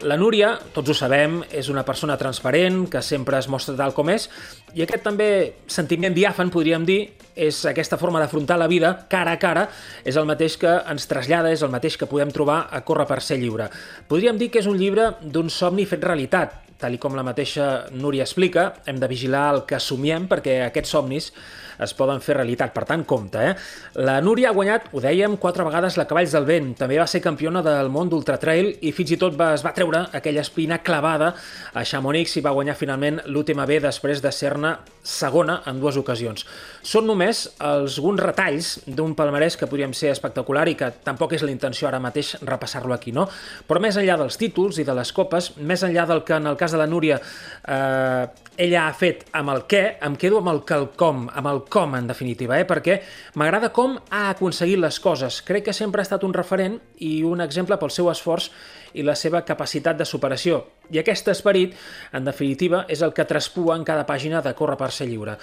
la 0.09 0.17
Núria, 0.17 0.55
tots 0.73 0.89
ho 0.89 0.95
sabem, 0.97 1.41
és 1.53 1.69
una 1.69 1.85
persona 1.85 2.17
transparent, 2.17 2.87
que 2.89 3.03
sempre 3.05 3.37
es 3.37 3.49
mostra 3.51 3.77
tal 3.77 3.93
com 3.93 4.09
és, 4.09 4.29
i 4.73 4.81
aquest 4.85 5.05
també 5.05 5.29
sentiment 5.69 6.15
diàfan, 6.15 6.49
podríem 6.53 6.87
dir, 6.89 7.01
és 7.33 7.63
aquesta 7.69 7.97
forma 8.01 8.21
d'afrontar 8.21 8.57
la 8.61 8.69
vida 8.69 8.93
cara 9.09 9.37
a 9.37 9.41
cara, 9.41 9.67
és 10.05 10.17
el 10.17 10.25
mateix 10.29 10.57
que 10.61 10.73
ens 10.89 11.05
trasllada, 11.09 11.53
és 11.53 11.61
el 11.65 11.71
mateix 11.73 11.97
que 11.97 12.09
podem 12.09 12.33
trobar 12.33 12.63
a 12.71 12.81
Córrer 12.85 13.05
per 13.09 13.21
ser 13.25 13.39
lliure. 13.41 13.69
Podríem 14.09 14.41
dir 14.41 14.49
que 14.53 14.61
és 14.61 14.69
un 14.69 14.77
llibre 14.77 15.11
d'un 15.21 15.49
somni 15.53 15.85
fet 15.89 16.03
realitat, 16.05 16.62
tal 16.79 16.95
com 17.01 17.15
la 17.17 17.25
mateixa 17.25 17.89
Núria 17.95 18.25
explica, 18.27 18.69
hem 18.85 19.01
de 19.01 19.09
vigilar 19.11 19.49
el 19.55 19.65
que 19.69 19.77
assumiem 19.79 20.29
perquè 20.31 20.61
aquests 20.67 20.95
somnis 20.95 21.31
es 21.81 21.93
poden 21.97 22.21
fer 22.21 22.37
realitat. 22.37 22.73
Per 22.73 22.85
tant, 22.89 23.03
compte, 23.07 23.41
eh? 23.41 23.53
La 24.05 24.19
Núria 24.21 24.51
ha 24.51 24.55
guanyat, 24.55 24.89
ho 24.93 25.01
dèiem, 25.03 25.37
quatre 25.41 25.65
vegades 25.65 25.97
la 25.97 26.05
Cavalls 26.09 26.33
del 26.35 26.47
Vent. 26.47 26.73
També 26.79 26.99
va 26.99 27.07
ser 27.09 27.23
campiona 27.23 27.63
del 27.65 27.89
món 27.93 28.11
d'ultratrail 28.11 28.73
i 28.81 28.93
fins 28.95 29.15
i 29.15 29.19
tot 29.21 29.37
va, 29.39 29.53
es 29.57 29.65
va 29.65 29.73
treure 29.75 30.05
aquella 30.13 30.43
espina 30.43 30.79
clavada 30.83 31.33
a 31.73 31.85
Chamonix 31.85 32.37
i 32.37 32.43
va 32.45 32.53
guanyar 32.55 32.77
finalment 32.79 33.21
l'UTMB 33.25 33.79
després 33.87 34.21
de 34.23 34.31
ser-ne 34.31 34.75
segona 35.03 35.59
en 35.67 35.79
dues 35.81 35.97
ocasions. 35.99 36.45
Són 36.83 37.07
només 37.07 37.45
alguns 37.63 38.21
retalls 38.23 38.73
d'un 38.87 39.15
palmarès 39.17 39.57
que 39.59 39.67
podríem 39.67 39.93
ser 39.97 40.13
espectacular 40.13 40.65
i 40.71 40.77
que 40.79 40.89
tampoc 41.03 41.35
és 41.35 41.43
la 41.43 41.51
intenció 41.51 41.89
ara 41.89 42.01
mateix 42.03 42.35
repassar-lo 42.41 42.95
aquí, 42.95 43.11
no? 43.11 43.27
Però 43.67 43.81
més 43.83 43.97
enllà 43.99 44.17
dels 44.19 44.39
títols 44.39 44.79
i 44.79 44.87
de 44.87 44.95
les 44.95 45.11
copes, 45.15 45.51
més 45.57 45.83
enllà 45.83 46.07
del 46.09 46.23
que 46.23 46.37
en 46.39 46.47
el 46.47 46.59
cas 46.63 46.73
de 46.73 46.79
la 46.79 46.87
Núria 46.87 47.19
eh, 47.19 48.23
ella 48.57 48.85
ha 48.87 48.93
fet 48.93 49.25
amb 49.33 49.51
el 49.53 49.63
què, 49.69 49.81
em 50.05 50.15
quedo 50.19 50.39
amb 50.39 50.51
el 50.51 50.61
quelcom, 50.67 51.25
amb 51.33 51.49
el 51.49 51.63
com, 51.73 51.95
en 51.97 52.07
definitiva, 52.09 52.59
eh? 52.61 52.67
perquè 52.69 52.99
m'agrada 53.39 53.71
com 53.73 53.97
ha 54.13 54.27
aconseguit 54.29 54.79
les 54.81 54.99
coses. 55.01 55.41
Crec 55.45 55.67
que 55.69 55.75
sempre 55.75 56.01
ha 56.01 56.07
estat 56.07 56.23
un 56.27 56.35
referent 56.35 56.77
i 57.01 57.15
un 57.25 57.41
exemple 57.43 57.79
pel 57.81 57.93
seu 57.93 58.11
esforç 58.13 58.51
i 58.93 59.03
la 59.05 59.15
seva 59.15 59.43
capacitat 59.45 59.97
de 59.99 60.05
superació. 60.05 60.63
I 60.91 60.99
aquest 60.99 61.29
esperit, 61.31 61.77
en 62.11 62.25
definitiva, 62.27 62.83
és 62.91 63.01
el 63.05 63.13
que 63.15 63.23
traspua 63.25 63.77
en 63.77 63.85
cada 63.87 64.03
pàgina 64.05 64.41
de 64.43 64.51
Corre 64.53 64.75
per 64.77 64.91
ser 64.91 65.07
lliure. 65.07 65.37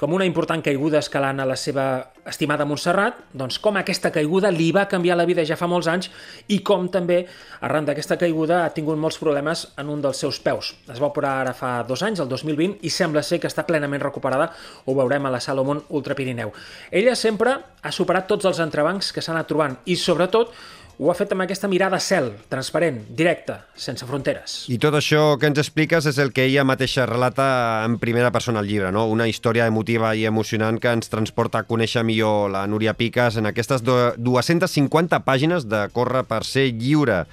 Com 0.00 0.14
una 0.16 0.24
important 0.28 0.62
caiguda 0.64 1.02
escalant 1.02 1.40
a 1.40 1.46
la 1.48 1.56
seva 1.56 1.84
estimada 2.26 2.64
Montserrat, 2.68 3.18
doncs 3.36 3.58
com 3.62 3.76
aquesta 3.76 4.10
caiguda 4.12 4.50
li 4.52 4.70
va 4.74 4.86
canviar 4.88 5.16
la 5.16 5.26
vida 5.28 5.44
ja 5.46 5.56
fa 5.56 5.68
molts 5.68 5.88
anys 5.92 6.08
i 6.52 6.58
com 6.64 6.88
també, 6.92 7.20
arran 7.60 7.86
d'aquesta 7.88 8.16
caiguda, 8.20 8.62
ha 8.64 8.72
tingut 8.76 8.98
molts 9.00 9.20
problemes 9.20 9.66
en 9.76 9.92
un 9.92 10.00
dels 10.04 10.20
seus 10.24 10.40
peus. 10.40 10.72
Es 10.88 11.00
va 11.00 11.12
operar 11.12 11.36
ara 11.42 11.54
fa 11.56 11.82
dos 11.88 12.02
anys, 12.02 12.24
el 12.24 12.32
2020, 12.32 12.80
i 12.82 12.92
sembla 12.92 13.22
ser 13.22 13.40
que 13.40 13.48
està 13.52 13.66
plenament 13.68 14.02
recuperada, 14.02 14.50
ho 14.84 14.96
veurem 14.96 15.28
a 15.28 15.32
la 15.36 15.40
Salomon 15.44 15.84
Ultra 15.88 16.16
Pirineu. 16.16 16.52
Ella 16.90 17.14
sempre 17.16 17.56
ha 17.82 17.92
superat 17.92 18.28
tots 18.32 18.48
els 18.48 18.60
entrebancs 18.64 19.12
que 19.12 19.24
s'ha 19.24 19.36
anat 19.36 19.48
trobant 19.52 19.78
i, 19.84 19.96
sobretot, 20.00 20.56
ho 20.98 21.10
ha 21.10 21.14
fet 21.16 21.32
amb 21.34 21.44
aquesta 21.44 21.68
mirada 21.68 21.98
cel, 22.00 22.30
transparent, 22.48 23.02
directa, 23.16 23.58
sense 23.76 24.06
fronteres. 24.08 24.56
I 24.72 24.78
tot 24.80 24.96
això 24.96 25.36
que 25.40 25.50
ens 25.50 25.60
expliques 25.60 26.08
és 26.08 26.20
el 26.22 26.32
que 26.32 26.46
ella 26.48 26.64
mateixa 26.64 27.04
relata 27.08 27.48
en 27.84 27.98
primera 28.00 28.30
persona 28.32 28.62
al 28.62 28.70
llibre, 28.70 28.92
no? 28.94 29.06
Una 29.12 29.28
història 29.28 29.66
emotiva 29.68 30.14
i 30.16 30.24
emocionant 30.24 30.80
que 30.80 30.94
ens 30.96 31.12
transporta 31.12 31.60
a 31.60 31.68
conèixer 31.68 32.04
millor 32.06 32.50
la 32.54 32.64
Núria 32.66 32.96
Piques 32.96 33.36
en 33.36 33.50
aquestes 33.50 33.84
250 33.84 35.20
pàgines 35.26 35.68
de 35.68 35.84
Corre 35.92 36.24
per 36.24 36.44
ser 36.48 36.70
lliure. 36.72 37.24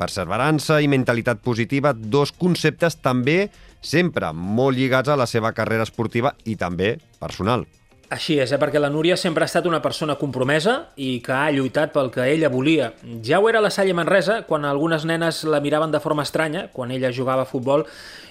Perseverança 0.00 0.78
i 0.80 0.88
mentalitat 0.88 1.42
positiva, 1.44 1.92
dos 1.92 2.32
conceptes 2.32 2.96
també 3.04 3.50
sempre 3.84 4.32
molt 4.32 4.78
lligats 4.78 5.12
a 5.12 5.18
la 5.20 5.28
seva 5.28 5.52
carrera 5.52 5.84
esportiva 5.84 6.32
i 6.48 6.56
també 6.56 6.94
personal. 7.20 7.66
Així 8.10 8.40
és, 8.42 8.50
eh? 8.50 8.58
perquè 8.58 8.80
la 8.80 8.88
Núria 8.90 9.14
sempre 9.14 9.44
ha 9.44 9.46
estat 9.46 9.68
una 9.70 9.78
persona 9.84 10.16
compromesa 10.18 10.72
i 10.98 11.20
que 11.22 11.30
ha 11.30 11.52
lluitat 11.54 11.92
pel 11.94 12.08
que 12.10 12.24
ella 12.26 12.48
volia. 12.50 12.88
Ja 13.22 13.38
ho 13.38 13.46
era 13.46 13.60
la 13.62 13.70
Salle 13.70 13.94
Manresa, 13.94 14.40
quan 14.48 14.66
algunes 14.66 15.04
nenes 15.06 15.44
la 15.46 15.60
miraven 15.62 15.94
de 15.94 16.00
forma 16.02 16.24
estranya, 16.26 16.64
quan 16.74 16.90
ella 16.90 17.12
jugava 17.14 17.46
a 17.46 17.50
futbol 17.50 17.86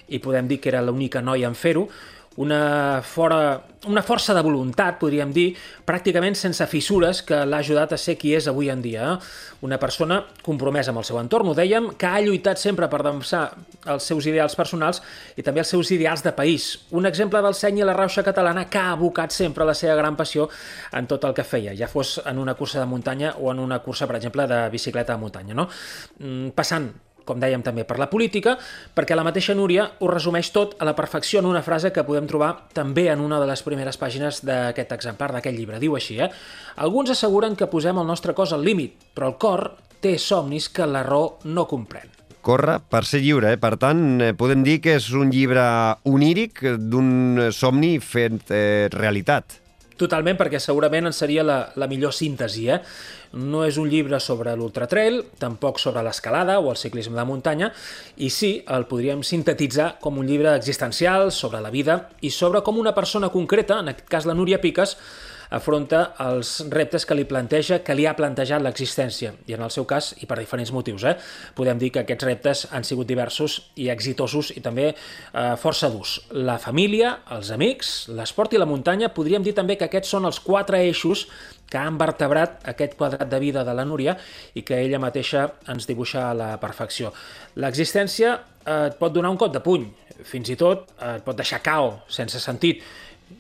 i 0.10 0.20
podem 0.20 0.50
dir 0.50 0.58
que 0.60 0.68
era 0.74 0.82
l'única 0.84 1.22
noia 1.24 1.48
en 1.48 1.56
fer-ho, 1.56 1.86
una, 2.40 3.02
fora, 3.04 3.60
una 3.92 4.02
força 4.02 4.32
de 4.34 4.42
voluntat, 4.46 4.96
podríem 5.02 5.34
dir, 5.36 5.50
pràcticament 5.84 6.38
sense 6.40 6.64
fissures, 6.72 7.20
que 7.28 7.42
l'ha 7.44 7.60
ajudat 7.60 7.92
a 7.92 8.00
ser 8.00 8.16
qui 8.20 8.32
és 8.38 8.48
avui 8.48 8.70
en 8.72 8.80
dia. 8.80 9.10
Eh? 9.10 9.58
Una 9.68 9.76
persona 9.82 10.22
compromesa 10.46 10.94
amb 10.94 11.02
el 11.02 11.08
seu 11.10 11.20
entorn, 11.20 11.52
ho 11.52 11.56
dèiem, 11.58 11.90
que 12.00 12.08
ha 12.08 12.22
lluitat 12.24 12.62
sempre 12.62 12.88
per 12.88 13.02
defensar 13.04 13.42
els 13.92 14.08
seus 14.08 14.30
ideals 14.32 14.56
personals 14.56 15.02
i 15.36 15.44
també 15.44 15.66
els 15.66 15.74
seus 15.76 15.92
ideals 15.92 16.24
de 16.24 16.32
país. 16.38 16.70
Un 16.96 17.10
exemple 17.12 17.44
del 17.44 17.60
seny 17.60 17.84
i 17.84 17.90
la 17.90 17.98
rauxa 17.98 18.24
catalana 18.24 18.70
que 18.72 18.80
ha 18.80 18.94
abocat 18.94 19.36
sempre 19.36 19.68
la 19.68 19.76
seva 19.76 20.00
gran 20.00 20.16
passió 20.16 20.48
en 20.96 21.12
tot 21.12 21.28
el 21.28 21.36
que 21.36 21.44
feia, 21.44 21.76
ja 21.76 21.92
fos 21.92 22.22
en 22.24 22.40
una 22.40 22.56
cursa 22.56 22.80
de 22.80 22.88
muntanya 22.88 23.36
o 23.36 23.52
en 23.52 23.60
una 23.60 23.84
cursa, 23.84 24.08
per 24.08 24.16
exemple, 24.16 24.48
de 24.48 24.64
bicicleta 24.72 25.12
de 25.12 25.26
muntanya. 25.28 25.60
No? 25.60 25.68
Mm, 26.24 26.56
passant 26.56 26.88
com 27.30 27.40
dèiem 27.42 27.62
també 27.66 27.86
per 27.86 28.00
la 28.02 28.10
política, 28.10 28.58
perquè 28.98 29.18
la 29.18 29.26
mateixa 29.28 29.54
Núria 29.58 29.86
ho 30.02 30.10
resumeix 30.10 30.50
tot 30.56 30.76
a 30.82 30.88
la 30.90 30.96
perfecció 30.98 31.44
en 31.44 31.50
una 31.50 31.64
frase 31.66 31.94
que 31.94 32.06
podem 32.08 32.28
trobar 32.30 32.52
també 32.74 33.08
en 33.14 33.22
una 33.22 33.40
de 33.42 33.50
les 33.50 33.64
primeres 33.66 34.02
pàgines 34.02 34.42
d'aquest 34.46 34.98
exemplar, 34.98 35.32
d'aquest 35.36 35.58
llibre. 35.58 35.82
Diu 35.82 35.98
així, 36.00 36.18
eh? 36.20 36.32
Alguns 36.82 37.14
asseguren 37.14 37.56
que 37.60 37.70
posem 37.70 38.02
el 38.02 38.10
nostre 38.10 38.34
cos 38.34 38.56
al 38.56 38.66
límit, 38.66 38.98
però 39.14 39.34
el 39.34 39.38
cor 39.42 39.70
té 40.02 40.18
somnis 40.18 40.70
que 40.72 40.88
la 40.88 41.04
raó 41.04 41.38
no 41.46 41.68
comprèn. 41.70 42.16
Corre 42.42 42.78
per 42.80 43.04
ser 43.04 43.20
lliure, 43.20 43.52
eh? 43.54 43.60
per 43.60 43.76
tant, 43.78 44.04
eh, 44.24 44.34
podem 44.34 44.64
dir 44.64 44.80
que 44.80 44.96
és 44.96 45.10
un 45.12 45.32
llibre 45.34 45.64
oníric 46.08 46.64
d'un 46.80 47.50
somni 47.52 47.98
fet 48.00 48.54
eh, 48.56 48.88
realitat. 48.94 49.60
Totalment, 50.00 50.38
perquè 50.40 50.62
segurament 50.64 51.10
en 51.10 51.16
seria 51.16 51.44
la, 51.44 51.58
la 51.76 51.88
millor 51.92 52.14
síntesi. 52.16 52.70
Eh? 52.72 52.80
No 53.34 53.64
és 53.66 53.78
un 53.78 53.90
llibre 53.92 54.18
sobre 54.24 54.56
l'ultratrail, 54.58 55.22
tampoc 55.38 55.78
sobre 55.82 56.02
l'escalada 56.06 56.60
o 56.60 56.72
el 56.72 56.80
ciclisme 56.82 57.18
de 57.20 57.26
muntanya, 57.30 57.72
i 58.18 58.32
sí, 58.34 58.56
el 58.68 58.88
podríem 58.90 59.22
sintetitzar 59.24 59.98
com 60.02 60.18
un 60.18 60.30
llibre 60.30 60.56
existencial 60.56 61.32
sobre 61.32 61.62
la 61.62 61.70
vida 61.70 62.08
i 62.22 62.32
sobre 62.34 62.64
com 62.66 62.80
una 62.82 62.96
persona 62.98 63.30
concreta, 63.30 63.80
en 63.80 63.94
aquest 63.94 64.10
cas 64.10 64.26
la 64.26 64.38
Núria 64.38 64.62
Piques, 64.62 64.98
afronta 65.50 66.14
els 66.22 66.52
reptes 66.70 67.06
que 67.10 67.18
li 67.18 67.26
planteja, 67.26 67.80
que 67.86 67.96
li 67.98 68.06
ha 68.06 68.16
plantejat 68.18 68.62
l'existència, 68.62 69.34
i 69.50 69.56
en 69.58 69.64
el 69.66 69.74
seu 69.74 69.86
cas, 69.90 70.12
i 70.22 70.30
per 70.30 70.38
diferents 70.40 70.72
motius. 70.74 71.06
Eh? 71.10 71.16
Podem 71.58 71.80
dir 71.82 71.92
que 71.94 72.04
aquests 72.04 72.28
reptes 72.28 72.66
han 72.72 72.86
sigut 72.86 73.10
diversos 73.10 73.60
i 73.82 73.90
exitosos 73.90 74.54
i 74.56 74.64
també 74.66 74.92
eh, 74.92 75.56
força 75.62 75.90
durs. 75.94 76.20
La 76.32 76.60
família, 76.62 77.18
els 77.36 77.50
amics, 77.56 77.94
l'esport 78.14 78.54
i 78.54 78.62
la 78.62 78.70
muntanya, 78.70 79.10
podríem 79.14 79.46
dir 79.46 79.56
també 79.58 79.78
que 79.78 79.90
aquests 79.90 80.14
són 80.16 80.30
els 80.30 80.42
quatre 80.44 80.84
eixos 80.86 81.28
que 81.70 81.78
han 81.78 81.98
vertebrat 82.02 82.64
aquest 82.72 82.96
quadrat 82.98 83.30
de 83.30 83.40
vida 83.40 83.64
de 83.64 83.74
la 83.78 83.86
Núria 83.86 84.16
i 84.58 84.64
que 84.66 84.80
ella 84.82 85.00
mateixa 85.02 85.46
ens 85.70 85.88
dibuixa 85.90 86.30
a 86.30 86.38
la 86.38 86.50
perfecció. 86.62 87.14
L'existència 87.62 88.34
eh, 88.36 88.90
et 88.90 88.98
pot 89.00 89.14
donar 89.14 89.32
un 89.34 89.40
cop 89.40 89.54
de 89.54 89.62
puny, 89.64 89.86
fins 90.26 90.50
i 90.50 90.58
tot 90.60 90.90
eh, 90.98 91.16
et 91.20 91.26
pot 91.26 91.38
deixar 91.38 91.62
cao, 91.66 92.00
sense 92.10 92.42
sentit, 92.42 92.84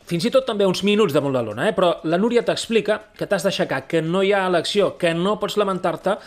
fins 0.05 0.25
i 0.25 0.31
tot 0.33 0.45
també 0.45 0.67
uns 0.69 0.83
minuts 0.85 1.15
damunt 1.15 1.33
la 1.33 1.43
lona, 1.45 1.69
eh? 1.69 1.75
però 1.75 1.95
la 2.05 2.21
Núria 2.21 2.45
t'explica 2.45 2.99
que 3.17 3.27
t'has 3.27 3.45
d'aixecar, 3.45 3.85
que 3.89 4.03
no 4.05 4.21
hi 4.23 4.33
ha 4.33 4.45
elecció, 4.47 4.93
que 5.01 5.13
no 5.17 5.39
pots 5.41 5.57
lamentar-te 5.57 6.19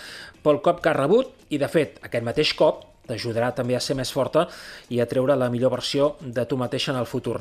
pel 0.42 0.58
cop 0.64 0.82
que 0.82 0.90
has 0.90 0.98
rebut 0.98 1.30
i, 1.50 1.60
de 1.62 1.68
fet, 1.70 2.00
aquest 2.02 2.26
mateix 2.26 2.56
cop 2.58 2.88
t'ajudarà 3.12 3.52
també 3.54 3.76
a 3.76 3.84
ser 3.84 3.98
més 3.98 4.10
forta 4.12 4.48
i 4.88 4.98
a 4.98 5.06
treure 5.06 5.36
la 5.36 5.52
millor 5.52 5.76
versió 5.76 6.16
de 6.20 6.48
tu 6.48 6.56
mateixa 6.56 6.94
en 6.96 6.98
el 7.04 7.06
futur. 7.06 7.38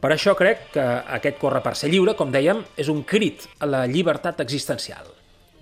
Per 0.00 0.12
això 0.12 0.36
crec 0.36 0.70
que 0.76 0.86
aquest 1.18 1.40
Corre 1.40 1.64
per 1.64 1.74
ser 1.80 1.88
lliure, 1.88 2.14
com 2.14 2.30
dèiem, 2.30 2.60
és 2.76 2.92
un 2.92 3.02
crit 3.08 3.48
a 3.58 3.66
la 3.66 3.86
llibertat 3.88 4.44
existencial. 4.44 5.14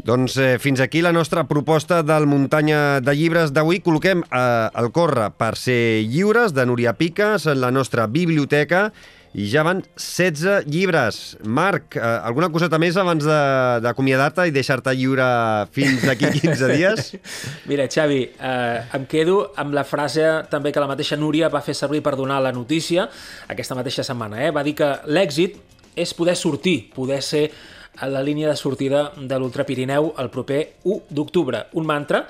Doncs 0.03 0.35
eh, 0.41 0.59
fins 0.59 0.81
aquí 0.81 1.03
la 1.03 1.13
nostra 1.13 1.45
proposta 1.47 2.03
del 2.03 2.27
Muntanya 2.27 3.01
de 3.05 3.15
Llibres 3.15 3.53
d'avui. 3.55 3.79
Col·loquem 3.85 4.25
eh, 4.25 4.43
el 4.83 4.91
Corre 4.91 5.29
per 5.39 5.53
ser 5.61 6.03
lliures 6.11 6.57
de 6.57 6.65
Núria 6.67 6.97
Piques 6.99 7.47
en 7.47 7.61
la 7.63 7.71
nostra 7.71 8.09
biblioteca 8.11 8.89
i 9.35 9.47
ja 9.49 9.63
van 9.65 9.81
16 9.97 10.67
llibres. 10.69 11.39
Marc, 11.45 11.97
eh, 11.97 12.01
alguna 12.03 12.51
coseta 12.53 12.79
més 12.81 12.97
abans 13.01 13.25
d'acomiadar-te 13.85 14.45
i 14.49 14.53
deixar-te 14.53 14.93
lliure 14.97 15.27
fins 15.73 16.05
d'aquí 16.05 16.29
15 16.43 16.69
dies? 16.75 17.13
Mira, 17.71 17.89
Xavi, 17.89 18.21
eh, 18.37 18.83
em 18.99 19.07
quedo 19.09 19.39
amb 19.57 19.73
la 19.77 19.87
frase 19.89 20.27
també 20.53 20.73
que 20.73 20.83
la 20.85 20.91
mateixa 20.91 21.17
Núria 21.17 21.49
va 21.53 21.65
fer 21.65 21.75
servir 21.79 22.03
per 22.05 22.17
donar 22.21 22.43
la 22.45 22.53
notícia 22.53 23.09
aquesta 23.49 23.79
mateixa 23.79 24.05
setmana. 24.05 24.43
Eh? 24.45 24.51
Va 24.53 24.65
dir 24.67 24.77
que 24.77 24.91
l'èxit 25.09 25.57
és 25.97 26.13
poder 26.17 26.37
sortir, 26.37 26.91
poder 26.95 27.23
ser 27.25 27.47
a 28.01 28.09
la 28.09 28.23
línia 28.25 28.49
de 28.49 28.57
sortida 28.57 29.11
de 29.17 29.39
l'Ultra 29.39 29.65
Pirineu 29.69 30.15
el 30.19 30.31
proper 30.33 30.63
1 30.85 31.13
d'octubre. 31.13 31.67
Un 31.77 31.89
mantra 31.89 32.27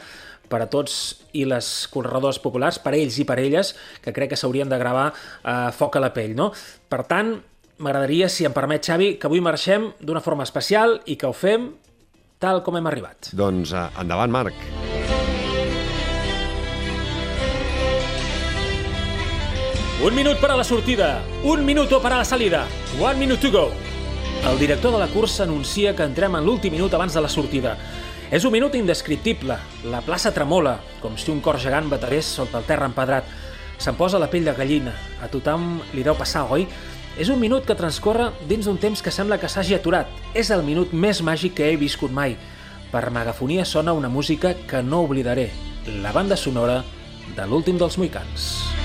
per 0.49 0.63
a 0.65 0.69
tots 0.71 0.97
i 1.39 1.45
les 1.49 1.69
corredors 1.93 2.41
populars, 2.43 2.81
per 2.83 2.95
a 2.95 2.99
ells 2.99 3.19
i 3.23 3.27
per 3.29 3.39
a 3.39 3.45
elles, 3.45 3.75
que 4.03 4.13
crec 4.13 4.33
que 4.33 4.41
s'haurien 4.41 4.69
de 4.69 4.81
gravar 4.81 5.11
eh, 5.13 5.71
foc 5.77 5.97
a 5.97 6.05
la 6.05 6.13
pell. 6.15 6.37
No? 6.39 6.51
Per 6.89 7.03
tant, 7.09 7.37
m'agradaria, 7.83 8.29
si 8.29 8.47
em 8.49 8.55
permet, 8.55 8.85
Xavi, 8.85 9.15
que 9.19 9.31
avui 9.31 9.43
marxem 9.45 9.91
d'una 10.01 10.25
forma 10.25 10.47
especial 10.49 11.01
i 11.07 11.17
que 11.17 11.29
ho 11.31 11.37
fem 11.37 11.71
tal 12.43 12.63
com 12.67 12.77
hem 12.77 12.89
arribat. 12.91 13.33
Doncs 13.39 13.75
eh, 13.77 13.89
endavant, 14.03 14.33
Marc. 14.35 14.93
Un 20.03 20.17
minut 20.19 20.41
per 20.43 20.49
a 20.51 20.57
la 20.59 20.65
sortida, 20.67 21.21
un 21.47 21.61
minut 21.63 21.93
per 22.03 22.11
a 22.11 22.17
la 22.19 22.25
salida, 22.27 22.65
one 22.99 23.15
minute 23.21 23.39
to 23.39 23.53
go. 23.55 23.69
El 24.51 24.59
director 24.59 24.91
de 24.91 24.99
la 24.99 25.07
cursa 25.07 25.45
anuncia 25.45 25.95
que 25.95 26.03
entrem 26.03 26.35
en 26.35 26.43
l'últim 26.43 26.75
minut 26.75 26.93
abans 26.99 27.15
de 27.15 27.21
la 27.23 27.29
sortida. 27.31 27.77
És 28.33 28.47
un 28.49 28.53
minut 28.55 28.73
indescriptible. 28.73 29.59
La 29.93 29.99
plaça 30.01 30.31
tremola, 30.33 30.79
com 31.03 31.19
si 31.21 31.29
un 31.29 31.43
cor 31.45 31.59
gegant 31.61 31.91
batarés 31.93 32.31
sota 32.39 32.63
el 32.63 32.65
terra 32.65 32.89
empedrat. 32.89 33.29
Se'n 33.77 33.99
posa 33.99 34.17
la 34.23 34.31
pell 34.33 34.49
de 34.49 34.55
gallina. 34.57 34.95
A 35.21 35.29
tothom 35.29 35.83
li 35.93 36.01
deu 36.07 36.17
passar, 36.17 36.47
oi? 36.49 36.65
És 37.21 37.29
un 37.29 37.37
minut 37.43 37.67
que 37.69 37.77
transcorre 37.77 38.31
dins 38.49 38.65
d'un 38.65 38.81
temps 38.81 39.05
que 39.05 39.13
sembla 39.13 39.37
que 39.37 39.53
s'hagi 39.53 39.77
aturat. 39.77 40.09
És 40.33 40.49
el 40.49 40.65
minut 40.65 40.95
més 40.97 41.21
màgic 41.21 41.59
que 41.59 41.69
he 41.69 41.77
viscut 41.77 42.09
mai. 42.09 42.39
Per 42.89 43.11
megafonia 43.13 43.69
sona 43.69 43.93
una 43.93 44.09
música 44.09 44.55
que 44.57 44.81
no 44.81 45.03
oblidaré. 45.05 45.51
La 46.01 46.17
banda 46.17 46.41
sonora 46.41 46.81
de 47.37 47.45
l'últim 47.51 47.77
dels 47.77 48.01
Moicans. 48.01 48.82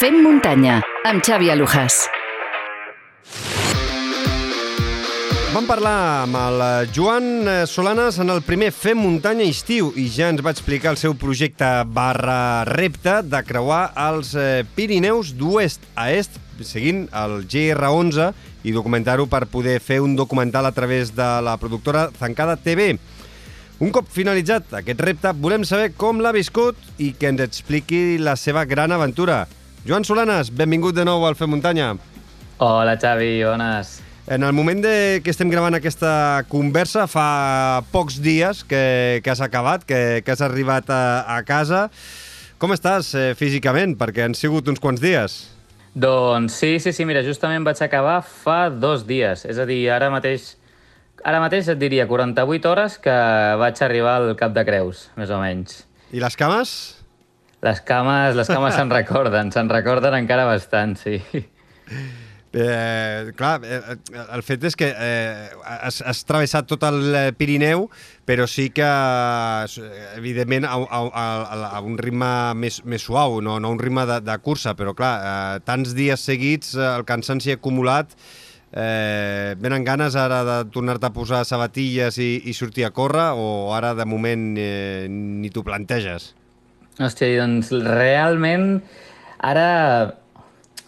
Fem 0.00 0.22
muntanya, 0.24 0.78
amb 1.04 1.20
Xavi 1.20 1.50
Alujas. 1.52 2.06
Vam 5.52 5.66
parlar 5.68 6.22
amb 6.22 6.38
el 6.40 6.64
Joan 6.96 7.50
Solanes 7.68 8.16
en 8.24 8.32
el 8.32 8.40
primer 8.40 8.70
Fem 8.72 8.96
muntanya 8.96 9.44
estiu 9.44 9.90
i 10.00 10.06
ja 10.08 10.30
ens 10.32 10.40
va 10.40 10.54
explicar 10.56 10.94
el 10.94 10.96
seu 10.96 11.18
projecte 11.20 11.68
barra 11.84 12.64
repte 12.64 13.18
de 13.28 13.42
creuar 13.44 13.82
els 14.06 14.32
eh, 14.40 14.64
Pirineus 14.72 15.34
d'oest 15.36 15.84
a 16.00 16.08
est 16.16 16.40
seguint 16.64 17.04
el 17.12 17.42
GR11 17.44 18.32
i 18.64 18.72
documentar-ho 18.72 19.28
per 19.28 19.44
poder 19.52 19.82
fer 19.84 20.00
un 20.00 20.16
documental 20.16 20.64
a 20.64 20.72
través 20.72 21.12
de 21.12 21.30
la 21.44 21.58
productora 21.60 22.08
Zancada 22.16 22.56
TV. 22.56 22.94
Un 23.84 23.92
cop 23.92 24.08
finalitzat 24.08 24.80
aquest 24.80 25.04
repte, 25.04 25.36
volem 25.36 25.68
saber 25.68 25.92
com 25.92 26.24
l'ha 26.24 26.32
viscut 26.32 26.80
i 26.96 27.12
que 27.12 27.34
ens 27.36 27.44
expliqui 27.44 28.16
la 28.16 28.40
seva 28.40 28.64
gran 28.64 28.96
aventura. 28.96 29.42
Joan 29.80 30.04
Solanes, 30.04 30.50
benvingut 30.52 30.92
de 30.92 31.06
nou 31.08 31.22
al 31.24 31.34
Fem 31.38 31.48
Muntanya. 31.48 31.94
Hola, 32.60 32.98
Xavi, 33.00 33.40
bones. 33.48 33.94
En 34.28 34.44
el 34.44 34.52
moment 34.52 34.82
de 34.84 35.22
que 35.24 35.32
estem 35.32 35.48
gravant 35.48 35.74
aquesta 35.74 36.44
conversa, 36.52 37.06
fa 37.08 37.80
pocs 37.90 38.18
dies 38.20 38.60
que, 38.68 39.22
que 39.24 39.32
has 39.32 39.40
acabat, 39.40 39.86
que, 39.88 40.20
que 40.20 40.34
has 40.34 40.44
arribat 40.44 40.92
a, 40.92 41.24
a 41.32 41.40
casa. 41.48 41.86
Com 42.60 42.76
estàs 42.76 43.14
eh, 43.16 43.32
físicament? 43.40 43.96
Perquè 43.96 44.28
han 44.28 44.36
sigut 44.36 44.68
uns 44.68 44.84
quants 44.84 45.00
dies. 45.00 45.40
Doncs 45.96 46.60
sí, 46.60 46.76
sí, 46.78 46.92
sí, 46.92 47.08
mira, 47.08 47.24
justament 47.24 47.64
vaig 47.64 47.80
acabar 47.80 48.20
fa 48.20 48.68
dos 48.68 49.08
dies. 49.08 49.48
És 49.48 49.56
a 49.56 49.64
dir, 49.64 49.80
ara 49.90 50.12
mateix, 50.12 50.58
ara 51.24 51.40
mateix 51.40 51.72
et 51.72 51.80
diria 51.80 52.04
48 52.06 52.68
hores 52.68 53.00
que 53.00 53.18
vaig 53.64 53.80
arribar 53.88 54.20
al 54.20 54.34
Cap 54.36 54.52
de 54.52 54.68
Creus, 54.68 55.08
més 55.16 55.32
o 55.32 55.40
menys. 55.40 55.86
I 56.12 56.20
les 56.20 56.36
cames? 56.36 56.99
Les 57.60 57.80
cames, 57.84 58.34
les 58.36 58.48
cames 58.48 58.74
se'n 58.74 58.90
recorden, 58.92 59.52
se'n 59.52 59.68
recorden 59.68 60.16
encara 60.16 60.46
bastant, 60.48 60.96
sí. 60.96 61.20
Eh, 62.52 63.30
clar, 63.38 63.60
eh, 63.62 63.94
el 64.34 64.42
fet 64.42 64.64
és 64.66 64.74
que 64.74 64.88
eh, 64.90 65.50
has, 65.62 66.00
has 66.02 66.24
travessat 66.26 66.66
tot 66.66 66.82
el 66.88 67.04
Pirineu, 67.38 67.84
però 68.26 68.48
sí 68.50 68.70
que, 68.74 68.88
evidentment, 70.18 70.66
a, 70.66 70.74
a, 70.74 71.02
a, 71.06 71.68
a 71.78 71.82
un 71.86 71.94
ritme 72.00 72.30
més, 72.58 72.80
més 72.82 73.06
suau, 73.06 73.38
no, 73.44 73.60
no 73.62 73.70
un 73.70 73.78
ritme 73.78 74.02
de, 74.08 74.18
de 74.26 74.38
cursa, 74.42 74.74
però 74.74 74.96
clar, 74.98 75.12
eh, 75.20 75.62
tants 75.68 75.94
dies 75.94 76.26
seguits, 76.26 76.74
eh, 76.74 76.88
el 76.88 77.06
cansanci 77.06 77.54
acumulat, 77.54 78.18
eh, 78.72 79.54
venen 79.62 79.86
ganes 79.86 80.18
ara 80.18 80.42
de 80.48 80.58
tornar-te 80.74 81.06
a 81.06 81.14
posar 81.14 81.44
sabatilles 81.46 82.18
i, 82.18 82.32
i 82.50 82.56
sortir 82.56 82.88
a 82.88 82.94
córrer, 82.96 83.30
o 83.38 83.70
ara, 83.78 83.94
de 83.94 84.10
moment, 84.10 84.50
eh, 84.58 85.06
ni 85.06 85.54
t'ho 85.54 85.62
planteges? 85.62 86.32
Hòstia, 86.98 87.36
doncs 87.38 87.70
realment 87.70 88.80
ara 89.38 89.68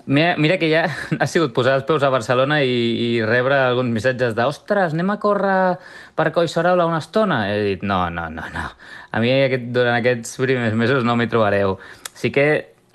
Mira, 0.05 0.35
mira 0.37 0.59
que 0.59 0.67
ja 0.67 0.89
ha 1.21 1.27
sigut 1.31 1.53
posar 1.55 1.77
els 1.79 1.85
peus 1.87 2.03
a 2.03 2.11
Barcelona 2.11 2.59
i, 2.67 2.75
i 2.75 3.11
rebre 3.23 3.55
alguns 3.55 3.93
missatges 3.95 4.35
de 4.35 4.47
«Ostres, 4.51 4.97
anem 4.97 5.13
a 5.15 5.19
córrer 5.23 5.79
per 6.19 6.33
Collserola 6.35 6.89
una 6.91 6.99
estona?» 6.99 7.45
He 7.53 7.61
dit 7.69 7.85
«No, 7.87 8.09
no, 8.11 8.27
no, 8.31 8.49
no. 8.51 8.65
A 9.13 9.23
mi 9.23 9.31
aquest, 9.31 9.71
durant 9.71 9.95
aquests 9.95 10.35
primers 10.43 10.75
mesos 10.75 11.07
no 11.07 11.15
m'hi 11.15 11.29
trobareu. 11.31 11.77
Sí 12.19 12.33
que 12.35 12.49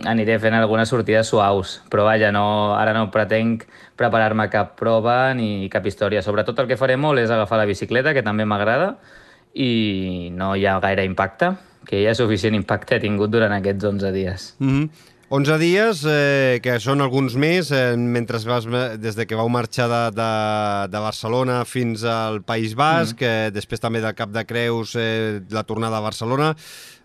aniré 0.05 0.36
fent 0.38 0.53
algunes 0.58 0.91
sortides 0.91 1.32
suaus, 1.32 1.78
però 1.89 2.03
vaja, 2.05 2.34
no, 2.36 2.76
ara 2.76 2.91
no 2.93 3.08
pretenc 3.14 3.64
preparar-me 3.97 4.49
cap 4.51 4.76
prova 4.78 5.34
ni 5.34 5.70
cap 5.74 5.88
història. 5.88 6.22
Sobretot 6.22 6.60
el 6.60 6.68
que 6.68 6.78
faré 6.78 6.99
molt 6.99 7.24
és 7.24 7.32
agafar 7.32 7.62
la 7.62 7.70
bicicleta, 7.70 8.14
que 8.14 8.26
també 8.26 8.45
m'agrada, 8.45 8.97
i 9.55 10.30
no 10.36 10.53
hi 10.55 10.68
ha 10.68 10.76
gaire 10.84 11.08
impacte, 11.08 11.55
que 11.88 12.03
ja 12.03 12.15
suficient 12.17 12.57
impacte 12.57 12.97
he 12.97 13.03
tingut 13.03 13.31
durant 13.33 13.53
aquests 13.55 13.88
11 13.95 14.11
dies. 14.15 14.49
Mm 14.59 14.73
-hmm. 14.73 15.13
11 15.29 15.57
dies, 15.59 16.05
eh, 16.07 16.61
que 16.63 16.77
són 16.79 17.01
alguns 17.03 17.33
més, 17.35 17.67
eh, 17.75 17.97
mentre 17.99 18.39
vas, 18.47 18.63
des 18.95 19.15
de 19.17 19.25
que 19.27 19.35
vau 19.35 19.49
marxar 19.49 19.89
de, 19.91 20.15
de, 20.15 20.27
de 20.88 20.99
Barcelona 21.03 21.65
fins 21.65 22.05
al 22.07 22.39
País 22.47 22.75
Basc, 22.79 23.19
mm. 23.19 23.25
eh, 23.25 23.51
després 23.51 23.83
també 23.83 23.99
del 23.99 24.15
Cap 24.15 24.31
de 24.31 24.45
Creus, 24.47 24.95
eh, 24.95 25.41
la 25.51 25.65
tornada 25.67 25.97
a 25.97 26.05
Barcelona, 26.05 26.55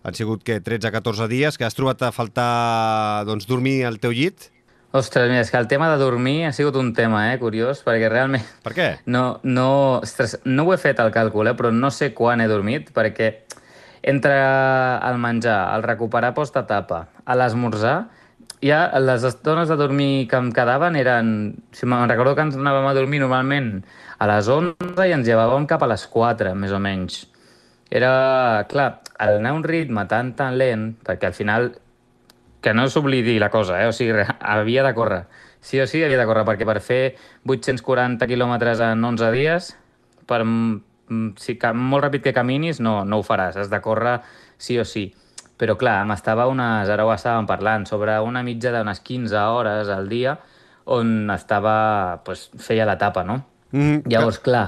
han 0.03 0.15
sigut 0.15 0.41
que 0.41 0.61
13-14 0.63 1.27
dies, 1.27 1.57
que 1.57 1.65
has 1.65 1.75
trobat 1.75 2.01
a 2.01 2.13
faltar 2.15 3.25
doncs, 3.27 3.45
dormir 3.45 3.83
al 3.83 3.99
teu 3.99 4.15
llit? 4.15 4.53
Ostres, 4.95 5.27
mira, 5.27 5.41
és 5.41 5.51
que 5.51 5.57
el 5.57 5.67
tema 5.67 5.89
de 5.91 5.97
dormir 5.97 6.45
ha 6.45 6.53
sigut 6.53 6.75
un 6.79 6.93
tema, 6.93 7.25
eh, 7.33 7.37
curiós, 7.41 7.83
perquè 7.83 8.07
realment... 8.07 8.47
Per 8.63 8.71
què? 8.77 8.87
No, 9.03 9.41
no, 9.43 9.99
ostres, 9.99 10.37
no 10.45 10.63
ho 10.63 10.71
he 10.71 10.79
fet 10.79 11.03
el 11.03 11.11
càlcul, 11.11 11.51
eh, 11.51 11.57
però 11.59 11.73
no 11.75 11.91
sé 11.91 12.13
quan 12.15 12.39
he 12.39 12.47
dormit, 12.47 12.93
perquè 12.95 13.33
entre 14.03 14.35
el 14.35 15.17
menjar, 15.17 15.73
el 15.77 15.83
recuperar 15.83 16.33
post-etapa, 16.35 17.07
a 17.23 17.35
l'esmorzar, 17.39 17.97
ja 18.63 18.87
les 18.99 19.23
estones 19.27 19.69
de 19.71 19.77
dormir 19.79 20.27
que 20.31 20.39
em 20.39 20.51
quedaven 20.55 20.95
eren... 20.99 21.29
Si 21.75 21.87
me'n 21.87 22.07
recordo 22.11 22.35
que 22.35 22.45
ens 22.47 22.57
anàvem 22.59 22.87
a 22.87 22.95
dormir 22.95 23.21
normalment 23.23 23.77
a 24.19 24.27
les 24.29 24.47
11 24.47 25.07
i 25.07 25.15
ens 25.15 25.27
llevàvem 25.27 25.67
cap 25.67 25.83
a 25.83 25.89
les 25.91 26.05
4, 26.11 26.53
més 26.55 26.75
o 26.75 26.79
menys. 26.83 27.23
Era, 27.93 28.65
clar, 28.71 29.03
al 29.19 29.39
anar 29.39 29.53
a 29.53 29.57
un 29.59 29.63
ritme 29.63 30.05
tan, 30.11 30.33
tan 30.35 30.57
lent, 30.59 30.93
perquè 31.03 31.29
al 31.29 31.37
final, 31.37 31.71
que 32.63 32.73
no 32.73 32.87
s'oblidi 32.89 33.37
la 33.39 33.51
cosa, 33.53 33.81
eh? 33.83 33.87
o 33.91 33.95
sigui, 33.95 34.23
havia 34.39 34.83
de 34.87 34.93
córrer. 34.95 35.23
Sí 35.63 35.79
o 35.79 35.87
sí 35.87 36.03
havia 36.03 36.19
de 36.19 36.27
córrer, 36.27 36.43
perquè 36.47 36.67
per 36.67 36.79
fer 36.83 37.03
840 37.47 38.27
quilòmetres 38.27 38.83
en 38.83 39.03
11 39.03 39.31
dies, 39.35 39.73
per 40.27 40.41
si 41.37 41.57
molt 41.73 42.05
ràpid 42.05 42.23
que 42.23 42.33
caminis 42.33 42.79
no, 42.79 43.03
no 43.05 43.19
ho 43.19 43.25
faràs, 43.25 43.57
has 43.59 43.69
de 43.69 43.81
córrer 43.81 44.19
sí 44.57 44.79
o 44.79 44.85
sí. 44.85 45.09
Però 45.57 45.77
clar, 45.77 46.01
m'estava 46.09 46.47
unes, 46.49 46.89
ara 46.89 47.05
ho 47.05 47.11
estàvem 47.13 47.47
parlant, 47.47 47.85
sobre 47.85 48.17
una 48.25 48.41
mitja 48.43 48.71
d'unes 48.73 49.03
15 49.05 49.43
hores 49.53 49.89
al 49.93 50.09
dia 50.09 50.37
on 50.85 51.29
estava, 51.31 52.21
pues, 52.25 52.49
feia 52.59 52.87
l'etapa, 52.89 53.23
no? 53.23 53.43
Mm, 53.71 54.09
Llavors, 54.11 54.39
clar, 54.43 54.65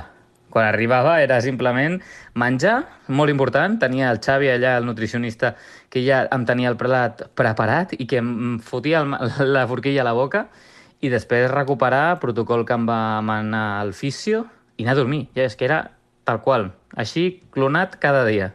quan 0.55 0.69
arribava 0.69 1.17
era 1.19 1.41
simplement 1.43 1.97
menjar, 2.39 2.77
molt 3.11 3.33
important, 3.33 3.75
tenia 3.81 4.07
el 4.13 4.21
Xavi 4.23 4.47
allà, 4.53 4.77
el 4.79 4.85
nutricionista, 4.87 5.55
que 5.91 6.05
ja 6.05 6.21
em 6.31 6.45
tenia 6.47 6.71
el 6.71 6.77
plat 6.79 7.25
preparat 7.35 7.91
i 7.99 8.07
que 8.07 8.21
em 8.21 8.55
fotia 8.63 9.01
el, 9.03 9.17
la 9.57 9.65
forquilla 9.67 10.05
a 10.05 10.07
la 10.07 10.15
boca 10.15 10.45
i 11.03 11.11
després 11.11 11.49
recuperar, 11.51 12.21
protocol 12.21 12.63
que 12.63 12.77
em 12.77 12.87
va 12.87 13.19
manar 13.19 13.81
al 13.81 13.91
fisio 13.93 14.45
i 14.77 14.85
anar 14.85 14.95
a 14.95 15.01
dormir. 15.01 15.25
Ja 15.35 15.43
és 15.43 15.59
que 15.59 15.67
era 15.67 15.81
tal 16.27 16.41
qual. 16.43 16.69
Així, 16.97 17.41
clonat 17.55 17.97
cada 18.01 18.25
dia. 18.27 18.51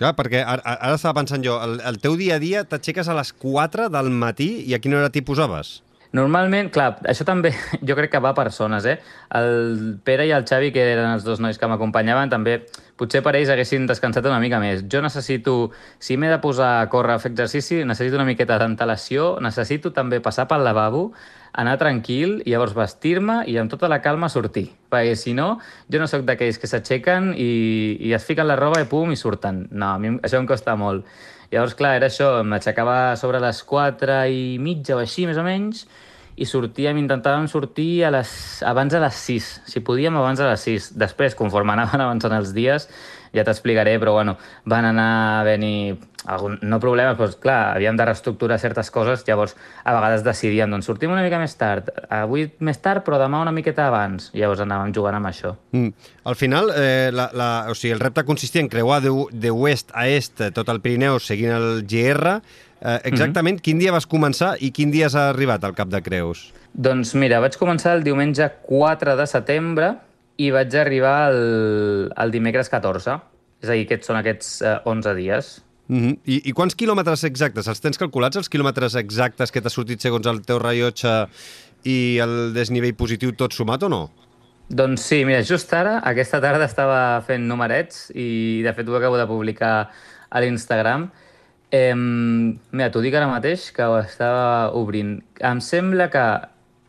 Clar, 0.00 0.14
perquè 0.18 0.40
ara, 0.42 0.64
ara 0.74 0.96
estava 0.96 1.20
pensant 1.20 1.44
jo, 1.44 1.58
el, 1.62 1.76
el 1.86 2.00
teu 2.02 2.16
dia 2.18 2.38
a 2.38 2.42
dia 2.42 2.64
t'aixeques 2.66 3.06
a 3.06 3.16
les 3.18 3.30
4 3.38 3.90
del 3.92 4.10
matí 4.10 4.50
i 4.66 4.74
a 4.74 4.80
quina 4.82 4.98
hora 4.98 5.12
t'hi 5.12 5.22
posaves? 5.26 5.76
Normalment, 6.12 6.68
clar, 6.68 6.98
això 7.08 7.24
també 7.24 7.54
jo 7.88 7.96
crec 7.96 8.10
que 8.12 8.20
va 8.20 8.34
per 8.36 8.50
zones, 8.52 8.84
eh? 8.84 8.98
El 9.32 9.98
Pere 10.04 10.26
i 10.28 10.32
el 10.36 10.44
Xavi, 10.48 10.68
que 10.74 10.84
eren 10.92 11.08
els 11.14 11.24
dos 11.24 11.40
nois 11.40 11.56
que 11.56 11.68
m'acompanyaven, 11.70 12.28
també 12.32 12.58
potser 13.00 13.22
per 13.24 13.32
ells 13.38 13.48
haguessin 13.50 13.88
descansat 13.88 14.28
una 14.28 14.40
mica 14.42 14.60
més. 14.60 14.84
Jo 14.92 15.00
necessito, 15.00 15.72
si 15.98 16.18
m'he 16.20 16.28
de 16.28 16.38
posar 16.44 16.74
a 16.82 16.90
córrer 16.92 17.16
a 17.16 17.22
fer 17.22 17.32
exercici, 17.32 17.80
necessito 17.88 18.20
una 18.20 18.28
miqueta 18.28 18.60
d'antelació, 18.60 19.38
necessito 19.40 19.94
també 19.96 20.20
passar 20.20 20.46
pel 20.52 20.66
lavabo, 20.68 21.08
anar 21.56 21.78
tranquil, 21.80 22.42
i 22.44 22.52
llavors 22.52 22.76
vestir-me 22.76 23.42
i 23.48 23.56
amb 23.60 23.72
tota 23.72 23.88
la 23.88 24.02
calma 24.04 24.28
sortir. 24.32 24.68
Perquè 24.92 25.16
si 25.16 25.32
no, 25.32 25.54
jo 25.88 26.00
no 26.00 26.08
sóc 26.12 26.28
d'aquells 26.28 26.60
que 26.60 26.68
s'aixequen 26.68 27.32
i, 27.32 27.52
i 28.04 28.12
es 28.12 28.28
fiquen 28.28 28.48
la 28.48 28.60
roba 28.60 28.84
i 28.84 28.88
pum, 28.88 29.12
i 29.12 29.20
surten. 29.20 29.66
No, 29.72 29.94
a 29.94 30.00
mi 30.00 30.18
això 30.20 30.40
em 30.40 30.48
costa 30.48 30.76
molt. 30.76 31.08
Llavors, 31.52 31.74
clar, 31.76 31.96
era 31.98 32.08
això, 32.08 32.38
m'aixecava 32.48 33.12
sobre 33.20 33.40
les 33.40 33.58
4 33.68 34.22
i 34.32 34.56
mitja 34.60 34.96
o 34.96 35.02
així, 35.02 35.26
més 35.28 35.36
o 35.36 35.44
menys, 35.44 35.84
i 36.36 36.46
sortíem, 36.48 37.00
intentàvem 37.02 37.48
sortir 37.50 38.04
a 38.06 38.12
les, 38.14 38.30
abans 38.66 38.92
de 38.92 39.00
les 39.02 39.24
6, 39.26 39.50
si 39.68 39.82
podíem 39.84 40.16
abans 40.16 40.40
de 40.40 40.48
les 40.48 40.68
6. 40.68 40.92
Després, 41.00 41.36
conforme 41.38 41.72
anaven 41.76 42.04
avançant 42.06 42.36
els 42.38 42.54
dies, 42.56 42.88
ja 43.32 43.44
t'explicaré, 43.44 43.98
però 44.00 44.16
bueno, 44.18 44.36
van 44.68 44.86
anar 44.88 45.10
a 45.40 45.44
venir 45.44 45.98
algun, 46.28 46.58
no 46.62 46.78
problemes, 46.80 47.16
però 47.18 47.28
clar, 47.42 47.58
havíem 47.76 47.96
de 47.98 48.06
reestructurar 48.06 48.58
certes 48.62 48.90
coses, 48.94 49.24
llavors 49.26 49.56
a 49.82 49.94
vegades 49.96 50.24
decidíem, 50.26 50.70
doncs 50.70 50.86
sortim 50.86 51.12
una 51.12 51.24
mica 51.24 51.40
més 51.40 51.56
tard, 51.58 51.88
avui 52.12 52.46
més 52.60 52.78
tard, 52.82 53.02
però 53.06 53.18
demà 53.20 53.40
una 53.42 53.54
miqueta 53.54 53.88
abans, 53.88 54.30
llavors 54.36 54.62
anàvem 54.62 54.92
jugant 54.94 55.18
amb 55.18 55.30
això. 55.32 55.54
Mm. 55.74 56.10
Al 56.28 56.38
final, 56.38 56.70
eh, 56.76 57.10
la, 57.12 57.30
la, 57.34 57.48
o 57.72 57.74
sigui, 57.74 57.94
el 57.96 58.04
repte 58.04 58.26
consistia 58.28 58.62
en 58.62 58.70
creuar 58.72 59.00
de, 59.02 59.14
de 59.32 59.50
oest 59.50 59.90
a 59.94 60.06
est 60.08 60.44
tot 60.54 60.68
el 60.70 60.82
Pirineu 60.84 61.18
seguint 61.20 61.56
el 61.56 61.72
GR. 61.88 62.38
Eh, 62.82 63.00
exactament, 63.04 63.56
mm 63.56 63.58
-hmm. 63.58 63.64
quin 63.64 63.78
dia 63.78 63.92
vas 63.92 64.08
començar 64.08 64.56
i 64.60 64.72
quin 64.72 64.90
dia 64.90 65.06
has 65.06 65.14
arribat 65.14 65.64
al 65.64 65.74
Cap 65.74 65.88
de 65.88 66.02
Creus? 66.02 66.52
Doncs 66.74 67.14
mira, 67.14 67.38
vaig 67.40 67.56
començar 67.56 67.94
el 67.94 68.02
diumenge 68.02 68.50
4 68.62 69.16
de 69.16 69.26
setembre 69.26 69.94
i 70.36 70.50
vaig 70.50 70.74
arribar 70.74 71.30
el, 71.30 72.12
el 72.16 72.30
dimecres 72.30 72.68
14. 72.68 73.20
És 73.62 73.68
a 73.68 73.72
dir, 73.72 73.84
aquests 73.86 74.06
són 74.06 74.16
aquests 74.16 74.62
eh, 74.62 74.80
11 74.84 75.14
dies. 75.14 75.62
Mm 75.86 76.00
-hmm. 76.00 76.18
I, 76.24 76.48
I 76.48 76.52
quants 76.52 76.74
quilòmetres 76.74 77.24
exactes? 77.24 77.68
Els 77.68 77.80
tens 77.80 77.98
calculats, 77.98 78.36
els 78.36 78.48
quilòmetres 78.48 78.94
exactes 78.96 79.52
que 79.52 79.60
t'ha 79.60 79.70
sortit 79.70 80.00
segons 80.00 80.26
el 80.26 80.40
teu 80.40 80.58
rellotge 80.58 81.28
i 81.84 82.18
el 82.18 82.52
desnivell 82.54 82.94
positiu 82.94 83.32
tot 83.32 83.52
sumat 83.52 83.82
o 83.82 83.88
no? 83.88 84.10
Doncs 84.68 85.02
sí, 85.02 85.24
mira, 85.24 85.42
just 85.42 85.72
ara, 85.72 85.98
aquesta 85.98 86.40
tarda 86.40 86.64
estava 86.64 87.20
fent 87.26 87.46
numerets 87.46 88.10
i 88.14 88.62
de 88.62 88.72
fet 88.72 88.88
ho 88.88 88.96
acabo 88.96 89.18
de 89.18 89.26
publicar 89.26 89.90
a 90.30 90.40
l'Instagram. 90.40 91.10
Eh, 91.72 91.94
mira, 91.96 92.90
t'ho 92.92 93.00
dic 93.00 93.14
ara 93.16 93.26
mateix, 93.30 93.70
que 93.72 93.82
ho 93.88 93.96
estava 94.02 94.70
obrint. 94.76 95.22
Em 95.40 95.60
sembla 95.64 96.10
que 96.12 96.24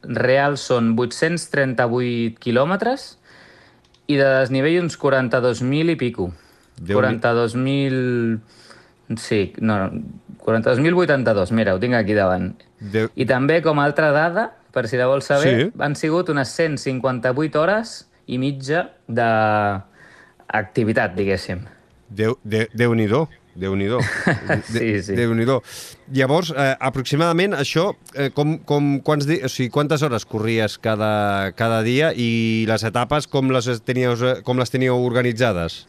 real 0.03 0.57
són 0.59 0.91
838 0.99 2.35
quilòmetres 2.43 3.13
i 4.11 4.17
de 4.19 4.25
desnivell 4.41 4.81
uns 4.83 4.97
42.000 4.99 5.95
i 5.95 5.97
pico. 5.99 6.33
42.000... 6.83 8.39
Sí, 9.19 9.53
no, 9.61 9.91
42.082, 10.43 11.51
mira, 11.55 11.75
ho 11.75 11.79
tinc 11.79 11.93
aquí 11.95 12.13
davant. 12.17 12.53
Déu... 12.79 13.07
I 13.15 13.25
també, 13.29 13.61
com 13.63 13.79
a 13.79 13.85
altra 13.87 14.11
dada, 14.15 14.49
per 14.75 14.87
si 14.91 14.97
la 14.99 15.07
vols 15.07 15.25
saber, 15.29 15.53
Sí. 15.53 15.71
han 15.79 15.95
sigut 15.95 16.29
unes 16.33 16.49
158 16.57 17.59
hores 17.61 18.07
i 18.27 18.37
mitja 18.41 18.89
d'activitat, 20.47 21.15
diguéssim. 21.15 21.59
Déu, 22.09 22.35
de, 22.43 22.67
Déu-n'hi-do. 23.55 23.99
Déu-n'hi-do. 23.99 24.63
Sí, 24.73 25.01
sí. 25.05 25.15
Déu-n'hi-do. 25.17 25.59
Llavors, 26.13 26.51
eh, 26.55 26.73
aproximadament, 26.79 27.53
això, 27.57 27.91
eh, 28.15 28.29
com, 28.33 28.57
com, 28.65 28.97
quants 29.05 29.27
o 29.29 29.49
sigui, 29.51 29.69
quantes 29.73 30.01
hores 30.01 30.25
corries 30.25 30.77
cada, 30.81 31.51
cada 31.57 31.81
dia 31.85 32.11
i 32.15 32.65
les 32.69 32.83
etapes 32.83 33.27
com 33.29 33.51
les 33.53 33.69
teníeu, 33.85 34.17
com 34.43 34.57
les 34.57 34.73
teníeu 34.73 34.97
organitzades? 34.97 35.83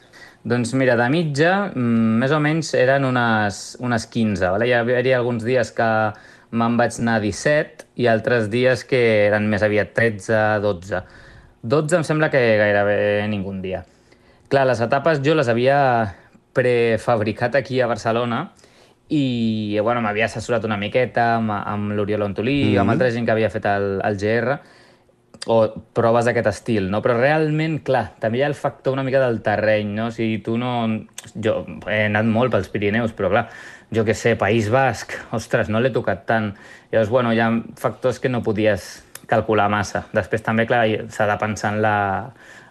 Doncs 0.44 0.74
mira, 0.76 0.92
de 1.00 1.08
mitja, 1.08 1.70
mm, 1.72 2.18
més 2.20 2.32
o 2.36 2.38
menys 2.44 2.74
eren 2.76 3.06
unes, 3.08 3.64
unes 3.80 4.04
15. 4.12 4.50
Vale? 4.52 4.68
Hi 4.68 4.74
havia 4.76 5.16
alguns 5.16 5.44
dies 5.46 5.72
que 5.72 5.88
me'n 6.54 6.76
vaig 6.76 7.00
anar 7.00 7.16
17 7.24 7.88
i 7.96 8.08
altres 8.10 8.50
dies 8.52 8.84
que 8.84 9.00
eren 9.30 9.48
més 9.48 9.64
aviat 9.64 9.94
13, 9.96 10.60
12. 10.60 11.00
12 11.64 11.96
em 11.96 12.04
sembla 12.04 12.28
que 12.28 12.42
gairebé 12.60 13.24
ningú 13.32 13.56
dia. 13.64 13.86
Clar, 14.52 14.66
les 14.68 14.82
etapes 14.84 15.22
jo 15.24 15.32
les 15.34 15.48
havia 15.48 15.78
prefabricat 16.54 17.58
aquí 17.58 17.80
a 17.80 17.90
Barcelona 17.90 18.46
i 19.12 19.76
bueno, 19.82 20.00
m'havia 20.00 20.30
assessorat 20.30 20.64
una 20.64 20.78
miqueta 20.80 21.34
amb, 21.36 21.52
amb 21.52 21.92
l'Oriol 21.92 22.22
Antolí, 22.22 22.56
mm 22.64 22.70
-hmm. 22.72 22.80
amb 22.80 22.90
altra 22.90 23.10
gent 23.10 23.26
que 23.26 23.32
havia 23.32 23.50
fet 23.50 23.66
el, 23.66 24.00
el 24.02 24.16
GR, 24.16 24.58
o 25.46 25.56
proves 25.92 26.24
d'aquest 26.24 26.48
estil, 26.48 26.88
no? 26.90 27.00
Però 27.04 27.16
realment, 27.18 27.78
clar, 27.84 28.04
també 28.20 28.40
hi 28.40 28.44
ha 28.44 28.48
el 28.48 28.56
factor 28.56 28.94
una 28.94 29.04
mica 29.04 29.20
del 29.20 29.42
terreny, 29.44 29.92
no? 29.96 30.08
O 30.08 30.14
sigui, 30.14 30.38
tu 30.44 30.56
no... 30.58 30.70
Jo 31.34 31.58
he 31.90 32.04
anat 32.06 32.28
molt 32.28 32.52
pels 32.54 32.70
Pirineus, 32.72 33.12
però 33.16 33.30
clar, 33.32 33.48
jo 33.94 34.04
que 34.04 34.14
sé, 34.14 34.36
País 34.40 34.70
Basc, 34.72 35.12
ostres, 35.38 35.68
no 35.68 35.80
l'he 35.80 35.92
tocat 35.94 36.24
tant. 36.26 36.54
Llavors, 36.92 37.12
bueno, 37.12 37.32
hi 37.32 37.42
ha 37.44 37.50
factors 37.80 38.20
que 38.20 38.32
no 38.32 38.42
podies 38.42 39.04
calcular 39.28 39.68
massa. 39.72 40.06
Després 40.16 40.44
també, 40.44 40.66
clar, 40.70 40.86
s'ha 41.12 41.28
de 41.28 41.38
pensar 41.40 41.74
en, 41.74 41.82
la, 41.84 41.98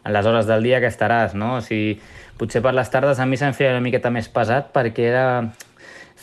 en 0.04 0.14
les 0.14 0.26
hores 0.26 0.50
del 0.50 0.66
dia 0.66 0.82
que 0.82 0.90
estaràs, 0.90 1.38
no? 1.38 1.58
O 1.60 1.62
sigui, 1.62 2.00
potser 2.38 2.62
per 2.62 2.74
les 2.74 2.90
tardes 2.90 3.20
a 3.20 3.26
mi 3.26 3.38
se'm 3.38 3.54
feia 3.54 3.74
una 3.76 3.84
miqueta 3.84 4.12
més 4.14 4.30
pesat 4.30 4.74
perquè 4.76 5.12
era... 5.12 5.28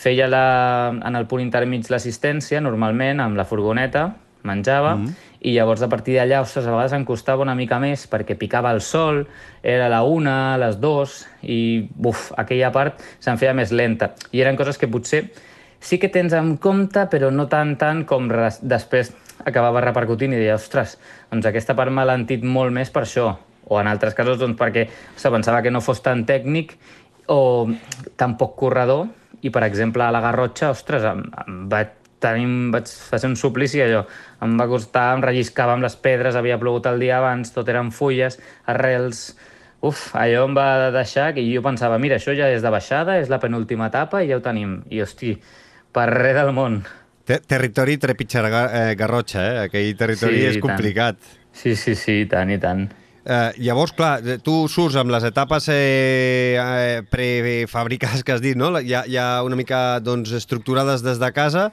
Feia 0.01 0.25
la, 0.31 0.95
en 1.05 1.17
el 1.19 1.27
punt 1.29 1.43
intermig 1.43 1.91
l'assistència, 1.93 2.61
normalment, 2.65 3.19
amb 3.21 3.37
la 3.37 3.45
furgoneta, 3.45 4.07
menjava, 4.49 4.95
mm 4.95 5.07
-hmm. 5.07 5.15
i 5.41 5.53
llavors 5.53 5.83
a 5.83 5.89
partir 5.89 6.15
d'allà, 6.17 6.41
ostres, 6.41 6.67
a 6.67 6.71
vegades 6.71 6.93
em 6.93 7.05
costava 7.05 7.43
una 7.43 7.55
mica 7.55 7.79
més 7.79 8.09
perquè 8.11 8.37
picava 8.39 8.71
el 8.71 8.81
sol, 8.81 9.27
era 9.63 9.89
la 9.89 10.03
una, 10.03 10.57
les 10.57 10.81
dues, 10.81 11.27
i 11.43 11.89
buf, 11.95 12.33
aquella 12.37 12.73
part 12.73 13.03
se'm 13.19 13.37
feia 13.37 13.53
més 13.53 13.73
lenta. 13.73 14.15
I 14.33 14.41
eren 14.41 14.57
coses 14.57 14.79
que 14.79 14.89
potser 14.89 15.31
sí 15.81 15.99
que 15.99 16.09
tens 16.09 16.33
en 16.33 16.57
compte, 16.57 17.07
però 17.11 17.31
no 17.31 17.47
tant 17.49 17.77
tant 17.77 18.05
com 18.05 18.29
després 18.63 19.13
acabava 19.45 19.81
repercutint 19.81 20.33
i 20.33 20.37
deia, 20.37 20.55
ostres, 20.55 20.99
doncs 21.31 21.47
aquesta 21.47 21.75
part 21.75 21.91
m'ha 21.91 22.05
lentit 22.05 22.43
molt 22.43 22.73
més 22.73 22.91
per 22.91 23.03
això. 23.03 23.39
O 23.71 23.79
en 23.79 23.87
altres 23.87 24.17
casos, 24.19 24.41
doncs 24.41 24.59
perquè 24.59 24.89
se 25.17 25.31
pensava 25.31 25.63
que 25.63 25.71
no 25.71 25.81
fos 25.85 26.03
tan 26.03 26.25
tècnic 26.27 26.75
o 27.31 27.71
tan 28.19 28.35
poc 28.37 28.57
corredor, 28.59 29.07
i 29.47 29.53
per 29.55 29.63
exemple 29.65 30.03
a 30.05 30.11
la 30.13 30.21
Garrotxa, 30.25 30.73
ostres, 30.75 31.07
em, 31.07 31.23
em 31.47 31.61
vaig 31.71 31.95
tenim, 32.21 32.71
vaig 32.75 32.91
fer 32.91 33.23
un 33.29 33.37
suplici 33.39 33.81
allò. 33.81 34.03
Em 34.45 34.57
va 34.59 34.67
costar, 34.69 35.07
em 35.17 35.23
relliscava 35.25 35.77
amb 35.77 35.87
les 35.87 35.97
pedres, 35.97 36.37
havia 36.37 36.59
plogut 36.61 36.91
el 36.91 37.01
dia 37.01 37.17
abans, 37.23 37.55
tot 37.55 37.69
eren 37.73 37.95
fulles, 37.95 38.41
arrels... 38.69 39.31
Uf, 39.81 40.11
allò 40.13 40.43
em 40.45 40.53
va 40.53 40.91
deixar 40.93 41.31
que 41.33 41.41
jo 41.41 41.63
pensava, 41.65 41.97
mira, 41.97 42.19
això 42.21 42.35
ja 42.37 42.51
és 42.53 42.61
de 42.61 42.69
baixada, 42.69 43.15
és 43.17 43.31
la 43.33 43.39
penúltima 43.41 43.87
etapa 43.89 44.21
i 44.21 44.29
ja 44.29 44.37
ho 44.37 44.43
tenim. 44.45 44.83
I, 44.93 45.01
hosti, 45.01 45.33
per 45.97 46.05
res 46.13 46.37
del 46.37 46.53
món. 46.53 46.83
Ter 47.25 47.39
territori 47.49 47.97
trepitjar 47.97 48.45
eh, 48.51 48.83
Garrotxa, 48.99 49.41
eh? 49.41 49.59
Aquell 49.71 49.95
territori 49.97 50.43
Sí, 50.43 50.47
és 50.51 50.59
i 50.59 50.61
tant. 50.61 50.67
complicat. 50.69 51.31
Sí, 51.57 51.73
sí, 51.81 51.95
sí, 51.97 52.21
i 52.27 52.29
tant, 52.29 52.53
i 52.53 52.59
tant. 52.61 52.91
Eh, 53.31 53.53
llavors, 53.63 53.93
clar, 53.95 54.17
tu 54.43 54.65
surts 54.67 54.97
amb 54.99 55.13
les 55.15 55.23
etapes 55.29 55.69
eh, 55.71 56.59
eh, 56.59 57.03
prefabricades 57.07 58.25
que 58.27 58.35
has 58.35 58.43
dit, 58.43 58.59
no? 58.59 58.73
Ja, 58.83 59.05
ja 59.07 59.27
una 59.47 59.59
mica 59.59 60.01
doncs, 60.03 60.33
estructurades 60.35 61.05
des 61.07 61.21
de 61.23 61.31
casa 61.37 61.69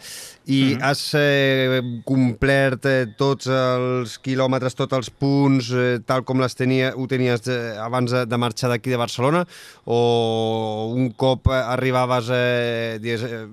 i 0.47 0.75
Mhm. 0.75 0.81
has 0.81 1.01
eh, 1.13 1.81
complert 2.07 2.85
eh, 2.87 3.05
tots 3.19 3.47
els 3.51 4.17
quilòmetres, 4.23 4.75
tots 4.79 4.95
els 4.95 5.09
punts, 5.11 5.71
eh, 5.75 5.99
tal 6.05 6.23
com 6.23 6.39
les 6.39 6.55
tenia, 6.55 6.93
ho 6.95 7.07
tenies 7.07 7.43
eh, 7.51 7.75
abans 7.83 8.11
de, 8.11 8.25
de 8.25 8.37
marxar 8.39 8.69
d'aquí 8.71 8.89
de 8.89 8.97
Barcelona 8.97 9.43
o 9.85 10.93
un 10.95 11.09
cop 11.11 11.47
eh, 11.51 11.57
arribaves 11.75 12.29
eh, 12.31 12.97
dies, 13.03 13.23
eh, 13.23 13.43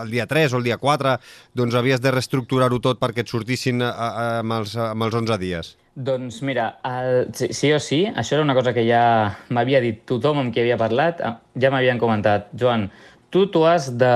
el 0.00 0.10
dia 0.10 0.26
3 0.26 0.54
o 0.54 0.58
el 0.58 0.64
dia 0.64 0.78
4, 0.80 1.18
doncs 1.54 1.76
havies 1.76 2.00
de 2.00 2.10
reestructurar-ho 2.14 2.80
tot 2.80 2.98
perquè 3.00 3.20
et 3.26 3.28
sortissin 3.28 3.82
a, 3.84 3.90
a, 3.92 4.24
amb, 4.40 4.56
els, 4.62 4.74
amb 4.76 5.04
els 5.08 5.14
11 5.14 5.38
dies? 5.42 5.74
Doncs 5.98 6.40
mira, 6.46 6.78
el, 6.86 7.28
sí, 7.34 7.50
sí 7.52 7.72
o 7.74 7.80
sí, 7.82 8.04
això 8.08 8.38
era 8.38 8.46
una 8.46 8.54
cosa 8.54 8.72
que 8.72 8.86
ja 8.86 9.02
m'havia 9.50 9.80
dit 9.84 10.04
tothom 10.08 10.38
amb 10.44 10.54
qui 10.54 10.62
havia 10.62 10.78
parlat, 10.80 11.20
eh, 11.20 11.34
ja 11.60 11.72
m'havien 11.74 11.98
comentat, 12.00 12.48
Joan, 12.56 12.88
tu 13.34 13.48
t'ho 13.52 13.66
has 13.68 13.90
de 13.98 14.12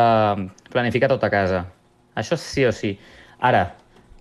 planificar 0.73 1.11
tot 1.13 1.25
a 1.27 1.31
casa. 1.33 1.65
Això 2.15 2.37
sí 2.37 2.65
o 2.69 2.73
sí. 2.73 2.97
Ara, 3.41 3.75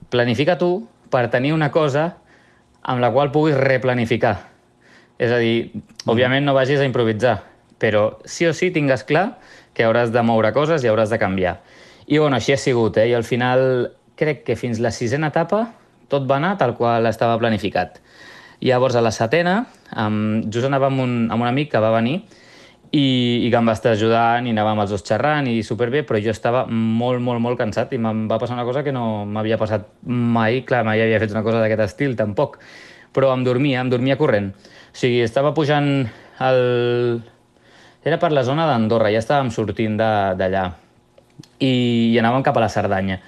planifica 0.10 0.58
tu 0.58 0.88
per 1.12 1.28
tenir 1.30 1.54
una 1.54 1.72
cosa 1.72 2.16
amb 2.82 3.02
la 3.04 3.12
qual 3.12 3.32
puguis 3.32 3.58
replanificar. 3.58 4.38
És 5.22 5.32
a 5.32 5.38
dir, 5.38 5.72
òbviament 6.10 6.46
no 6.48 6.56
vagis 6.58 6.82
a 6.82 6.88
improvisar, 6.88 7.38
però 7.78 8.22
sí 8.26 8.48
o 8.50 8.54
sí 8.58 8.72
tingues 8.74 9.04
clar 9.06 9.38
que 9.74 9.86
hauràs 9.86 10.12
de 10.14 10.24
moure 10.26 10.54
coses 10.56 10.84
i 10.84 10.90
hauràs 10.90 11.12
de 11.14 11.20
canviar. 11.22 11.60
I 12.08 12.18
bueno, 12.18 12.40
així 12.40 12.56
ha 12.56 12.58
sigut, 12.58 12.98
eh? 12.98 13.10
I 13.12 13.14
al 13.14 13.28
final 13.28 13.92
crec 14.18 14.44
que 14.48 14.58
fins 14.58 14.82
la 14.82 14.92
sisena 14.92 15.30
etapa 15.32 15.68
tot 16.12 16.26
va 16.28 16.40
anar 16.42 16.58
tal 16.60 16.76
qual 16.76 17.06
estava 17.08 17.38
planificat. 17.40 18.02
Llavors 18.62 18.98
a 18.98 19.02
la 19.02 19.14
setena, 19.16 19.62
amb, 19.98 20.50
just 20.54 20.68
anava 20.68 20.90
amb 20.92 21.02
un, 21.02 21.14
amb 21.32 21.42
un 21.42 21.50
amic 21.50 21.72
que 21.72 21.82
va 21.82 21.94
venir 21.96 22.20
i, 22.92 23.48
i 23.48 23.50
que 23.50 23.56
em 23.58 23.68
va 23.68 23.76
estar 23.78 23.94
ajudant 23.96 24.48
i 24.48 24.52
anàvem 24.52 24.82
els 24.84 24.92
dos 24.92 25.04
xerrant 25.08 25.48
i 25.48 25.62
superbé, 25.64 26.04
però 26.08 26.20
jo 26.20 26.34
estava 26.34 26.66
molt, 26.68 27.22
molt, 27.24 27.40
molt 27.44 27.60
cansat 27.60 27.94
i 27.96 28.00
em 28.00 28.26
va 28.28 28.40
passar 28.42 28.58
una 28.58 28.68
cosa 28.68 28.84
que 28.84 28.92
no 28.96 29.24
m'havia 29.26 29.60
passat 29.62 29.88
mai, 30.04 30.62
clar, 30.68 30.84
mai 30.88 31.04
havia 31.04 31.22
fet 31.24 31.32
una 31.32 31.44
cosa 31.46 31.62
d'aquest 31.64 31.86
estil, 31.88 32.18
tampoc, 32.20 32.60
però 33.16 33.32
em 33.36 33.46
dormia, 33.48 33.80
em 33.82 33.92
dormia 33.92 34.20
corrent. 34.20 34.52
O 34.92 34.98
sigui, 34.98 35.22
estava 35.24 35.54
pujant 35.56 35.92
el... 36.44 37.22
Era 38.04 38.18
per 38.18 38.32
la 38.34 38.44
zona 38.44 38.66
d'Andorra, 38.68 39.12
ja 39.14 39.22
estàvem 39.22 39.52
sortint 39.54 39.96
d'allà 39.96 40.66
i, 41.62 41.72
i 42.12 42.18
anàvem 42.20 42.44
cap 42.44 42.58
a 42.58 42.64
la 42.66 42.72
Cerdanya. 42.74 43.22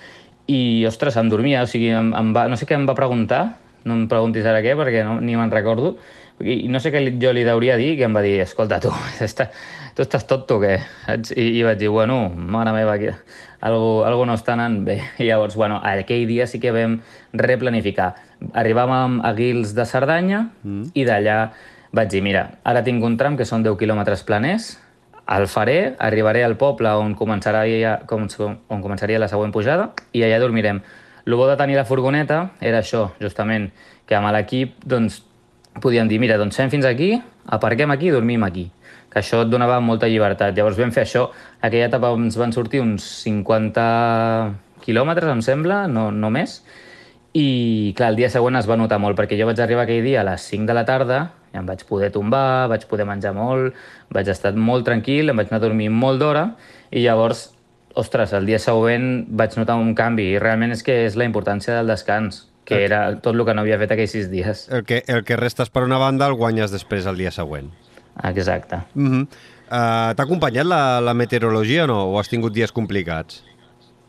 I, 0.49 0.83
ostres, 0.89 1.15
em 1.21 1.29
dormia, 1.31 1.61
o 1.63 1.69
sigui, 1.69 1.93
em, 1.93 2.09
em 2.17 2.31
va, 2.35 2.49
no 2.51 2.57
sé 2.59 2.67
què 2.67 2.75
em 2.75 2.87
va 2.89 2.97
preguntar, 2.97 3.43
no 3.87 3.95
em 3.95 4.07
preguntis 4.11 4.47
ara 4.49 4.63
què, 4.65 4.73
perquè 4.79 5.05
no, 5.07 5.19
ni 5.23 5.37
me'n 5.39 5.53
recordo, 5.53 5.93
i 6.41 6.67
no 6.71 6.79
sé 6.81 6.91
què 6.93 7.01
jo 7.21 7.31
li 7.35 7.45
hauria 7.49 7.77
dir, 7.77 7.93
que 7.99 8.07
em 8.07 8.15
va 8.15 8.23
dir, 8.25 8.39
escolta, 8.43 8.79
tu, 8.83 8.91
està, 9.27 9.49
tu 9.95 10.05
estàs 10.05 10.25
tot 10.29 10.47
tu, 10.49 10.59
què? 10.63 10.77
I, 11.35 11.45
I 11.59 11.63
vaig 11.67 11.81
dir, 11.81 11.91
bueno, 11.93 12.27
mare 12.33 12.73
meva, 12.75 12.97
que 13.01 13.13
algú, 13.63 14.01
algú 14.07 14.25
no 14.29 14.37
està 14.37 14.55
anant 14.57 14.81
bé. 14.87 14.99
I 15.21 15.29
llavors, 15.29 15.57
bueno, 15.59 15.79
aquell 15.83 16.25
dia 16.29 16.47
sí 16.49 16.59
que 16.63 16.73
vam 16.75 16.99
replanificar. 17.37 18.13
Arribàvem 18.59 19.21
a 19.23 19.33
Guils 19.37 19.75
de 19.77 19.85
Cerdanya 19.87 20.47
mm. 20.63 20.93
i 20.97 21.05
d'allà 21.07 21.37
vaig 21.93 22.09
dir, 22.09 22.23
mira, 22.25 22.47
ara 22.65 22.81
tinc 22.83 23.03
un 23.05 23.19
tram 23.19 23.37
que 23.37 23.45
són 23.45 23.63
10 23.63 23.77
quilòmetres 23.77 24.25
planers, 24.25 24.73
el 25.33 25.45
faré, 25.47 25.93
arribaré 26.03 26.41
al 26.43 26.57
poble 26.59 26.91
on 26.99 27.13
començaria, 27.15 27.99
com, 28.09 28.25
on 28.27 28.81
començaria 28.83 29.21
la 29.21 29.29
següent 29.31 29.53
pujada 29.55 29.91
i 30.11 30.25
allà 30.25 30.41
dormirem. 30.41 30.81
El 31.23 31.37
bo 31.39 31.45
de 31.47 31.55
tenir 31.55 31.77
la 31.77 31.85
furgoneta 31.87 32.49
era 32.59 32.81
això, 32.81 33.11
justament, 33.21 33.69
que 34.09 34.17
amb 34.17 34.27
l'equip 34.35 34.75
doncs, 34.83 35.21
podíem 35.81 36.09
dir, 36.11 36.19
mira, 36.21 36.37
doncs 36.37 36.59
fem 36.59 36.69
fins 36.73 36.85
aquí, 36.85 37.15
aparquem 37.47 37.91
aquí 37.91 38.11
i 38.11 38.15
dormim 38.15 38.43
aquí 38.43 38.69
que 39.13 39.21
això 39.21 39.43
et 39.45 39.51
donava 39.51 39.77
molta 39.79 40.09
llibertat. 40.09 40.55
Llavors 40.57 40.79
vam 40.79 40.91
fer 40.91 41.03
això. 41.05 41.27
Aquella 41.61 41.85
etapa 41.85 42.09
ens 42.17 42.37
van 42.39 42.53
sortir 42.55 42.81
uns 42.81 43.05
50 43.21 43.83
quilòmetres, 44.81 45.29
em 45.29 45.43
sembla, 45.45 45.83
no, 45.87 46.09
no 46.11 46.31
més. 46.33 46.63
I, 47.33 47.93
clar, 47.97 48.11
el 48.13 48.17
dia 48.17 48.29
següent 48.33 48.57
es 48.57 48.67
va 48.69 48.77
notar 48.77 48.99
molt, 49.01 49.17
perquè 49.17 49.37
jo 49.37 49.45
vaig 49.49 49.61
arribar 49.61 49.85
aquell 49.85 50.05
dia 50.05 50.21
a 50.21 50.27
les 50.27 50.45
5 50.49 50.65
de 50.69 50.75
la 50.77 50.83
tarda, 50.85 51.19
i 51.53 51.57
em 51.61 51.69
vaig 51.69 51.81
poder 51.89 52.09
tombar, 52.13 52.67
vaig 52.69 52.85
poder 52.89 53.05
menjar 53.09 53.33
molt, 53.37 53.77
vaig 54.13 54.29
estar 54.33 54.53
molt 54.57 54.85
tranquil, 54.89 55.29
em 55.29 55.41
vaig 55.41 55.49
anar 55.49 55.61
a 55.61 55.65
dormir 55.65 55.89
molt 55.93 56.21
d'hora, 56.21 56.47
i 56.89 57.05
llavors, 57.05 57.47
ostres, 57.97 58.33
el 58.37 58.49
dia 58.49 58.61
següent 58.61 59.25
vaig 59.29 59.57
notar 59.57 59.77
un 59.81 59.93
canvi, 59.97 60.31
i 60.33 60.41
realment 60.41 60.73
és 60.73 60.85
que 60.85 61.03
és 61.07 61.17
la 61.17 61.29
importància 61.29 61.77
del 61.79 61.93
descans, 61.93 62.43
que 62.65 62.83
era 62.85 63.05
tot 63.21 63.35
el 63.35 63.45
que 63.45 63.55
no 63.55 63.63
havia 63.63 63.79
fet 63.81 63.95
aquells 63.95 64.13
sis 64.15 64.29
dies. 64.31 64.67
El 64.71 64.85
que, 64.87 65.03
el 65.07 65.23
que 65.27 65.37
restes 65.39 65.71
per 65.73 65.83
una 65.87 65.99
banda 66.01 66.27
el 66.31 66.37
guanyes 66.39 66.71
després 66.71 67.07
el 67.09 67.19
dia 67.19 67.31
següent. 67.31 67.71
Exacte. 68.29 68.83
Mm 68.93 69.07
-hmm. 69.11 69.23
uh, 69.67 70.13
T'ha 70.15 70.23
acompanyat 70.23 70.65
la, 70.65 71.01
la 71.01 71.13
meteorologia 71.13 71.83
o 71.83 71.87
no? 71.87 71.99
O 72.11 72.19
has 72.19 72.29
tingut 72.29 72.53
dies 72.53 72.71
complicats? 72.71 73.43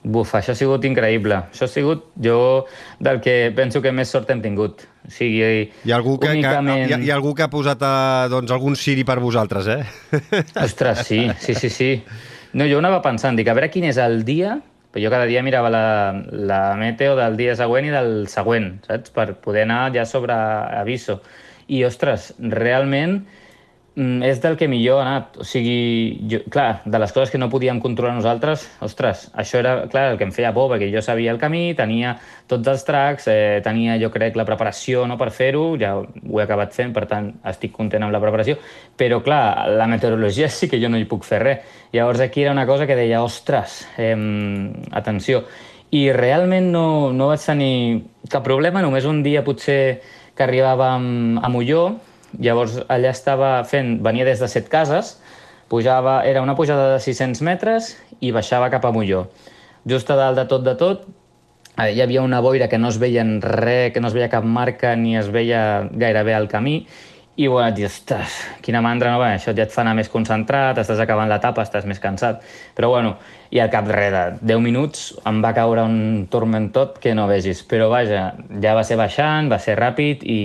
Buf, 0.04 0.34
això 0.34 0.52
ha 0.52 0.54
sigut 0.54 0.84
increïble. 0.84 1.34
Això 1.50 1.64
ha 1.64 1.68
sigut 1.68 2.10
jo 2.20 2.66
del 3.00 3.20
que 3.20 3.52
penso 3.56 3.80
que 3.80 3.90
més 3.90 4.08
sort 4.08 4.28
hem 4.30 4.42
tingut. 4.42 4.84
O 5.06 5.10
sigui, 5.10 5.70
Hi 5.84 5.92
ha 5.92 5.96
algú 5.96 6.18
que, 6.18 6.28
únicament... 6.28 6.84
que, 6.84 6.90
hi 6.90 6.92
ha, 6.92 6.98
hi 6.98 7.10
ha 7.10 7.14
algú 7.14 7.34
que 7.34 7.42
ha 7.42 7.48
posat 7.48 7.80
uh, 7.80 8.28
doncs, 8.28 8.50
algun 8.50 8.76
siri 8.76 9.04
per 9.04 9.18
vosaltres, 9.20 9.66
eh? 9.66 9.84
Ostres, 10.64 11.06
sí, 11.06 11.30
sí, 11.38 11.54
sí, 11.54 11.70
sí. 11.70 12.02
No, 12.52 12.66
jo 12.66 12.78
anava 12.78 13.00
pensant, 13.02 13.36
dic, 13.36 13.48
a 13.48 13.54
veure 13.54 13.70
quin 13.70 13.84
és 13.84 13.96
el 13.96 14.24
dia 14.24 14.60
Però 14.94 15.02
jo 15.02 15.10
cada 15.10 15.26
dia 15.26 15.40
mirava 15.42 15.72
la, 15.74 15.86
la 16.30 16.58
meteo 16.78 17.16
del 17.18 17.34
dia 17.34 17.56
següent 17.58 17.88
i 17.88 17.90
del 17.90 18.12
següent, 18.30 18.68
saps? 18.86 19.10
Per 19.10 19.32
poder 19.42 19.64
anar 19.66 19.88
ja 19.96 20.04
sobre 20.06 20.36
aviso. 20.78 21.16
I, 21.66 21.80
ostres, 21.88 22.28
realment 22.38 23.24
és 23.96 24.40
del 24.42 24.56
que 24.58 24.66
millor 24.66 24.98
ha 24.98 25.04
anat. 25.04 25.36
O 25.38 25.44
sigui, 25.46 26.18
jo, 26.30 26.40
clar, 26.50 26.82
de 26.84 26.98
les 26.98 27.12
coses 27.14 27.30
que 27.30 27.38
no 27.38 27.48
podíem 27.50 27.78
controlar 27.82 28.16
nosaltres, 28.16 28.66
ostres, 28.82 29.28
això 29.38 29.60
era, 29.60 29.74
clar, 29.90 30.08
el 30.12 30.18
que 30.18 30.26
em 30.26 30.32
feia 30.34 30.52
por, 30.54 30.72
perquè 30.72 30.88
jo 30.90 31.02
sabia 31.04 31.30
el 31.30 31.38
camí, 31.38 31.74
tenia 31.78 32.16
tots 32.50 32.66
els 32.72 32.82
tracks, 32.86 33.28
eh, 33.30 33.60
tenia, 33.64 33.96
jo 34.02 34.10
crec, 34.14 34.34
la 34.36 34.46
preparació 34.48 35.04
no 35.06 35.18
per 35.20 35.30
fer-ho, 35.34 35.76
ja 35.78 35.94
ho 35.96 36.40
he 36.40 36.42
acabat 36.42 36.74
fent, 36.74 36.94
per 36.94 37.06
tant, 37.10 37.30
estic 37.46 37.74
content 37.76 38.02
amb 38.02 38.14
la 38.14 38.22
preparació, 38.22 38.58
però, 38.98 39.20
clar, 39.22 39.68
la 39.70 39.86
meteorologia 39.90 40.48
sí 40.56 40.68
que 40.70 40.80
jo 40.82 40.90
no 40.90 40.98
hi 40.98 41.06
puc 41.10 41.26
fer 41.26 41.42
res. 41.44 41.78
Llavors, 41.94 42.24
aquí 42.24 42.42
era 42.42 42.52
una 42.52 42.66
cosa 42.66 42.88
que 42.88 42.98
deia, 42.98 43.22
ostres, 43.22 43.84
eh, 43.96 44.16
atenció. 44.90 45.44
I 45.94 46.08
realment 46.10 46.72
no, 46.74 47.12
no 47.14 47.30
vaig 47.30 47.44
tenir 47.46 48.02
cap 48.30 48.42
problema, 48.42 48.82
només 48.82 49.06
un 49.06 49.22
dia 49.22 49.44
potser 49.46 50.00
que 50.34 50.42
arribàvem 50.42 51.38
a 51.38 51.50
Molló, 51.52 51.84
Llavors 52.42 52.78
allà 52.88 53.12
estava 53.14 53.56
fent, 53.68 53.98
venia 54.04 54.26
des 54.26 54.40
de 54.42 54.48
set 54.50 54.68
cases, 54.72 55.16
pujava, 55.68 56.22
era 56.26 56.42
una 56.42 56.56
pujada 56.56 56.94
de 56.94 57.02
600 57.02 57.42
metres 57.46 57.94
i 58.20 58.32
baixava 58.34 58.70
cap 58.72 58.84
a 58.84 58.92
Molló. 58.94 59.26
Just 59.88 60.10
a 60.10 60.16
dalt 60.18 60.40
de 60.40 60.46
tot 60.50 60.64
de 60.64 60.74
tot 60.80 61.06
eh, 61.76 61.90
hi 61.92 62.00
havia 62.02 62.22
una 62.24 62.40
boira 62.40 62.68
que 62.68 62.78
no 62.78 62.88
es 62.92 62.98
veia 63.02 63.24
en 63.24 63.40
res, 63.42 63.92
que 63.92 64.00
no 64.00 64.08
es 64.08 64.16
veia 64.16 64.30
cap 64.32 64.44
marca 64.44 64.94
ni 64.96 65.16
es 65.18 65.28
veia 65.32 65.88
gairebé 65.92 66.34
al 66.34 66.48
camí 66.48 66.86
i 67.36 67.48
bueno, 67.48 67.68
et 67.68 67.74
dius, 67.74 67.96
ostres, 67.98 68.34
quina 68.62 68.78
mandra, 68.84 69.10
no? 69.10 69.22
Això 69.26 69.50
ja 69.56 69.64
et 69.66 69.72
fa 69.74 69.82
anar 69.82 69.96
més 69.98 70.10
concentrat, 70.10 70.78
estàs 70.78 71.00
acabant 71.02 71.26
l'etapa, 71.26 71.64
estàs 71.66 71.86
més 71.90 71.98
cansat. 71.98 72.44
Però 72.78 72.92
bueno, 72.92 73.16
i 73.50 73.58
al 73.58 73.70
cap 73.70 73.88
de 73.88 74.22
10 74.38 74.62
minuts 74.62 75.08
em 75.26 75.40
va 75.42 75.50
caure 75.54 75.82
un 75.82 76.26
tormentot 76.30 77.00
que 77.02 77.14
no 77.14 77.26
vegis. 77.30 77.64
Però 77.66 77.88
vaja, 77.90 78.28
ja 78.62 78.76
va 78.78 78.84
ser 78.86 78.98
baixant, 79.00 79.50
va 79.50 79.58
ser 79.58 79.74
ràpid 79.78 80.22
i 80.22 80.40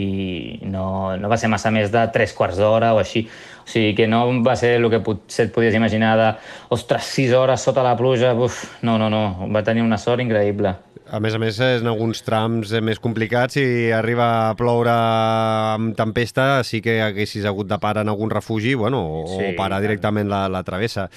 no, 0.66 1.16
no 1.18 1.30
va 1.30 1.38
ser 1.38 1.50
massa 1.54 1.70
més 1.74 1.94
de 1.94 2.08
3 2.14 2.34
quarts 2.38 2.58
d'hora 2.58 2.96
o 2.98 3.04
així. 3.04 3.28
O 3.70 3.72
sigui 3.72 3.94
que 3.94 4.08
no 4.10 4.24
va 4.42 4.56
ser 4.58 4.80
el 4.80 4.90
que 4.90 4.98
potser 5.06 5.46
et 5.46 5.54
podies 5.54 5.76
imaginar 5.78 6.16
de, 6.18 6.30
ostres, 6.74 7.06
6 7.14 7.36
hores 7.38 7.62
sota 7.62 7.84
la 7.86 7.94
pluja, 7.94 8.34
uf, 8.34 8.64
no, 8.82 8.98
no, 8.98 9.12
no, 9.14 9.46
va 9.54 9.62
tenir 9.62 9.84
una 9.86 10.00
sort 10.02 10.24
increïble. 10.26 10.74
A 11.10 11.20
més 11.22 11.34
a 11.34 11.40
més, 11.42 11.58
en 11.62 11.90
alguns 11.90 12.22
trams 12.26 12.72
més 12.86 13.00
complicats, 13.02 13.58
si 13.58 13.90
arriba 13.94 14.26
a 14.50 14.56
ploure 14.58 14.94
amb 14.94 15.96
tempesta, 15.98 16.64
sí 16.66 16.82
que 16.86 17.00
haguessis 17.02 17.46
hagut 17.50 17.70
de 17.70 17.78
parar 17.82 18.04
en 18.06 18.14
algun 18.14 18.34
refugi, 18.34 18.76
bueno, 18.78 19.02
o, 19.22 19.24
sí, 19.36 19.52
o 19.52 19.56
parar 19.58 19.82
directament 19.86 20.30
la, 20.30 20.44
la 20.50 20.62
travessa. 20.66 21.08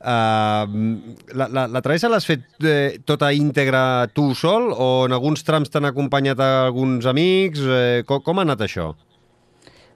Uh, 0.00 1.16
la, 1.36 1.48
la, 1.48 1.66
la 1.68 1.84
travessa 1.84 2.12
l'has 2.12 2.28
fet 2.28 2.44
eh, 2.64 2.98
tota 3.08 3.32
íntegra 3.32 4.08
tu 4.12 4.34
sol 4.36 4.72
o 4.72 5.06
en 5.08 5.16
alguns 5.16 5.44
trams 5.48 5.72
t'han 5.72 5.88
acompanyat 5.88 6.40
alguns 6.44 7.08
amics? 7.08 7.64
Eh, 7.64 8.04
com, 8.08 8.20
com 8.24 8.40
ha 8.40 8.48
anat 8.48 8.68
això? 8.68 8.92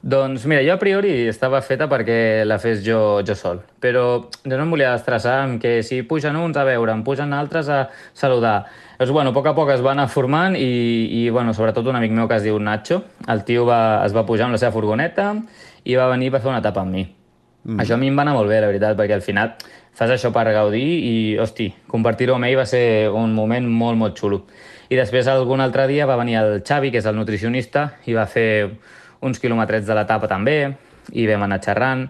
Doncs 0.03 0.45
mira, 0.47 0.63
jo 0.63 0.75
a 0.75 0.79
priori 0.79 1.13
estava 1.27 1.63
feta 1.65 1.89
perquè 1.91 2.45
la 2.47 2.59
fes 2.63 2.83
jo, 2.85 3.23
jo 3.27 3.35
sol, 3.35 3.63
però 3.83 4.05
jo 4.45 4.53
no 4.53 4.65
em 4.67 4.75
volia 4.75 4.93
estressar 4.95 5.39
amb 5.45 5.61
que 5.63 5.81
si 5.83 6.03
pugen 6.07 6.37
uns 6.37 6.59
a 6.61 6.67
veure, 6.69 6.93
em 6.93 7.03
pugen 7.07 7.33
altres 7.35 7.71
a 7.73 7.87
saludar. 8.15 8.67
Doncs, 8.99 9.13
bueno, 9.13 9.33
a 9.33 9.37
poc 9.37 9.49
a 9.51 9.55
poc 9.57 9.73
es 9.75 9.83
va 9.85 9.95
anar 9.97 10.07
formant 10.13 10.55
i, 10.57 10.69
i 11.25 11.29
bueno, 11.31 11.55
sobretot 11.57 11.89
un 11.91 11.99
amic 11.99 12.15
meu 12.15 12.29
que 12.29 12.39
es 12.39 12.47
diu 12.47 12.61
Nacho, 12.61 13.03
el 13.29 13.43
tio 13.49 13.67
va, 13.69 14.05
es 14.07 14.15
va 14.15 14.27
pujar 14.29 14.47
amb 14.47 14.57
la 14.57 14.61
seva 14.63 14.75
furgoneta 14.77 15.33
i 15.85 15.97
va 15.99 16.11
venir 16.13 16.31
per 16.35 16.43
fer 16.45 16.53
una 16.53 16.63
etapa 16.63 16.85
amb 16.85 16.95
mi. 16.95 17.07
Mm. 17.67 17.81
Això 17.83 17.97
a 17.97 18.01
mi 18.01 18.13
em 18.13 18.17
va 18.17 18.23
anar 18.23 18.37
molt 18.37 18.53
bé, 18.53 18.61
la 18.63 18.71
veritat, 18.71 18.95
perquè 18.99 19.17
al 19.17 19.25
final 19.27 19.57
fas 19.97 20.13
això 20.13 20.31
per 20.33 20.45
gaudir 20.53 20.85
i, 20.85 21.17
hosti, 21.41 21.71
compartir-ho 21.89 22.37
amb 22.37 22.47
ell 22.47 22.59
va 22.61 22.67
ser 22.69 23.09
un 23.11 23.35
moment 23.35 23.67
molt, 23.67 23.99
molt 23.99 24.21
xulo. 24.21 24.45
I 24.87 24.99
després 25.01 25.27
algun 25.27 25.65
altre 25.65 25.89
dia 25.91 26.07
va 26.07 26.19
venir 26.21 26.37
el 26.39 26.61
Xavi, 26.63 26.93
que 26.95 27.01
és 27.03 27.09
el 27.11 27.17
nutricionista, 27.19 27.89
i 28.07 28.15
va 28.15 28.29
fer 28.31 28.77
uns 29.27 29.43
quilometrets 29.43 29.87
de 29.89 29.97
l'etapa 29.99 30.31
també, 30.31 30.59
i 31.13 31.27
vam 31.29 31.45
anar 31.47 31.61
xerrant. 31.65 32.07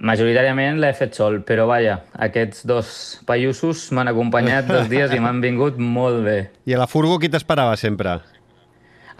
Majoritàriament 0.00 0.80
l'he 0.80 0.94
fet 0.96 1.14
sol, 1.18 1.42
però 1.44 1.66
vaja, 1.68 1.98
aquests 2.24 2.64
dos 2.68 2.90
paiussos 3.28 3.90
m'han 3.92 4.08
acompanyat 4.14 4.70
dos 4.70 4.88
dies 4.88 5.12
i 5.12 5.20
m'han 5.20 5.42
vingut 5.44 5.76
molt 5.76 6.24
bé. 6.24 6.38
I 6.64 6.74
a 6.74 6.80
la 6.80 6.88
furgo 6.88 7.18
qui 7.20 7.28
t'esperava 7.28 7.76
sempre? 7.76 8.16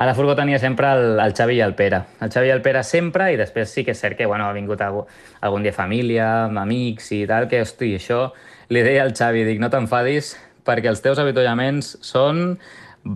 A 0.01 0.06
la 0.09 0.14
furgo 0.16 0.32
tenia 0.32 0.56
sempre 0.59 0.89
el, 0.97 1.18
el 1.20 1.35
Xavi 1.36 1.59
i 1.59 1.60
el 1.60 1.74
Pere. 1.77 2.01
El 2.24 2.31
Xavi 2.32 2.48
i 2.48 2.55
el 2.55 2.62
Pere 2.64 2.81
sempre, 2.89 3.27
i 3.35 3.36
després 3.36 3.68
sí 3.68 3.85
que 3.85 3.93
és 3.93 4.01
cert 4.01 4.16
que 4.16 4.24
bueno, 4.24 4.47
ha 4.48 4.56
vingut 4.56 4.81
algú, 4.81 5.05
algun 5.44 5.66
dia 5.66 5.77
família, 5.77 6.31
amics 6.48 7.12
i 7.12 7.27
tal, 7.28 7.51
que, 7.51 7.60
hosti, 7.66 7.93
això 7.98 8.31
li 8.72 8.81
deia 8.86 9.05
al 9.05 9.12
Xavi, 9.12 9.44
dic, 9.44 9.60
no 9.60 9.68
t'enfadis 9.68 10.32
perquè 10.64 10.89
els 10.89 11.05
teus 11.05 11.20
avituallaments 11.20 11.98
són 12.05 12.56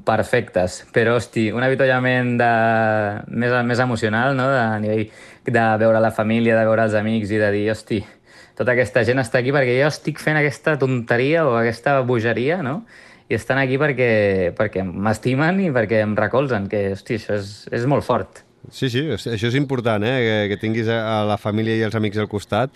perfectes, 0.05 0.83
però, 0.95 1.19
hosti, 1.19 1.51
un 1.53 1.63
avituallament 1.63 2.35
de... 2.41 2.51
més, 3.29 3.55
més 3.69 3.83
emocional, 3.85 4.37
no?, 4.37 4.49
de 4.51 4.61
a 4.61 4.79
nivell 4.81 5.09
de 5.45 5.65
veure 5.83 6.01
la 6.01 6.13
família, 6.15 6.57
de 6.57 6.65
veure 6.65 6.87
els 6.89 6.97
amics 6.97 7.35
i 7.35 7.41
de 7.43 7.51
dir, 7.53 7.67
hosti, 7.73 8.01
tota 8.57 8.73
aquesta 8.73 9.03
gent 9.05 9.21
està 9.21 9.43
aquí 9.43 9.53
perquè 9.55 9.77
jo 9.81 9.91
estic 9.91 10.23
fent 10.23 10.39
aquesta 10.41 10.79
tonteria 10.81 11.45
o 11.49 11.57
aquesta 11.59 11.99
bogeria, 12.07 12.63
no? 12.63 12.83
I 13.29 13.37
estan 13.37 13.59
aquí 13.59 13.79
perquè, 13.81 14.53
perquè 14.57 14.85
m'estimen 14.85 15.61
i 15.65 15.71
perquè 15.75 16.03
em 16.05 16.17
recolzen, 16.17 16.69
que, 16.71 16.91
hosti, 16.95 17.19
això 17.21 17.39
és, 17.41 17.55
és 17.73 17.87
molt 17.91 18.07
fort. 18.07 18.45
Sí, 18.73 18.89
sí, 18.89 19.03
això 19.13 19.49
és 19.51 19.57
important, 19.59 20.05
eh? 20.07 20.15
que, 20.25 20.37
que 20.53 20.61
tinguis 20.61 20.89
a 20.89 21.25
la 21.29 21.37
família 21.41 21.77
i 21.77 21.85
els 21.85 21.97
amics 21.99 22.21
al 22.21 22.31
costat. 22.33 22.73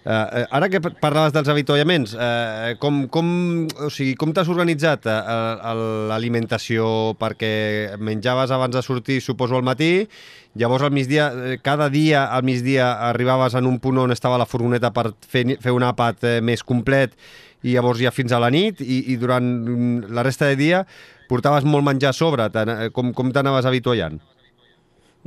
Uh, 0.00 0.46
ara 0.48 0.70
que 0.72 0.80
parlaves 0.80 1.34
dels 1.34 1.48
avituallaments, 1.52 2.14
uh, 2.16 2.72
com, 2.80 3.02
com, 3.12 3.26
o 3.84 3.90
sigui, 3.92 4.14
com 4.16 4.30
t'has 4.32 4.48
organitzat 4.48 5.04
uh, 5.04 5.74
l'alimentació 6.08 7.12
perquè 7.20 7.98
menjaves 8.00 8.54
abans 8.56 8.72
de 8.78 8.80
sortir, 8.80 9.18
suposo, 9.20 9.58
al 9.58 9.66
matí, 9.66 10.06
llavors 10.56 10.86
al 10.88 10.94
migdia, 10.96 11.28
cada 11.60 11.90
dia 11.92 12.24
al 12.32 12.48
migdia 12.48 12.94
arribaves 13.10 13.58
en 13.60 13.68
un 13.68 13.76
punt 13.78 14.00
on 14.00 14.16
estava 14.16 14.40
la 14.40 14.48
furgoneta 14.48 14.88
per 14.96 15.10
fer, 15.20 15.44
fer 15.60 15.76
un 15.76 15.84
àpat 15.84 16.24
més 16.40 16.64
complet 16.64 17.12
i 17.60 17.76
llavors 17.76 18.00
ja 18.00 18.08
fins 18.08 18.32
a 18.32 18.40
la 18.40 18.48
nit 18.48 18.80
i, 18.80 19.02
i 19.12 19.20
durant 19.20 19.52
la 20.08 20.24
resta 20.24 20.48
de 20.48 20.56
dia 20.56 20.84
portaves 21.28 21.68
molt 21.68 21.84
menjar 21.84 22.14
a 22.14 22.16
sobre. 22.16 22.48
Com, 22.96 23.12
com 23.12 23.36
t'anaves 23.36 23.68
avituallant? 23.68 24.16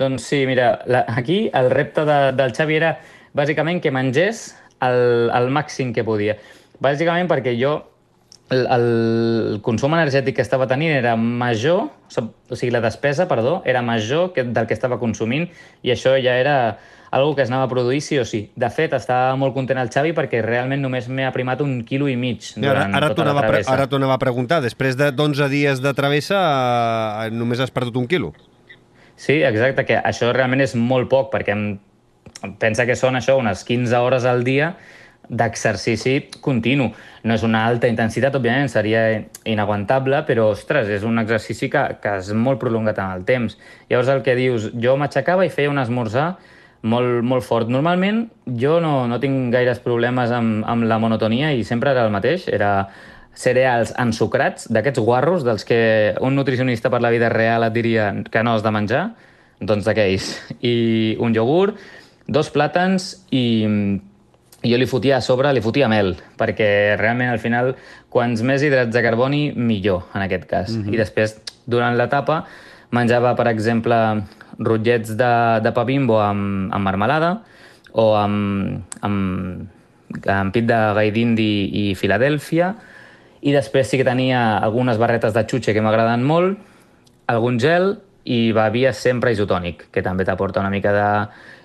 Doncs 0.02 0.26
sí, 0.26 0.42
mira, 0.50 0.80
la, 0.90 1.06
aquí 1.08 1.46
el 1.54 1.70
repte 1.70 2.04
de, 2.10 2.20
del 2.34 2.58
Xavi 2.58 2.82
era 2.82 2.96
bàsicament 3.38 3.82
que 3.82 3.94
mengés 3.94 4.48
el, 4.90 5.32
el 5.34 5.50
màxim 5.54 5.94
que 5.96 6.06
podia. 6.08 6.38
Bàsicament 6.84 7.30
perquè 7.32 7.56
jo 7.60 7.78
el, 8.54 8.66
el 8.68 9.62
consum 9.66 9.96
energètic 9.98 10.38
que 10.38 10.46
estava 10.46 10.68
tenint 10.70 10.94
era 10.94 11.16
major, 11.18 11.88
o 11.90 12.56
sigui, 12.56 12.72
la 12.74 12.82
despesa, 12.84 13.28
perdó, 13.30 13.62
era 13.66 13.82
major 13.82 14.34
que 14.34 14.44
del 14.44 14.68
que 14.68 14.76
estava 14.76 15.00
consumint 15.02 15.48
i 15.82 15.94
això 15.94 16.16
ja 16.22 16.36
era 16.40 16.58
algo 17.14 17.36
que 17.36 17.44
es 17.44 17.50
anava 17.52 17.68
a 17.68 17.70
produir 17.70 18.02
sí 18.02 18.18
o 18.18 18.26
sí. 18.26 18.48
De 18.58 18.70
fet, 18.74 18.94
estava 18.98 19.36
molt 19.38 19.54
content 19.54 19.78
el 19.78 19.92
Xavi 19.94 20.16
perquè 20.18 20.42
realment 20.42 20.82
només 20.82 21.08
m'he 21.08 21.28
aprimat 21.28 21.62
un 21.62 21.84
quilo 21.86 22.10
i 22.10 22.16
mig 22.18 22.42
durant 22.56 22.90
ara, 22.90 23.04
ara 23.04 23.14
tota 23.14 23.36
la 23.38 23.46
travessa. 23.46 23.74
Ara 23.76 23.86
t'ho 23.90 24.00
anava 24.02 24.18
a 24.18 24.22
preguntar. 24.22 24.64
Després 24.66 24.98
de 24.98 25.12
11 25.14 25.50
dies 25.54 25.84
de 25.84 25.94
travessa, 25.94 26.42
eh, 27.28 27.30
només 27.30 27.62
has 27.62 27.74
perdut 27.74 28.02
un 28.02 28.10
quilo? 28.10 28.34
Sí, 29.16 29.44
exacte, 29.46 29.86
que 29.86 30.00
això 30.02 30.32
realment 30.34 30.66
és 30.66 30.74
molt 30.74 31.12
poc, 31.12 31.30
perquè 31.36 31.54
em 31.54 31.68
pensa 32.60 32.86
que 32.86 32.98
són 33.00 33.18
això 33.20 33.38
unes 33.40 33.64
15 33.68 34.04
hores 34.04 34.26
al 34.26 34.44
dia 34.44 34.74
d'exercici 35.30 36.18
continu. 36.44 36.90
No 37.24 37.36
és 37.38 37.44
una 37.48 37.64
alta 37.66 37.88
intensitat, 37.88 38.36
òbviament, 38.36 38.68
seria 38.72 39.04
inaguantable, 39.48 40.24
però, 40.28 40.50
ostres, 40.52 40.90
és 40.92 41.06
un 41.08 41.22
exercici 41.22 41.70
que, 41.72 41.84
que 42.04 42.18
és 42.20 42.34
molt 42.36 42.60
prolongat 42.60 43.00
en 43.00 43.14
el 43.16 43.24
temps. 43.28 43.56
Llavors, 43.90 44.12
el 44.12 44.24
que 44.26 44.36
dius, 44.36 44.68
jo 44.76 44.98
m'aixecava 45.00 45.48
i 45.48 45.54
feia 45.54 45.72
un 45.72 45.80
esmorzar 45.80 46.34
molt, 46.84 47.24
molt 47.24 47.48
fort. 47.48 47.72
Normalment, 47.72 48.26
jo 48.60 48.78
no, 48.84 49.08
no 49.08 49.20
tinc 49.24 49.54
gaires 49.56 49.80
problemes 49.84 50.32
amb, 50.36 50.66
amb 50.68 50.88
la 50.90 51.00
monotonia 51.00 51.54
i 51.56 51.64
sempre 51.68 51.94
era 51.96 52.04
el 52.04 52.12
mateix. 52.12 52.50
Era 52.52 52.90
cereals 53.34 53.94
ensucrats, 53.98 54.68
d'aquests 54.70 55.02
guarros, 55.02 55.46
dels 55.48 55.64
que 55.66 55.80
un 56.22 56.36
nutricionista 56.38 56.92
per 56.94 57.02
la 57.02 57.10
vida 57.10 57.32
real 57.34 57.66
et 57.66 57.74
diria 57.74 58.12
que 58.30 58.44
no 58.44 58.54
has 58.54 58.66
de 58.66 58.74
menjar, 58.76 59.08
doncs 59.64 59.88
d'aquells. 59.88 60.30
I 60.62 60.76
un 61.24 61.34
iogurt, 61.34 61.80
dos 62.28 62.50
plàtans 62.54 63.26
i, 63.32 63.46
i 64.64 64.72
jo 64.72 64.80
li 64.80 64.88
fotia 64.88 65.18
a 65.18 65.24
sobre, 65.24 65.52
li 65.54 65.64
fotia 65.64 65.90
mel, 65.92 66.16
perquè 66.40 66.96
realment 67.00 67.34
al 67.34 67.42
final, 67.44 67.74
quants 68.14 68.44
més 68.46 68.64
hidrats 68.64 68.94
de 68.94 69.04
carboni, 69.04 69.44
millor, 69.56 70.08
en 70.16 70.22
aquest 70.26 70.46
cas. 70.48 70.72
Mm 70.72 70.84
-hmm. 70.84 70.94
I 70.94 70.98
després, 70.98 71.36
durant 71.66 71.98
l'etapa, 71.98 72.46
menjava, 72.92 73.36
per 73.36 73.48
exemple, 73.48 73.96
rotllets 74.60 75.18
de, 75.18 75.34
de 75.64 75.72
pa 75.72 75.84
bimbo 75.84 76.20
amb, 76.22 76.74
amb 76.74 76.84
marmelada 76.84 77.42
o 77.92 78.14
amb, 78.16 78.82
amb, 79.02 79.68
amb 80.26 80.54
pit 80.54 80.66
de 80.66 80.80
gai 80.94 81.12
d'indi 81.12 81.70
i 81.74 81.96
Filadèlfia, 81.96 82.74
i 83.42 83.52
després 83.52 83.90
sí 83.90 83.98
que 83.98 84.08
tenia 84.08 84.58
algunes 84.58 84.98
barretes 84.98 85.34
de 85.34 85.44
xutxe 85.44 85.74
que 85.74 85.82
m'agraden 85.82 86.24
molt, 86.24 86.58
algun 87.28 87.60
gel 87.60 87.98
i 88.24 88.54
bevia 88.56 88.94
sempre 88.94 89.34
isotònic, 89.36 89.90
que 89.92 90.02
també 90.02 90.24
t'aporta 90.24 90.62
una 90.64 90.72
mica 90.72 90.94
de, 90.96 91.10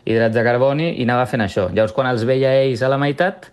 hidrats 0.04 0.34
de 0.34 0.44
carboni 0.46 0.90
i 0.98 1.06
anava 1.06 1.26
fent 1.30 1.44
això. 1.44 1.68
Llavors, 1.72 1.94
quan 1.96 2.10
els 2.10 2.24
veia 2.28 2.52
ells 2.62 2.82
a 2.82 2.90
la 2.92 2.98
meitat, 3.00 3.50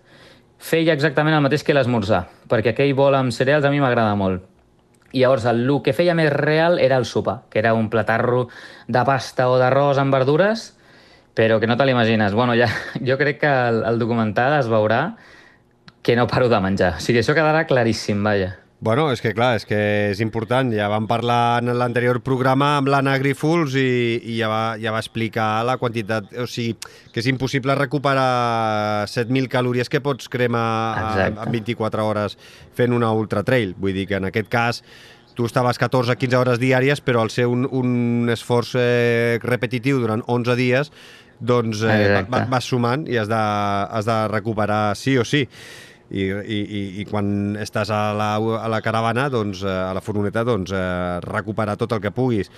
feia 0.58 0.94
exactament 0.96 1.36
el 1.36 1.44
mateix 1.44 1.64
que 1.64 1.74
l'esmorzar, 1.76 2.24
perquè 2.50 2.72
aquell 2.72 2.94
bol 2.96 3.14
amb 3.14 3.34
cereals 3.34 3.64
a 3.64 3.72
mi 3.72 3.80
m'agrada 3.82 4.14
molt. 4.18 4.44
I 5.12 5.22
llavors 5.22 5.46
el, 5.48 5.62
que 5.84 5.94
feia 5.96 6.16
més 6.18 6.32
real 6.32 6.80
era 6.82 6.98
el 6.98 7.06
sopar, 7.06 7.42
que 7.50 7.60
era 7.60 7.74
un 7.74 7.88
platarro 7.90 8.48
de 8.88 9.04
pasta 9.06 9.48
o 9.48 9.56
d'arròs 9.60 10.00
amb 10.02 10.12
verdures, 10.12 10.72
però 11.36 11.60
que 11.60 11.68
no 11.68 11.76
te 11.76 11.86
l'imagines. 11.86 12.34
Bueno, 12.34 12.56
ja, 12.56 12.68
jo 13.08 13.16
crec 13.20 13.40
que 13.44 13.54
el, 13.70 13.82
el 13.84 13.98
documental 14.02 14.58
es 14.58 14.68
veurà 14.72 15.16
que 16.02 16.16
no 16.16 16.26
paro 16.26 16.48
de 16.48 16.60
menjar. 16.60 16.96
O 16.96 17.02
sigui, 17.02 17.22
això 17.22 17.34
quedarà 17.36 17.64
claríssim, 17.68 18.22
vaja. 18.24 18.54
Bueno, 18.86 19.08
és 19.10 19.18
que 19.18 19.32
clar, 19.34 19.56
és 19.58 19.64
que 19.66 19.76
és 20.12 20.20
important. 20.22 20.68
Ja 20.70 20.86
vam 20.86 21.08
parlar 21.10 21.58
en 21.58 21.72
l'anterior 21.74 22.20
programa 22.22 22.76
amb 22.78 22.86
l'Anna 22.86 23.16
Grifols 23.18 23.74
i, 23.74 24.20
i 24.22 24.36
ja, 24.36 24.46
va, 24.46 24.60
ja 24.78 24.92
va 24.94 25.00
explicar 25.02 25.48
la 25.66 25.74
quantitat... 25.80 26.28
O 26.38 26.44
sigui, 26.46 26.76
que 27.10 27.18
és 27.18 27.26
impossible 27.26 27.74
recuperar 27.74 29.08
7.000 29.10 29.50
calories 29.50 29.90
que 29.90 29.98
pots 30.04 30.30
cremar 30.30 31.26
en 31.26 31.40
24 31.56 32.04
hores 32.06 32.38
fent 32.78 32.94
una 32.94 33.10
ultra 33.10 33.42
trail. 33.42 33.74
Vull 33.74 33.98
dir 33.98 34.06
que 34.06 34.20
en 34.20 34.28
aquest 34.30 34.52
cas 34.54 34.78
tu 35.34 35.50
estaves 35.50 35.82
14-15 35.82 36.38
hores 36.38 36.62
diàries, 36.62 37.02
però 37.02 37.24
al 37.26 37.34
ser 37.34 37.48
un, 37.50 37.66
un 37.66 38.30
esforç 38.30 38.76
eh, 38.78 39.40
repetitiu 39.42 39.98
durant 40.04 40.22
11 40.30 40.54
dies, 40.62 40.92
doncs 41.40 41.82
eh, 41.82 41.90
va, 41.90 41.98
Exacte. 42.04 42.36
va, 42.36 42.44
vas 42.54 42.70
sumant 42.70 43.10
i 43.10 43.18
has 43.18 43.26
de, 43.34 43.42
has 43.98 44.06
de 44.06 44.20
recuperar 44.30 44.94
sí 44.94 45.18
o 45.18 45.26
sí 45.26 45.42
i, 46.10 46.22
i, 46.22 46.58
i, 46.62 46.82
i 47.02 47.04
quan 47.08 47.56
estàs 47.60 47.90
a 47.90 48.00
la, 48.16 48.30
a 48.38 48.68
la 48.70 48.80
caravana, 48.84 49.28
doncs, 49.32 49.62
eh, 49.66 49.70
a 49.70 49.92
la 49.96 50.02
furgoneta, 50.04 50.44
doncs, 50.46 50.70
eh, 50.74 51.20
recuperar 51.26 51.76
tot 51.80 51.92
el 51.96 52.00
que 52.04 52.12
puguis. 52.14 52.50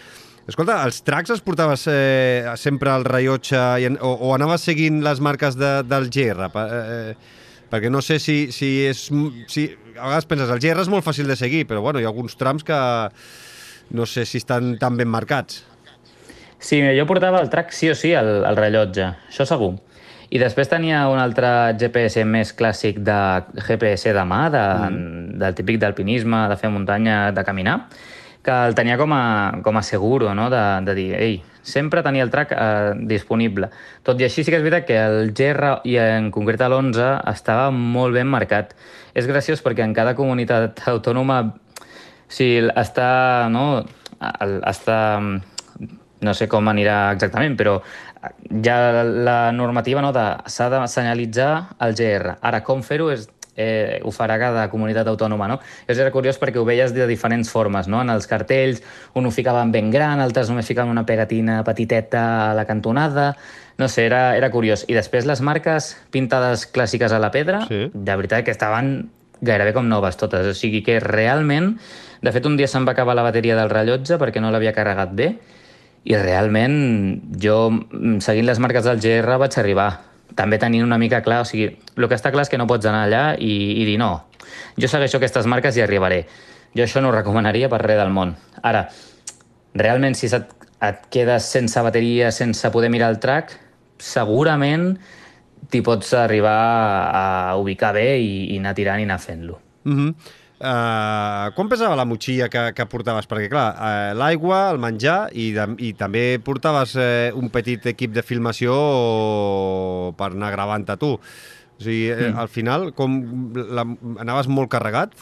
Escolta, 0.48 0.78
els 0.88 1.02
tracks 1.04 1.30
els 1.34 1.42
portaves 1.44 1.82
eh, 1.92 2.46
sempre 2.56 2.88
al 2.92 3.04
rellotge 3.04 3.58
i, 3.84 3.90
o, 4.00 4.12
o 4.28 4.30
anaves 4.36 4.62
seguint 4.64 5.02
les 5.04 5.20
marques 5.20 5.56
de, 5.60 5.74
del 5.84 6.08
GR? 6.12 6.48
Pa- 6.54 6.68
Eh, 6.72 7.14
perquè 7.68 7.90
no 7.92 8.00
sé 8.00 8.16
si, 8.16 8.46
si 8.52 8.86
és... 8.88 9.02
Si, 9.52 9.66
a 9.98 10.06
vegades 10.06 10.24
penses, 10.30 10.48
el 10.48 10.60
GR 10.62 10.80
és 10.80 10.88
molt 10.88 11.04
fàcil 11.04 11.28
de 11.28 11.36
seguir, 11.36 11.66
però 11.68 11.82
bueno, 11.84 12.00
hi 12.00 12.06
ha 12.06 12.08
alguns 12.08 12.36
trams 12.40 12.64
que 12.64 12.78
no 13.92 14.06
sé 14.08 14.24
si 14.24 14.38
estan 14.40 14.78
tan 14.80 14.96
ben 14.96 15.08
marcats. 15.12 15.64
Sí, 16.58 16.80
mira, 16.80 16.94
jo 16.96 17.04
portava 17.06 17.42
el 17.44 17.50
track 17.52 17.70
sí 17.76 17.90
o 17.92 17.94
sí 17.94 18.14
al, 18.16 18.42
al 18.48 18.56
rellotge, 18.56 19.04
això 19.28 19.44
segur. 19.46 19.74
I 20.30 20.40
després 20.42 20.68
tenia 20.68 21.06
un 21.08 21.20
altre 21.20 21.72
GPS 21.80 22.24
més 22.28 22.52
clàssic 22.56 22.98
de 23.04 23.18
GPS 23.64 24.12
de 24.12 24.24
mà, 24.28 24.40
de, 24.52 24.64
mm. 24.88 25.36
del 25.40 25.56
típic 25.56 25.78
d'alpinisme, 25.80 26.46
de 26.50 26.56
fer 26.60 26.70
muntanya, 26.72 27.30
de 27.32 27.44
caminar, 27.46 27.78
que 28.44 28.56
el 28.68 28.76
tenia 28.76 28.98
com 29.00 29.12
a, 29.16 29.22
com 29.64 29.76
a 29.76 29.82
seguro, 29.82 30.34
no? 30.36 30.50
de, 30.52 30.64
de 30.84 30.94
dir, 30.96 31.08
ei, 31.16 31.38
sempre 31.62 32.02
tenia 32.04 32.24
el 32.24 32.32
track 32.32 32.52
eh, 32.52 32.92
disponible. 33.08 33.70
Tot 34.04 34.20
i 34.20 34.28
així 34.28 34.44
sí 34.44 34.52
que 34.52 34.60
és 34.60 34.64
veritat 34.64 34.86
que 34.88 35.00
el 35.00 35.32
GR 35.36 35.78
i 35.88 35.96
en 36.00 36.28
concret 36.32 36.60
l'11 36.64 37.08
estava 37.32 37.70
molt 37.72 38.16
ben 38.16 38.28
marcat. 38.28 38.76
És 39.16 39.28
graciós 39.28 39.64
perquè 39.64 39.84
en 39.84 39.96
cada 39.96 40.14
comunitat 40.16 40.84
autònoma 40.94 41.42
Sí, 42.28 42.58
està, 42.76 43.48
no, 43.48 43.86
el- 44.20 44.60
està, 44.68 44.98
no 46.20 46.34
sé 46.36 46.48
com 46.50 46.68
anirà 46.68 47.12
exactament, 47.14 47.56
però 47.56 47.78
ja 48.64 49.02
la 49.04 49.52
normativa 49.52 50.02
no, 50.02 50.12
de 50.12 50.26
s'ha 50.50 50.68
de 50.72 50.80
senyalitzar 50.88 51.50
el 51.84 51.94
GR. 51.94 52.38
Ara, 52.40 52.62
com 52.66 52.82
fer-ho 52.82 53.10
és 53.14 53.28
eh, 53.58 53.98
ho 54.06 54.12
farà 54.14 54.38
cada 54.38 54.68
comunitat 54.70 55.08
autònoma, 55.10 55.48
no? 55.50 55.58
És 55.90 55.98
era 55.98 56.12
curiós 56.14 56.38
perquè 56.38 56.60
ho 56.60 56.64
veies 56.64 56.94
de 56.94 57.06
diferents 57.10 57.50
formes, 57.50 57.88
no? 57.90 58.00
En 58.00 58.10
els 58.14 58.28
cartells, 58.30 58.82
un 59.18 59.26
ho 59.26 59.32
ficaven 59.34 59.72
ben 59.74 59.90
gran, 59.90 60.22
altres 60.22 60.48
només 60.48 60.66
ficaven 60.70 60.94
una 60.94 61.04
pegatina 61.06 61.60
petiteta 61.66 62.50
a 62.50 62.54
la 62.54 62.64
cantonada, 62.66 63.32
no 63.78 63.88
sé, 63.90 64.06
era, 64.06 64.36
era 64.36 64.50
curiós. 64.50 64.84
I 64.88 64.94
després 64.94 65.26
les 65.26 65.42
marques 65.42 65.96
pintades 66.14 66.66
clàssiques 66.70 67.12
a 67.12 67.18
la 67.18 67.30
pedra, 67.34 67.64
Sí. 67.68 67.90
de 67.92 68.16
veritat 68.16 68.44
que 68.44 68.54
estaven 68.54 69.10
gairebé 69.40 69.72
com 69.74 69.86
noves 69.88 70.16
totes. 70.16 70.46
O 70.46 70.54
sigui 70.54 70.82
que 70.82 71.00
realment... 71.00 71.76
De 72.18 72.32
fet, 72.34 72.46
un 72.50 72.56
dia 72.58 72.66
se'm 72.66 72.82
va 72.82 72.96
acabar 72.96 73.14
la 73.14 73.22
bateria 73.22 73.54
del 73.54 73.70
rellotge 73.70 74.16
perquè 74.18 74.40
no 74.42 74.50
l'havia 74.50 74.72
carregat 74.74 75.12
bé 75.14 75.36
i 76.04 76.16
realment 76.16 76.76
jo, 77.40 77.70
mm, 77.70 78.20
seguint 78.24 78.46
les 78.46 78.58
marques 78.58 78.84
del 78.84 79.00
GR, 79.00 79.38
vaig 79.38 79.58
arribar. 79.58 79.88
També 80.38 80.58
tenint 80.58 80.84
una 80.84 80.98
mica 80.98 81.22
clar, 81.22 81.42
o 81.42 81.48
sigui, 81.48 81.70
el 81.96 82.08
que 82.08 82.14
està 82.14 82.30
clar 82.30 82.46
és 82.46 82.52
que 82.52 82.58
no 82.58 82.66
pots 82.66 82.86
anar 82.86 83.06
allà 83.06 83.24
i, 83.38 83.82
i 83.82 83.84
dir 83.88 83.98
no, 83.98 84.28
jo 84.78 84.88
segueixo 84.88 85.18
aquestes 85.18 85.46
marques 85.46 85.76
i 85.76 85.82
arribaré. 85.82 86.26
Jo 86.76 86.84
això 86.84 87.02
no 87.02 87.08
ho 87.08 87.16
recomanaria 87.16 87.68
per 87.68 87.80
res 87.82 87.98
del 87.98 88.12
món. 88.14 88.36
Ara, 88.62 88.88
realment, 89.74 90.14
si 90.14 90.28
et, 90.30 90.52
et 90.84 91.06
quedes 91.10 91.48
sense 91.48 91.82
bateria, 91.82 92.30
sense 92.32 92.70
poder 92.70 92.90
mirar 92.92 93.10
el 93.14 93.18
track, 93.22 93.56
segurament 93.98 94.92
t'hi 95.68 95.80
pots 95.84 96.12
arribar 96.14 96.58
a 97.12 97.56
ubicar 97.58 97.92
bé 97.96 98.18
i, 98.22 98.54
i 98.54 98.58
anar 98.60 98.76
tirant 98.78 99.00
i 99.02 99.08
anar 99.08 99.18
fent-lo. 99.18 99.58
Uh 99.84 99.92
-huh. 99.92 100.14
Uh, 100.58 101.48
quan 101.56 101.70
pesava 101.70 101.96
la 101.98 102.06
motxilla 102.08 102.48
que, 102.52 102.64
que 102.76 102.86
portaves? 102.90 103.28
Perquè, 103.30 103.48
clar, 103.52 103.68
uh, 103.74 104.12
l'aigua, 104.18 104.68
el 104.72 104.80
menjar 104.82 105.18
i, 105.32 105.50
de, 105.56 105.68
i 105.82 105.92
també 105.98 106.24
portaves 106.44 106.96
uh, 106.98 107.30
un 107.38 107.50
petit 107.54 107.86
equip 107.94 108.14
de 108.16 108.24
filmació 108.26 108.74
per 110.18 110.32
anar 110.34 110.52
gravant 110.54 110.86
a 110.90 110.98
tu. 111.00 111.16
O 111.18 111.82
sigui, 111.82 112.10
mm. 112.10 112.38
al 112.38 112.50
final, 112.50 112.90
com 112.98 113.18
la, 113.54 113.86
anaves 114.24 114.50
molt 114.50 114.70
carregat? 114.72 115.14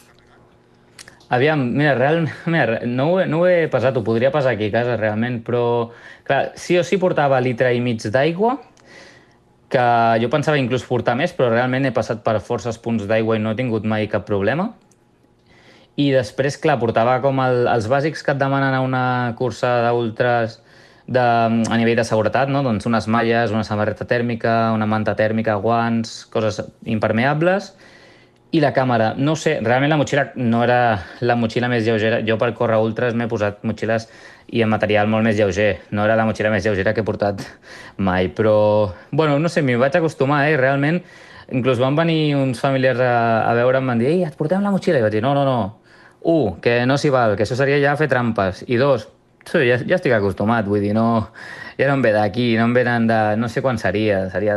Aviam, 1.29 1.59
mira, 1.75 1.93
real, 1.95 2.23
mira, 2.45 2.79
no, 2.85 3.11
ho 3.11 3.19
he, 3.19 3.27
no 3.27 3.43
ho 3.43 3.47
he 3.49 3.67
pesat, 3.71 3.97
ho 3.99 4.03
podria 4.03 4.31
pesar 4.31 4.55
aquí 4.55 4.71
a 4.71 4.75
casa 4.79 4.95
realment, 4.97 5.41
però 5.45 5.91
clar, 6.27 6.53
sí 6.55 6.79
o 6.79 6.85
sí 6.87 6.97
portava 7.01 7.41
litre 7.43 7.73
i 7.75 7.83
mig 7.83 8.01
d'aigua, 8.01 8.55
que 9.67 9.85
jo 10.23 10.29
pensava 10.31 10.59
inclús 10.59 10.85
portar 10.87 11.17
més, 11.19 11.33
però 11.35 11.51
realment 11.51 11.85
he 11.85 11.93
passat 11.95 12.23
per 12.23 12.39
forces 12.39 12.79
punts 12.79 13.03
d'aigua 13.07 13.35
i 13.35 13.43
no 13.43 13.51
he 13.51 13.59
tingut 13.59 13.85
mai 13.85 14.07
cap 14.07 14.25
problema. 14.27 14.71
I 15.97 16.11
després, 16.13 16.59
clar, 16.61 16.77
portava 16.77 17.17
com 17.23 17.39
el, 17.41 17.65
els 17.71 17.87
bàsics 17.89 18.21
que 18.23 18.35
et 18.35 18.39
demanen 18.39 18.75
a 18.77 18.83
una 18.85 19.03
cursa 19.37 19.79
d'ultres 19.87 20.59
de, 21.07 21.23
a 21.23 21.77
nivell 21.79 21.97
de 21.97 22.05
seguretat, 22.05 22.51
no? 22.53 22.61
doncs 22.61 22.85
unes 22.85 23.07
malles, 23.09 23.53
una 23.55 23.65
samarreta 23.65 24.05
tèrmica, 24.05 24.73
una 24.75 24.85
manta 24.85 25.15
tèrmica, 25.17 25.55
guants, 25.63 26.19
coses 26.29 26.61
impermeables, 26.85 27.71
i 28.51 28.61
la 28.63 28.71
càmera, 28.75 29.11
no 29.17 29.33
sé, 29.35 29.57
realment 29.63 29.91
la 29.91 29.97
motxilla 29.99 30.29
no 30.39 30.61
era 30.63 30.79
la 31.19 31.35
motxilla 31.35 31.67
més 31.71 31.83
lleugera. 31.83 32.21
Jo 32.23 32.37
per 32.39 32.53
córrer 32.55 32.77
ultres 32.79 33.15
m'he 33.17 33.27
posat 33.27 33.65
motxilles 33.67 34.07
i 34.55 34.61
en 34.63 34.71
material 34.71 35.09
molt 35.11 35.27
més 35.27 35.35
lleuger. 35.35 35.81
No 35.91 36.05
era 36.07 36.15
la 36.15 36.23
motxilla 36.29 36.53
més 36.53 36.63
lleugera 36.63 36.93
que 36.95 37.03
he 37.03 37.07
portat 37.07 37.43
mai, 37.97 38.29
però... 38.31 38.93
Bueno, 39.11 39.35
no 39.39 39.51
sé, 39.51 39.65
m'hi 39.65 39.75
vaig 39.81 39.97
acostumar, 39.99 40.45
eh? 40.47 40.55
Realment, 40.61 41.01
inclús 41.51 41.81
van 41.83 41.99
venir 41.99 42.37
uns 42.37 42.63
familiars 42.63 43.03
a, 43.03 43.17
a 43.49 43.57
veure'm, 43.57 43.83
em 43.83 43.91
van 43.93 44.05
dir, 44.05 44.13
ei, 44.13 44.23
et 44.29 44.39
portem 44.39 44.63
la 44.63 44.71
motxilla? 44.71 45.01
I 45.01 45.07
vaig 45.09 45.17
dir, 45.17 45.25
no, 45.25 45.35
no, 45.35 45.43
no. 45.43 45.86
Un, 46.27 46.57
que 46.59 46.81
no 46.85 46.97
s'hi 46.99 47.09
val, 47.13 47.37
que 47.39 47.45
això 47.47 47.55
seria 47.55 47.79
ja 47.79 47.95
fer 47.99 48.09
trampes. 48.11 48.65
I 48.67 48.75
dos, 48.81 49.07
sí, 49.47 49.61
ja, 49.69 49.77
ja 49.79 49.95
estic 49.99 50.11
acostumat, 50.17 50.67
vull 50.67 50.83
dir, 50.83 50.93
no... 50.97 51.29
Ja 51.77 51.85
no 51.91 51.93
em 51.99 52.01
ve 52.01 52.09
d'aquí, 52.15 52.55
no 52.57 52.65
em 52.65 52.73
venen 52.73 53.05
de... 53.07 53.17
No 53.37 53.47
sé 53.53 53.61
quan 53.61 53.77
seria, 53.77 54.23
seria 54.33 54.55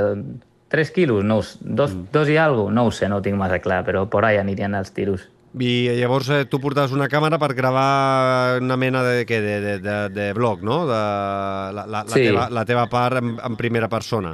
3 0.73 0.91
quilos, 0.95 1.21
no, 1.27 1.37
ho 1.37 1.45
s- 1.45 1.59
dos, 1.61 1.93
mm. 1.93 2.07
dos 2.15 2.31
i 2.33 2.39
alguna 2.41 2.73
no 2.79 2.87
ho 2.89 2.95
sé, 2.95 3.11
no 3.13 3.19
ho 3.19 3.23
tinc 3.23 3.37
massa 3.37 3.59
clar, 3.61 3.83
però 3.85 4.07
por 4.09 4.25
ahí 4.25 4.39
anirien 4.41 4.75
els 4.79 4.91
tiros. 4.97 5.27
I 5.61 5.91
llavors 5.99 6.29
eh, 6.31 6.45
tu 6.47 6.61
portaves 6.63 6.93
una 6.95 7.09
càmera 7.11 7.37
per 7.43 7.53
gravar 7.59 8.61
una 8.63 8.77
mena 8.79 9.03
de, 9.03 9.25
de, 9.27 9.41
de, 9.43 9.79
de, 9.83 9.97
de 10.15 10.29
blog, 10.33 10.63
no? 10.63 10.85
De 10.87 10.95
la, 10.95 11.73
la, 11.75 11.87
la, 11.91 12.05
Sí. 12.07 12.23
teva, 12.23 12.49
la 12.51 12.65
teva 12.65 12.87
part 12.89 13.19
en, 13.21 13.35
en 13.43 13.57
primera 13.59 13.89
persona. 13.91 14.33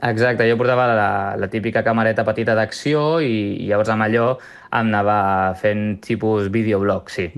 Exacte, 0.00 0.46
jo 0.48 0.56
portava 0.56 0.86
la, 0.96 1.08
la 1.36 1.48
típica 1.52 1.82
camereta 1.84 2.24
petita 2.24 2.54
d'acció 2.56 3.18
i, 3.20 3.58
i 3.60 3.66
llavors 3.68 3.90
amb 3.92 4.06
allò 4.06 4.30
anava 4.70 5.54
fent 5.60 5.98
tipus 6.04 6.50
videoblog, 6.52 7.10
sí. 7.10 7.30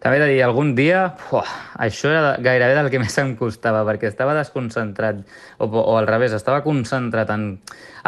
També 0.00 0.16
he 0.16 0.20
de 0.22 0.28
dir, 0.30 0.38
algun 0.46 0.70
dia, 0.72 1.02
uah, 1.28 1.48
això 1.84 2.08
era 2.08 2.30
gairebé 2.40 2.72
del 2.78 2.88
que 2.88 3.00
més 3.02 3.18
em 3.20 3.34
costava, 3.36 3.82
perquè 3.84 4.08
estava 4.08 4.32
desconcentrat, 4.38 5.20
o, 5.58 5.68
o 5.68 5.98
al 5.98 6.08
revés, 6.08 6.32
estava 6.32 6.62
concentrat 6.64 7.28
en 7.34 7.44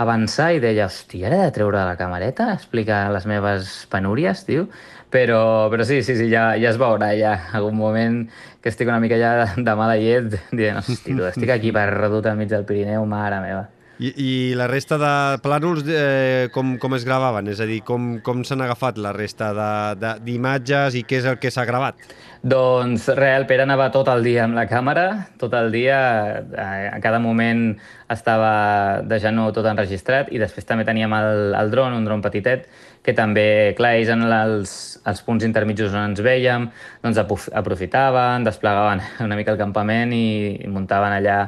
avançar 0.01 0.55
i 0.57 0.63
deia, 0.63 0.87
hòstia, 0.89 1.29
ara 1.29 1.43
he 1.43 1.51
de 1.51 1.53
treure 1.59 1.85
la 1.85 1.99
camereta, 2.01 2.49
explicar 2.57 3.05
les 3.13 3.29
meves 3.29 3.75
penúries, 3.93 4.47
tio? 4.49 4.71
Però, 5.13 5.69
però 5.69 5.85
sí, 5.85 6.01
sí, 6.01 6.17
sí, 6.17 6.31
ja, 6.33 6.55
ja 6.57 6.73
es 6.73 6.81
veurà, 6.81 7.11
ja, 7.19 7.35
algun 7.53 7.77
moment 7.77 8.23
que 8.65 8.73
estic 8.73 8.89
una 8.89 8.97
mica 9.03 9.21
ja 9.21 9.53
de 9.53 9.77
mala 9.77 10.01
llet, 10.01 10.39
dient, 10.49 10.81
hosti, 10.81 11.13
tu, 11.13 11.29
estic 11.29 11.53
aquí 11.53 11.77
perdut 11.77 12.33
al 12.33 12.41
mig 12.41 12.49
del 12.49 12.65
Pirineu, 12.65 13.05
mare 13.05 13.45
meva. 13.45 13.67
I, 14.03 14.11
I 14.19 14.31
la 14.59 14.67
resta 14.67 14.97
de 14.99 15.13
plànols 15.45 15.85
eh, 15.87 16.49
com, 16.55 16.75
com 16.83 16.97
es 16.97 17.05
gravaven? 17.07 17.47
És 17.53 17.61
a 17.63 17.67
dir, 17.69 17.83
com, 17.87 18.17
com 18.27 18.41
s'han 18.43 18.65
agafat 18.65 18.99
la 18.99 19.13
resta 19.15 19.53
de- 19.55 19.95
de- 20.03 20.17
d'imatges 20.27 20.97
i 20.99 21.05
què 21.07 21.21
és 21.21 21.29
el 21.31 21.39
que 21.39 21.53
s'ha 21.55 21.63
gravat? 21.69 22.01
Doncs 22.43 23.05
res, 23.15 23.37
el 23.39 23.45
Pere 23.47 23.63
anava 23.63 23.87
tot 23.95 24.09
el 24.11 24.25
dia 24.27 24.43
amb 24.49 24.57
la 24.59 24.65
càmera, 24.67 25.05
tot 25.39 25.53
el 25.55 25.71
dia, 25.71 25.99
eh, 26.43 26.89
a 26.91 26.99
cada 27.05 27.21
moment 27.23 27.77
estava 28.11 29.03
deixant-ho 29.07 29.53
tot 29.55 29.69
enregistrat 29.71 30.33
i 30.35 30.41
després 30.43 30.67
també 30.67 30.83
teníem 30.89 31.13
el, 31.15 31.55
el 31.55 31.71
dron, 31.71 31.95
un 31.95 32.05
dron 32.09 32.25
petitet, 32.25 32.67
que 33.03 33.15
també, 33.15 33.75
clar, 33.79 33.95
ells 34.01 34.11
en 34.15 34.27
els, 34.27 34.73
els 35.07 35.23
punts 35.27 35.47
intermitjos 35.47 35.95
on 35.95 36.11
ens 36.11 36.21
veiem, 36.23 36.67
doncs 37.03 37.19
aprofitaven, 37.23 38.43
desplegaven 38.47 39.03
una 39.27 39.39
mica 39.39 39.55
el 39.55 39.61
campament 39.63 40.13
i, 40.17 40.27
i 40.65 40.71
muntaven 40.71 41.15
allà 41.21 41.39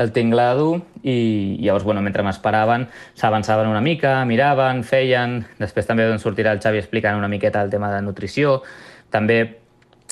el 0.00 0.12
tinglado 0.16 0.80
i 1.02 1.58
llavors, 1.60 1.84
bueno, 1.84 2.02
mentre 2.02 2.24
m'esperaven, 2.24 2.88
s'avançaven 3.18 3.68
una 3.70 3.84
mica, 3.84 4.18
miraven, 4.28 4.82
feien... 4.84 5.40
Després 5.60 5.88
també 5.88 6.08
doncs, 6.08 6.24
sortirà 6.24 6.54
el 6.56 6.62
Xavi 6.64 6.80
explicant 6.80 7.18
una 7.20 7.28
miqueta 7.28 7.62
el 7.62 7.72
tema 7.72 7.92
de 7.92 8.00
nutrició. 8.04 8.60
També 9.12 9.40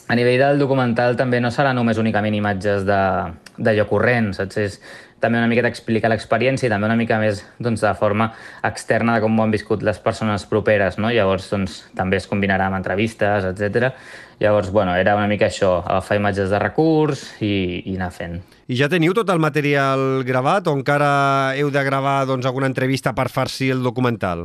a 0.09 0.16
nivell 0.16 0.40
del 0.40 0.62
documental 0.62 1.19
també 1.20 1.40
no 1.40 1.51
serà 1.52 1.74
només 1.77 1.98
únicament 2.01 2.36
imatges 2.36 2.86
d'allò 2.89 3.85
corrent, 3.90 4.32
saps? 4.36 4.56
És 4.56 4.81
també 5.20 5.40
una 5.40 5.48
miqueta 5.51 5.69
explicar 5.69 6.09
l'experiència 6.12 6.69
i 6.69 6.70
també 6.73 6.86
una 6.89 6.97
mica 6.97 7.19
més 7.20 7.43
doncs, 7.59 7.82
de 7.82 7.93
forma 7.98 8.31
externa 8.65 9.16
de 9.16 9.24
com 9.24 9.36
ho 9.36 9.44
han 9.44 9.52
viscut 9.52 9.82
les 9.85 9.98
persones 10.01 10.47
properes, 10.48 10.97
no? 10.97 11.10
Llavors, 11.12 11.51
doncs, 11.52 11.81
també 11.98 12.20
es 12.23 12.28
combinarà 12.31 12.70
amb 12.70 12.78
entrevistes, 12.78 13.48
etc. 13.51 13.93
Llavors, 14.40 14.70
bueno, 14.73 14.94
era 14.97 15.16
una 15.19 15.28
mica 15.28 15.51
això, 15.51 15.78
agafar 15.82 16.20
imatges 16.23 16.55
de 16.55 16.62
recurs 16.62 17.27
i, 17.43 17.82
i 17.85 17.98
anar 17.98 18.12
fent. 18.15 18.40
I 18.68 18.76
ja 18.76 18.84
teniu 18.92 19.14
tot 19.16 19.30
el 19.32 19.38
material 19.40 20.26
gravat 20.28 20.66
o 20.68 20.74
encara 20.76 21.54
heu 21.56 21.70
de 21.72 21.82
gravar 21.86 22.26
doncs, 22.28 22.44
alguna 22.44 22.68
entrevista 22.68 23.14
per 23.16 23.30
farcir 23.32 23.70
el 23.72 23.80
documental? 23.80 24.42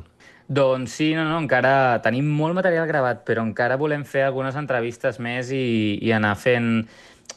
Doncs 0.47 0.95
sí, 0.95 1.09
no, 1.11 1.25
no, 1.27 1.41
encara 1.43 1.99
tenim 2.05 2.29
molt 2.31 2.55
material 2.55 2.87
gravat, 2.87 3.25
però 3.27 3.43
encara 3.43 3.75
volem 3.75 4.05
fer 4.07 4.23
algunes 4.23 4.55
entrevistes 4.55 5.19
més 5.19 5.51
i, 5.51 5.99
i 5.99 6.15
anar 6.15 6.37
fent... 6.39 6.87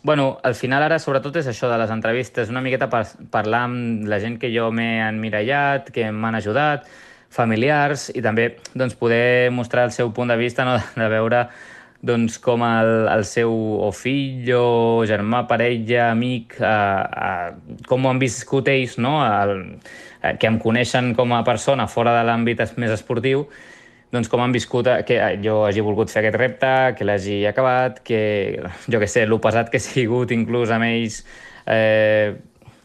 Bueno, 0.07 0.37
al 0.47 0.55
final 0.55 0.87
ara 0.87 1.01
sobretot 1.03 1.41
és 1.43 1.51
això 1.51 1.67
de 1.67 1.81
les 1.81 1.91
entrevistes, 1.91 2.55
una 2.55 2.63
miqueta 2.63 2.87
per 2.87 3.03
parlar 3.35 3.65
amb 3.67 4.07
la 4.07 4.21
gent 4.23 4.39
que 4.39 4.53
jo 4.55 4.71
m'he 4.71 5.01
enmirallat, 5.09 5.91
que 5.91 6.07
m'han 6.15 6.39
ajudat, 6.39 6.87
familiars, 7.35 8.13
i 8.15 8.23
també 8.23 8.53
doncs, 8.79 8.95
poder 8.95 9.51
mostrar 9.51 9.89
el 9.91 9.97
seu 9.97 10.15
punt 10.15 10.31
de 10.31 10.39
vista, 10.39 10.63
no? 10.63 10.79
de 10.95 11.11
veure 11.11 11.49
doncs, 12.07 12.39
com 12.43 12.65
el, 12.67 12.91
el 13.13 13.25
seu 13.29 13.53
o 13.87 13.91
fill 13.95 14.49
o 14.57 15.05
germà, 15.09 15.45
parella, 15.51 16.11
amic, 16.13 16.59
eh, 16.61 16.67
eh, 17.29 17.79
com 17.89 18.05
ho 18.07 18.13
han 18.13 18.23
viscut 18.23 18.71
ells, 18.73 18.97
no? 19.03 19.19
El, 19.27 19.57
eh, 20.23 20.37
que 20.41 20.51
em 20.51 20.61
coneixen 20.63 21.13
com 21.19 21.35
a 21.35 21.43
persona 21.47 21.89
fora 21.91 22.15
de 22.19 22.27
l'àmbit 22.29 22.63
més 22.81 22.95
esportiu, 22.95 23.47
doncs 24.15 24.31
com 24.33 24.43
han 24.43 24.55
viscut 24.55 24.89
eh, 24.93 25.01
que 25.07 25.21
jo 25.45 25.63
hagi 25.67 25.85
volgut 25.85 26.13
fer 26.13 26.23
aquest 26.23 26.41
repte, 26.41 26.75
que 26.99 27.09
l'hagi 27.09 27.41
acabat, 27.51 28.03
que 28.07 28.21
jo 28.87 29.03
que 29.03 29.11
sé, 29.11 29.27
el 29.27 29.41
pesat 29.43 29.73
que 29.73 29.81
he 29.81 29.87
sigut 29.87 30.35
inclús 30.35 30.73
amb 30.75 30.89
ells 30.89 31.25
eh, 31.67 32.37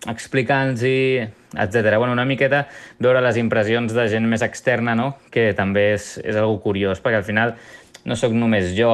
explicant-los, 0.09 1.29
etc. 1.53 1.97
Bueno, 1.97 2.13
una 2.13 2.25
miqueta 2.25 2.65
veure 2.99 3.21
les 3.21 3.37
impressions 3.37 3.93
de 3.93 4.07
gent 4.09 4.25
més 4.27 4.41
externa, 4.41 4.95
no? 4.95 5.13
que 5.31 5.51
també 5.57 5.91
és, 5.93 6.15
és 6.23 6.39
algo 6.39 6.57
curiós, 6.63 7.01
perquè 7.03 7.21
al 7.21 7.27
final 7.27 7.53
no 8.05 8.15
sóc 8.17 8.33
només 8.33 8.71
jo, 8.77 8.89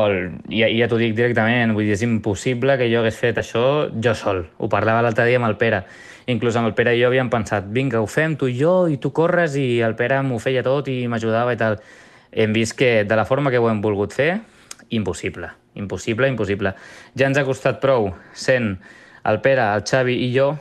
i, 0.50 0.60
ja, 0.60 0.68
ja 0.74 0.88
t'ho 0.90 1.00
dic 1.00 1.16
directament, 1.16 1.74
vull 1.76 1.88
dir, 1.88 1.96
és 1.96 2.04
impossible 2.04 2.76
que 2.80 2.90
jo 2.92 3.02
hagués 3.02 3.20
fet 3.20 3.40
això 3.40 3.64
jo 4.04 4.14
sol. 4.18 4.44
Ho 4.60 4.70
parlava 4.72 5.04
l'altre 5.06 5.28
dia 5.30 5.40
amb 5.40 5.48
el 5.48 5.56
Pere. 5.60 5.84
Inclús 6.28 6.58
amb 6.60 6.68
el 6.68 6.76
Pere 6.76 6.96
i 6.96 7.02
jo 7.02 7.08
havíem 7.08 7.32
pensat, 7.32 7.70
vinga, 7.72 8.02
ho 8.04 8.10
fem 8.12 8.36
tu 8.40 8.50
i 8.52 8.58
jo, 8.60 8.76
i 8.92 9.00
tu 9.00 9.14
corres, 9.16 9.56
i 9.56 9.80
el 9.86 9.96
Pere 10.00 10.20
m'ho 10.28 10.42
feia 10.44 10.64
tot 10.66 10.92
i 10.92 11.00
m'ajudava 11.08 11.56
i 11.56 11.60
tal. 11.60 11.80
Hem 12.32 12.54
vist 12.54 12.76
que 12.76 13.06
de 13.08 13.16
la 13.16 13.26
forma 13.26 13.52
que 13.54 13.62
ho 13.64 13.70
hem 13.72 13.80
volgut 13.82 14.16
fer, 14.16 14.34
impossible, 14.90 15.54
impossible, 15.80 16.28
impossible. 16.28 16.76
Ja 17.16 17.32
ens 17.32 17.40
ha 17.40 17.48
costat 17.48 17.80
prou 17.84 18.12
sent 18.36 18.74
el 19.28 19.40
Pere, 19.44 19.72
el 19.76 19.88
Xavi 19.88 20.20
i 20.28 20.34
jo 20.36 20.56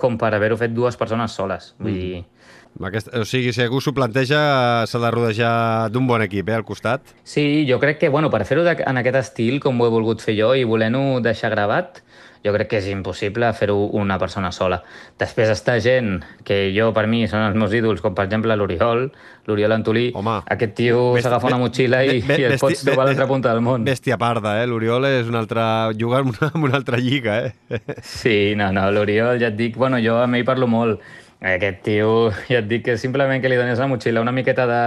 com 0.00 0.16
per 0.18 0.32
haver-ho 0.34 0.56
fet 0.56 0.72
dues 0.72 0.96
persones 0.96 1.34
soles. 1.36 1.74
Vull 1.78 1.92
mm. 1.92 1.98
dir, 2.00 2.39
aquest, 2.86 3.10
o 3.16 3.24
sigui, 3.28 3.52
si 3.52 3.64
algú 3.64 3.80
s'ho 3.82 3.92
planteja, 3.96 4.86
s'ha 4.88 5.00
de 5.02 5.10
rodejar 5.12 5.54
d'un 5.92 6.06
bon 6.08 6.22
equip, 6.24 6.48
eh, 6.48 6.60
al 6.60 6.64
costat. 6.64 7.02
Sí, 7.24 7.66
jo 7.68 7.80
crec 7.82 7.98
que, 7.98 8.08
bueno, 8.08 8.30
per 8.30 8.44
fer-ho 8.48 8.64
en 8.64 9.02
aquest 9.02 9.16
estil, 9.24 9.60
com 9.60 9.80
ho 9.80 9.88
he 9.88 9.92
volgut 9.92 10.22
fer 10.22 10.36
jo, 10.38 10.54
i 10.54 10.64
volent-ho 10.64 11.20
deixar 11.24 11.50
gravat, 11.52 12.00
jo 12.40 12.54
crec 12.54 12.70
que 12.70 12.78
és 12.80 12.86
impossible 12.88 13.50
fer-ho 13.52 13.76
una 14.00 14.16
persona 14.18 14.48
sola. 14.52 14.78
Després 15.20 15.50
està 15.52 15.76
gent 15.82 16.22
que 16.46 16.70
jo, 16.72 16.88
per 16.96 17.04
mi, 17.10 17.26
són 17.28 17.44
els 17.44 17.58
meus 17.58 17.74
ídols, 17.76 18.00
com 18.00 18.14
per 18.16 18.24
exemple 18.30 18.56
l'Oriol, 18.56 19.10
l'Oriol 19.50 19.76
Antolí. 19.76 20.06
Home, 20.16 20.38
aquest 20.54 20.72
tio 20.78 21.02
s'agafa 21.20 21.50
una 21.50 21.60
motxilla 21.60 22.00
i, 22.06 22.22
i 22.24 22.48
et 22.48 22.56
pots 22.62 22.86
trobar 22.86 23.04
a 23.04 23.10
l'altra 23.10 23.28
punta 23.28 23.52
del 23.52 23.60
món. 23.66 23.84
Bèstia 23.84 24.16
parda, 24.20 24.56
eh? 24.62 24.68
L'Oriol 24.70 25.10
és 25.10 25.28
una 25.28 25.42
altra... 25.44 25.66
juga 26.00 26.22
en 26.24 26.32
una, 26.32 26.52
en 26.54 26.62
una 26.64 26.78
altra 26.80 26.96
lliga, 26.96 27.42
eh? 27.44 27.80
Sí, 28.00 28.54
no, 28.56 28.70
no, 28.72 28.88
l'Oriol, 28.94 29.36
ja 29.42 29.52
et 29.52 29.58
dic, 29.58 29.76
bueno, 29.76 30.00
jo 30.00 30.16
amb 30.22 30.40
ell 30.40 30.46
parlo 30.48 30.70
molt, 30.70 31.04
aquest 31.40 31.82
tio, 31.86 32.30
ja 32.52 32.60
et 32.60 32.68
dic 32.68 32.86
que 32.88 32.98
simplement 33.00 33.40
que 33.40 33.50
li 33.50 33.58
dones 33.60 33.80
la 33.80 33.88
motxilla 33.90 34.24
una 34.24 34.34
miqueta 34.36 34.66
de, 34.68 34.82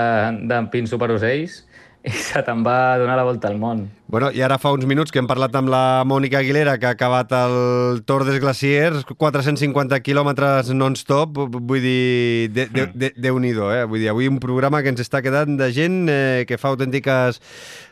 de 0.49 0.65
pinso 0.73 1.01
per 1.01 1.11
ocells 1.15 1.63
i 2.03 2.11
se 2.27 2.41
te'n 2.43 2.63
va 2.65 2.97
donar 2.99 3.15
la 3.15 3.23
volta 3.23 3.47
al 3.47 3.55
món. 3.59 3.85
Bueno, 4.11 4.27
i 4.35 4.43
ara 4.45 4.59
fa 4.61 4.73
uns 4.75 4.83
minuts 4.85 5.09
que 5.09 5.21
hem 5.21 5.27
parlat 5.29 5.55
amb 5.55 5.71
la 5.71 6.03
Mònica 6.05 6.41
Aguilera, 6.41 6.75
que 6.77 6.85
ha 6.85 6.91
acabat 6.97 7.31
el 7.33 8.01
Tour 8.05 8.25
des 8.27 8.41
Glaciers, 8.43 9.05
450 9.07 9.97
quilòmetres 10.03 10.69
non-stop, 10.75 11.39
vull 11.55 11.81
dir, 11.81 12.51
de, 12.53 12.67
de, 12.75 12.85
de, 12.91 13.11
Déu-n'hi-do, 13.23 13.71
eh? 13.73 13.85
Vull 13.89 14.03
dir, 14.03 14.11
avui 14.11 14.27
un 14.29 14.41
programa 14.43 14.83
que 14.83 14.91
ens 14.91 15.01
està 15.01 15.23
quedant 15.25 15.55
de 15.57 15.71
gent 15.73 16.03
eh, 16.11 16.43
que 16.45 16.59
fa 16.61 16.73
autèntiques 16.75 17.39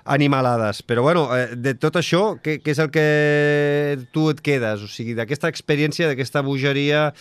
animalades. 0.03 0.83
Però, 0.83 1.07
bueno, 1.07 1.29
eh, 1.33 1.55
de 1.55 1.73
tot 1.79 1.97
això, 1.97 2.35
què, 2.43 2.59
què 2.61 2.75
és 2.75 2.83
el 2.83 2.91
que 2.93 3.07
tu 4.11 4.27
et 4.35 4.43
quedes? 4.43 4.83
O 4.83 4.91
sigui, 4.91 5.15
d'aquesta 5.17 5.49
experiència, 5.49 6.11
d'aquesta 6.11 6.43
bogeria, 6.45 7.13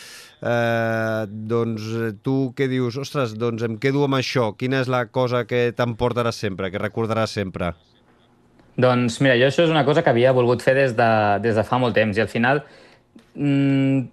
eh, 0.42 1.24
doncs 1.28 1.86
tu 2.24 2.52
què 2.56 2.68
dius? 2.70 2.98
Ostres, 3.00 3.36
doncs 3.38 3.64
em 3.66 3.78
quedo 3.80 4.04
amb 4.06 4.18
això. 4.18 4.50
Quina 4.58 4.80
és 4.80 4.90
la 4.92 5.06
cosa 5.12 5.44
que 5.48 5.68
t'emportaràs 5.76 6.40
sempre, 6.40 6.70
que 6.72 6.82
recordaràs 6.82 7.36
sempre? 7.38 7.74
Doncs 8.80 9.20
mira, 9.20 9.36
jo 9.36 9.50
això 9.50 9.66
és 9.66 9.72
una 9.72 9.84
cosa 9.84 10.02
que 10.02 10.12
havia 10.12 10.32
volgut 10.32 10.62
fer 10.64 10.74
des 10.78 10.96
de, 10.96 11.10
des 11.44 11.58
de 11.58 11.66
fa 11.66 11.78
molt 11.82 11.94
temps 11.96 12.16
i 12.16 12.22
al 12.22 12.30
final 12.32 12.62
mmm, 13.34 14.08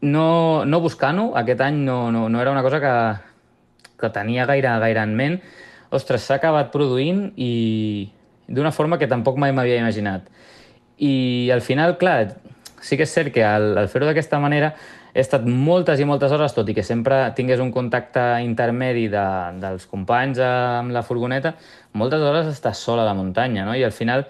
no, 0.00 0.64
no 0.64 0.80
buscant-ho, 0.80 1.30
aquest 1.38 1.60
any 1.64 1.82
no, 1.86 2.10
no, 2.12 2.28
no 2.28 2.40
era 2.40 2.52
una 2.52 2.62
cosa 2.62 2.80
que, 2.80 2.94
que 4.00 4.10
tenia 4.10 4.46
gaire, 4.48 4.72
gaire 4.84 5.04
en 5.04 5.16
ment. 5.16 5.40
Ostres, 5.90 6.24
s'ha 6.24 6.38
acabat 6.38 6.70
produint 6.72 7.30
i 7.36 8.10
d'una 8.50 8.72
forma 8.72 8.98
que 8.98 9.08
tampoc 9.10 9.38
mai 9.38 9.52
m'havia 9.52 9.80
imaginat. 9.80 10.28
I 11.00 11.50
al 11.54 11.62
final, 11.64 11.96
clar, 11.98 12.36
sí 12.80 12.96
que 12.96 13.06
és 13.06 13.12
cert 13.12 13.32
que 13.34 13.44
al, 13.44 13.72
al 13.78 13.88
fer-ho 13.92 14.08
d'aquesta 14.08 14.40
manera 14.42 14.74
he 15.14 15.22
estat 15.22 15.46
moltes 15.46 16.00
i 16.00 16.06
moltes 16.06 16.32
hores, 16.32 16.54
tot 16.54 16.68
i 16.70 16.74
que 16.76 16.84
sempre 16.86 17.22
tingués 17.36 17.60
un 17.62 17.72
contacte 17.74 18.22
intermedi 18.44 19.08
de, 19.10 19.24
dels 19.62 19.86
companys 19.90 20.38
amb 20.44 20.94
la 20.94 21.02
furgoneta, 21.06 21.56
moltes 21.98 22.22
hores 22.22 22.52
estàs 22.52 22.78
sol 22.78 23.02
a 23.02 23.08
la 23.08 23.16
muntanya, 23.18 23.64
no? 23.66 23.74
I 23.74 23.82
al 23.86 23.94
final, 23.96 24.26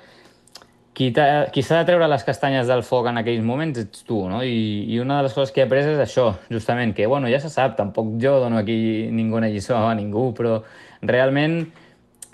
qui, 0.97 1.11
qui 1.53 1.63
s'ha 1.65 1.83
de 1.83 1.89
treure 1.89 2.09
les 2.09 2.25
castanyes 2.25 2.71
del 2.71 2.83
foc 2.87 3.11
en 3.11 3.21
aquells 3.21 3.45
moments 3.45 3.79
ets 3.81 4.07
tu, 4.09 4.23
no? 4.29 4.43
I, 4.45 4.87
I 4.89 5.03
una 5.05 5.21
de 5.21 5.29
les 5.29 5.37
coses 5.37 5.53
que 5.53 5.63
he 5.63 5.69
après 5.69 5.85
és 5.85 6.01
això, 6.01 6.31
justament, 6.53 6.95
que, 6.97 7.07
bueno, 7.11 7.29
ja 7.33 7.43
se 7.43 7.53
sap, 7.53 7.77
tampoc 7.79 8.17
jo 8.23 8.39
dono 8.41 8.61
aquí 8.61 9.09
ninguna 9.13 9.49
lliçó 9.53 9.79
a 9.79 9.95
ningú, 9.95 10.31
però 10.37 10.63
realment 11.03 11.63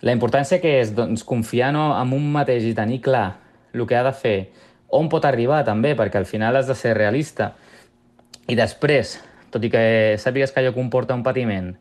la 0.06 0.14
importància 0.14 0.60
que 0.62 0.78
és 0.80 0.94
doncs, 0.94 1.24
confiar 1.26 1.72
no, 1.74 1.88
en 1.98 2.14
un 2.14 2.30
mateix 2.32 2.66
i 2.68 2.74
tenir 2.76 3.00
clar 3.04 3.28
el 3.74 3.86
que 3.86 3.96
ha 3.98 4.04
de 4.06 4.12
fer, 4.16 4.38
on 4.96 5.10
pot 5.12 5.24
arribar 5.26 5.64
també, 5.66 5.94
perquè 5.98 6.20
al 6.20 6.28
final 6.28 6.56
has 6.56 6.68
de 6.70 6.76
ser 6.78 6.94
realista, 6.96 7.54
i 8.48 8.56
després, 8.58 9.16
tot 9.50 9.64
i 9.64 9.70
que 9.72 9.82
sàpigues 10.22 10.52
que 10.52 10.62
allò 10.62 10.72
comporta 10.74 11.16
un 11.16 11.24
patiment, 11.26 11.72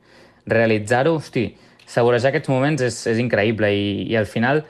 realitzar-ho, 0.50 1.16
hosti, 1.20 1.50
saborejar 1.86 2.32
aquests 2.32 2.50
moments 2.50 2.84
és, 2.86 3.02
és 3.12 3.22
increïble 3.22 3.70
i, 3.74 4.06
i 4.10 4.18
al 4.18 4.30
final, 4.30 4.64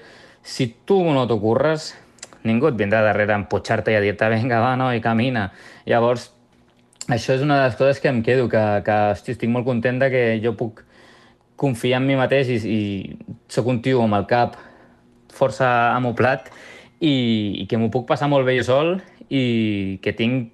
si 0.44 0.70
tu 0.86 1.00
no 1.16 1.26
t'ho 1.28 1.40
curres, 1.42 1.94
ningú 2.46 2.70
et 2.70 2.80
vindrà 2.80 3.02
darrere 3.06 3.34
a 3.34 3.40
empotxar-te 3.42 3.94
i 3.94 3.98
a 3.98 4.04
dir-te 4.04 4.30
vinga, 4.34 4.62
va, 4.62 4.76
no, 4.80 4.92
i 4.94 5.02
camina. 5.02 5.48
Llavors, 5.90 6.30
això 7.08 7.36
és 7.36 7.44
una 7.46 7.60
de 7.60 7.70
les 7.70 7.80
coses 7.80 8.02
que 8.02 8.12
em 8.12 8.22
quedo, 8.26 8.50
que, 8.52 8.64
que 8.86 9.00
hosti, 9.14 9.36
estic 9.36 9.52
molt 9.52 9.66
content 9.68 10.00
de 10.02 10.12
que 10.14 10.24
jo 10.44 10.56
puc 10.58 10.84
confiar 11.56 12.02
en 12.02 12.08
mi 12.10 12.18
mateix 12.20 12.52
i, 12.52 12.58
i 12.60 12.80
sóc 13.52 13.68
un 13.72 13.82
tio 13.84 14.02
amb 14.04 14.18
el 14.18 14.26
cap 14.28 14.58
força 15.36 15.68
amoplat 15.96 16.50
i, 17.00 17.64
i 17.64 17.66
que 17.70 17.80
m'ho 17.80 17.92
puc 17.92 18.08
passar 18.10 18.28
molt 18.32 18.48
bé 18.48 18.58
jo 18.60 18.66
sol 18.68 18.92
i 19.30 20.00
que 20.04 20.14
tinc 20.16 20.52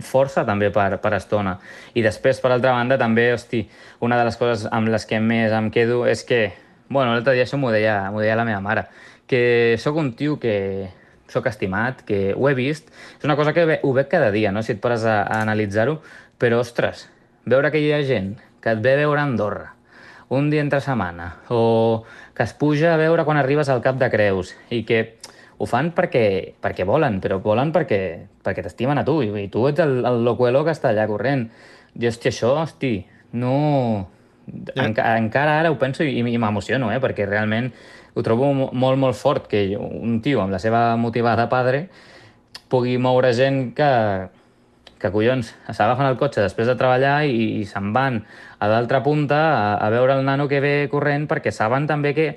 força 0.00 0.46
també 0.48 0.70
per, 0.72 0.96
per 1.02 1.12
estona. 1.18 1.58
I 1.94 2.04
després, 2.04 2.40
per 2.40 2.52
altra 2.54 2.72
banda, 2.72 2.98
també, 3.00 3.32
hosti, 3.34 3.64
una 4.00 4.18
de 4.20 4.26
les 4.28 4.38
coses 4.40 4.66
amb 4.70 4.88
les 4.92 5.06
que 5.08 5.20
més 5.20 5.52
em 5.52 5.70
quedo 5.74 6.06
és 6.08 6.24
que, 6.24 6.52
bueno, 6.88 7.12
l'altre 7.12 7.36
dia 7.36 7.44
això 7.44 7.60
m'ho 7.60 7.72
deia, 7.74 7.96
deia 8.16 8.38
la 8.38 8.46
meva 8.48 8.60
mare, 8.64 8.86
que 9.26 9.76
sóc 9.80 9.96
un 10.00 10.12
tio 10.16 10.38
que 10.40 10.90
sóc 11.32 11.46
estimat, 11.48 12.02
que 12.04 12.34
ho 12.36 12.48
he 12.48 12.54
vist, 12.54 12.90
és 13.18 13.24
una 13.24 13.36
cosa 13.36 13.54
que 13.56 13.80
ho 13.82 13.92
veig 13.96 14.08
cada 14.08 14.30
dia, 14.30 14.52
no? 14.52 14.62
si 14.62 14.74
et 14.76 14.80
poses 14.82 15.06
a, 15.08 15.22
a 15.22 15.40
analitzar-ho, 15.46 16.00
però, 16.40 16.60
ostres, 16.60 17.06
veure 17.48 17.70
que 17.72 17.80
hi 17.80 17.92
ha 17.94 18.02
gent 18.04 18.34
que 18.62 18.74
et 18.74 18.82
ve 18.84 18.92
a 18.94 19.00
veure 19.04 19.20
a 19.20 19.24
Andorra 19.24 19.72
un 20.32 20.48
dia 20.48 20.62
entre 20.62 20.80
setmana, 20.80 21.42
o 21.52 22.04
que 22.34 22.42
es 22.42 22.54
puja 22.56 22.94
a 22.94 22.96
veure 22.96 23.24
quan 23.28 23.36
arribes 23.36 23.68
al 23.68 23.82
Cap 23.84 23.98
de 24.00 24.08
Creus, 24.08 24.54
i 24.72 24.80
que 24.88 25.18
ho 25.62 25.66
fan 25.70 25.92
perquè, 25.94 26.24
perquè 26.58 26.82
volen, 26.88 27.20
però 27.22 27.38
volen 27.42 27.70
perquè, 27.70 28.00
perquè 28.42 28.64
t'estimen 28.64 28.98
a 28.98 29.04
tu, 29.06 29.20
i, 29.22 29.30
i 29.44 29.48
tu 29.52 29.68
ets 29.68 29.78
el, 29.84 30.00
el 30.08 30.24
locuelo 30.26 30.64
que 30.66 30.74
està 30.74 30.90
allà 30.90 31.06
corrent. 31.06 31.46
I, 31.94 32.08
hòstia, 32.10 32.34
això, 32.34 32.56
hosti, 32.64 32.96
no... 33.38 33.54
Ja. 34.42 34.88
Enca, 34.88 35.04
encara 35.20 35.60
ara 35.60 35.70
ho 35.70 35.76
penso 35.78 36.02
i, 36.02 36.16
i 36.18 36.38
m'emociono, 36.42 36.88
eh? 36.90 36.98
perquè 36.98 37.28
realment 37.28 37.68
ho 38.18 38.24
trobo 38.26 38.48
mo- 38.50 38.72
molt, 38.74 38.98
molt 38.98 39.14
fort 39.14 39.46
que 39.46 39.60
un 39.78 40.18
tio 40.20 40.42
amb 40.42 40.50
la 40.50 40.58
seva 40.58 40.96
motivada 40.98 41.46
padre 41.48 41.84
pugui 42.72 42.96
moure 42.98 43.30
gent 43.38 43.68
que, 43.78 43.88
que 44.98 45.12
collons, 45.14 45.54
s'agafen 45.70 46.10
el 46.10 46.18
cotxe 46.18 46.42
després 46.42 46.66
de 46.66 46.74
treballar 46.74 47.20
i, 47.30 47.62
i 47.62 47.64
se'n 47.70 47.92
van 47.94 48.18
a 48.58 48.68
l'altra 48.72 48.98
punta 49.06 49.38
a, 49.52 49.66
a 49.78 49.92
veure 49.94 50.18
el 50.18 50.26
nano 50.26 50.50
que 50.50 50.60
ve 50.64 50.74
corrent 50.90 51.30
perquè 51.30 51.54
saben 51.54 51.86
també 51.86 52.10
que 52.18 52.32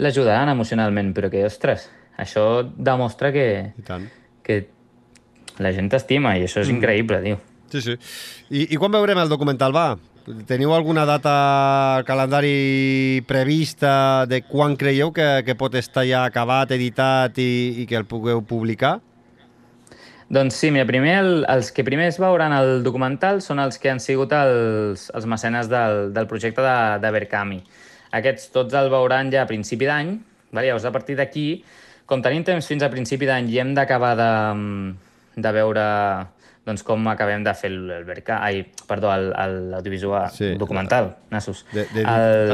l'ajudaran 0.00 0.50
emocionalment, 0.56 1.12
però 1.12 1.28
que, 1.30 1.44
ostres, 1.46 1.90
això 2.20 2.62
demostra 2.76 3.32
que, 3.32 3.46
I 3.78 3.84
tant. 3.86 4.08
que 4.44 4.62
la 5.62 5.72
gent 5.72 5.90
t'estima 5.92 6.36
i 6.38 6.46
això 6.46 6.62
és 6.64 6.72
increïble, 6.72 7.20
tio. 7.24 7.40
Sí, 7.72 7.80
sí. 7.80 7.94
I, 8.50 8.66
I 8.74 8.80
quan 8.80 8.92
veurem 8.92 9.20
el 9.22 9.30
documental, 9.32 9.72
va? 9.72 9.94
Teniu 10.46 10.70
alguna 10.76 11.02
data 11.08 11.32
al 11.96 12.04
calendari 12.06 13.24
prevista 13.26 14.24
de 14.30 14.42
quan 14.46 14.76
creieu 14.78 15.10
que, 15.10 15.42
que 15.46 15.56
pot 15.58 15.74
estar 15.74 16.04
ja 16.06 16.22
acabat, 16.28 16.70
editat 16.76 17.40
i, 17.42 17.82
i 17.82 17.86
que 17.90 17.98
el 17.98 18.06
pugueu 18.06 18.44
publicar? 18.46 19.00
Doncs 20.32 20.56
sí, 20.56 20.70
mira, 20.72 20.86
primer 20.88 21.16
el, 21.20 21.32
els 21.50 21.72
que 21.76 21.84
primer 21.84 22.06
es 22.08 22.16
veuran 22.22 22.54
el 22.56 22.84
documental 22.86 23.42
són 23.44 23.60
els 23.60 23.76
que 23.80 23.90
han 23.92 24.00
sigut 24.00 24.32
els, 24.32 25.10
els 25.12 25.26
mecenes 25.28 25.68
del, 25.68 26.12
del 26.14 26.28
projecte 26.30 26.64
de, 26.64 26.76
de 27.02 27.10
Berkami. 27.12 27.58
Aquests 28.16 28.52
tots 28.54 28.76
el 28.78 28.88
veuran 28.92 29.32
ja 29.32 29.42
a 29.42 29.50
principi 29.50 29.88
d'any, 29.88 30.14
vale? 30.52 30.70
llavors 30.70 30.86
a 30.88 30.92
partir 30.94 31.18
d'aquí, 31.18 31.46
com 32.12 32.20
tenim 32.24 32.44
temps 32.44 32.68
fins 32.68 32.84
a 32.84 32.90
principi 32.92 33.26
d'any 33.28 33.48
i 33.52 33.58
hem 33.62 33.72
d'acabar 33.76 34.12
de, 34.20 34.30
de 35.40 35.52
veure 35.56 35.86
doncs, 36.66 36.84
com 36.86 37.08
acabem 37.10 37.42
de 37.42 37.54
fer 37.58 37.72
el, 37.72 37.80
el 37.90 38.04
Berka... 38.06 38.38
Ai, 38.44 38.62
perdó, 38.86 39.10
el- 39.16 39.32
el- 39.34 39.58
l'audiovisual, 39.72 40.28
Sí, 40.30 40.52
documental, 40.60 41.16
nassos. 41.32 41.64
De- 41.72 41.88
de- 41.90 42.04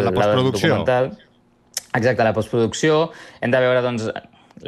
la 0.07 0.15
postproducció. 0.15 0.79
Exacte, 1.99 2.25
la 2.25 2.33
postproducció, 2.37 3.11
hem 3.41 3.53
de 3.53 3.61
veure 3.61 3.83
doncs, 3.85 4.09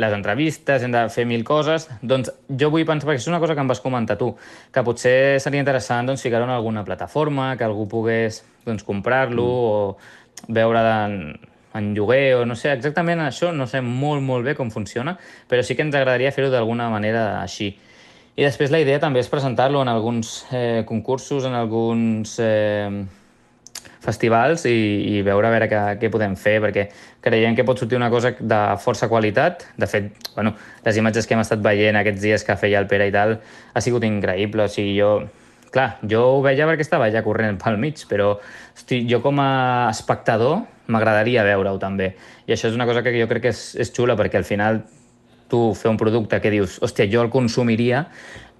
les 0.01 0.13
entrevistes, 0.15 0.85
hem 0.85 0.93
de 0.93 1.03
fer 1.13 1.25
mil 1.27 1.43
coses. 1.45 1.89
Doncs 2.03 2.31
jo 2.49 2.71
vull 2.71 2.85
pensar, 2.87 3.09
perquè 3.09 3.23
és 3.23 3.29
una 3.31 3.41
cosa 3.43 3.57
que 3.57 3.65
em 3.65 3.71
vas 3.71 3.81
comentar 3.83 4.17
tu, 4.21 4.33
que 4.73 4.85
potser 4.87 5.41
seria 5.43 5.63
interessant 5.63 6.11
doncs, 6.11 6.23
ficar-ho 6.23 6.45
en 6.47 6.55
alguna 6.55 6.85
plataforma, 6.85 7.55
que 7.57 7.65
algú 7.67 7.89
pogués 7.91 8.43
doncs, 8.67 8.85
comprar-lo 8.87 9.47
mm. 9.47 9.71
o 10.51 10.53
veure 10.61 10.85
en 11.75 11.93
lloguer 11.95 12.35
o 12.41 12.47
no 12.49 12.57
sé 12.59 12.73
exactament 12.73 13.23
això, 13.23 13.53
no 13.55 13.67
sé 13.71 13.83
molt 13.85 14.25
molt 14.27 14.47
bé 14.47 14.57
com 14.59 14.73
funciona, 14.75 15.17
però 15.49 15.63
sí 15.63 15.77
que 15.77 15.87
ens 15.87 15.95
agradaria 15.95 16.33
fer-ho 16.35 16.51
d'alguna 16.51 16.91
manera 16.91 17.43
així. 17.43 17.71
I 18.37 18.47
després 18.47 18.71
la 18.73 18.81
idea 18.81 19.01
també 19.03 19.21
és 19.21 19.29
presentar-lo 19.29 19.83
en 19.83 19.91
alguns 19.91 20.47
eh, 20.55 20.83
concursos, 20.89 21.45
en 21.45 21.55
alguns 21.59 22.37
eh, 22.41 23.05
festivals 24.01 24.65
i, 24.69 24.73
i 25.13 25.23
veure 25.27 25.49
a 25.49 25.53
veure 25.53 25.69
què, 25.69 25.81
què 26.01 26.11
podem 26.13 26.37
fer, 26.41 26.57
perquè 26.65 26.87
creiem 27.25 27.57
que 27.57 27.67
pot 27.69 27.79
sortir 27.79 27.99
una 27.99 28.09
cosa 28.13 28.33
de 28.39 28.61
força 28.81 29.11
qualitat. 29.13 29.67
De 29.77 29.89
fet, 29.91 30.09
bueno, 30.35 30.55
les 30.87 30.97
imatges 30.97 31.29
que 31.29 31.37
hem 31.37 31.45
estat 31.45 31.61
veient 31.65 32.01
aquests 32.01 32.25
dies 32.25 32.47
que 32.47 32.57
feia 32.61 32.81
el 32.81 32.89
Pere 32.91 33.11
i 33.11 33.15
tal 33.15 33.37
ha 33.75 33.85
sigut 33.85 34.07
increïble. 34.09 34.65
O 34.65 34.73
sigui, 34.73 34.97
jo, 34.97 35.13
clar, 35.75 35.91
jo 36.09 36.25
ho 36.37 36.43
veia 36.45 36.69
perquè 36.71 36.87
estava 36.87 37.11
ja 37.13 37.25
corrent 37.27 37.61
pel 37.61 37.77
mig, 37.83 38.07
però 38.09 38.33
hosti, 38.39 39.05
jo 39.11 39.21
com 39.25 39.43
a 39.43 39.51
espectador 39.93 40.63
m'agradaria 40.91 41.45
veure-ho 41.47 41.79
també. 41.83 42.15
I 42.47 42.55
això 42.57 42.71
és 42.71 42.77
una 42.77 42.87
cosa 42.89 43.05
que 43.07 43.15
jo 43.17 43.29
crec 43.31 43.49
que 43.49 43.55
és, 43.55 43.63
és 43.81 43.93
xula, 43.95 44.19
perquè 44.19 44.41
al 44.41 44.49
final 44.49 44.83
tu 45.51 45.73
fer 45.75 45.91
un 45.91 45.99
producte 45.99 46.39
que 46.41 46.53
dius, 46.53 46.79
hòstia, 46.83 47.09
jo 47.11 47.25
el 47.25 47.31
consumiria, 47.31 48.05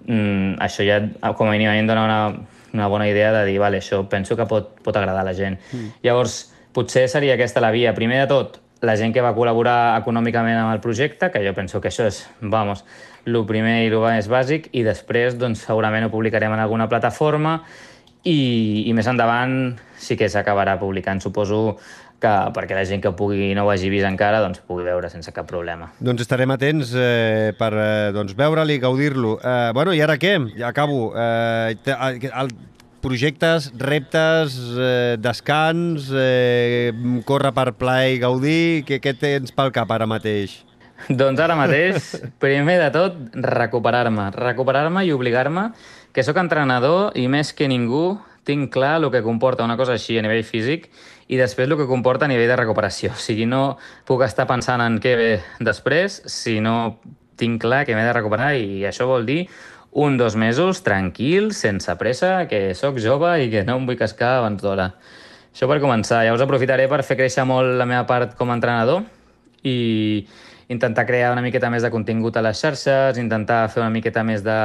mm, 0.05 0.57
això 0.63 0.85
ja 0.87 0.99
com 1.37 1.47
a 1.47 1.53
mínim 1.53 1.71
em 1.71 1.87
dona 1.87 2.03
una, 2.05 2.47
una 2.73 2.87
bona 2.91 3.07
idea 3.07 3.31
de 3.35 3.45
dir, 3.47 3.59
vale, 3.59 3.79
això 3.79 4.03
penso 4.09 4.35
que 4.35 4.47
pot, 4.47 4.73
pot 4.83 4.97
agradar 4.97 5.23
a 5.23 5.29
la 5.29 5.35
gent. 5.37 5.59
Mm. 5.71 6.01
Llavors, 6.03 6.41
potser 6.75 7.07
seria 7.11 7.35
aquesta 7.35 7.63
la 7.63 7.71
via. 7.71 7.95
Primer 7.95 8.23
de 8.23 8.27
tot, 8.31 8.59
la 8.81 8.97
gent 8.97 9.13
que 9.13 9.23
va 9.23 9.35
col·laborar 9.37 9.99
econòmicament 10.01 10.57
amb 10.57 10.73
el 10.73 10.81
projecte, 10.83 11.29
que 11.31 11.43
jo 11.45 11.53
penso 11.53 11.81
que 11.81 11.91
això 11.91 12.07
és, 12.09 12.23
vamos, 12.41 12.83
el 13.25 13.37
primer 13.45 13.83
i 13.85 13.91
el 13.91 13.99
més 14.01 14.29
bàsic, 14.31 14.71
i 14.73 14.83
després, 14.83 15.37
doncs, 15.37 15.65
segurament 15.67 16.07
ho 16.07 16.13
publicarem 16.13 16.53
en 16.55 16.63
alguna 16.63 16.89
plataforma 16.89 17.59
i, 18.23 18.85
i 18.87 18.93
més 18.97 19.07
endavant 19.09 19.75
sí 20.01 20.17
que 20.17 20.29
s'acabarà 20.29 20.77
publicant, 20.81 21.21
suposo 21.21 21.77
que 22.21 22.33
perquè 22.55 22.77
la 22.77 22.85
gent 22.87 23.01
que 23.03 23.11
pugui 23.17 23.51
no 23.57 23.65
ho 23.65 23.71
hagi 23.73 23.89
vist 23.91 24.07
encara 24.07 24.41
doncs 24.43 24.61
pugui 24.67 24.85
veure 24.85 25.09
sense 25.09 25.33
cap 25.33 25.47
problema. 25.49 25.89
Doncs 25.99 26.25
estarem 26.25 26.53
atents 26.53 26.93
eh, 26.95 27.51
per 27.57 27.71
eh, 27.73 28.11
doncs, 28.15 28.35
veure'l 28.37 28.75
i 28.75 28.81
gaudir-lo. 28.81 29.37
Eh, 29.41 29.71
bueno, 29.77 29.95
i 29.97 30.03
ara 30.05 30.19
què? 30.21 30.37
Ja 30.57 30.69
acabo. 30.69 31.11
Eh, 31.17 31.77
el, 31.89 32.53
projectes, 33.01 33.71
reptes, 33.81 34.57
eh, 34.77 35.17
descans, 35.19 36.11
eh, 36.13 36.93
córrer 37.25 37.51
per 37.53 37.73
plaer 37.73 38.15
i 38.15 38.19
gaudir, 38.21 38.85
què, 38.85 39.01
què 39.01 39.15
tens 39.17 39.51
pel 39.51 39.73
cap 39.73 39.89
ara 39.91 40.05
mateix? 40.05 40.61
Doncs 41.09 41.41
ara 41.41 41.57
mateix, 41.57 42.13
primer 42.43 42.77
de 42.83 42.91
tot, 42.93 43.17
recuperar-me. 43.33 44.29
Recuperar-me 44.37 45.03
i 45.07 45.13
obligar-me 45.15 45.71
que 46.13 46.23
sóc 46.23 46.37
entrenador 46.37 47.15
i 47.17 47.25
més 47.31 47.53
que 47.55 47.69
ningú 47.71 48.19
tinc 48.47 48.71
clar 48.73 48.95
el 48.99 49.09
que 49.13 49.21
comporta 49.21 49.63
una 49.63 49.77
cosa 49.77 49.95
així 49.97 50.17
a 50.17 50.23
nivell 50.25 50.43
físic 50.43 50.89
i 51.31 51.37
després 51.39 51.69
el 51.69 51.77
que 51.79 51.89
comporta 51.89 52.25
a 52.25 52.31
nivell 52.31 52.49
de 52.49 52.57
recuperació. 52.59 53.13
O 53.13 53.21
sigui, 53.21 53.45
no 53.45 53.77
puc 54.07 54.23
estar 54.25 54.47
pensant 54.49 54.81
en 54.83 54.99
què 55.03 55.15
ve 55.19 55.31
després 55.63 56.21
si 56.25 56.59
no 56.59 56.99
tinc 57.39 57.61
clar 57.63 57.85
que 57.85 57.95
m'he 57.97 58.05
de 58.05 58.13
recuperar 58.13 58.53
i 58.57 58.83
això 58.85 59.07
vol 59.09 59.25
dir 59.25 59.45
un, 59.91 60.17
dos 60.17 60.35
mesos 60.35 60.83
tranquil, 60.83 61.51
sense 61.53 61.93
pressa, 61.99 62.47
que 62.47 62.71
sóc 62.75 62.99
jove 63.03 63.33
i 63.43 63.49
que 63.51 63.65
no 63.67 63.77
em 63.79 63.87
vull 63.89 63.99
cascar 63.99 64.37
abans 64.39 64.61
d'hora. 64.63 64.91
Això 65.51 65.67
per 65.67 65.81
començar. 65.83 66.23
Llavors 66.23 66.45
aprofitaré 66.45 66.87
per 66.87 67.01
fer 67.03 67.17
créixer 67.19 67.43
molt 67.47 67.75
la 67.79 67.87
meva 67.89 68.05
part 68.07 68.37
com 68.39 68.51
a 68.51 68.55
entrenador 68.55 69.03
i 69.67 70.25
intentar 70.71 71.03
crear 71.05 71.33
una 71.33 71.43
miqueta 71.43 71.69
més 71.69 71.83
de 71.83 71.91
contingut 71.91 72.37
a 72.39 72.45
les 72.45 72.59
xarxes, 72.63 73.19
intentar 73.19 73.65
fer 73.73 73.83
una 73.83 73.91
miqueta 73.91 74.23
més 74.23 74.45
de 74.45 74.57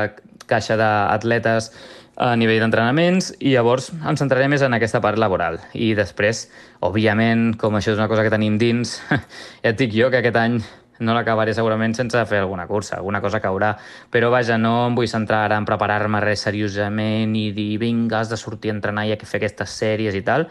caixa 0.47 0.77
d'atletes 0.79 1.73
a 2.17 2.33
nivell 2.37 2.63
d'entrenaments 2.65 3.35
i 3.45 3.53
llavors 3.53 3.91
em 3.93 4.17
centraré 4.17 4.49
més 4.49 4.65
en 4.65 4.73
aquesta 4.73 5.03
part 5.05 5.21
laboral. 5.21 5.59
I 5.77 5.93
després, 5.99 6.47
òbviament, 6.85 7.51
com 7.61 7.77
això 7.77 7.93
és 7.93 8.01
una 8.01 8.09
cosa 8.09 8.25
que 8.25 8.33
tenim 8.33 8.57
dins, 8.59 8.97
ja 9.63 9.73
et 9.73 9.79
dic 9.79 9.93
jo 9.95 10.09
que 10.11 10.23
aquest 10.23 10.41
any 10.41 10.59
no 11.05 11.13
l'acabaré 11.13 11.53
segurament 11.53 11.93
sense 11.93 12.23
fer 12.25 12.41
alguna 12.41 12.65
cursa, 12.67 12.97
alguna 12.97 13.21
cosa 13.21 13.41
caurà. 13.45 13.75
Però 14.13 14.31
vaja, 14.33 14.57
no 14.57 14.87
em 14.87 14.97
vull 14.97 15.11
centrar 15.13 15.45
ara 15.45 15.61
en 15.61 15.69
preparar-me 15.69 16.23
res 16.25 16.47
seriosament 16.49 17.37
i 17.37 17.51
dir 17.57 17.77
vinga, 17.83 18.23
has 18.23 18.33
de 18.33 18.41
sortir 18.41 18.73
a 18.73 18.79
entrenar 18.79 19.07
i 19.07 19.13
a 19.13 19.21
fer 19.21 19.43
aquestes 19.43 19.77
sèries 19.77 20.17
i 20.17 20.25
tal. 20.25 20.49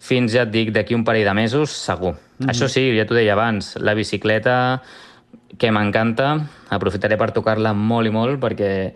Fins, 0.00 0.32
ja 0.32 0.46
et 0.46 0.54
dic, 0.54 0.70
d'aquí 0.72 0.94
un 0.94 1.04
parell 1.04 1.26
de 1.26 1.34
mesos, 1.34 1.74
segur. 1.74 2.14
Mm 2.14 2.46
-hmm. 2.46 2.50
Això 2.50 2.68
sí, 2.68 2.96
ja 2.96 3.04
t'ho 3.04 3.14
deia 3.14 3.32
abans, 3.32 3.76
la 3.76 3.94
bicicleta, 3.94 4.82
que 5.58 5.70
m'encanta, 5.72 6.46
aprofitaré 6.70 7.16
per 7.16 7.32
tocar-la 7.32 7.72
molt 7.74 8.06
i 8.06 8.10
molt 8.10 8.40
perquè 8.40 8.94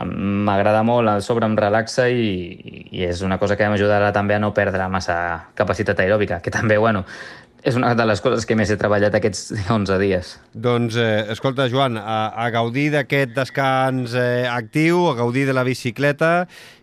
m'agrada 0.00 0.82
molt, 0.86 1.08
a 1.08 1.20
sobre 1.20 1.46
em 1.46 1.54
relaxa 1.58 2.08
i, 2.08 2.88
i 2.90 3.04
és 3.04 3.22
una 3.22 3.38
cosa 3.38 3.58
que 3.58 3.68
m'ajudarà 3.68 4.12
també 4.14 4.38
a 4.38 4.42
no 4.42 4.54
perdre 4.56 4.88
massa 4.88 5.16
capacitat 5.58 6.00
aeròbica, 6.00 6.40
que 6.40 6.50
també, 6.54 6.78
bueno, 6.80 7.04
és 7.62 7.76
una 7.78 7.92
de 7.94 8.04
les 8.06 8.20
coses 8.20 8.46
que 8.46 8.56
més 8.58 8.70
he 8.72 8.76
treballat 8.78 9.14
aquests 9.14 9.52
11 9.76 9.98
dies. 10.02 10.34
Doncs, 10.52 10.98
eh, 10.98 11.32
escolta, 11.34 11.68
Joan, 11.70 11.98
a, 12.00 12.32
a 12.34 12.48
gaudir 12.54 12.88
d'aquest 12.94 13.36
descans 13.36 14.16
eh, 14.18 14.48
actiu, 14.50 15.06
a 15.10 15.16
gaudir 15.18 15.46
de 15.46 15.54
la 15.54 15.64
bicicleta 15.66 16.32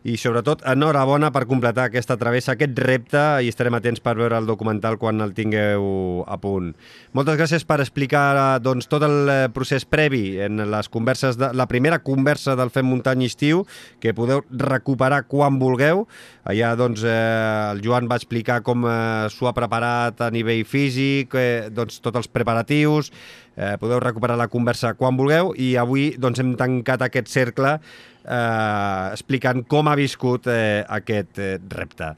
i, 0.04 0.16
sobretot, 0.16 0.62
enhorabona 0.70 1.32
per 1.36 1.44
completar 1.50 1.90
aquesta 1.90 2.16
travessa, 2.20 2.54
aquest 2.54 2.78
repte, 2.86 3.24
i 3.44 3.50
estarem 3.52 3.76
atents 3.76 4.00
per 4.04 4.16
veure 4.20 4.38
el 4.40 4.48
documental 4.48 4.96
quan 5.02 5.20
el 5.24 5.34
tingueu 5.36 6.24
a 6.28 6.38
punt. 6.40 6.72
Moltes 7.18 7.40
gràcies 7.40 7.66
per 7.68 7.82
explicar 7.84 8.60
doncs, 8.64 8.88
tot 8.92 9.04
el 9.04 9.18
eh, 9.32 9.38
procés 9.52 9.84
previ 9.84 10.40
en 10.46 10.64
les 10.72 10.92
converses 10.92 11.40
de, 11.40 11.52
la 11.52 11.68
primera 11.68 12.00
conversa 12.00 12.56
del 12.60 12.72
Fem 12.72 12.88
Muntanya 12.88 13.28
Estiu, 13.28 13.66
que 14.00 14.16
podeu 14.16 14.46
recuperar 14.50 15.26
quan 15.28 15.60
vulgueu. 15.60 16.06
Allà 16.48 16.72
doncs, 16.80 17.04
eh, 17.04 17.74
el 17.74 17.84
Joan 17.84 18.08
va 18.08 18.20
explicar 18.22 18.62
com 18.64 18.88
eh, 18.88 19.28
s'ho 19.34 19.52
ha 19.52 19.56
preparat 19.58 20.24
a 20.24 20.32
nivell 20.32 20.64
físic, 20.64 21.36
eh, 21.36 21.68
doncs, 21.76 22.00
tots 22.06 22.24
els 22.24 22.32
preparatius, 22.32 23.12
eh, 23.60 23.76
podeu 23.80 24.00
recuperar 24.00 24.38
la 24.40 24.48
conversa 24.48 24.94
quan 24.96 25.18
vulgueu 25.20 25.52
i 25.60 25.74
avui 25.80 26.14
doncs, 26.18 26.40
hem 26.40 26.56
tancat 26.60 27.04
aquest 27.06 27.28
cercle 27.32 27.76
eh, 28.26 29.14
explicant 29.14 29.64
com 29.68 29.90
ha 29.90 29.96
viscut 30.00 30.48
eh, 30.52 30.84
aquest 30.88 31.40
eh, 31.40 31.58
repte. 31.72 32.14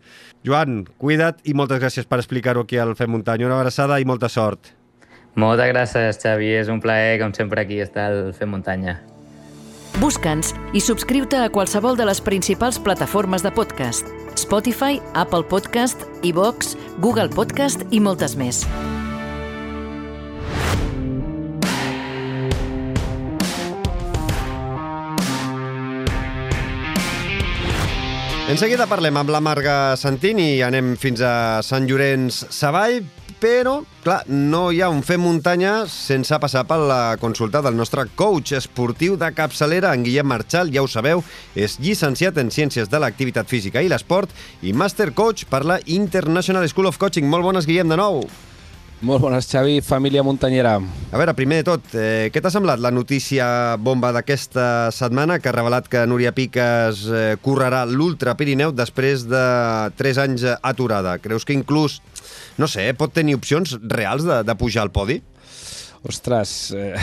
Joan, 0.45 0.83
cuida't 1.01 1.41
i 1.45 1.55
moltes 1.57 1.81
gràcies 1.81 2.09
per 2.09 2.21
explicar-ho 2.21 2.65
aquí 2.65 2.79
al 2.81 2.95
Fem 2.99 3.11
Muntanya. 3.11 3.47
Una 3.49 3.59
abraçada 3.59 3.99
i 4.01 4.07
molta 4.07 4.29
sort. 4.29 4.73
Moltes 5.35 5.71
gràcies, 5.71 6.19
Xavi. 6.19 6.51
És 6.59 6.71
un 6.71 6.81
plaer, 6.83 7.19
com 7.21 7.33
sempre, 7.33 7.63
aquí 7.63 7.79
estar 7.79 8.09
al 8.11 8.33
Fem 8.37 8.51
Muntanya. 8.51 8.99
Busca'ns 9.99 10.53
i 10.73 10.79
subscriu-te 10.79 11.37
a 11.43 11.49
qualsevol 11.51 11.97
de 11.99 12.07
les 12.07 12.21
principals 12.23 12.79
plataformes 12.79 13.43
de 13.43 13.51
podcast. 13.51 14.07
Spotify, 14.39 15.01
Apple 15.13 15.43
Podcast, 15.43 16.07
iVox, 16.23 16.75
Google 17.03 17.29
Podcast 17.29 17.83
i 17.91 17.99
moltes 17.99 18.37
més. 18.39 18.63
En 28.51 28.57
seguida 28.59 28.83
parlem 28.83 29.15
amb 29.15 29.29
la 29.31 29.39
Marga 29.39 29.95
Santín 29.95 30.35
i 30.43 30.59
anem 30.65 30.97
fins 30.99 31.21
a 31.23 31.61
Sant 31.63 31.85
Llorenç 31.87 32.41
Savall, 32.51 32.97
però, 33.39 33.77
clar, 34.03 34.17
no 34.27 34.65
hi 34.75 34.81
ha 34.83 34.89
un 34.91 34.99
fer 35.07 35.15
muntanya 35.23 35.85
sense 35.87 36.35
passar 36.43 36.65
per 36.67 36.81
la 36.83 37.15
consulta 37.21 37.61
del 37.63 37.79
nostre 37.79 38.03
coach 38.19 38.51
esportiu 38.59 39.15
de 39.15 39.31
capçalera, 39.31 39.95
en 39.95 40.03
Guillem 40.03 40.27
Marchal, 40.27 40.75
ja 40.75 40.83
ho 40.83 40.91
sabeu, 40.91 41.23
és 41.55 41.79
llicenciat 41.79 42.43
en 42.43 42.51
Ciències 42.51 42.91
de 42.91 42.99
l'Activitat 42.99 43.47
Física 43.47 43.79
i 43.79 43.87
l'Esport 43.87 44.35
i 44.67 44.75
Master 44.75 45.13
Coach 45.15 45.47
per 45.47 45.63
la 45.63 45.79
International 45.87 46.67
School 46.67 46.91
of 46.91 46.99
Coaching. 46.99 47.31
Molt 47.31 47.47
bones, 47.47 47.71
Guillem, 47.71 47.87
de 47.87 48.03
nou. 48.03 48.25
Molt 49.01 49.17
bones, 49.23 49.47
Xavi, 49.49 49.79
família 49.81 50.21
muntanyera. 50.21 50.75
A 50.77 51.17
veure, 51.17 51.33
primer 51.33 51.63
de 51.63 51.65
tot, 51.71 51.87
eh, 51.97 52.29
què 52.29 52.37
t'ha 52.37 52.51
semblat 52.53 52.77
la 52.77 52.91
notícia 52.93 53.75
bomba 53.81 54.11
d'aquesta 54.13 54.91
setmana 54.93 55.39
que 55.41 55.49
ha 55.49 55.55
revelat 55.55 55.87
que 55.89 56.03
Núria 56.05 56.29
Piques 56.37 57.07
eh, 57.09 57.33
correrà 57.41 57.81
l'Ultra 57.89 58.35
Pirineu 58.37 58.69
després 58.71 59.25
de 59.25 59.41
3 59.97 60.19
anys 60.21 60.45
aturada? 60.61 61.15
Creus 61.17 61.49
que 61.49 61.57
inclús, 61.57 61.97
no 62.61 62.69
sé, 62.69 62.85
pot 62.93 63.09
tenir 63.09 63.39
opcions 63.39 63.73
reals 63.81 64.21
de, 64.21 64.43
de 64.45 64.55
pujar 64.55 64.85
al 64.85 64.93
podi? 64.93 65.17
Ostres, 66.05 66.69
eh, 66.77 66.93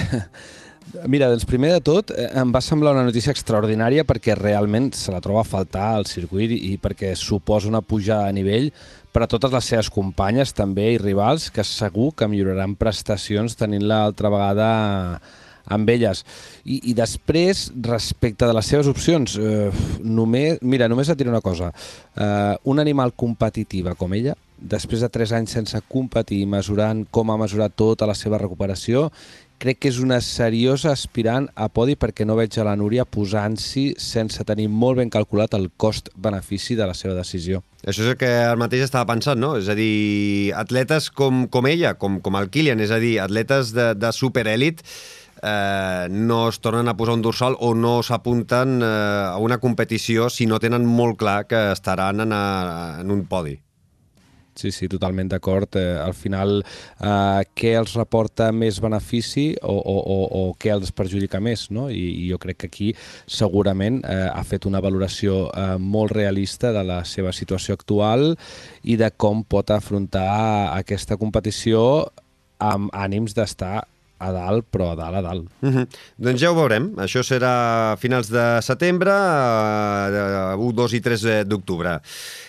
mira, 1.06 1.28
doncs 1.30 1.46
primer 1.48 1.72
de 1.76 1.80
tot 1.84 2.12
eh, 2.14 2.28
em 2.40 2.52
va 2.54 2.62
semblar 2.64 2.94
una 2.96 3.06
notícia 3.06 3.32
extraordinària 3.34 4.06
perquè 4.08 4.36
realment 4.38 4.92
se 4.96 5.12
la 5.14 5.22
troba 5.24 5.42
a 5.42 5.48
faltar 5.48 5.90
al 5.96 6.06
circuit 6.08 6.54
i 6.54 6.76
perquè 6.80 7.14
suposa 7.18 7.68
una 7.68 7.82
pujada 7.82 8.28
de 8.28 8.38
nivell 8.38 8.70
per 9.12 9.24
a 9.24 9.30
totes 9.30 9.52
les 9.54 9.68
seves 9.72 9.90
companyes 9.92 10.54
també 10.56 10.92
i 10.94 11.02
rivals 11.02 11.50
que 11.54 11.64
segur 11.66 12.12
que 12.16 12.28
milloraran 12.30 12.76
prestacions 12.78 13.56
tenint-la 13.58 14.02
altra 14.06 14.32
vegada 14.32 14.70
amb 15.68 15.90
elles. 15.92 16.24
I, 16.64 16.80
I 16.90 16.94
després, 16.96 17.68
respecte 17.84 18.48
de 18.48 18.54
les 18.56 18.68
seves 18.72 18.88
opcions, 18.88 19.36
eh, 19.36 19.68
només, 20.00 20.62
mira, 20.62 20.88
només 20.88 21.10
et 21.12 21.18
diré 21.20 21.28
una 21.28 21.44
cosa. 21.44 21.70
Eh, 22.16 22.54
un 22.72 22.80
animal 22.80 23.12
competitiva 23.12 23.92
com 23.98 24.14
ella, 24.16 24.36
després 24.58 25.04
de 25.04 25.10
3 25.12 25.34
anys 25.38 25.58
sense 25.58 25.82
competir, 25.92 26.40
mesurant 26.50 27.04
com 27.10 27.30
ha 27.30 27.38
mesurat 27.38 27.74
tota 27.76 28.08
la 28.08 28.16
seva 28.18 28.40
recuperació, 28.40 29.08
crec 29.58 29.80
que 29.82 29.90
és 29.90 29.98
una 30.02 30.20
seriosa 30.24 30.92
aspirant 30.94 31.48
a 31.58 31.68
podi 31.72 31.96
perquè 31.98 32.26
no 32.26 32.36
veig 32.38 32.54
a 32.58 32.66
la 32.66 32.76
Núria 32.78 33.04
posant-s'hi 33.04 33.92
sense 34.00 34.44
tenir 34.48 34.68
molt 34.70 35.00
ben 35.02 35.10
calculat 35.10 35.54
el 35.58 35.68
cost-benefici 35.76 36.78
de 36.78 36.86
la 36.88 36.96
seva 36.96 37.16
decisió. 37.18 37.62
Això 37.84 38.04
és 38.04 38.12
el 38.14 38.18
que 38.20 38.30
el 38.46 38.58
mateix 38.60 38.86
estava 38.86 39.08
pensant, 39.12 39.38
no? 39.40 39.54
És 39.58 39.68
a 39.70 39.76
dir, 39.78 40.52
atletes 40.56 41.10
com, 41.10 41.46
com 41.50 41.68
ella, 41.70 41.94
com, 41.98 42.18
com 42.24 42.38
el 42.38 42.50
Kilian, 42.54 42.82
és 42.82 42.94
a 42.94 43.00
dir, 43.02 43.18
atletes 43.22 43.74
de, 43.76 43.92
de 43.98 44.12
superèlit, 44.14 44.82
eh, 45.42 46.08
no 46.10 46.48
es 46.48 46.58
tornen 46.64 46.88
a 46.88 46.96
posar 46.96 47.18
un 47.18 47.22
dorsal 47.22 47.56
o 47.60 47.74
no 47.74 47.98
s'apunten 48.02 48.80
eh, 48.82 48.90
a 49.34 49.38
una 49.38 49.58
competició 49.58 50.30
si 50.30 50.46
no 50.46 50.58
tenen 50.62 50.86
molt 50.86 51.18
clar 51.18 51.44
que 51.46 51.70
estaran 51.72 52.26
en, 52.26 52.34
a, 52.34 52.98
en 53.00 53.10
un 53.14 53.26
podi. 53.26 53.58
Sí, 54.58 54.72
sí, 54.74 54.88
totalment 54.90 55.30
d'acord. 55.30 55.76
Eh, 55.78 55.98
al 56.02 56.14
final, 56.18 56.58
eh, 56.98 57.42
què 57.54 57.74
els 57.78 57.94
reporta 57.94 58.50
més 58.52 58.80
benefici 58.82 59.52
o, 59.62 59.76
o, 59.78 59.96
o, 59.98 60.18
o 60.40 60.42
què 60.58 60.72
els 60.74 60.90
perjudica 60.90 61.38
més? 61.40 61.68
No? 61.74 61.86
I, 61.90 62.02
I 62.24 62.30
jo 62.32 62.40
crec 62.42 62.62
que 62.62 62.70
aquí 62.72 62.88
segurament 63.26 64.00
eh, 64.02 64.24
ha 64.32 64.42
fet 64.46 64.66
una 64.66 64.82
valoració 64.82 65.44
eh, 65.52 65.76
molt 65.78 66.16
realista 66.16 66.72
de 66.74 66.82
la 66.86 67.04
seva 67.06 67.30
situació 67.36 67.78
actual 67.78 68.32
i 68.82 68.98
de 68.98 69.12
com 69.14 69.44
pot 69.46 69.70
afrontar 69.70 70.74
aquesta 70.74 71.18
competició 71.20 72.08
amb 72.58 72.90
ànims 72.90 73.36
d'estar 73.38 73.84
a 74.18 74.32
dalt, 74.34 74.66
però 74.72 74.92
a 74.92 74.96
dalt, 74.98 75.16
a 75.16 75.22
dalt. 75.22 75.46
Mm 75.60 75.70
-hmm. 75.70 75.86
Doncs 76.16 76.40
ja 76.40 76.50
ho 76.50 76.54
veurem. 76.54 76.90
Això 76.96 77.22
serà 77.22 77.92
a 77.92 77.96
finals 77.96 78.28
de 78.28 78.62
setembre, 78.62 79.10
eh, 79.10 80.56
1, 80.56 80.72
2 80.72 80.92
i 80.92 81.00
3 81.00 81.44
d'octubre. 81.44 82.00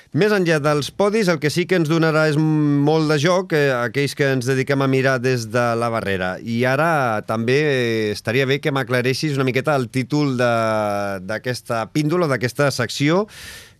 Més 0.09 0.31
enllà 0.33 0.55
dels 0.57 0.87
podis, 0.89 1.27
el 1.29 1.37
que 1.37 1.51
sí 1.53 1.67
que 1.69 1.77
ens 1.77 1.89
donarà 1.89 2.23
és 2.31 2.37
molt 2.41 3.11
de 3.11 3.19
joc, 3.21 3.51
eh, 3.53 3.67
aquells 3.77 4.15
que 4.17 4.25
ens 4.33 4.47
dediquem 4.49 4.81
a 4.81 4.87
mirar 4.89 5.19
des 5.21 5.43
de 5.53 5.65
la 5.77 5.89
barrera. 5.93 6.31
I 6.41 6.63
ara 6.65 7.21
també 7.27 8.09
estaria 8.09 8.47
bé 8.49 8.57
que 8.57 8.71
m'aclareixis 8.73 9.35
una 9.37 9.45
miqueta 9.45 9.75
el 9.77 9.85
títol 9.93 10.33
d'aquesta 10.33 11.83
píndola, 11.93 12.25
d'aquesta 12.25 12.71
secció, 12.73 13.27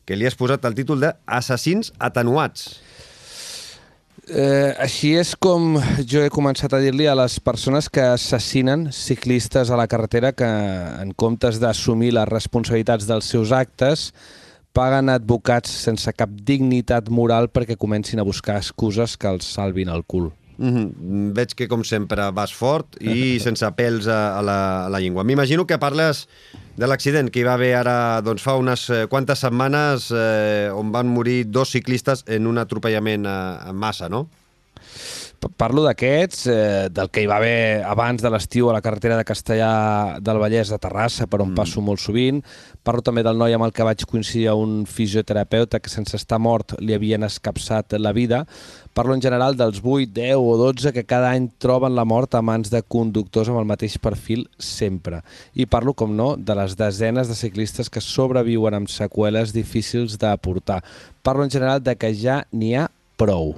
que 0.06 0.16
li 0.16 0.28
has 0.30 0.38
posat 0.38 0.68
el 0.70 0.78
títol 0.78 1.02
de 1.02 1.10
Assassins 1.26 1.90
atenuats. 1.98 2.76
Eh, 4.30 4.76
així 4.78 5.16
és 5.18 5.32
com 5.34 5.80
jo 6.06 6.22
he 6.22 6.30
començat 6.30 6.76
a 6.78 6.82
dir-li 6.84 7.08
a 7.10 7.16
les 7.18 7.40
persones 7.42 7.90
que 7.90 8.06
assassinen 8.06 8.92
ciclistes 8.94 9.72
a 9.74 9.80
la 9.82 9.88
carretera 9.90 10.30
que 10.38 10.46
en 10.46 11.16
comptes 11.18 11.58
d'assumir 11.58 12.14
les 12.14 12.30
responsabilitats 12.30 13.10
dels 13.10 13.26
seus 13.26 13.50
actes 13.50 14.12
paguen 14.74 15.10
advocats 15.10 15.72
sense 15.86 16.12
cap 16.18 16.32
dignitat 16.46 17.10
moral 17.10 17.50
perquè 17.50 17.78
comencin 17.78 18.20
a 18.20 18.28
buscar 18.28 18.58
excuses 18.58 19.18
que 19.18 19.28
els 19.28 19.48
salvin 19.48 19.90
el 19.90 20.04
cul. 20.06 20.32
Mm 20.60 20.76
-hmm. 20.76 21.34
Veig 21.34 21.56
que, 21.56 21.68
com 21.68 21.84
sempre, 21.84 22.32
vas 22.32 22.54
fort 22.54 22.98
i 23.02 23.40
sense 23.48 23.66
pèls 23.76 24.08
a, 24.08 24.38
a, 24.40 24.42
la, 24.42 24.86
a 24.86 24.90
la 24.90 25.00
llengua. 25.00 25.24
M'imagino 25.24 25.66
que 25.66 25.78
parles 25.78 26.28
de 26.76 26.88
l'accident 26.88 27.30
que 27.32 27.40
hi 27.40 27.44
va 27.44 27.54
haver 27.54 27.76
ara 27.76 28.22
doncs, 28.22 28.42
fa 28.42 28.56
unes 28.56 28.90
eh, 28.90 29.08
quantes 29.08 29.40
setmanes 29.40 30.12
eh, 30.12 30.70
on 30.74 30.92
van 30.92 31.08
morir 31.08 31.46
dos 31.48 31.72
ciclistes 31.72 32.24
en 32.28 32.48
un 32.48 32.58
atropellament 32.58 33.26
a, 33.26 33.70
a 33.70 33.74
massa, 33.74 34.10
no? 34.10 34.28
Parlo 35.40 35.86
d'aquests, 35.86 36.48
eh, 36.52 36.88
del 36.92 37.08
que 37.10 37.22
hi 37.24 37.28
va 37.30 37.38
haver 37.40 37.84
abans 37.88 38.20
de 38.20 38.30
l'estiu 38.32 38.68
a 38.70 38.74
la 38.76 38.82
carretera 38.84 39.16
de 39.16 39.24
Castellà 39.24 40.20
del 40.20 40.40
Vallès 40.42 40.72
de 40.74 40.80
Terrassa, 40.82 41.28
per 41.32 41.40
on 41.40 41.54
mm. 41.54 41.56
passo 41.56 41.80
molt 41.80 42.02
sovint. 42.04 42.42
Parlo 42.84 43.04
també 43.06 43.24
del 43.24 43.40
noi 43.40 43.56
amb 43.56 43.64
el 43.64 43.72
que 43.72 43.86
vaig 43.88 44.04
coincidir 44.04 44.50
a 44.52 44.56
un 44.60 44.84
fisioterapeuta 44.84 45.80
que 45.80 45.92
sense 45.92 46.18
estar 46.20 46.42
mort 46.44 46.76
li 46.84 46.96
havien 46.96 47.24
escapçat 47.24 47.96
la 48.00 48.12
vida. 48.12 48.42
Parlo 48.94 49.16
en 49.16 49.24
general 49.24 49.56
dels 49.56 49.80
8, 49.80 50.12
10 50.18 50.36
o 50.44 50.58
12 50.60 50.92
que 50.92 51.06
cada 51.08 51.32
any 51.32 51.48
troben 51.58 51.96
la 51.96 52.04
mort 52.04 52.36
a 52.36 52.44
mans 52.44 52.68
de 52.74 52.84
conductors 52.84 53.48
amb 53.48 53.62
el 53.62 53.70
mateix 53.70 53.96
perfil 54.02 54.50
sempre. 54.60 55.22
I 55.56 55.70
parlo, 55.72 55.96
com 55.96 56.18
no, 56.18 56.34
de 56.36 56.58
les 56.60 56.76
desenes 56.76 57.32
de 57.32 57.40
ciclistes 57.40 57.88
que 57.88 58.04
sobreviuen 58.04 58.76
amb 58.76 58.92
seqüeles 58.92 59.56
difícils 59.56 60.20
d'aportar. 60.20 60.82
Parlo 61.24 61.48
en 61.48 61.56
general 61.56 61.80
de 61.80 61.96
que 61.96 62.12
ja 62.12 62.44
n'hi 62.52 62.76
ha 62.76 62.90
prou. 63.16 63.56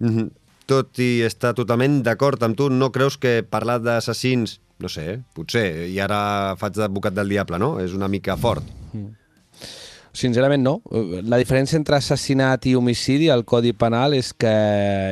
Mm 0.00 0.16
-hmm 0.16 0.39
tot 0.70 1.02
i 1.02 1.20
estar 1.26 1.52
totalment 1.58 2.00
d'acord 2.06 2.42
amb 2.46 2.58
tu, 2.58 2.70
no 2.70 2.92
creus 2.94 3.18
que 3.20 3.40
parlar 3.42 3.80
d'assassins, 3.82 4.60
no 4.80 4.88
sé, 4.88 5.06
eh, 5.14 5.20
potser, 5.36 5.66
i 5.90 5.98
ara 6.00 6.56
faig 6.60 6.78
d'advocat 6.78 7.16
del 7.16 7.34
diable, 7.34 7.58
no? 7.58 7.74
És 7.82 7.96
una 7.96 8.08
mica 8.08 8.38
fort. 8.40 8.66
Mm. 8.94 9.16
Sincerament 10.10 10.64
no. 10.64 10.72
La 11.30 11.38
diferència 11.38 11.78
entre 11.78 11.94
assassinat 11.94 12.64
i 12.66 12.72
homicidi 12.74 13.28
al 13.30 13.44
Codi 13.46 13.70
Penal 13.78 14.16
és 14.16 14.32
que 14.34 14.50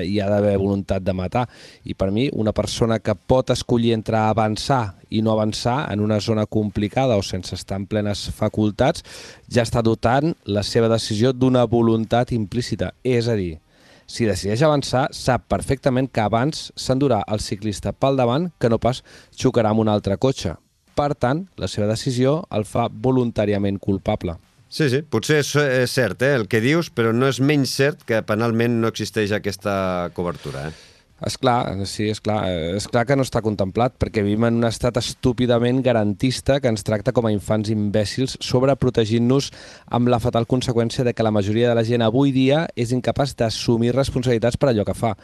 hi 0.02 0.16
ha 0.18 0.26
d'haver 0.30 0.56
voluntat 0.59 1.05
de 1.06 1.14
matar. 1.14 1.44
I 1.86 1.94
per 1.94 2.10
mi, 2.14 2.26
una 2.35 2.52
persona 2.52 2.98
que 2.98 3.14
pot 3.14 3.52
escollir 3.55 3.93
entre 3.94 4.18
avançar 4.18 4.97
i 5.14 5.22
no 5.22 5.36
avançar 5.36 5.85
en 5.93 6.02
una 6.02 6.18
zona 6.20 6.47
complicada 6.47 7.16
o 7.16 7.22
sense 7.22 7.55
estar 7.55 7.78
en 7.78 7.86
plenes 7.86 8.26
facultats, 8.35 9.06
ja 9.47 9.62
està 9.62 9.85
dotant 9.86 10.35
la 10.44 10.66
seva 10.66 10.90
decisió 10.90 11.32
d'una 11.32 11.62
voluntat 11.70 12.35
implícita. 12.35 12.90
És 13.06 13.30
a 13.30 13.39
dir, 13.39 13.60
si 14.09 14.24
decideix 14.24 14.64
avançar, 14.64 15.06
sap 15.12 15.44
perfectament 15.52 16.09
que 16.09 16.24
abans 16.24 16.70
s'endurà 16.80 17.20
el 17.28 17.44
ciclista 17.44 17.93
pel 17.93 18.16
davant 18.16 18.48
que 18.59 18.70
no 18.72 18.80
pas 18.80 19.02
xocarà 19.36 19.74
amb 19.74 19.85
un 19.85 19.93
altre 19.93 20.16
cotxe. 20.16 20.56
Per 20.97 21.12
tant, 21.14 21.44
la 21.60 21.68
seva 21.68 21.86
decisió 21.90 22.40
el 22.51 22.64
fa 22.66 22.89
voluntàriament 22.89 23.78
culpable. 23.78 24.39
Sí, 24.68 24.89
sí, 24.93 25.01
potser 25.01 25.39
és, 25.44 25.55
és 25.85 25.93
cert 25.93 26.24
eh, 26.24 26.35
el 26.36 26.48
que 26.48 26.60
dius, 26.60 26.90
però 26.93 27.12
no 27.14 27.28
és 27.30 27.39
menys 27.40 27.72
cert 27.78 28.02
que 28.09 28.20
penalment 28.26 28.80
no 28.82 28.90
existeix 28.90 29.32
aquesta 29.32 30.10
cobertura. 30.16 30.68
Eh? 30.68 30.88
És 31.26 31.34
clar, 31.34 31.66
sí, 31.90 32.06
és 32.12 32.20
clar. 32.22 32.44
És 32.78 32.86
clar 32.86 33.02
que 33.08 33.16
no 33.18 33.24
està 33.26 33.40
contemplat, 33.42 33.96
perquè 33.98 34.22
vivim 34.22 34.44
en 34.46 34.60
un 34.60 34.68
estat 34.68 35.00
estúpidament 35.00 35.80
garantista 35.82 36.60
que 36.62 36.70
ens 36.70 36.86
tracta 36.86 37.10
com 37.14 37.26
a 37.26 37.32
infants 37.34 37.72
imbècils, 37.74 38.36
sobreprotegint-nos 38.44 39.50
amb 39.98 40.12
la 40.12 40.20
fatal 40.22 40.46
conseqüència 40.46 41.02
de 41.06 41.14
que 41.14 41.26
la 41.26 41.34
majoria 41.34 41.72
de 41.72 41.78
la 41.78 41.84
gent 41.86 42.04
avui 42.06 42.30
dia 42.36 42.66
és 42.78 42.94
incapaç 42.94 43.34
d'assumir 43.38 43.94
responsabilitats 43.96 44.60
per 44.60 44.70
allò 44.70 44.86
que 44.86 44.94
fa. 44.94 45.16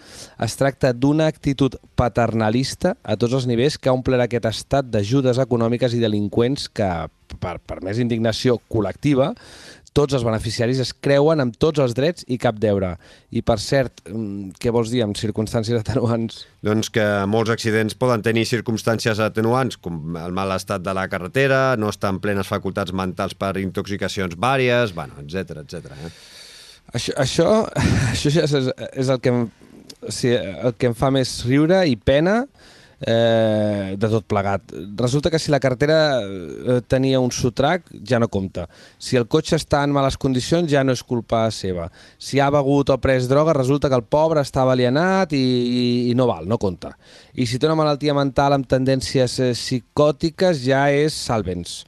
Es 0.43 0.59
tracta 0.59 0.91
d'una 0.93 1.29
actitud 1.31 1.79
paternalista 1.95 2.97
a 3.03 3.15
tots 3.15 3.39
els 3.39 3.47
nivells 3.47 3.79
que 3.79 3.93
ha 3.93 3.95
omplert 3.95 4.27
aquest 4.27 4.51
estat 4.51 4.91
d'ajudes 4.91 5.39
econòmiques 5.43 5.95
i 5.95 6.03
delinqüents 6.03 6.67
que, 6.75 6.91
per, 7.39 7.61
per 7.63 7.81
més 7.87 8.03
indignació 8.03 8.59
col·lectiva, 8.67 9.31
tots 9.95 10.17
els 10.17 10.25
beneficiaris 10.27 10.81
es 10.83 10.91
creuen 11.07 11.41
amb 11.43 11.55
tots 11.61 11.81
els 11.83 11.95
drets 11.95 12.27
i 12.27 12.39
cap 12.43 12.59
deure. 12.61 12.95
I, 13.31 13.45
per 13.47 13.57
cert, 13.63 14.03
mm, 14.09 14.57
què 14.61 14.73
vols 14.75 14.91
dir 14.91 15.05
amb 15.05 15.17
circumstàncies 15.17 15.79
atenuants? 15.79 16.45
Doncs 16.67 16.91
que 16.91 17.07
molts 17.31 17.53
accidents 17.55 17.95
poden 17.95 18.25
tenir 18.27 18.45
circumstàncies 18.51 19.23
atenuants, 19.23 19.79
com 19.79 20.19
el 20.19 20.35
mal 20.35 20.51
estat 20.57 20.83
de 20.83 20.95
la 20.97 21.07
carretera, 21.09 21.77
no 21.79 21.93
estar 21.95 22.11
en 22.11 22.19
plenes 22.19 22.51
facultats 22.51 22.93
mentals 22.93 23.39
per 23.39 23.55
intoxicacions 23.63 24.35
vàries, 24.35 24.95
bueno, 24.95 25.15
etc 25.23 25.63
etc. 25.63 25.95
Eh? 25.95 26.13
Això, 26.95 27.15
això, 27.17 27.49
això 28.13 28.35
ja 28.35 28.49
és, 28.49 28.73
és 28.91 29.09
el, 29.09 29.21
que 29.23 29.31
em, 29.31 29.45
o 30.03 30.13
sigui, 30.13 30.37
el 30.37 30.75
que 30.75 30.91
em 30.91 30.99
fa 30.99 31.13
més 31.15 31.39
riure 31.47 31.85
i 31.87 31.95
pena 31.97 32.43
eh, 33.07 33.97
de 33.99 34.09
tot 34.09 34.25
plegat. 34.27 34.73
Resulta 34.97 35.31
que 35.31 35.39
si 35.39 35.53
la 35.53 35.61
carretera 35.61 36.21
eh, 36.21 36.81
tenia 36.89 37.21
un 37.21 37.33
sotrac, 37.33 37.87
ja 38.07 38.19
no 38.19 38.29
compta. 38.33 38.67
Si 38.99 39.19
el 39.21 39.29
cotxe 39.29 39.59
està 39.61 39.83
en 39.85 39.93
males 39.95 40.17
condicions, 40.21 40.71
ja 40.71 40.85
no 40.85 40.95
és 40.97 41.05
culpa 41.05 41.45
seva. 41.55 41.91
Si 42.19 42.41
ha 42.41 42.51
begut 42.55 42.91
o 42.91 42.99
pres 43.03 43.29
droga, 43.29 43.57
resulta 43.57 43.91
que 43.93 44.01
el 44.01 44.07
pobre 44.09 44.43
estava 44.45 44.73
alienat 44.73 45.37
i, 45.37 45.45
i, 45.45 45.85
i 46.11 46.17
no 46.19 46.29
val, 46.31 46.49
no 46.49 46.59
compta. 46.59 46.95
I 47.35 47.47
si 47.47 47.61
té 47.61 47.69
una 47.69 47.79
malaltia 47.79 48.17
mental 48.17 48.57
amb 48.57 48.69
tendències 48.71 49.39
eh, 49.41 49.53
psicòtiques, 49.55 50.65
ja 50.65 50.89
és 50.95 51.15
salvens. 51.15 51.83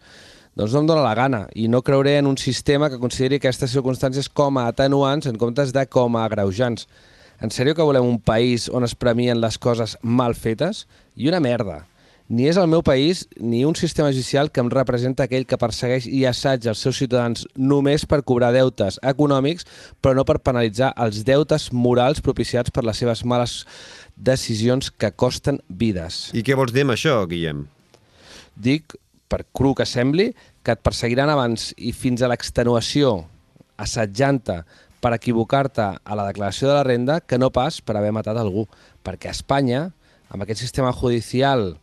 Doncs 0.56 0.72
no 0.72 0.80
em 0.80 0.86
dóna 0.88 1.02
la 1.04 1.16
gana 1.16 1.42
i 1.52 1.66
no 1.68 1.82
creuré 1.84 2.14
en 2.16 2.30
un 2.30 2.38
sistema 2.40 2.88
que 2.88 3.00
consideri 3.00 3.36
aquestes 3.36 3.74
circumstàncies 3.76 4.30
com 4.32 4.56
a 4.56 4.70
atenuants 4.70 5.28
en 5.28 5.36
comptes 5.36 5.74
de 5.76 5.84
com 5.84 6.16
a 6.16 6.24
agreujants. 6.24 6.86
En 7.40 7.52
sèrio 7.52 7.74
que 7.76 7.84
volem 7.84 8.06
un 8.06 8.16
país 8.20 8.70
on 8.72 8.86
es 8.86 8.94
premien 8.96 9.42
les 9.42 9.58
coses 9.60 9.98
mal 10.02 10.34
fetes? 10.34 10.86
I 11.16 11.28
una 11.28 11.40
merda. 11.40 11.84
Ni 12.26 12.48
és 12.50 12.56
el 12.58 12.66
meu 12.66 12.82
país 12.82 13.26
ni 13.38 13.60
un 13.64 13.76
sistema 13.78 14.10
judicial 14.10 14.48
que 14.50 14.58
em 14.58 14.70
representa 14.72 15.26
aquell 15.28 15.44
que 15.46 15.58
persegueix 15.60 16.08
i 16.10 16.24
assaig 16.26 16.64
els 16.66 16.80
seus 16.82 16.98
ciutadans 16.98 17.44
només 17.54 18.02
per 18.08 18.24
cobrar 18.26 18.50
deutes 18.56 18.98
econòmics, 19.06 19.68
però 20.02 20.16
no 20.16 20.24
per 20.26 20.40
penalitzar 20.42 20.90
els 20.98 21.22
deutes 21.28 21.68
morals 21.70 22.24
propiciats 22.24 22.74
per 22.74 22.82
les 22.82 22.98
seves 22.98 23.22
males 23.22 23.60
decisions 24.16 24.90
que 24.90 25.12
costen 25.14 25.60
vides. 25.68 26.32
I 26.34 26.42
què 26.42 26.56
vols 26.58 26.74
dir 26.74 26.82
amb 26.82 26.96
això, 26.96 27.20
Guillem? 27.30 27.68
Dic, 28.56 28.96
per 29.30 29.44
cru 29.54 29.76
que 29.78 29.86
sembli, 29.86 30.32
que 30.66 30.74
et 30.74 30.82
perseguiran 30.82 31.30
abans 31.30 31.70
i 31.76 31.92
fins 31.94 32.24
a 32.24 32.32
l'extenuació, 32.32 33.20
assetjant-te 33.78 34.64
per 35.00 35.14
equivocar-te 35.16 35.86
a 35.98 36.18
la 36.18 36.26
declaració 36.28 36.70
de 36.70 36.76
la 36.78 36.84
renda 36.86 37.20
que 37.20 37.38
no 37.38 37.52
pas 37.54 37.80
per 37.80 37.96
haver 37.98 38.12
matat 38.16 38.38
algú. 38.40 38.66
Perquè 39.06 39.30
a 39.30 39.36
Espanya, 39.36 39.90
amb 40.32 40.44
aquest 40.44 40.62
sistema 40.64 40.92
judicial, 40.96 41.76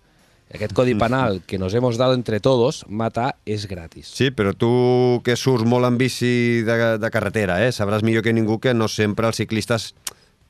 aquest 0.54 0.76
codi 0.78 0.94
penal 0.94 1.42
que 1.48 1.58
nos 1.58 1.74
hemos 1.74 1.98
dado 1.98 2.14
entre 2.14 2.40
todos, 2.40 2.86
matar 2.88 3.36
és 3.46 3.66
gratis. 3.68 4.12
Sí, 4.14 4.30
però 4.30 4.54
tu 4.54 5.22
que 5.26 5.38
surts 5.40 5.66
molt 5.66 5.90
en 5.90 5.98
bici 5.98 6.62
de, 6.68 6.98
de 7.02 7.14
carretera, 7.14 7.58
eh? 7.66 7.72
sabràs 7.74 8.06
millor 8.06 8.26
que 8.26 8.36
ningú 8.36 8.60
que 8.62 8.76
no 8.78 8.88
sempre 8.88 9.30
els 9.30 9.42
ciclistes, 9.42 9.94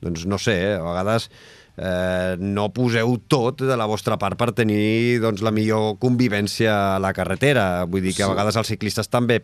doncs 0.04 0.26
no 0.28 0.40
sé, 0.42 0.58
eh? 0.74 0.74
a 0.76 0.84
vegades 0.84 1.30
eh, 1.78 2.36
no 2.40 2.68
poseu 2.76 3.16
tot 3.32 3.64
de 3.64 3.78
la 3.80 3.88
vostra 3.90 4.18
part 4.20 4.38
per 4.40 4.52
tenir 4.58 5.22
doncs, 5.24 5.44
la 5.46 5.54
millor 5.56 5.96
convivència 6.04 6.76
a 6.96 7.00
la 7.00 7.14
carretera. 7.16 7.86
Vull 7.88 8.04
dir 8.04 8.16
que 8.18 8.26
a 8.28 8.32
vegades 8.34 8.60
els 8.60 8.74
ciclistes 8.74 9.08
també 9.08 9.40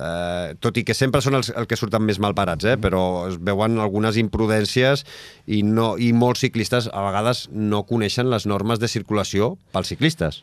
eh, 0.00 0.54
tot 0.60 0.76
i 0.76 0.84
que 0.84 0.94
sempre 0.94 1.20
són 1.24 1.34
els, 1.38 1.50
els 1.50 1.66
que 1.70 1.76
surten 1.78 2.02
més 2.06 2.18
malparats, 2.22 2.64
eh? 2.64 2.76
però 2.80 3.28
es 3.28 3.38
veuen 3.40 3.78
algunes 3.82 4.16
imprudències 4.20 5.04
i, 5.46 5.62
no, 5.62 5.94
i 5.98 6.12
molts 6.12 6.40
ciclistes 6.46 6.90
a 6.92 7.04
vegades 7.08 7.46
no 7.52 7.84
coneixen 7.88 8.30
les 8.32 8.46
normes 8.46 8.78
de 8.82 8.88
circulació 8.88 9.56
pels 9.72 9.88
ciclistes. 9.94 10.42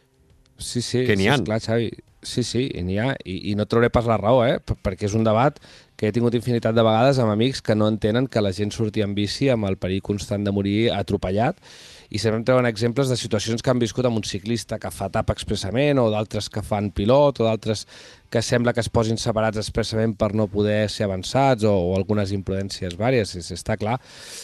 Sí, 0.57 0.81
sí, 0.85 1.05
Que 1.05 1.15
n'hi 1.17 1.23
sí, 1.25 1.29
ha. 1.29 1.35
esclar, 1.41 1.59
Xavi. 1.61 1.87
Sí, 2.23 2.43
sí, 2.47 2.69
n'hi 2.85 2.99
ha. 3.01 3.09
I, 3.27 3.39
I 3.51 3.55
no 3.59 3.65
trauré 3.67 3.89
pas 3.91 4.05
la 4.07 4.15
raó, 4.21 4.45
eh? 4.47 4.59
p- 4.63 4.77
Perquè 4.85 5.09
és 5.09 5.15
un 5.17 5.25
debat 5.27 5.57
que 5.99 6.07
he 6.07 6.13
tingut 6.15 6.35
infinitat 6.37 6.75
de 6.77 6.83
vegades 6.85 7.17
amb 7.19 7.33
amics 7.33 7.59
que 7.65 7.75
no 7.75 7.89
entenen 7.91 8.27
que 8.31 8.39
la 8.41 8.53
gent 8.55 8.71
surti 8.71 9.01
en 9.03 9.11
bici 9.17 9.49
amb 9.51 9.67
el 9.67 9.75
perill 9.81 10.01
constant 10.05 10.45
de 10.45 10.53
morir 10.55 10.91
atropellat 10.95 11.57
i 12.13 12.19
sempre 12.21 12.37
em 12.37 12.43
treuen 12.45 12.67
exemples 12.69 13.09
de 13.09 13.15
situacions 13.17 13.63
que 13.65 13.71
han 13.73 13.79
viscut 13.81 14.05
amb 14.05 14.19
un 14.19 14.25
ciclista 14.27 14.77
que 14.77 14.91
fa 14.93 15.07
tap 15.09 15.31
expressament 15.33 15.97
o 15.97 16.05
d'altres 16.13 16.45
que 16.53 16.61
fan 16.61 16.91
pilot 16.93 17.41
o 17.41 17.47
d'altres 17.47 17.87
que 18.29 18.43
sembla 18.45 18.73
que 18.73 18.83
es 18.85 18.89
posin 18.93 19.17
separats 19.17 19.57
expressament 19.57 20.13
per 20.19 20.29
no 20.37 20.45
poder 20.45 20.91
ser 20.93 21.07
avançats 21.07 21.65
o, 21.65 21.73
o 21.73 21.95
algunes 21.97 22.29
imprudències 22.37 22.93
vàries, 22.99 23.33
és, 23.39 23.49
està 23.57 23.79
clar. 23.81 23.97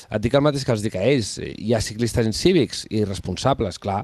Et 0.10 0.26
dic 0.26 0.34
el 0.34 0.46
mateix 0.46 0.66
que 0.66 0.74
els 0.74 0.86
dic 0.86 0.98
a 0.98 1.06
ells. 1.06 1.36
Hi 1.41 1.76
ha 1.78 1.82
ciclistes 1.86 2.30
incívics 2.30 2.88
i 2.90 3.04
irresponsables, 3.04 3.78
clar, 3.82 4.02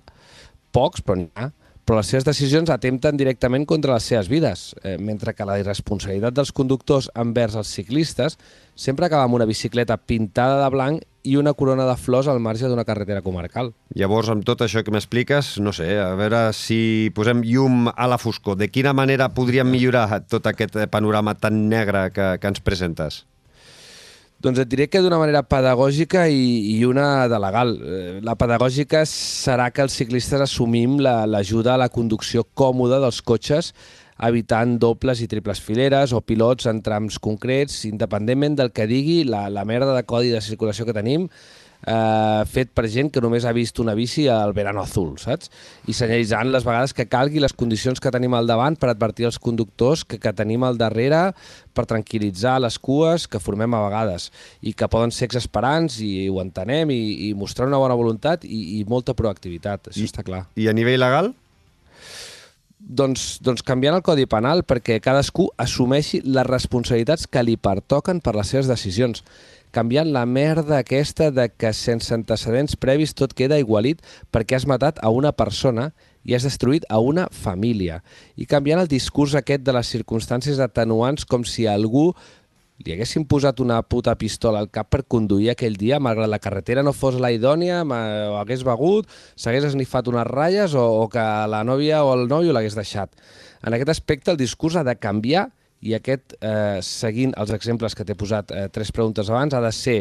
pocs, 0.73 1.01
però 1.01 1.17
n'hi 1.23 1.31
ha 1.33 1.49
però 1.85 1.99
les 1.99 2.07
seves 2.09 2.25
decisions 2.25 2.71
atempten 2.73 3.13
directament 3.13 3.61
contra 3.69 3.93
les 3.93 4.07
seves 4.09 4.25
vides, 4.25 4.71
eh, 4.81 4.95
mentre 4.97 5.35
que 5.37 5.45
la 5.45 5.59
irresponsabilitat 5.61 6.33
dels 6.33 6.49
conductors 6.49 7.11
envers 7.13 7.53
els 7.61 7.69
ciclistes 7.69 8.39
sempre 8.73 9.05
acaba 9.05 9.27
amb 9.29 9.37
una 9.37 9.45
bicicleta 9.45 9.97
pintada 9.97 10.63
de 10.63 10.71
blanc 10.73 11.05
i 11.25 11.35
una 11.41 11.53
corona 11.57 11.85
de 11.89 11.95
flors 11.97 12.27
al 12.31 12.39
marge 12.39 12.69
d'una 12.69 12.85
carretera 12.85 13.21
comarcal. 13.25 13.73
Llavors, 13.97 14.29
amb 14.29 14.45
tot 14.47 14.61
això 14.61 14.83
que 14.85 14.93
m'expliques, 14.93 15.55
no 15.59 15.73
sé, 15.73 15.89
a 15.99 16.13
veure 16.15 16.47
si 16.53 17.11
posem 17.17 17.41
llum 17.43 17.89
a 17.89 18.07
la 18.07 18.17
foscor. 18.21 18.55
De 18.61 18.69
quina 18.69 18.93
manera 18.93 19.29
podríem 19.33 19.67
millorar 19.69 20.21
tot 20.29 20.45
aquest 20.47 20.77
panorama 20.93 21.33
tan 21.35 21.65
negre 21.69 22.11
que, 22.13 22.35
que 22.39 22.47
ens 22.53 22.61
presentes? 22.61 23.23
Doncs 24.45 24.59
et 24.61 24.67
diré 24.69 24.85
que 24.91 24.99
d'una 25.01 25.17
manera 25.17 25.41
pedagògica 25.47 26.25
i, 26.29 26.75
i 26.75 26.83
una 26.85 27.25
de 27.31 27.37
legal. 27.39 27.69
Eh, 27.81 28.19
La 28.21 28.35
pedagògica 28.37 29.05
serà 29.09 29.69
que 29.73 29.81
els 29.85 29.95
ciclistes 29.95 30.43
assumim 30.43 30.99
la- 31.01 31.23
l'ajuda 31.25 31.73
a 31.73 31.79
la 31.81 31.87
conducció 31.89 32.43
còmoda 32.53 32.99
dels 33.01 33.21
cotxes 33.25 33.71
evitant 34.23 34.77
dobles 34.79 35.19
i 35.21 35.27
triples 35.27 35.59
fileres 35.61 36.13
o 36.15 36.21
pilots 36.23 36.69
en 36.71 36.81
trams 36.85 37.19
concrets, 37.19 37.83
independentment 37.89 38.55
del 38.55 38.71
que 38.71 38.87
digui 38.87 39.23
la, 39.27 39.49
la 39.49 39.65
merda 39.65 39.95
de 39.95 40.03
codi 40.07 40.31
de 40.31 40.39
circulació 40.41 40.85
que 40.87 40.95
tenim, 40.95 41.27
eh, 41.85 42.43
fet 42.47 42.71
per 42.73 42.87
gent 42.89 43.11
que 43.11 43.21
només 43.21 43.43
ha 43.45 43.51
vist 43.53 43.77
una 43.83 43.93
bici 43.93 44.27
al 44.31 44.53
verano 44.55 44.81
azul, 44.81 45.17
saps? 45.21 45.51
I 45.91 45.93
senyalitzant 45.93 46.49
les 46.53 46.63
vegades 46.65 46.95
que 46.95 47.05
calgui 47.11 47.43
les 47.43 47.53
condicions 47.53 47.99
que 47.99 48.11
tenim 48.15 48.33
al 48.39 48.47
davant 48.47 48.79
per 48.79 48.89
advertir 48.93 49.27
els 49.27 49.37
conductors 49.37 50.05
que, 50.07 50.17
que 50.17 50.33
tenim 50.33 50.63
al 50.63 50.79
darrere 50.79 51.33
per 51.75 51.85
tranquil·litzar 51.85 52.57
les 52.63 52.79
cues 52.79 53.27
que 53.27 53.43
formem 53.43 53.75
a 53.75 53.83
vegades 53.89 54.31
i 54.63 54.71
que 54.73 54.87
poden 54.87 55.11
ser 55.11 55.27
exasperants 55.27 55.99
i 55.99 56.29
ho 56.31 56.39
entenem 56.41 56.89
i, 56.95 57.01
i 57.29 57.33
mostrar 57.35 57.67
una 57.67 57.77
bona 57.83 57.99
voluntat 57.99 58.47
i, 58.47 58.79
i 58.79 58.85
molta 58.87 59.13
proactivitat, 59.13 59.91
això 59.91 59.99
I- 60.07 60.07
està 60.07 60.23
clar. 60.23 60.45
I 60.55 60.69
a 60.71 60.73
nivell 60.73 61.03
legal? 61.03 61.33
Doncs, 62.85 63.39
doncs 63.41 63.63
canviant 63.65 63.95
el 63.97 64.03
Codi 64.05 64.27
Penal 64.29 64.61
perquè 64.61 64.99
cadascú 65.01 65.47
assumeixi 65.57 66.19
les 66.21 66.45
responsabilitats 66.45 67.25
que 67.25 67.41
li 67.41 67.55
pertoquen 67.57 68.19
per 68.21 68.35
les 68.37 68.51
seves 68.53 68.69
decisions. 68.69 69.23
Canviant 69.73 70.11
la 70.13 70.21
merda 70.29 70.77
aquesta 70.77 71.31
de 71.33 71.47
que 71.49 71.73
sense 71.73 72.13
antecedents 72.13 72.77
previs 72.77 73.15
tot 73.17 73.33
queda 73.33 73.57
igualit 73.57 74.05
perquè 74.29 74.59
has 74.59 74.67
matat 74.69 75.01
a 75.01 75.09
una 75.09 75.33
persona 75.33 75.89
i 76.23 76.37
has 76.37 76.45
destruït 76.45 76.85
a 76.87 77.01
una 77.01 77.25
família. 77.33 78.03
I 78.37 78.45
canviant 78.45 78.83
el 78.83 78.91
discurs 78.91 79.33
aquest 79.33 79.65
de 79.65 79.73
les 79.73 79.89
circumstàncies 79.89 80.61
atenuants 80.61 81.25
com 81.25 81.41
si 81.43 81.65
algú 81.65 82.11
li 82.83 82.91
haguessin 82.91 83.23
posat 83.29 83.61
una 83.63 83.79
puta 83.87 84.15
pistola 84.19 84.59
al 84.59 84.67
cap 84.73 84.89
per 84.91 85.05
conduir 85.07 85.51
aquell 85.53 85.77
dia, 85.79 85.99
malgrat 86.03 86.29
la 86.29 86.41
carretera 86.43 86.83
no 86.83 86.91
fos 86.93 87.15
la 87.21 87.31
idònia, 87.31 87.83
o 87.87 88.35
hagués 88.41 88.65
begut, 88.67 89.07
s'hagués 89.39 89.69
esnifat 89.71 90.09
unes 90.11 90.27
ratlles 90.27 90.75
o, 90.75 90.83
o 91.05 91.07
que 91.11 91.23
la 91.23 91.63
nòvia 91.67 92.03
o 92.03 92.11
el 92.17 92.27
nòvio 92.31 92.55
l'hagués 92.55 92.75
deixat. 92.75 93.15
En 93.63 93.73
aquest 93.73 93.93
aspecte 93.95 94.33
el 94.33 94.41
discurs 94.41 94.75
ha 94.75 94.83
de 94.83 94.97
canviar 94.99 95.47
i 95.85 95.95
aquest, 95.95 96.35
eh, 96.41 96.81
seguint 96.83 97.33
els 97.39 97.53
exemples 97.55 97.95
que 97.95 98.05
t'he 98.05 98.17
posat 98.17 98.51
eh, 98.51 98.67
tres 98.73 98.91
preguntes 98.91 99.29
abans, 99.31 99.55
ha 99.55 99.63
de 99.63 99.71
ser 99.75 99.99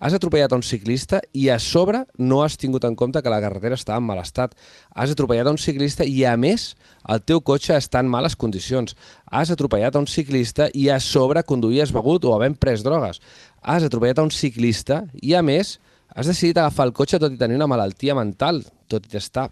has 0.00 0.14
atropellat 0.16 0.52
un 0.56 0.62
ciclista 0.64 1.20
i 1.36 1.50
a 1.52 1.58
sobre 1.60 2.06
no 2.16 2.40
has 2.42 2.56
tingut 2.56 2.86
en 2.88 2.96
compte 2.96 3.20
que 3.22 3.32
la 3.32 3.40
carretera 3.44 3.76
estava 3.76 4.00
en 4.00 4.06
mal 4.08 4.18
estat. 4.22 4.54
Has 4.96 5.12
atropellat 5.12 5.50
un 5.52 5.60
ciclista 5.60 6.06
i 6.08 6.24
a 6.24 6.32
més 6.40 6.72
el 7.08 7.20
teu 7.20 7.42
cotxe 7.44 7.76
està 7.76 8.00
en 8.00 8.08
males 8.08 8.34
condicions. 8.34 8.96
Has 9.28 9.52
atropellat 9.52 9.94
a 9.94 10.00
un 10.00 10.08
ciclista 10.08 10.70
i 10.72 10.88
a 10.88 10.98
sobre 11.04 11.44
conduïes 11.44 11.92
begut 11.92 12.24
o 12.24 12.32
havent 12.34 12.56
pres 12.56 12.82
drogues. 12.82 13.20
Has 13.60 13.84
atropellat 13.84 14.18
a 14.18 14.26
un 14.26 14.32
ciclista 14.32 15.04
i 15.20 15.36
a 15.36 15.44
més 15.44 15.76
has 16.16 16.26
decidit 16.26 16.58
agafar 16.58 16.88
el 16.88 16.96
cotxe 16.96 17.20
tot 17.20 17.36
i 17.36 17.38
tenir 17.38 17.60
una 17.60 17.68
malaltia 17.70 18.16
mental, 18.16 18.64
tot 18.88 19.04
i 19.12 19.20
estar 19.20 19.50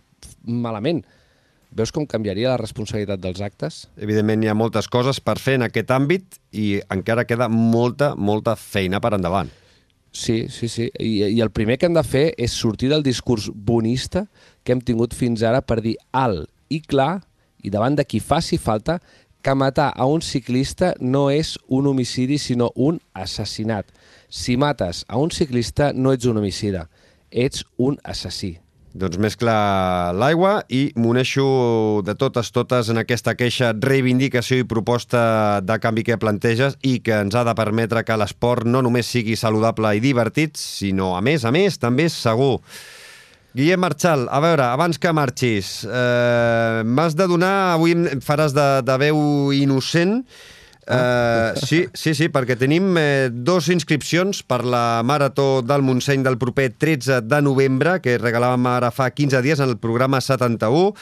malament. 0.49 1.05
Veus 1.69 1.93
com 1.93 2.09
canviaria 2.09 2.55
la 2.55 2.57
responsabilitat 2.57 3.21
dels 3.21 3.45
actes? 3.45 3.85
Evidentment 4.01 4.43
hi 4.43 4.49
ha 4.49 4.57
moltes 4.57 4.89
coses 4.89 5.21
per 5.21 5.37
fer 5.37 5.61
en 5.61 5.69
aquest 5.69 5.93
àmbit 5.93 6.41
i 6.57 6.79
encara 6.89 7.29
queda 7.29 7.53
molta, 7.53 8.15
molta 8.17 8.57
feina 8.57 9.05
per 9.05 9.13
endavant. 9.21 9.53
Sí, 10.19 10.49
sí, 10.49 10.67
sí. 10.67 10.91
I, 10.99 11.23
I 11.31 11.41
el 11.41 11.53
primer 11.55 11.77
que 11.79 11.87
hem 11.87 11.95
de 11.95 12.03
fer 12.03 12.33
és 12.43 12.51
sortir 12.51 12.89
del 12.91 13.05
discurs 13.07 13.45
bonista 13.55 14.25
que 14.67 14.75
hem 14.75 14.81
tingut 14.83 15.15
fins 15.15 15.45
ara 15.47 15.61
per 15.63 15.77
dir 15.85 15.95
alt 16.11 16.51
i 16.75 16.81
clar 16.83 17.21
i 17.63 17.71
davant 17.71 17.95
de 17.95 18.03
qui 18.03 18.19
faci 18.19 18.59
falta 18.59 18.97
que 19.47 19.55
matar 19.55 19.93
a 19.95 20.09
un 20.11 20.19
ciclista 20.19 20.91
no 20.99 21.29
és 21.31 21.55
un 21.71 21.87
homicidi 21.87 22.41
sinó 22.43 22.73
un 22.75 22.99
assassinat. 23.15 23.87
Si 24.29 24.59
mates 24.59 25.05
a 25.07 25.23
un 25.23 25.31
ciclista 25.31 25.93
no 25.95 26.11
ets 26.11 26.27
un 26.27 26.43
homicida, 26.43 26.89
ets 27.31 27.63
un 27.79 28.03
assassí. 28.03 28.57
Doncs 28.97 29.19
mescla 29.21 29.55
l'aigua 30.17 30.63
i 30.73 30.89
m'uneixo 30.97 32.01
de 32.07 32.15
totes 32.17 32.49
totes 32.55 32.89
en 32.89 33.01
aquesta 33.03 33.35
queixa, 33.37 33.75
reivindicació 33.77 34.63
i 34.63 34.69
proposta 34.69 35.61
de 35.61 35.77
canvi 35.83 36.07
que 36.07 36.17
planteges 36.21 36.79
i 36.81 36.97
que 37.05 37.21
ens 37.27 37.37
ha 37.37 37.45
de 37.45 37.55
permetre 37.59 38.03
que 38.09 38.17
l'esport 38.17 38.65
no 38.65 38.81
només 38.83 39.11
sigui 39.13 39.37
saludable 39.37 39.93
i 39.97 40.01
divertit, 40.01 40.57
sinó, 40.57 41.13
a 41.19 41.21
més 41.21 41.45
a 41.45 41.53
més, 41.53 41.77
també 41.79 42.09
segur. 42.09 42.57
Guillem 43.59 43.81
Marchal, 43.81 44.27
a 44.33 44.41
veure, 44.41 44.65
abans 44.71 45.01
que 45.01 45.13
marxis, 45.13 45.83
eh, 45.85 46.83
m'has 46.85 47.17
de 47.19 47.27
donar, 47.29 47.75
avui 47.75 47.97
faràs 48.25 48.57
de, 48.57 48.69
de 48.87 48.97
veu 49.05 49.19
innocent, 49.57 50.23
Uh, 50.89 51.53
sí, 51.61 51.83
sí, 51.93 52.15
sí, 52.17 52.31
perquè 52.33 52.55
tenim 52.57 52.95
eh, 52.97 53.29
dos 53.29 53.67
inscripcions 53.69 54.41
per 54.49 54.63
la 54.65 55.03
Marató 55.05 55.61
del 55.61 55.83
Montseny 55.85 56.23
del 56.25 56.39
proper 56.41 56.71
13 56.73 57.21
de 57.29 57.41
novembre, 57.45 57.99
que 58.01 58.17
regalàvem 58.17 58.65
ara 58.71 58.89
fa 58.95 59.11
15 59.13 59.43
dies 59.45 59.61
en 59.61 59.69
el 59.69 59.77
programa 59.77 60.23
71. 60.25 60.95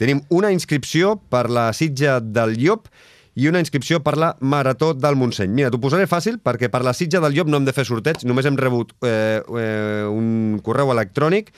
Tenim 0.00 0.22
una 0.32 0.52
inscripció 0.54 1.18
per 1.28 1.50
la 1.52 1.66
Sitja 1.76 2.22
del 2.24 2.56
Llop 2.56 2.88
i 3.34 3.50
una 3.50 3.60
inscripció 3.60 4.00
per 4.00 4.16
la 4.16 4.32
Marató 4.40 4.94
del 4.96 5.18
Montseny. 5.20 5.52
Mira, 5.52 5.68
t'ho 5.68 5.82
posaré 5.82 6.08
fàcil 6.08 6.40
perquè 6.40 6.70
per 6.72 6.80
la 6.86 6.94
Sitja 6.96 7.20
del 7.20 7.36
Llop 7.36 7.52
no 7.52 7.60
hem 7.60 7.68
de 7.68 7.76
fer 7.76 7.84
sorteig, 7.84 8.24
només 8.24 8.48
hem 8.48 8.56
rebut 8.56 8.96
eh, 9.04 9.42
eh, 9.44 10.04
un 10.08 10.60
correu 10.64 10.94
electrònic 10.94 11.52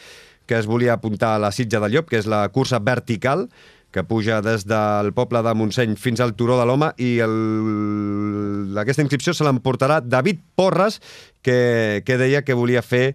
que 0.47 0.59
es 0.59 0.67
volia 0.67 0.95
apuntar 0.95 1.37
a 1.37 1.43
la 1.43 1.51
Sitja 1.53 1.79
del 1.83 1.95
Llop, 1.95 2.11
que 2.11 2.19
és 2.19 2.27
la 2.31 2.47
cursa 2.55 2.79
vertical, 2.79 3.47
que 3.97 4.05
puja 4.05 4.43
des 4.44 4.66
del 4.68 5.14
poble 5.16 5.40
de 5.40 5.55
Montseny 5.56 5.94
fins 5.97 6.20
al 6.20 6.35
Turó 6.36 6.59
de 6.60 6.66
l'Home 6.68 6.90
i 7.01 7.16
el... 7.24 8.77
aquesta 8.82 9.01
inscripció 9.01 9.32
se 9.32 9.47
l'emportarà 9.47 10.02
David 10.05 10.43
Porres, 10.55 11.01
que, 11.40 12.02
que 12.05 12.18
deia 12.20 12.44
que 12.44 12.59
volia 12.59 12.85
fer 12.85 13.06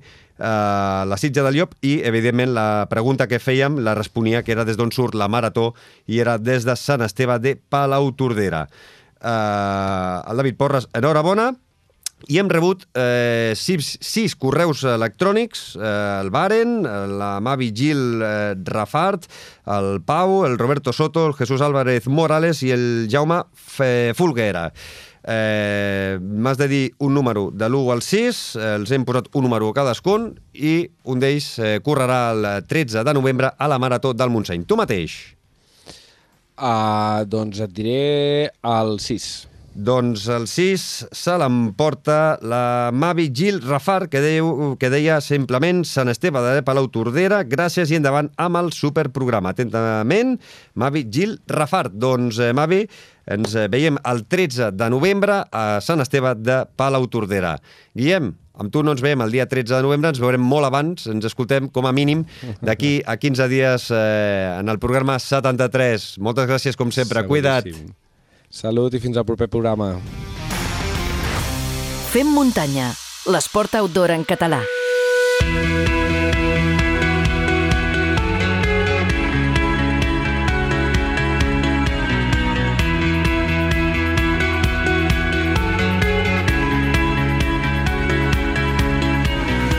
eh, 0.42 0.42
la 0.42 1.20
Sitja 1.22 1.46
del 1.46 1.60
Llop 1.60 1.76
i, 1.86 2.00
evidentment, 2.08 2.56
la 2.58 2.88
pregunta 2.90 3.30
que 3.30 3.38
fèiem 3.44 3.78
la 3.86 3.94
responia 4.00 4.42
que 4.42 4.56
era 4.56 4.66
des 4.66 4.80
d'on 4.80 4.90
surt 4.96 5.14
la 5.14 5.30
Marató 5.30 5.76
i 6.10 6.18
era 6.24 6.40
des 6.42 6.66
de 6.66 6.74
Sant 6.80 7.06
Esteve 7.06 7.38
de 7.44 7.54
Palau 7.62 8.10
Tordera. 8.18 8.66
Eh, 9.22 10.32
el 10.32 10.42
David 10.42 10.58
Porres, 10.58 10.90
enhorabona, 10.98 11.52
i 12.28 12.40
hem 12.42 12.50
rebut 12.52 12.84
eh, 12.98 13.54
sis, 13.58 13.96
sis 14.04 14.36
correus 14.36 14.84
electrònics, 14.88 15.76
eh, 15.78 15.92
el 16.22 16.32
Baren, 16.34 16.82
la 17.18 17.36
Mavi 17.44 17.72
Gil 17.76 18.22
eh, 18.22 18.56
Rafart, 18.66 19.28
el 19.66 20.02
Pau, 20.06 20.44
el 20.46 20.58
Roberto 20.60 20.94
Soto, 20.94 21.28
el 21.28 21.38
Jesús 21.38 21.62
Álvarez 21.62 22.08
Morales 22.08 22.64
i 22.64 22.72
el 22.76 23.08
Jaume 23.12 23.44
Fe 23.54 24.14
Fulguera. 24.18 24.70
Eh, 25.22 26.18
M'has 26.22 26.58
de 26.58 26.68
dir 26.68 26.86
un 26.98 27.14
número 27.14 27.52
de 27.54 27.68
l'1 27.70 27.92
al 27.94 28.02
6, 28.02 28.40
eh, 28.56 28.72
els 28.80 28.92
hem 28.92 29.06
posat 29.06 29.30
un 29.38 29.46
número 29.46 29.70
a 29.70 29.76
cadascun 29.78 30.32
i 30.54 30.90
un 31.06 31.22
d'ells 31.22 31.52
eh, 31.60 31.76
correrà 31.86 32.24
el 32.34 32.50
13 32.66 33.06
de 33.06 33.14
novembre 33.14 33.54
a 33.58 33.70
la 33.70 33.78
Marató 33.80 34.16
del 34.18 34.34
Montseny. 34.34 34.66
Tu 34.66 34.80
mateix. 34.80 35.20
Uh, 36.62 37.26
doncs 37.26 37.62
et 37.64 37.72
diré 37.74 38.50
el 38.62 39.00
6. 39.02 39.51
Doncs 39.72 40.26
el 40.28 40.50
6 40.52 40.82
se 41.16 41.34
l'emporta 41.40 42.36
la 42.44 42.92
Mavi 42.92 43.30
Gil 43.32 43.62
Rafar, 43.64 44.10
que, 44.12 44.20
deu, 44.20 44.76
que 44.76 44.90
deia 44.92 45.22
simplement 45.24 45.86
Sant 45.88 46.12
Esteve 46.12 46.42
de 46.44 46.64
Palau 46.68 46.90
Tordera, 46.92 47.40
gràcies 47.48 47.94
i 47.94 47.96
endavant 47.96 48.28
amb 48.36 48.60
el 48.60 48.74
superprograma. 48.76 49.54
Atentament, 49.56 50.36
Mavi 50.76 51.06
Gil 51.08 51.38
Rafar. 51.48 51.86
Doncs, 51.88 52.42
eh, 52.44 52.52
Mavi, 52.52 52.82
ens 53.32 53.56
eh, 53.56 53.70
veiem 53.72 54.02
el 54.12 54.26
13 54.28 54.74
de 54.76 54.92
novembre 54.92 55.40
a 55.48 55.66
Sant 55.80 56.04
Esteve 56.04 56.36
de 56.36 56.66
Palau 56.76 57.08
Tordera. 57.08 57.56
Guillem, 57.96 58.34
amb 58.60 58.76
tu 58.76 58.84
no 58.84 58.92
ens 58.92 59.02
veiem 59.02 59.24
el 59.24 59.32
dia 59.32 59.48
13 59.48 59.78
de 59.78 59.82
novembre, 59.88 60.12
ens 60.12 60.20
veurem 60.20 60.44
molt 60.44 60.68
abans, 60.68 61.08
ens 61.08 61.32
escoltem 61.32 61.72
com 61.72 61.88
a 61.88 61.96
mínim 61.96 62.28
d'aquí 62.60 62.98
a 63.08 63.16
15 63.16 63.48
dies 63.48 63.88
eh, 63.96 64.60
en 64.60 64.68
el 64.68 64.84
programa 64.84 65.16
73. 65.16 66.18
Moltes 66.20 66.52
gràcies, 66.52 66.76
com 66.76 66.92
sempre. 66.92 67.24
Cuida't. 67.24 67.72
Salut 68.52 68.92
i 68.94 69.00
fins 69.00 69.16
al 69.16 69.24
proper 69.24 69.48
programa. 69.48 69.94
Fem 72.12 72.28
muntanya, 72.36 72.92
l'esport 73.32 73.80
outdoor 73.80 74.12
en 74.12 74.28
català. 74.28 74.60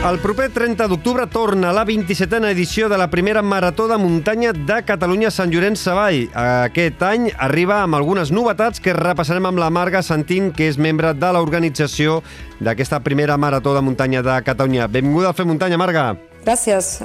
El 0.03 0.17
proper 0.19 0.49
30 0.51 0.89
d'octubre 0.91 1.23
torna 1.31 1.69
la 1.71 1.85
27a 1.87 2.49
edició 2.51 2.89
de 2.91 2.97
la 2.99 3.05
primera 3.07 3.41
Marató 3.41 3.85
de 3.87 3.95
Muntanya 3.95 4.51
de 4.51 4.81
Catalunya 4.83 5.31
Sant 5.31 5.53
Llorenç 5.53 5.79
Savall. 5.79 6.25
Aquest 6.35 7.05
any 7.07 7.29
arriba 7.39 7.77
amb 7.85 7.95
algunes 7.95 8.33
novetats 8.35 8.83
que 8.83 8.91
repassarem 8.97 9.47
amb 9.47 9.63
la 9.63 9.71
Marga 9.71 10.03
Santín, 10.03 10.51
que 10.51 10.67
és 10.67 10.75
membre 10.75 11.13
de 11.15 11.31
l'organització 11.31 12.19
d'aquesta 12.59 12.99
primera 12.99 13.39
Marató 13.39 13.77
de 13.77 13.87
Muntanya 13.87 14.27
de 14.27 14.41
Catalunya. 14.43 14.91
Benvinguda 14.91 15.31
a 15.31 15.37
Fer 15.39 15.47
Muntanya, 15.47 15.79
Marga. 15.79 16.09
Gràcies. 16.43 16.97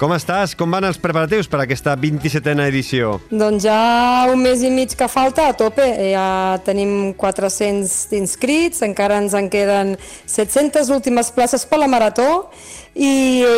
Com 0.00 0.12
estàs? 0.16 0.54
Com 0.58 0.72
van 0.74 0.86
els 0.88 0.98
preparatius 1.00 1.48
per 1.50 1.62
aquesta 1.62 1.94
27a 1.98 2.66
edició? 2.68 3.16
Doncs 3.30 3.64
ja 3.64 4.26
un 4.32 4.42
mes 4.42 4.62
i 4.64 4.72
mig 4.72 4.94
que 4.98 5.08
falta 5.08 5.48
a 5.48 5.56
tope. 5.56 5.86
Ja 6.12 6.58
tenim 6.66 7.14
400 7.18 8.18
inscrits, 8.18 8.82
encara 8.86 9.20
ens 9.22 9.36
en 9.38 9.48
queden 9.52 9.96
700 10.26 10.92
últimes 10.94 11.32
places 11.34 11.64
per 11.68 11.80
la 11.80 11.88
Marató 11.90 12.28
i, 12.98 13.10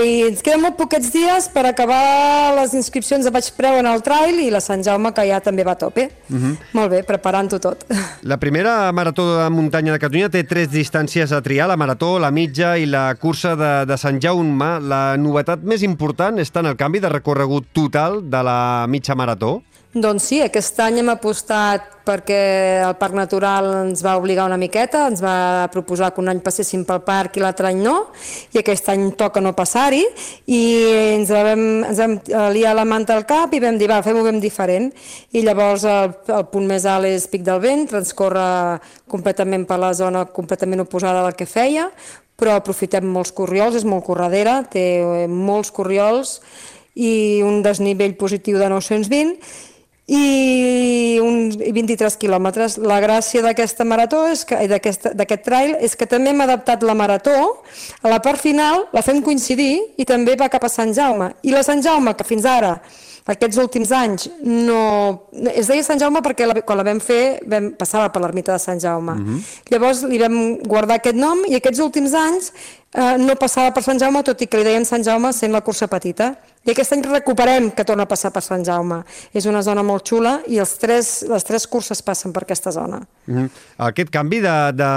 i 0.05 0.15
ens 0.27 0.43
queden 0.45 0.61
molt 0.61 0.77
poquets 0.77 1.09
dies 1.15 1.47
per 1.55 1.65
acabar 1.65 2.53
les 2.59 2.75
inscripcions 2.77 3.25
de 3.25 3.33
baix 3.33 3.49
preu 3.57 3.79
en 3.81 3.89
el 3.89 4.03
trail 4.05 4.37
i 4.43 4.51
la 4.53 4.61
Sant 4.61 4.85
Jaume 4.85 5.15
que 5.17 5.25
ja 5.29 5.39
també 5.41 5.65
va 5.65 5.73
a 5.73 5.81
tope. 5.81 6.11
Uh 6.29 6.37
-huh. 6.37 6.57
Molt 6.77 6.91
bé, 6.91 7.03
preparant-ho 7.03 7.59
tot. 7.59 7.87
La 8.23 8.37
primera 8.37 8.93
Marató 8.93 9.39
de 9.39 9.49
Muntanya 9.51 9.93
de 9.93 9.99
Catalunya 9.99 10.29
té 10.29 10.45
tres 10.45 10.69
distàncies 10.71 11.33
a 11.33 11.41
triar, 11.41 11.69
la 11.69 11.77
Marató, 11.77 12.19
la 12.19 12.31
mitja 12.31 12.77
i 12.77 12.87
la 12.87 13.15
cursa 13.15 13.57
de, 13.57 13.87
de 13.87 13.97
Sant 13.97 14.21
Jaume. 14.21 14.81
La 14.81 15.17
novetat 15.17 15.63
més 15.63 15.83
important 15.83 16.39
és 16.39 16.51
tant 16.51 16.67
el 16.67 16.77
canvi 16.77 17.01
de 17.01 17.09
recorregut 17.09 17.65
total 17.73 18.21
de 18.31 18.43
la 18.43 18.87
mitja 18.89 19.15
Marató? 19.15 19.63
Doncs 19.91 20.23
sí, 20.23 20.37
aquest 20.39 20.77
any 20.85 21.01
hem 21.01 21.09
apostat 21.11 21.97
perquè 22.07 22.37
el 22.87 22.93
Parc 22.95 23.17
Natural 23.19 23.67
ens 23.89 24.05
va 24.07 24.13
obligar 24.21 24.45
una 24.47 24.59
miqueta, 24.59 25.09
ens 25.11 25.19
va 25.19 25.67
proposar 25.75 26.13
que 26.15 26.21
un 26.23 26.29
any 26.31 26.39
passéssim 26.45 26.85
pel 26.87 27.01
parc 27.03 27.35
i 27.35 27.43
l'altre 27.43 27.67
any 27.73 27.81
no, 27.83 27.97
i 28.55 28.61
aquest 28.61 28.87
any 28.93 29.09
toca 29.19 29.43
no 29.43 29.51
passar-hi, 29.59 30.05
i 30.47 30.61
ens 31.17 31.33
vam, 31.35 31.65
ens 31.89 31.99
vam 31.99 32.15
liar 32.55 32.77
la 32.79 32.85
manta 32.87 33.17
al 33.19 33.27
cap 33.27 33.51
i 33.51 33.59
vam 33.65 33.81
dir, 33.81 33.89
va, 33.91 33.99
fem-ho 34.07 34.23
ben 34.23 34.39
diferent. 34.39 34.93
I 35.35 35.43
llavors 35.43 35.83
el, 35.91 36.15
el 36.37 36.45
punt 36.53 36.69
més 36.71 36.87
alt 36.87 37.11
és 37.11 37.27
Pic 37.33 37.43
del 37.49 37.59
Vent, 37.65 37.89
transcorre 37.91 38.79
completament 39.11 39.65
per 39.67 39.81
la 39.83 39.91
zona 39.99 40.23
completament 40.31 40.85
oposada 40.85 41.25
al 41.27 41.35
que 41.35 41.49
feia, 41.51 41.89
però 42.39 42.55
aprofitem 42.61 43.11
molts 43.11 43.35
corriols, 43.35 43.81
és 43.83 43.89
molt 43.89 44.07
corredera, 44.07 44.61
té 44.71 45.27
molts 45.27 45.75
corriols 45.75 46.37
i 46.95 47.43
un 47.43 47.59
desnivell 47.67 48.15
positiu 48.19 48.59
de 48.63 48.71
920, 48.71 49.35
i 50.11 51.19
uns 51.23 51.55
23 51.61 52.17
quilòmetres. 52.19 52.77
La 52.83 52.99
gràcia 53.03 53.45
d'aquesta 53.45 53.87
marató 53.87 54.25
és 54.31 54.43
que 54.49 54.59
d'aquest 54.67 55.45
trail 55.47 55.77
és 55.79 55.95
que 55.95 56.09
també 56.11 56.35
hem 56.35 56.43
adaptat 56.43 56.83
la 56.83 56.97
marató 56.99 57.37
a 58.03 58.11
la 58.11 58.19
part 58.23 58.43
final, 58.43 58.89
la 58.93 59.05
fem 59.07 59.23
coincidir 59.23 59.77
i 59.97 60.09
també 60.09 60.35
va 60.41 60.51
cap 60.51 60.67
a 60.67 60.73
Sant 60.73 60.91
Jaume. 60.97 61.31
I 61.47 61.55
la 61.55 61.63
Sant 61.67 61.85
Jaume, 61.85 62.17
que 62.19 62.27
fins 62.27 62.49
ara 62.49 62.75
aquests 63.31 63.61
últims 63.63 63.93
anys 63.95 64.27
no... 64.43 64.81
Es 65.53 65.69
deia 65.71 65.85
Sant 65.87 66.01
Jaume 66.01 66.23
perquè 66.25 66.49
la, 66.49 66.57
quan 66.67 66.81
la 66.81 66.87
vam 66.87 67.01
fer 67.05 67.39
vam, 67.47 67.71
passava 67.79 68.09
per 68.11 68.23
l'ermita 68.25 68.57
de 68.57 68.63
Sant 68.63 68.81
Jaume. 68.83 69.13
Uh 69.13 69.27
-huh. 69.29 69.41
Llavors 69.71 70.03
li 70.03 70.19
vam 70.19 70.59
guardar 70.67 70.97
aquest 70.99 71.17
nom 71.17 71.45
i 71.47 71.55
aquests 71.55 71.81
últims 71.81 72.15
anys 72.15 72.53
eh, 72.95 73.17
no 73.19 73.35
passava 73.37 73.71
per 73.73 73.83
Sant 73.83 73.99
Jaume, 73.99 74.23
tot 74.23 74.41
i 74.43 74.47
que 74.47 74.59
li 74.59 74.65
deien 74.65 74.85
Sant 74.85 75.05
Jaume 75.05 75.33
sent 75.33 75.53
la 75.53 75.61
cursa 75.61 75.87
petita. 75.89 76.35
I 76.61 76.75
aquest 76.75 76.93
any 76.93 77.01
recuperem 77.09 77.71
que 77.73 77.87
torna 77.89 78.05
a 78.05 78.09
passar 78.09 78.29
per 78.35 78.43
Sant 78.45 78.61
Jaume. 78.67 78.99
És 79.33 79.47
una 79.49 79.63
zona 79.65 79.81
molt 79.83 80.05
xula 80.05 80.43
i 80.47 80.59
els 80.61 80.75
tres, 80.77 81.23
les 81.25 81.45
tres 81.49 81.65
curses 81.67 82.03
passen 82.05 82.35
per 82.37 82.43
aquesta 82.43 82.71
zona. 82.71 82.99
Mm 83.27 83.37
-hmm. 83.39 83.51
Aquest 83.79 84.11
canvi 84.11 84.41
de, 84.41 84.73
de, 84.77 84.91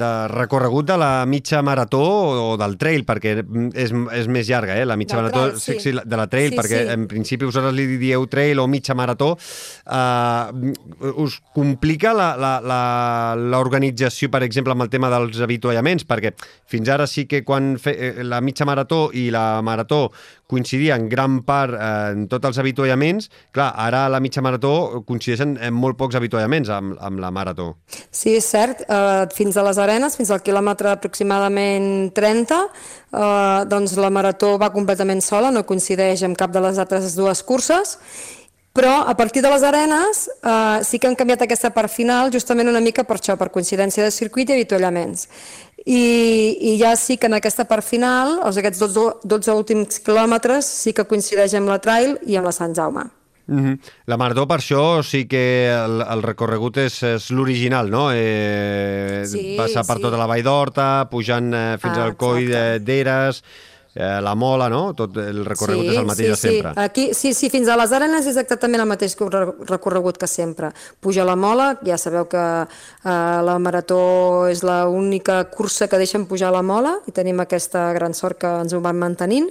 de 0.00 0.28
recorregut 0.28 0.86
de 0.86 0.96
la 0.96 1.26
mitja 1.26 1.60
marató 1.62 2.00
o 2.00 2.56
del 2.56 2.78
trail, 2.78 3.04
perquè 3.04 3.44
és, 3.74 3.92
és 4.12 4.26
més 4.28 4.48
llarga, 4.48 4.76
eh? 4.80 4.86
la 4.86 4.96
mitja 4.96 5.16
Del 5.16 5.24
marató, 5.24 5.40
trail, 5.48 5.60
sí. 5.60 5.78
sí, 5.80 5.92
de 5.92 6.16
la 6.16 6.26
trail, 6.26 6.50
Sí, 6.52 6.56
perquè 6.56 6.86
sí. 6.86 6.92
en 6.92 7.06
principi 7.06 7.44
vosaltres 7.44 7.74
li 7.74 7.98
dieu 7.98 8.26
trail 8.26 8.58
o 8.58 8.66
mitja 8.66 8.94
marató, 8.94 9.36
uh, 9.86 11.22
us 11.22 11.40
complica 11.54 12.14
la- 12.14 12.36
la- 12.36 12.60
la- 12.60 13.34
l'organització, 13.36 14.30
per 14.30 14.42
exemple, 14.42 14.72
amb 14.72 14.82
el 14.82 14.88
tema 14.88 15.10
dels 15.10 15.38
avituallaments, 15.40 16.06
perquè 16.06 16.32
fins 16.66 16.88
ara 16.88 17.06
sí 17.08 17.26
que 17.26 17.42
quan 17.44 17.76
fe, 17.80 17.94
eh, 17.96 18.24
la 18.24 18.40
mitja 18.44 18.66
marató 18.68 19.08
i 19.12 19.28
la 19.34 19.60
marató 19.64 20.08
coincidien 20.48 21.08
gran 21.08 21.42
part 21.44 21.74
eh, 21.76 21.88
en 22.14 22.26
tots 22.30 22.48
els 22.48 22.60
avituallaments, 22.62 23.28
clar, 23.52 23.72
ara 23.76 24.06
la 24.08 24.20
mitja 24.24 24.42
marató 24.44 25.02
coincideixen 25.08 25.56
en 25.60 25.76
molt 25.76 25.98
pocs 26.00 26.16
avituallaments 26.20 26.70
amb, 26.72 26.96
amb 27.04 27.20
la 27.20 27.32
marató. 27.34 27.68
Sí, 28.10 28.36
és 28.38 28.48
cert, 28.48 28.86
eh, 28.88 29.26
fins 29.36 29.58
a 29.58 29.66
les 29.66 29.80
arenes, 29.82 30.16
fins 30.16 30.32
al 30.32 30.42
quilòmetre 30.44 30.94
aproximadament 30.94 32.10
30, 32.16 32.62
eh, 33.12 33.60
doncs 33.68 33.98
la 34.00 34.12
marató 34.14 34.56
va 34.60 34.72
completament 34.74 35.24
sola, 35.24 35.52
no 35.52 35.66
coincideix 35.68 36.24
amb 36.24 36.38
cap 36.38 36.54
de 36.54 36.64
les 36.64 36.80
altres 36.80 37.16
dues 37.18 37.44
curses, 37.44 37.98
però 38.78 39.02
a 39.10 39.16
partir 39.16 39.42
de 39.42 39.50
les 39.50 39.64
arenes 39.66 40.28
eh, 40.28 40.84
sí 40.86 41.00
que 41.00 41.08
han 41.08 41.16
canviat 41.18 41.42
aquesta 41.42 41.72
part 41.74 41.90
final 41.90 42.30
justament 42.30 42.70
una 42.70 42.82
mica 42.84 43.02
per 43.02 43.16
això, 43.18 43.34
per 43.34 43.50
coincidència 43.50 44.04
de 44.04 44.12
circuit 44.14 44.52
i 44.52 44.54
avituallaments. 44.54 45.26
I, 45.86 46.56
I 46.60 46.78
ja 46.80 46.96
sí 46.96 47.16
que 47.16 47.26
en 47.30 47.34
aquesta 47.38 47.64
part 47.68 47.84
final, 47.86 48.40
els 48.44 48.56
aquests 48.60 48.80
12, 48.82 49.04
12 49.24 49.54
últims 49.54 50.00
quilòmetres, 50.04 50.66
sí 50.66 50.92
que 50.92 51.04
coincideix 51.08 51.54
amb 51.54 51.68
la 51.70 51.78
trail 51.78 52.18
i 52.26 52.36
amb 52.36 52.46
la 52.50 52.52
Sant 52.52 52.74
Jaume. 52.76 53.04
Mm 53.48 53.60
-hmm. 53.64 53.78
La 54.06 54.16
Marató, 54.18 54.46
per 54.46 54.58
això, 54.60 55.02
sí 55.02 55.26
que 55.26 55.70
el, 55.72 56.02
el 56.02 56.22
recorregut 56.22 56.76
és, 56.76 57.02
és 57.02 57.30
l'original, 57.30 57.88
no? 57.90 58.10
Eh, 58.12 59.22
Sí, 59.24 59.54
passar 59.56 59.86
per 59.86 59.96
sí. 59.96 60.02
tota 60.02 60.18
la 60.18 60.26
Vall 60.26 60.42
d'Horta, 60.42 61.08
pujant 61.10 61.54
eh, 61.54 61.78
fins 61.80 61.96
Ah, 61.96 62.04
al 62.04 62.16
coll 62.16 62.42
exacte. 62.42 62.58
de- 62.58 62.80
d'Eres, 62.80 63.42
eh, 63.98 64.20
la 64.22 64.34
Mola, 64.38 64.68
no? 64.70 64.92
Tot 64.94 65.16
el 65.18 65.42
recorregut 65.48 65.90
és 65.90 65.98
el 65.98 66.06
mateix 66.06 66.28
sí, 66.28 66.30
de 66.30 66.38
sempre. 66.38 66.72
Sí. 66.76 66.80
Aquí, 66.84 67.06
sí, 67.18 67.34
sí, 67.34 67.50
fins 67.50 67.66
a 67.68 67.76
les 67.80 67.90
Arenes 67.96 68.28
és 68.30 68.38
exactament 68.38 68.84
el 68.84 68.90
mateix 68.90 69.16
corre- 69.18 69.56
recorregut 69.66 70.20
que 70.22 70.30
sempre. 70.30 70.70
Puja 71.02 71.26
la 71.26 71.34
Mola, 71.36 71.72
ja 71.84 71.98
sabeu 71.98 72.28
que 72.30 72.44
eh, 72.62 73.08
la 73.50 73.58
Marató 73.58 74.46
és 74.48 74.62
l'única 74.62 75.42
cursa 75.50 75.88
que 75.90 75.98
deixen 75.98 76.28
pujar 76.30 76.52
la 76.54 76.62
Mola 76.62 77.00
i 77.10 77.12
tenim 77.16 77.42
aquesta 77.42 77.88
gran 77.96 78.14
sort 78.14 78.38
que 78.38 78.54
ens 78.62 78.72
ho 78.72 78.80
van 78.84 78.98
mantenint. 79.02 79.50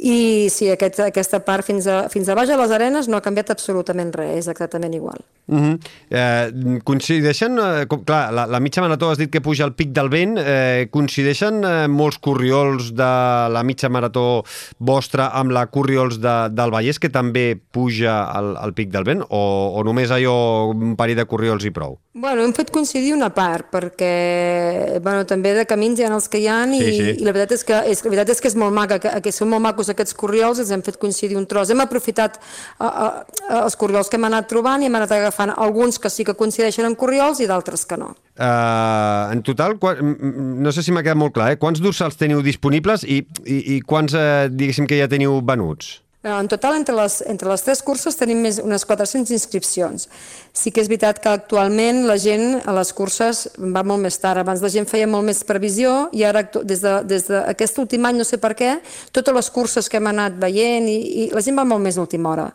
I 0.00 0.48
sí, 0.48 0.70
aquest, 0.72 1.02
aquesta 1.04 1.42
part 1.44 1.66
fins 1.66 1.84
a, 1.90 2.06
fins 2.08 2.28
a 2.30 2.36
baix 2.38 2.48
a 2.48 2.56
les 2.56 2.70
Arenes 2.72 3.08
no 3.10 3.18
ha 3.18 3.24
canviat 3.24 3.50
absolutament 3.52 4.14
res, 4.16 4.32
és 4.40 4.48
exactament 4.48 4.94
igual. 4.96 5.20
Uh 5.50 5.58
-huh. 5.58 5.78
eh, 6.08 6.80
coincideixen, 6.84 7.58
eh, 7.58 7.86
com, 7.86 8.04
clar, 8.04 8.32
la, 8.32 8.46
la 8.46 8.60
mitja 8.60 8.80
marató 8.80 9.10
has 9.10 9.18
dit 9.18 9.30
que 9.30 9.40
puja 9.40 9.64
al 9.64 9.74
pic 9.74 9.92
del 9.92 10.08
vent, 10.08 10.38
eh, 10.38 10.88
coincideixen 10.90 11.64
eh, 11.64 11.88
molts 11.88 12.18
corriols 12.18 12.94
de 12.94 13.12
la 13.50 13.62
mitja 13.62 13.88
marató 13.88 14.42
vostra 14.78 15.26
amb 15.34 15.50
la 15.50 15.66
corriols 15.66 16.18
de, 16.20 16.48
del 16.48 16.70
Vallès, 16.70 16.98
que 16.98 17.10
també 17.10 17.60
puja 17.70 18.24
al, 18.24 18.56
al 18.56 18.72
pic 18.72 18.90
del 18.90 19.04
vent, 19.04 19.22
o, 19.28 19.72
o 19.76 19.84
només 19.84 20.10
allò 20.10 20.70
un 20.70 20.96
parell 20.96 21.16
de 21.16 21.26
corriols 21.26 21.64
i 21.64 21.70
prou? 21.70 21.98
Bueno, 22.12 22.42
hem 22.42 22.50
fet 22.50 22.72
coincidir 22.74 23.12
una 23.14 23.28
part, 23.30 23.68
perquè 23.70 24.98
bueno, 24.98 25.22
també 25.30 25.52
de 25.54 25.62
camins 25.70 26.00
hi 26.00 26.02
ha 26.02 26.08
els 26.10 26.26
que 26.26 26.40
hi 26.42 26.48
ha 26.50 26.56
i, 26.66 26.80
Sí, 26.80 26.88
sí. 26.96 27.12
i 27.22 27.22
la, 27.22 27.30
veritat 27.30 27.54
és 27.54 27.62
que, 27.68 27.76
és, 27.86 28.02
la 28.02 28.10
veritat 28.10 28.32
és 28.34 28.42
que 28.42 28.50
és 28.50 28.56
molt 28.58 28.74
maca, 28.74 28.98
que, 28.98 29.12
que 29.22 29.30
són 29.30 29.52
molt 29.52 29.62
macos 29.62 29.92
aquests 29.92 30.16
corriols, 30.18 30.58
els 30.58 30.72
hem 30.74 30.82
fet 30.82 30.98
coincidir 30.98 31.38
un 31.38 31.46
tros. 31.46 31.70
Hem 31.70 31.84
aprofitat 31.84 32.40
uh, 32.42 32.88
uh, 32.88 33.60
els 33.60 33.78
corriols 33.78 34.10
que 34.10 34.18
hem 34.18 34.26
anat 34.26 34.50
trobant 34.50 34.82
i 34.82 34.90
hem 34.90 34.98
anat 34.98 35.14
agafant 35.14 35.54
alguns 35.54 36.02
que 36.02 36.10
sí 36.10 36.26
que 36.26 36.34
coincideixen 36.34 36.90
en 36.90 36.98
corriols 36.98 37.44
i 37.44 37.46
d'altres 37.46 37.86
que 37.86 38.00
no. 38.00 38.10
Uh, 38.34 39.30
en 39.30 39.46
total, 39.46 39.78
no 39.78 40.74
sé 40.74 40.82
si 40.82 40.90
m'ha 40.90 41.06
quedat 41.06 41.20
molt 41.20 41.38
clar, 41.38 41.52
eh? 41.54 41.62
quants 41.62 41.78
dorsals 41.78 42.18
teniu 42.18 42.42
disponibles 42.42 43.06
i, 43.06 43.22
i, 43.46 43.62
i 43.76 43.80
quants, 43.86 44.18
eh, 44.18 44.48
diguéssim, 44.50 44.90
que 44.90 44.98
ja 44.98 45.06
teniu 45.06 45.38
venuts? 45.46 46.00
Eh, 46.22 46.28
En 46.28 46.48
total, 46.48 46.76
entre 46.76 46.94
les, 46.94 47.22
entre 47.26 47.48
les 47.48 47.62
tres 47.64 47.80
curses 47.80 48.16
tenim 48.16 48.42
més 48.44 48.58
unes 48.60 48.84
400 48.84 49.30
inscripcions. 49.32 50.04
Sí 50.52 50.68
que 50.68 50.82
és 50.82 50.88
veritat 50.90 51.16
que 51.22 51.30
actualment 51.32 52.02
la 52.04 52.18
gent 52.20 52.58
a 52.68 52.74
les 52.76 52.92
curses 52.92 53.46
va 53.56 53.80
molt 53.82 54.02
més 54.04 54.18
tard. 54.20 54.42
Abans 54.42 54.60
la 54.60 54.68
gent 54.68 54.84
feia 54.84 55.06
molt 55.08 55.24
més 55.24 55.40
previsió 55.48 56.10
i 56.12 56.26
ara, 56.28 56.42
des 56.44 56.84
d'aquest 56.84 57.08
de, 57.08 57.14
des 57.14 57.24
d'aquest 57.30 57.80
últim 57.80 58.04
any, 58.04 58.18
no 58.20 58.26
sé 58.28 58.36
per 58.36 58.52
què, 58.58 58.74
totes 59.16 59.34
les 59.34 59.48
curses 59.54 59.88
que 59.88 59.96
hem 59.96 60.10
anat 60.12 60.36
veient 60.36 60.90
i, 60.92 60.98
i 61.24 61.30
la 61.32 61.40
gent 61.40 61.56
va 61.56 61.64
molt 61.64 61.80
més 61.80 61.96
a 61.96 62.04
última 62.04 62.34
hora. 62.34 62.50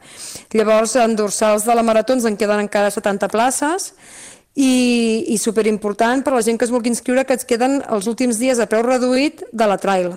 Llavors, 0.53 0.93
en 1.01 1.17
dorsals 1.17 1.65
de 1.65 1.73
la 1.73 1.83
marató 1.83 2.13
ens 2.13 2.29
en 2.29 2.37
queden 2.37 2.67
encara 2.67 2.93
70 2.93 3.31
places 3.33 3.89
i, 4.53 5.25
i 5.33 5.39
superimportant 5.41 6.21
per 6.21 6.35
a 6.35 6.37
la 6.37 6.45
gent 6.45 6.61
que 6.61 6.69
es 6.69 6.75
vulgui 6.75 6.93
inscriure 6.93 7.25
que 7.25 7.33
ens 7.33 7.49
queden 7.49 7.81
els 7.89 8.05
últims 8.05 8.37
dies 8.37 8.61
a 8.61 8.69
preu 8.69 8.85
reduït 8.85 9.41
de 9.51 9.73
la 9.73 9.81
trail 9.81 10.13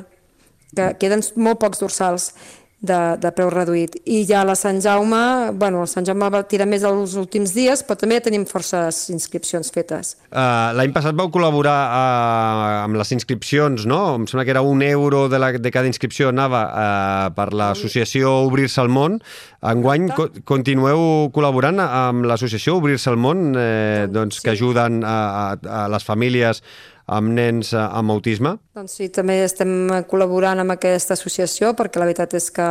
que 0.76 0.90
queden 1.00 1.22
molt 1.40 1.60
pocs 1.62 1.80
dorsals 1.80 2.32
de, 2.80 2.98
de 3.18 3.30
preu 3.34 3.48
reduït. 3.50 3.96
I 4.06 4.22
ja 4.28 4.44
la 4.46 4.54
Sant 4.58 4.78
Jaume, 4.82 5.50
bueno, 5.58 5.82
el 5.82 5.90
Sant 5.90 6.06
Jaume 6.06 6.28
va 6.30 6.44
tirar 6.46 6.68
més 6.70 6.84
els 6.86 7.16
últims 7.18 7.52
dies, 7.56 7.82
però 7.86 7.98
també 7.98 8.18
ja 8.20 8.26
tenim 8.28 8.44
forces 8.46 9.08
inscripcions 9.10 9.72
fetes. 9.74 10.14
Uh, 10.30 10.70
L'any 10.78 10.94
passat 10.94 11.16
vau 11.18 11.30
col·laborar 11.34 11.76
uh, 11.88 12.84
amb 12.84 12.98
les 13.00 13.10
inscripcions, 13.16 13.86
no? 13.90 14.00
Em 14.20 14.28
sembla 14.30 14.46
que 14.46 14.54
era 14.54 14.62
un 14.62 14.84
euro 14.86 15.26
de, 15.32 15.40
la, 15.42 15.50
de 15.58 15.72
cada 15.74 15.90
inscripció 15.90 16.30
anava 16.30 16.62
uh, 16.68 17.30
per 17.34 17.50
l'associació 17.56 18.36
Obrir-se 18.46 18.80
al 18.84 18.92
món. 18.92 19.18
Enguany 19.66 20.12
co 20.14 20.28
continueu 20.46 21.32
col·laborant 21.34 21.82
amb 21.82 22.28
l'associació 22.30 22.76
Obrir-se 22.78 23.10
al 23.10 23.18
món, 23.18 23.50
eh, 23.58 24.06
doncs, 24.06 24.38
que 24.44 24.52
ajuden 24.54 25.02
a, 25.02 25.16
a, 25.18 25.82
a 25.82 25.82
les 25.90 26.06
famílies 26.06 26.62
amb 27.08 27.32
nens 27.34 27.72
eh, 27.74 27.80
amb 27.80 28.14
autisme. 28.14 28.56
Doncs 28.76 28.98
sí, 29.00 29.08
també 29.14 29.40
estem 29.44 29.72
col·laborant 30.10 30.60
amb 30.62 30.76
aquesta 30.76 31.16
associació 31.18 31.72
perquè 31.78 32.00
la 32.00 32.08
veritat 32.08 32.36
és 32.38 32.50
que 32.54 32.68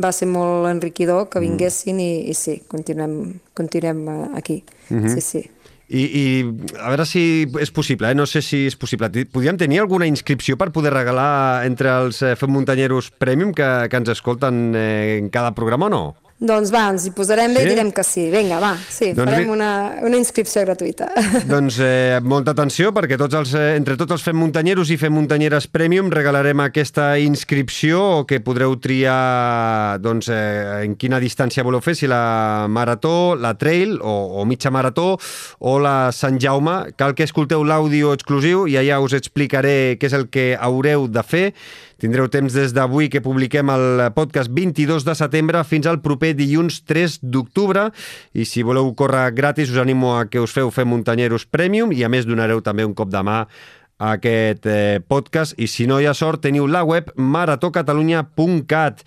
va 0.00 0.12
ser 0.14 0.30
molt 0.30 0.70
enriquidor 0.70 1.28
que 1.32 1.42
vinguessin 1.42 2.00
i, 2.02 2.12
i 2.30 2.38
sí, 2.38 2.60
continuem, 2.70 3.18
continuem 3.56 4.06
eh, 4.08 4.22
aquí. 4.40 4.62
Sí, 4.88 5.20
sí. 5.20 5.44
I, 5.84 6.00
I 6.00 6.24
a 6.80 6.88
veure 6.88 7.04
si 7.06 7.44
és 7.60 7.70
possible, 7.74 8.08
eh? 8.08 8.16
no 8.16 8.24
sé 8.26 8.40
si 8.42 8.64
és 8.70 8.76
possible. 8.80 9.10
Podríem 9.30 9.58
tenir 9.60 9.82
alguna 9.82 10.08
inscripció 10.08 10.56
per 10.56 10.70
poder 10.72 10.94
regalar 10.94 11.66
entre 11.68 11.92
els 11.92 12.22
eh, 12.24 12.34
Fem 12.40 12.52
Muntanyeros 12.54 13.10
Premium 13.20 13.52
que, 13.54 13.68
que 13.90 14.00
ens 14.00 14.14
escolten 14.14 14.70
eh, 14.74 15.18
en 15.20 15.28
cada 15.34 15.52
programa 15.54 15.90
o 15.90 15.92
no? 15.92 16.04
Doncs 16.44 16.68
va, 16.74 16.82
ens 16.92 17.06
hi 17.08 17.12
posarem 17.16 17.54
bé 17.56 17.62
Sí? 17.64 17.70
i 17.70 17.72
direm 17.72 17.90
que 17.94 18.04
sí. 18.04 18.26
Vinga, 18.32 18.58
va, 18.60 18.74
sí, 18.76 19.12
Doncs 19.16 19.30
farem 19.30 19.50
una, 19.54 19.70
una 20.04 20.18
inscripció 20.20 20.64
gratuïta. 20.66 21.08
Doncs 21.52 21.78
eh, 21.80 22.18
molta 22.20 22.52
atenció 22.52 22.92
perquè 22.92 23.16
tots 23.20 23.36
els, 23.38 23.54
eh, 23.56 23.74
entre 23.78 23.96
tots 24.00 24.12
els 24.16 24.24
Fem 24.26 24.36
Muntanyeros 24.36 24.90
i 24.92 24.98
Fem 25.00 25.14
Muntanyeres 25.14 25.68
Premium 25.72 26.10
regalarem 26.12 26.60
aquesta 26.66 27.14
inscripció 27.22 28.24
que 28.28 28.42
podreu 28.44 28.76
triar 28.82 29.96
doncs, 30.04 30.28
eh, 30.28 30.84
en 30.84 30.98
quina 31.00 31.20
distància 31.22 31.64
voleu 31.64 31.80
fer, 31.84 31.96
si 31.96 32.10
la 32.10 32.66
marató, 32.68 33.34
la 33.40 33.54
trail 33.56 33.96
o, 34.02 34.14
o 34.40 34.44
mitja 34.44 34.72
marató 34.74 35.14
o 35.58 35.78
la 35.80 36.12
Sant 36.12 36.36
Jaume. 36.42 36.76
Cal 37.00 37.16
que 37.16 37.24
escolteu 37.24 37.64
l'àudio 37.64 38.12
exclusiu 38.12 38.68
i 38.68 38.76
allà 38.80 39.00
us 39.00 39.16
explicaré 39.16 39.96
què 39.96 40.10
és 40.10 40.16
el 40.16 40.28
que 40.28 40.52
haureu 40.60 41.08
de 41.08 41.24
fer. 41.24 41.46
Tindreu 42.02 42.26
temps 42.28 42.52
des 42.52 42.74
d'avui 42.74 43.08
que 43.12 43.22
publiquem 43.22 43.70
el 43.70 44.02
podcast 44.16 44.50
22 44.50 45.06
de 45.06 45.14
setembre 45.14 45.62
fins 45.68 45.86
al 45.86 46.00
proper 46.02 46.32
dilluns 46.34 46.80
3 46.88 47.20
d'octubre. 47.22 47.86
I 48.34 48.46
si 48.48 48.64
voleu 48.66 48.90
córrer 48.98 49.30
gratis 49.36 49.70
us 49.70 49.78
animo 49.78 50.16
a 50.18 50.26
que 50.26 50.42
us 50.42 50.54
feu 50.54 50.72
Fem 50.74 50.90
Muntanyeros 50.90 51.46
Premium 51.46 51.94
i 51.94 52.02
a 52.04 52.10
més 52.10 52.26
donareu 52.26 52.62
també 52.66 52.84
un 52.84 52.94
cop 52.94 53.12
de 53.12 53.22
mà 53.22 53.44
a 53.98 54.12
aquest 54.18 54.66
eh, 54.66 55.00
podcast. 55.06 55.54
I 55.56 55.68
si 55.70 55.86
no 55.86 56.00
hi 56.00 56.08
ha 56.10 56.14
sort 56.18 56.42
teniu 56.42 56.66
la 56.66 56.82
web 56.84 57.12
maratocatalunya.cat 57.16 59.04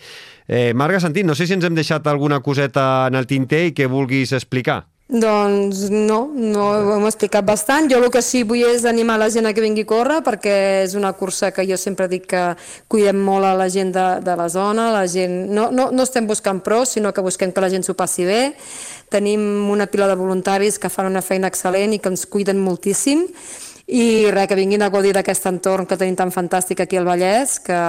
eh, 0.48 0.74
Marga 0.74 1.00
Santín, 1.04 1.28
no 1.28 1.36
sé 1.36 1.48
si 1.48 1.58
ens 1.58 1.68
hem 1.68 1.76
deixat 1.76 2.08
alguna 2.08 2.40
coseta 2.40 3.08
en 3.08 3.20
el 3.20 3.28
tinter 3.28 3.68
i 3.68 3.76
que 3.76 3.92
vulguis 3.92 4.32
explicar. 4.32 4.86
Doncs 5.08 5.86
no, 5.88 6.18
no 6.36 6.64
ho 6.68 6.96
hem 6.98 7.06
explicat 7.08 7.46
bastant. 7.48 7.86
Jo 7.88 8.02
el 8.02 8.10
que 8.12 8.20
sí 8.26 8.42
vull 8.44 8.66
és 8.68 8.84
animar 8.90 9.16
la 9.22 9.30
gent 9.32 9.48
a 9.48 9.54
que 9.56 9.64
vingui 9.64 9.86
a 9.86 9.88
córrer 9.88 10.18
perquè 10.26 10.56
és 10.82 10.98
una 11.00 11.14
cursa 11.16 11.54
que 11.56 11.64
jo 11.70 11.78
sempre 11.80 12.10
dic 12.12 12.26
que 12.34 12.42
cuidem 12.92 13.22
molt 13.24 13.48
a 13.48 13.54
la 13.56 13.70
gent 13.72 13.94
de, 13.96 14.08
de 14.26 14.36
la 14.36 14.50
zona, 14.52 14.90
la 14.92 15.06
gent... 15.08 15.46
No, 15.48 15.70
no, 15.72 15.88
no 15.96 16.04
estem 16.04 16.28
buscant 16.28 16.60
pros, 16.64 16.98
sinó 16.98 17.14
que 17.16 17.24
busquem 17.24 17.54
que 17.56 17.64
la 17.64 17.72
gent 17.72 17.88
s'ho 17.88 17.96
passi 17.96 18.28
bé. 18.28 18.42
Tenim 19.08 19.70
una 19.72 19.88
pila 19.88 20.10
de 20.12 20.20
voluntaris 20.20 20.76
que 20.76 20.92
fan 20.92 21.08
una 21.08 21.24
feina 21.24 21.48
excel·lent 21.48 21.96
i 21.96 22.02
que 22.04 22.12
ens 22.12 22.28
cuiden 22.28 22.60
moltíssim 22.60 23.24
i 23.88 24.28
res, 24.36 24.50
que 24.52 24.60
vinguin 24.60 24.84
a 24.84 24.92
gaudir 24.92 25.14
d'aquest 25.16 25.48
entorn 25.48 25.88
que 25.88 25.96
tenim 25.96 26.20
tan 26.20 26.36
fantàstic 26.36 26.84
aquí 26.84 27.00
al 27.00 27.08
Vallès 27.08 27.62
que, 27.64 27.80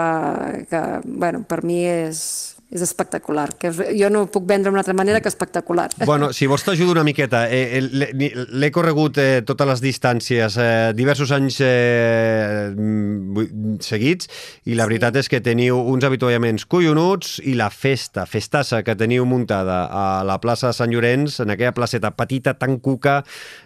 que 0.70 0.84
bueno, 1.02 1.42
per 1.42 1.64
mi 1.66 1.82
és, 1.82 2.57
és 2.70 2.82
espectacular. 2.84 3.48
Que 3.56 3.70
jo 3.72 4.10
no 4.12 4.26
puc 4.32 4.44
vendre 4.48 4.68
d'una 4.70 4.82
altra 4.82 4.94
manera 4.96 5.22
que 5.24 5.30
espectacular. 5.30 5.88
Bueno, 6.04 6.32
si 6.36 6.46
vols 6.46 6.64
t'ajudo 6.66 6.92
una 6.92 7.04
miqueta. 7.04 7.46
Eh, 7.48 7.80
eh, 7.80 8.46
l'he 8.48 8.70
corregut 8.74 9.18
eh, 9.18 9.40
totes 9.48 9.70
les 9.72 9.82
distàncies 9.84 10.58
eh, 10.60 10.92
diversos 10.96 11.32
anys 11.32 11.60
eh, 11.64 12.68
mm, 12.74 13.78
seguits 13.84 14.28
i 14.68 14.76
la 14.76 14.88
veritat 14.88 15.16
és 15.16 15.30
que 15.32 15.40
teniu 15.44 15.80
uns 15.80 16.04
avituallaments 16.04 16.66
collonuts 16.68 17.38
i 17.48 17.56
la 17.56 17.70
festa, 17.72 18.26
festassa 18.28 18.82
que 18.84 18.96
teniu 18.98 19.24
muntada 19.28 19.86
a 19.88 20.04
la 20.28 20.36
plaça 20.42 20.68
de 20.68 20.76
Sant 20.76 20.92
Llorenç, 20.92 21.40
en 21.44 21.54
aquella 21.54 21.72
placeta 21.76 22.12
petita, 22.16 22.54
tan 22.58 22.78
cuca, 22.84 23.22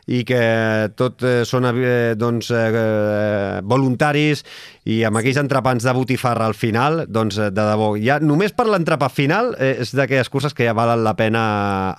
i 0.07 0.23
que 0.27 0.43
tot 0.99 1.23
eh, 1.27 1.43
són 1.49 1.67
eh, 1.73 2.15
doncs, 2.19 2.53
eh, 2.55 3.61
voluntaris 3.67 4.45
i 4.89 5.03
amb 5.07 5.21
aquells 5.21 5.39
entrepans 5.39 5.85
de 5.87 5.93
botifarra 5.95 6.49
al 6.49 6.57
final, 6.59 7.05
doncs 7.07 7.39
eh, 7.39 7.51
de 7.55 7.67
debò, 7.69 7.93
ja 8.03 8.19
només 8.23 8.55
per 8.57 8.67
l'entrepà 8.67 9.07
final 9.13 9.53
eh, 9.55 9.77
és 9.85 9.93
d'aquelles 9.95 10.31
curses 10.33 10.57
que 10.59 10.67
ja 10.67 10.75
valen 10.75 11.05
la 11.07 11.15
pena 11.19 11.43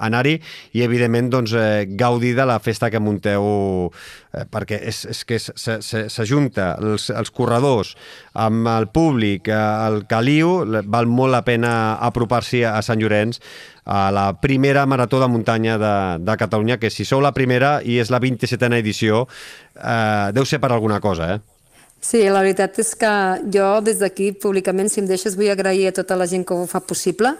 anar-hi 0.03 0.35
i 0.75 0.83
evidentment 0.83 1.31
doncs, 1.31 1.53
eh, 1.55 1.85
gaudir 1.99 2.33
de 2.35 2.47
la 2.49 2.59
festa 2.59 2.91
que 2.91 2.99
munteu 2.99 3.45
eh, 4.33 4.43
perquè 4.51 4.81
és, 4.91 5.03
és 5.13 5.23
que 5.23 5.39
s'ajunta 5.39 6.73
els, 6.81 7.07
els 7.13 7.31
corredors 7.31 7.93
amb 8.33 8.67
el 8.67 8.89
públic, 8.91 9.47
eh, 9.47 9.61
el 9.87 10.03
caliu, 10.11 10.59
val 10.83 11.07
molt 11.07 11.31
la 11.31 11.45
pena 11.47 11.73
apropar-s'hi 12.03 12.65
a 12.67 12.81
Sant 12.83 12.99
Llorenç 12.99 13.39
a 13.85 14.09
la 14.15 14.27
primera 14.43 14.85
marató 14.87 15.19
de 15.19 15.27
muntanya 15.27 15.77
de, 15.77 15.95
de 16.23 16.37
Catalunya, 16.39 16.79
que 16.79 16.91
si 16.91 17.07
sou 17.07 17.23
la 17.23 17.33
primera 17.35 17.77
i 17.83 17.99
és 18.03 18.11
la 18.11 18.19
27a 18.23 18.75
edició, 18.75 19.25
eh, 19.79 20.31
deu 20.35 20.47
ser 20.47 20.59
per 20.63 20.71
alguna 20.75 20.99
cosa, 21.03 21.35
eh? 21.35 21.52
Sí, 22.03 22.19
la 22.27 22.41
veritat 22.43 22.75
és 22.83 22.89
que 22.99 23.09
jo 23.47 23.67
des 23.79 24.01
d'aquí 24.01 24.33
públicament, 24.35 24.89
si 24.91 24.99
em 24.99 25.07
deixes, 25.07 25.37
vull 25.39 25.53
agrair 25.53 25.87
a 25.87 25.95
tota 25.95 26.17
la 26.19 26.27
gent 26.27 26.43
que 26.43 26.51
ho 26.51 26.65
fa 26.67 26.81
possible, 26.83 27.31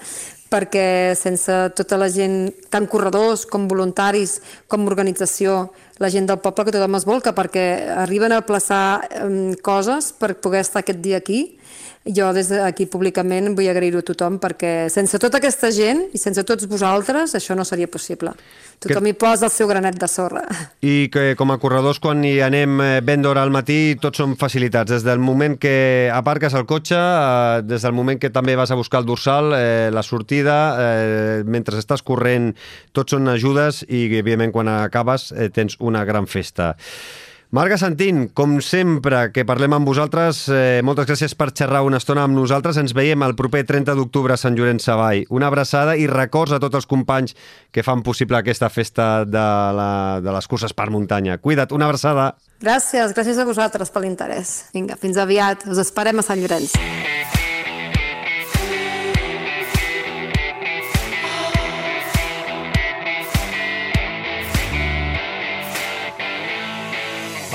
perquè 0.53 1.14
sense 1.19 1.52
tota 1.76 1.98
la 1.99 2.07
gent, 2.14 2.48
tant 2.72 2.88
corredors 2.88 3.44
com 3.49 3.65
voluntaris, 3.68 4.38
com 4.72 4.88
organització, 4.88 5.73
la 5.99 6.07
gent 6.14 6.30
del 6.30 6.40
poble 6.40 6.64
que 6.64 6.76
tothom 6.76 6.95
es 6.95 7.07
volca, 7.10 7.34
perquè 7.35 7.65
arriben 8.06 8.31
a 8.31 8.40
plaçar 8.48 8.85
eh, 9.10 9.27
coses 9.65 10.14
per 10.15 10.38
poder 10.40 10.64
estar 10.64 10.84
aquest 10.84 11.03
dia 11.03 11.19
aquí, 11.19 11.57
Jo 12.03 12.34
des 12.35 12.49
d'aquí 12.51 12.84
públicament 12.91 13.53
vull 13.55 13.69
agrair-ho 13.71 14.01
a 14.01 14.03
tothom 14.03 14.35
perquè 14.43 14.89
sense 14.91 15.15
tota 15.23 15.39
aquesta 15.39 15.69
gent 15.71 16.01
i 16.11 16.19
sense 16.19 16.43
tots 16.43 16.67
vosaltres 16.67 17.31
això 17.38 17.55
no 17.55 17.63
seria 17.63 17.88
possible. 17.88 18.34
Tothom 18.84 19.07
hi 19.07 19.13
posa 19.15 19.47
el 19.47 19.53
seu 19.55 19.69
granet 19.71 19.95
de 19.95 20.09
sorra. 20.11 20.43
I 20.84 21.07
que 21.13 21.38
com 21.39 21.53
a 21.55 21.57
corredors 21.61 22.01
quan 22.03 22.25
hi 22.27 22.34
anem 22.43 22.75
eh, 22.84 22.89
ben 22.99 23.23
d'hora 23.23 23.45
al 23.47 23.55
matí 23.55 23.95
tots 24.03 24.19
són 24.19 24.35
facilitats. 24.35 24.91
Des 24.91 25.07
del 25.07 25.23
moment 25.23 25.55
que 25.55 26.11
aparques 26.11 26.51
el 26.59 26.67
cotxe, 26.67 26.99
eh, 26.99 27.63
des 27.63 27.88
del 27.88 27.95
moment 27.95 28.19
que 28.19 28.34
també 28.35 28.57
vas 28.59 28.75
a 28.75 28.80
buscar 28.80 28.99
el 28.99 29.07
dorsal, 29.07 29.53
eh, 29.55 29.89
la 29.93 30.03
sortida, 30.03 30.59
eh, 30.75 31.43
mentre 31.47 31.80
estàs 31.80 32.03
corrent, 32.03 32.51
tots 32.91 33.15
són 33.15 33.31
ajudes 33.31 33.85
i 33.88 34.09
evidentment 34.11 34.51
quan 34.51 34.75
acabes 34.75 35.31
eh, 35.31 35.47
tens 35.55 35.80
una 35.80 36.03
gran 36.03 36.27
festa. 36.27 36.73
Marga 37.53 37.77
Santín, 37.77 38.31
com 38.34 38.55
sempre 38.65 39.27
que 39.30 39.43
parlem 39.45 39.75
amb 39.75 39.85
vosaltres, 39.85 40.47
eh, 40.49 40.81
moltes 40.81 41.05
gràcies 41.05 41.35
per 41.38 41.51
xerrar 41.53 41.84
una 41.85 41.99
estona 42.01 42.23
amb 42.25 42.34
nosaltres. 42.34 42.80
Ens 42.81 42.95
veiem 42.97 43.21
el 43.21 43.35
proper 43.35 43.61
30 43.63 43.93
d'octubre 43.93 44.34
a 44.34 44.38
Sant 44.41 44.57
Llorenç 44.57 44.81
Savall. 44.81 45.27
Una 45.30 45.51
abraçada 45.51 45.93
i 45.95 46.07
records 46.07 46.51
a 46.51 46.59
tots 46.59 46.73
els 46.73 46.89
companys 46.89 47.35
que 47.71 47.84
fan 47.84 48.01
possible 48.01 48.39
aquesta 48.39 48.71
festa 48.73 49.23
de, 49.23 49.38
la, 49.38 50.19
de 50.19 50.34
les 50.34 50.47
curses 50.47 50.73
per 50.73 50.89
muntanya. 50.89 51.38
Cuida't, 51.38 51.77
una 51.77 51.85
abraçada. 51.85 52.34
Gràcies, 52.59 53.13
gràcies 53.13 53.38
a 53.38 53.45
vosaltres 53.45 53.93
per 53.93 54.01
l'interès. 54.01 54.71
Vinga, 54.73 54.97
fins 54.97 55.21
aviat. 55.21 55.67
Us 55.69 55.77
esperem 55.77 56.17
a 56.17 56.25
Sant 56.25 56.41
Llorenç. 56.41 56.73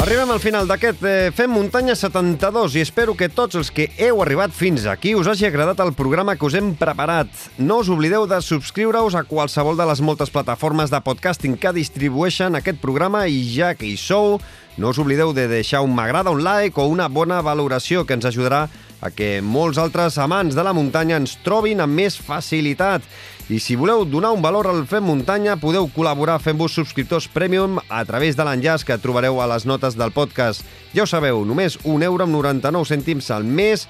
Arribem 0.09 0.30
al 0.32 0.40
final 0.40 0.64
d'aquest 0.64 1.02
eh, 1.05 1.30
Fem 1.36 1.51
Muntanya 1.52 1.93
72 1.93 2.78
i 2.78 2.80
espero 2.80 3.12
que 3.12 3.26
tots 3.28 3.59
els 3.60 3.68
que 3.68 3.90
heu 4.01 4.22
arribat 4.24 4.55
fins 4.56 4.86
aquí 4.89 5.12
us 5.12 5.28
hagi 5.28 5.44
agradat 5.44 5.82
el 5.85 5.93
programa 5.93 6.32
que 6.32 6.47
us 6.48 6.56
hem 6.56 6.70
preparat. 6.80 7.28
No 7.60 7.76
us 7.82 7.90
oblideu 7.93 8.24
de 8.24 8.39
subscriure-us 8.40 9.18
a 9.20 9.26
qualsevol 9.28 9.76
de 9.76 9.85
les 9.90 10.01
moltes 10.01 10.32
plataformes 10.32 10.89
de 10.89 11.02
podcasting 11.05 11.59
que 11.60 11.74
distribueixen 11.76 12.56
aquest 12.56 12.80
programa 12.80 13.26
i 13.28 13.43
ja 13.52 13.74
que 13.76 13.85
hi 13.85 13.98
sou, 14.01 14.39
no 14.80 14.94
us 14.94 15.02
oblideu 15.05 15.36
de 15.36 15.44
deixar 15.51 15.85
un 15.85 15.93
m'agrada, 15.93 16.32
un 16.32 16.40
like 16.40 16.80
o 16.80 16.89
una 16.89 17.12
bona 17.12 17.43
valoració 17.44 18.09
que 18.09 18.16
ens 18.16 18.32
ajudarà 18.32 18.64
a 19.05 19.12
que 19.12 19.43
molts 19.44 19.76
altres 19.76 20.16
amants 20.16 20.56
de 20.56 20.64
la 20.64 20.72
muntanya 20.72 21.20
ens 21.20 21.36
trobin 21.44 21.85
amb 21.85 22.01
més 22.01 22.16
facilitat. 22.16 23.05
I 23.48 23.60
si 23.64 23.76
voleu 23.80 24.04
donar 24.04 24.34
un 24.36 24.42
valor 24.44 24.66
al 24.68 24.82
Fem 24.84 25.06
Muntanya, 25.08 25.54
podeu 25.56 25.86
col·laborar 25.88 26.34
fent-vos 26.36 26.74
subscriptors 26.76 27.30
premium 27.32 27.78
a 27.88 28.02
través 28.04 28.36
de 28.36 28.44
l'enllaç 28.44 28.82
que 28.84 28.98
trobareu 29.00 29.40
a 29.40 29.46
les 29.48 29.64
notes 29.64 29.96
del 29.96 30.12
podcast. 30.12 30.66
Ja 30.92 31.06
ho 31.06 31.08
sabeu, 31.08 31.40
només 31.48 31.78
un 31.88 32.04
euro 32.04 32.26
amb 32.26 32.36
99 32.36 32.90
cèntims 32.90 33.30
al 33.32 33.48
mes 33.48 33.86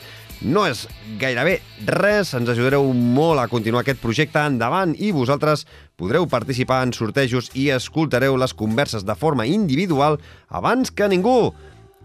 no 0.46 0.62
és 0.70 0.84
gairebé 1.18 1.56
res, 1.90 2.30
ens 2.38 2.52
ajudareu 2.52 2.86
molt 2.94 3.42
a 3.42 3.48
continuar 3.50 3.82
aquest 3.82 3.98
projecte 3.98 4.44
endavant 4.46 4.92
i 4.94 5.10
vosaltres 5.10 5.66
podreu 5.98 6.28
participar 6.30 6.84
en 6.86 6.94
sortejos 6.94 7.50
i 7.58 7.72
escoltareu 7.74 8.38
les 8.38 8.54
converses 8.54 9.02
de 9.02 9.18
forma 9.18 9.48
individual 9.50 10.20
abans 10.54 10.94
que 10.94 11.10
ningú. 11.10 11.50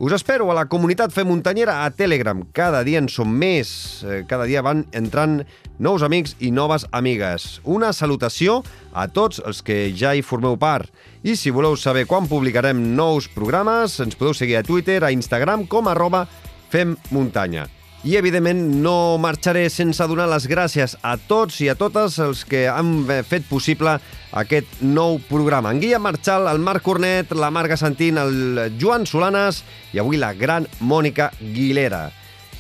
Us 0.03 0.11
espero 0.11 0.49
a 0.51 0.55
la 0.57 0.65
comunitat 0.67 1.13
Fem 1.15 1.29
Muntanyera 1.31 1.85
a 1.85 1.91
Telegram. 1.95 2.41
Cada 2.51 2.81
dia 2.83 2.99
en 2.99 3.05
som 3.07 3.29
més. 3.31 3.69
Eh, 4.03 4.25
Cada 4.27 4.43
dia 4.43 4.59
van 4.59 4.81
entrant 4.91 5.45
nous 5.79 6.03
amics 6.03 6.33
i 6.43 6.49
noves 6.51 6.83
amigues. 6.91 7.61
Una 7.63 7.93
salutació 7.95 8.57
a 8.91 9.05
tots 9.07 9.39
els 9.39 9.61
que 9.63 9.93
ja 9.95 10.11
hi 10.11 10.19
formeu 10.21 10.57
part. 10.59 10.91
I 11.23 11.37
si 11.39 11.55
voleu 11.55 11.77
saber 11.79 12.03
quan 12.03 12.27
publicarem 12.27 12.81
nous 12.97 13.29
programes, 13.31 13.95
ens 14.03 14.19
podeu 14.19 14.35
seguir 14.35 14.59
a 14.59 14.65
Twitter, 14.67 15.05
a 15.05 15.13
Instagram, 15.15 15.63
com 15.71 15.87
arroba 15.87 16.25
Fem 16.67 16.97
Muntanya. 17.09 17.69
I, 18.03 18.17
evidentment, 18.19 18.59
no 18.83 19.15
marxaré 19.15 19.69
sense 19.71 20.03
donar 20.11 20.25
les 20.27 20.43
gràcies 20.51 20.97
a 21.07 21.13
tots 21.15 21.61
i 21.63 21.69
a 21.71 21.75
totes 21.79 22.17
els 22.19 22.41
que 22.43 22.65
han 22.67 23.05
eh, 23.07 23.21
fet 23.23 23.45
possible 23.47 23.93
aquest 24.35 24.81
nou 24.83 25.21
programa. 25.29 25.71
En 25.71 25.79
Guillem 25.79 26.03
Marchal, 26.03 26.49
el 26.51 26.59
Marc 26.59 26.83
Cornet, 26.83 27.31
la 27.31 27.47
Marga 27.47 27.77
Santín, 27.79 28.19
el 28.19 28.75
Joan 28.81 29.07
Solanes 29.07 29.61
i 29.95 30.03
avui 30.03 30.19
la 30.19 30.33
gran 30.35 30.67
Mònica 30.83 31.29
Guilera. 31.39 32.09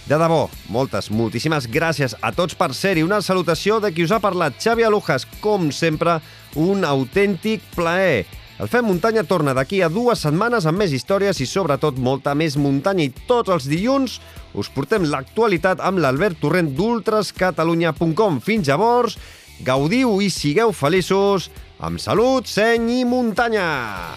De 0.07 0.15
debò, 0.19 0.45
moltes, 0.71 1.11
moltíssimes 1.11 1.67
gràcies 1.71 2.15
a 2.23 2.31
tots 2.35 2.55
per 2.55 2.71
ser-hi. 2.75 3.03
Una 3.03 3.19
salutació 3.19 3.81
de 3.83 3.91
qui 3.91 4.07
us 4.07 4.15
ha 4.15 4.23
parlat, 4.23 4.55
Xavi 4.63 4.87
Alujas. 4.87 5.27
Com 5.43 5.73
sempre, 5.75 6.21
un 6.55 6.87
autèntic 6.87 7.67
plaer. 7.75 8.23
El 8.61 8.69
Fem 8.69 8.85
Muntanya 8.85 9.23
torna 9.25 9.55
d'aquí 9.57 9.81
a 9.81 9.89
dues 9.89 10.21
setmanes 10.21 10.67
amb 10.69 10.77
més 10.83 10.93
històries 10.93 11.39
i 11.41 11.47
sobretot 11.49 11.97
molta 11.97 12.35
més 12.37 12.53
muntanya 12.59 13.07
i 13.07 13.13
tots 13.27 13.49
els 13.49 13.65
dilluns 13.69 14.19
us 14.53 14.69
portem 14.69 15.07
l'actualitat 15.09 15.81
amb 15.81 16.03
l'Albert 16.03 16.37
Torrent 16.43 16.69
d'ultrascatalunya.com. 16.77 18.37
Fins 18.45 18.69
llavors, 18.69 19.17
gaudiu 19.65 20.19
i 20.21 20.29
sigueu 20.29 20.73
feliços 20.75 21.49
amb 21.83 21.99
salut, 21.99 22.47
seny 22.47 22.91
i 22.99 23.01
muntanya. 23.09 23.67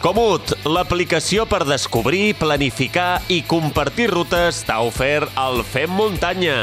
Comut, 0.05 0.53
l'aplicació 0.69 1.49
per 1.49 1.65
descobrir, 1.67 2.37
planificar 2.39 3.25
i 3.33 3.41
compartir 3.49 4.13
rutes 4.13 4.63
t'ha 4.69 4.83
ofert 4.85 5.33
el 5.49 5.65
Fem 5.67 5.97
Muntanya. 5.97 6.61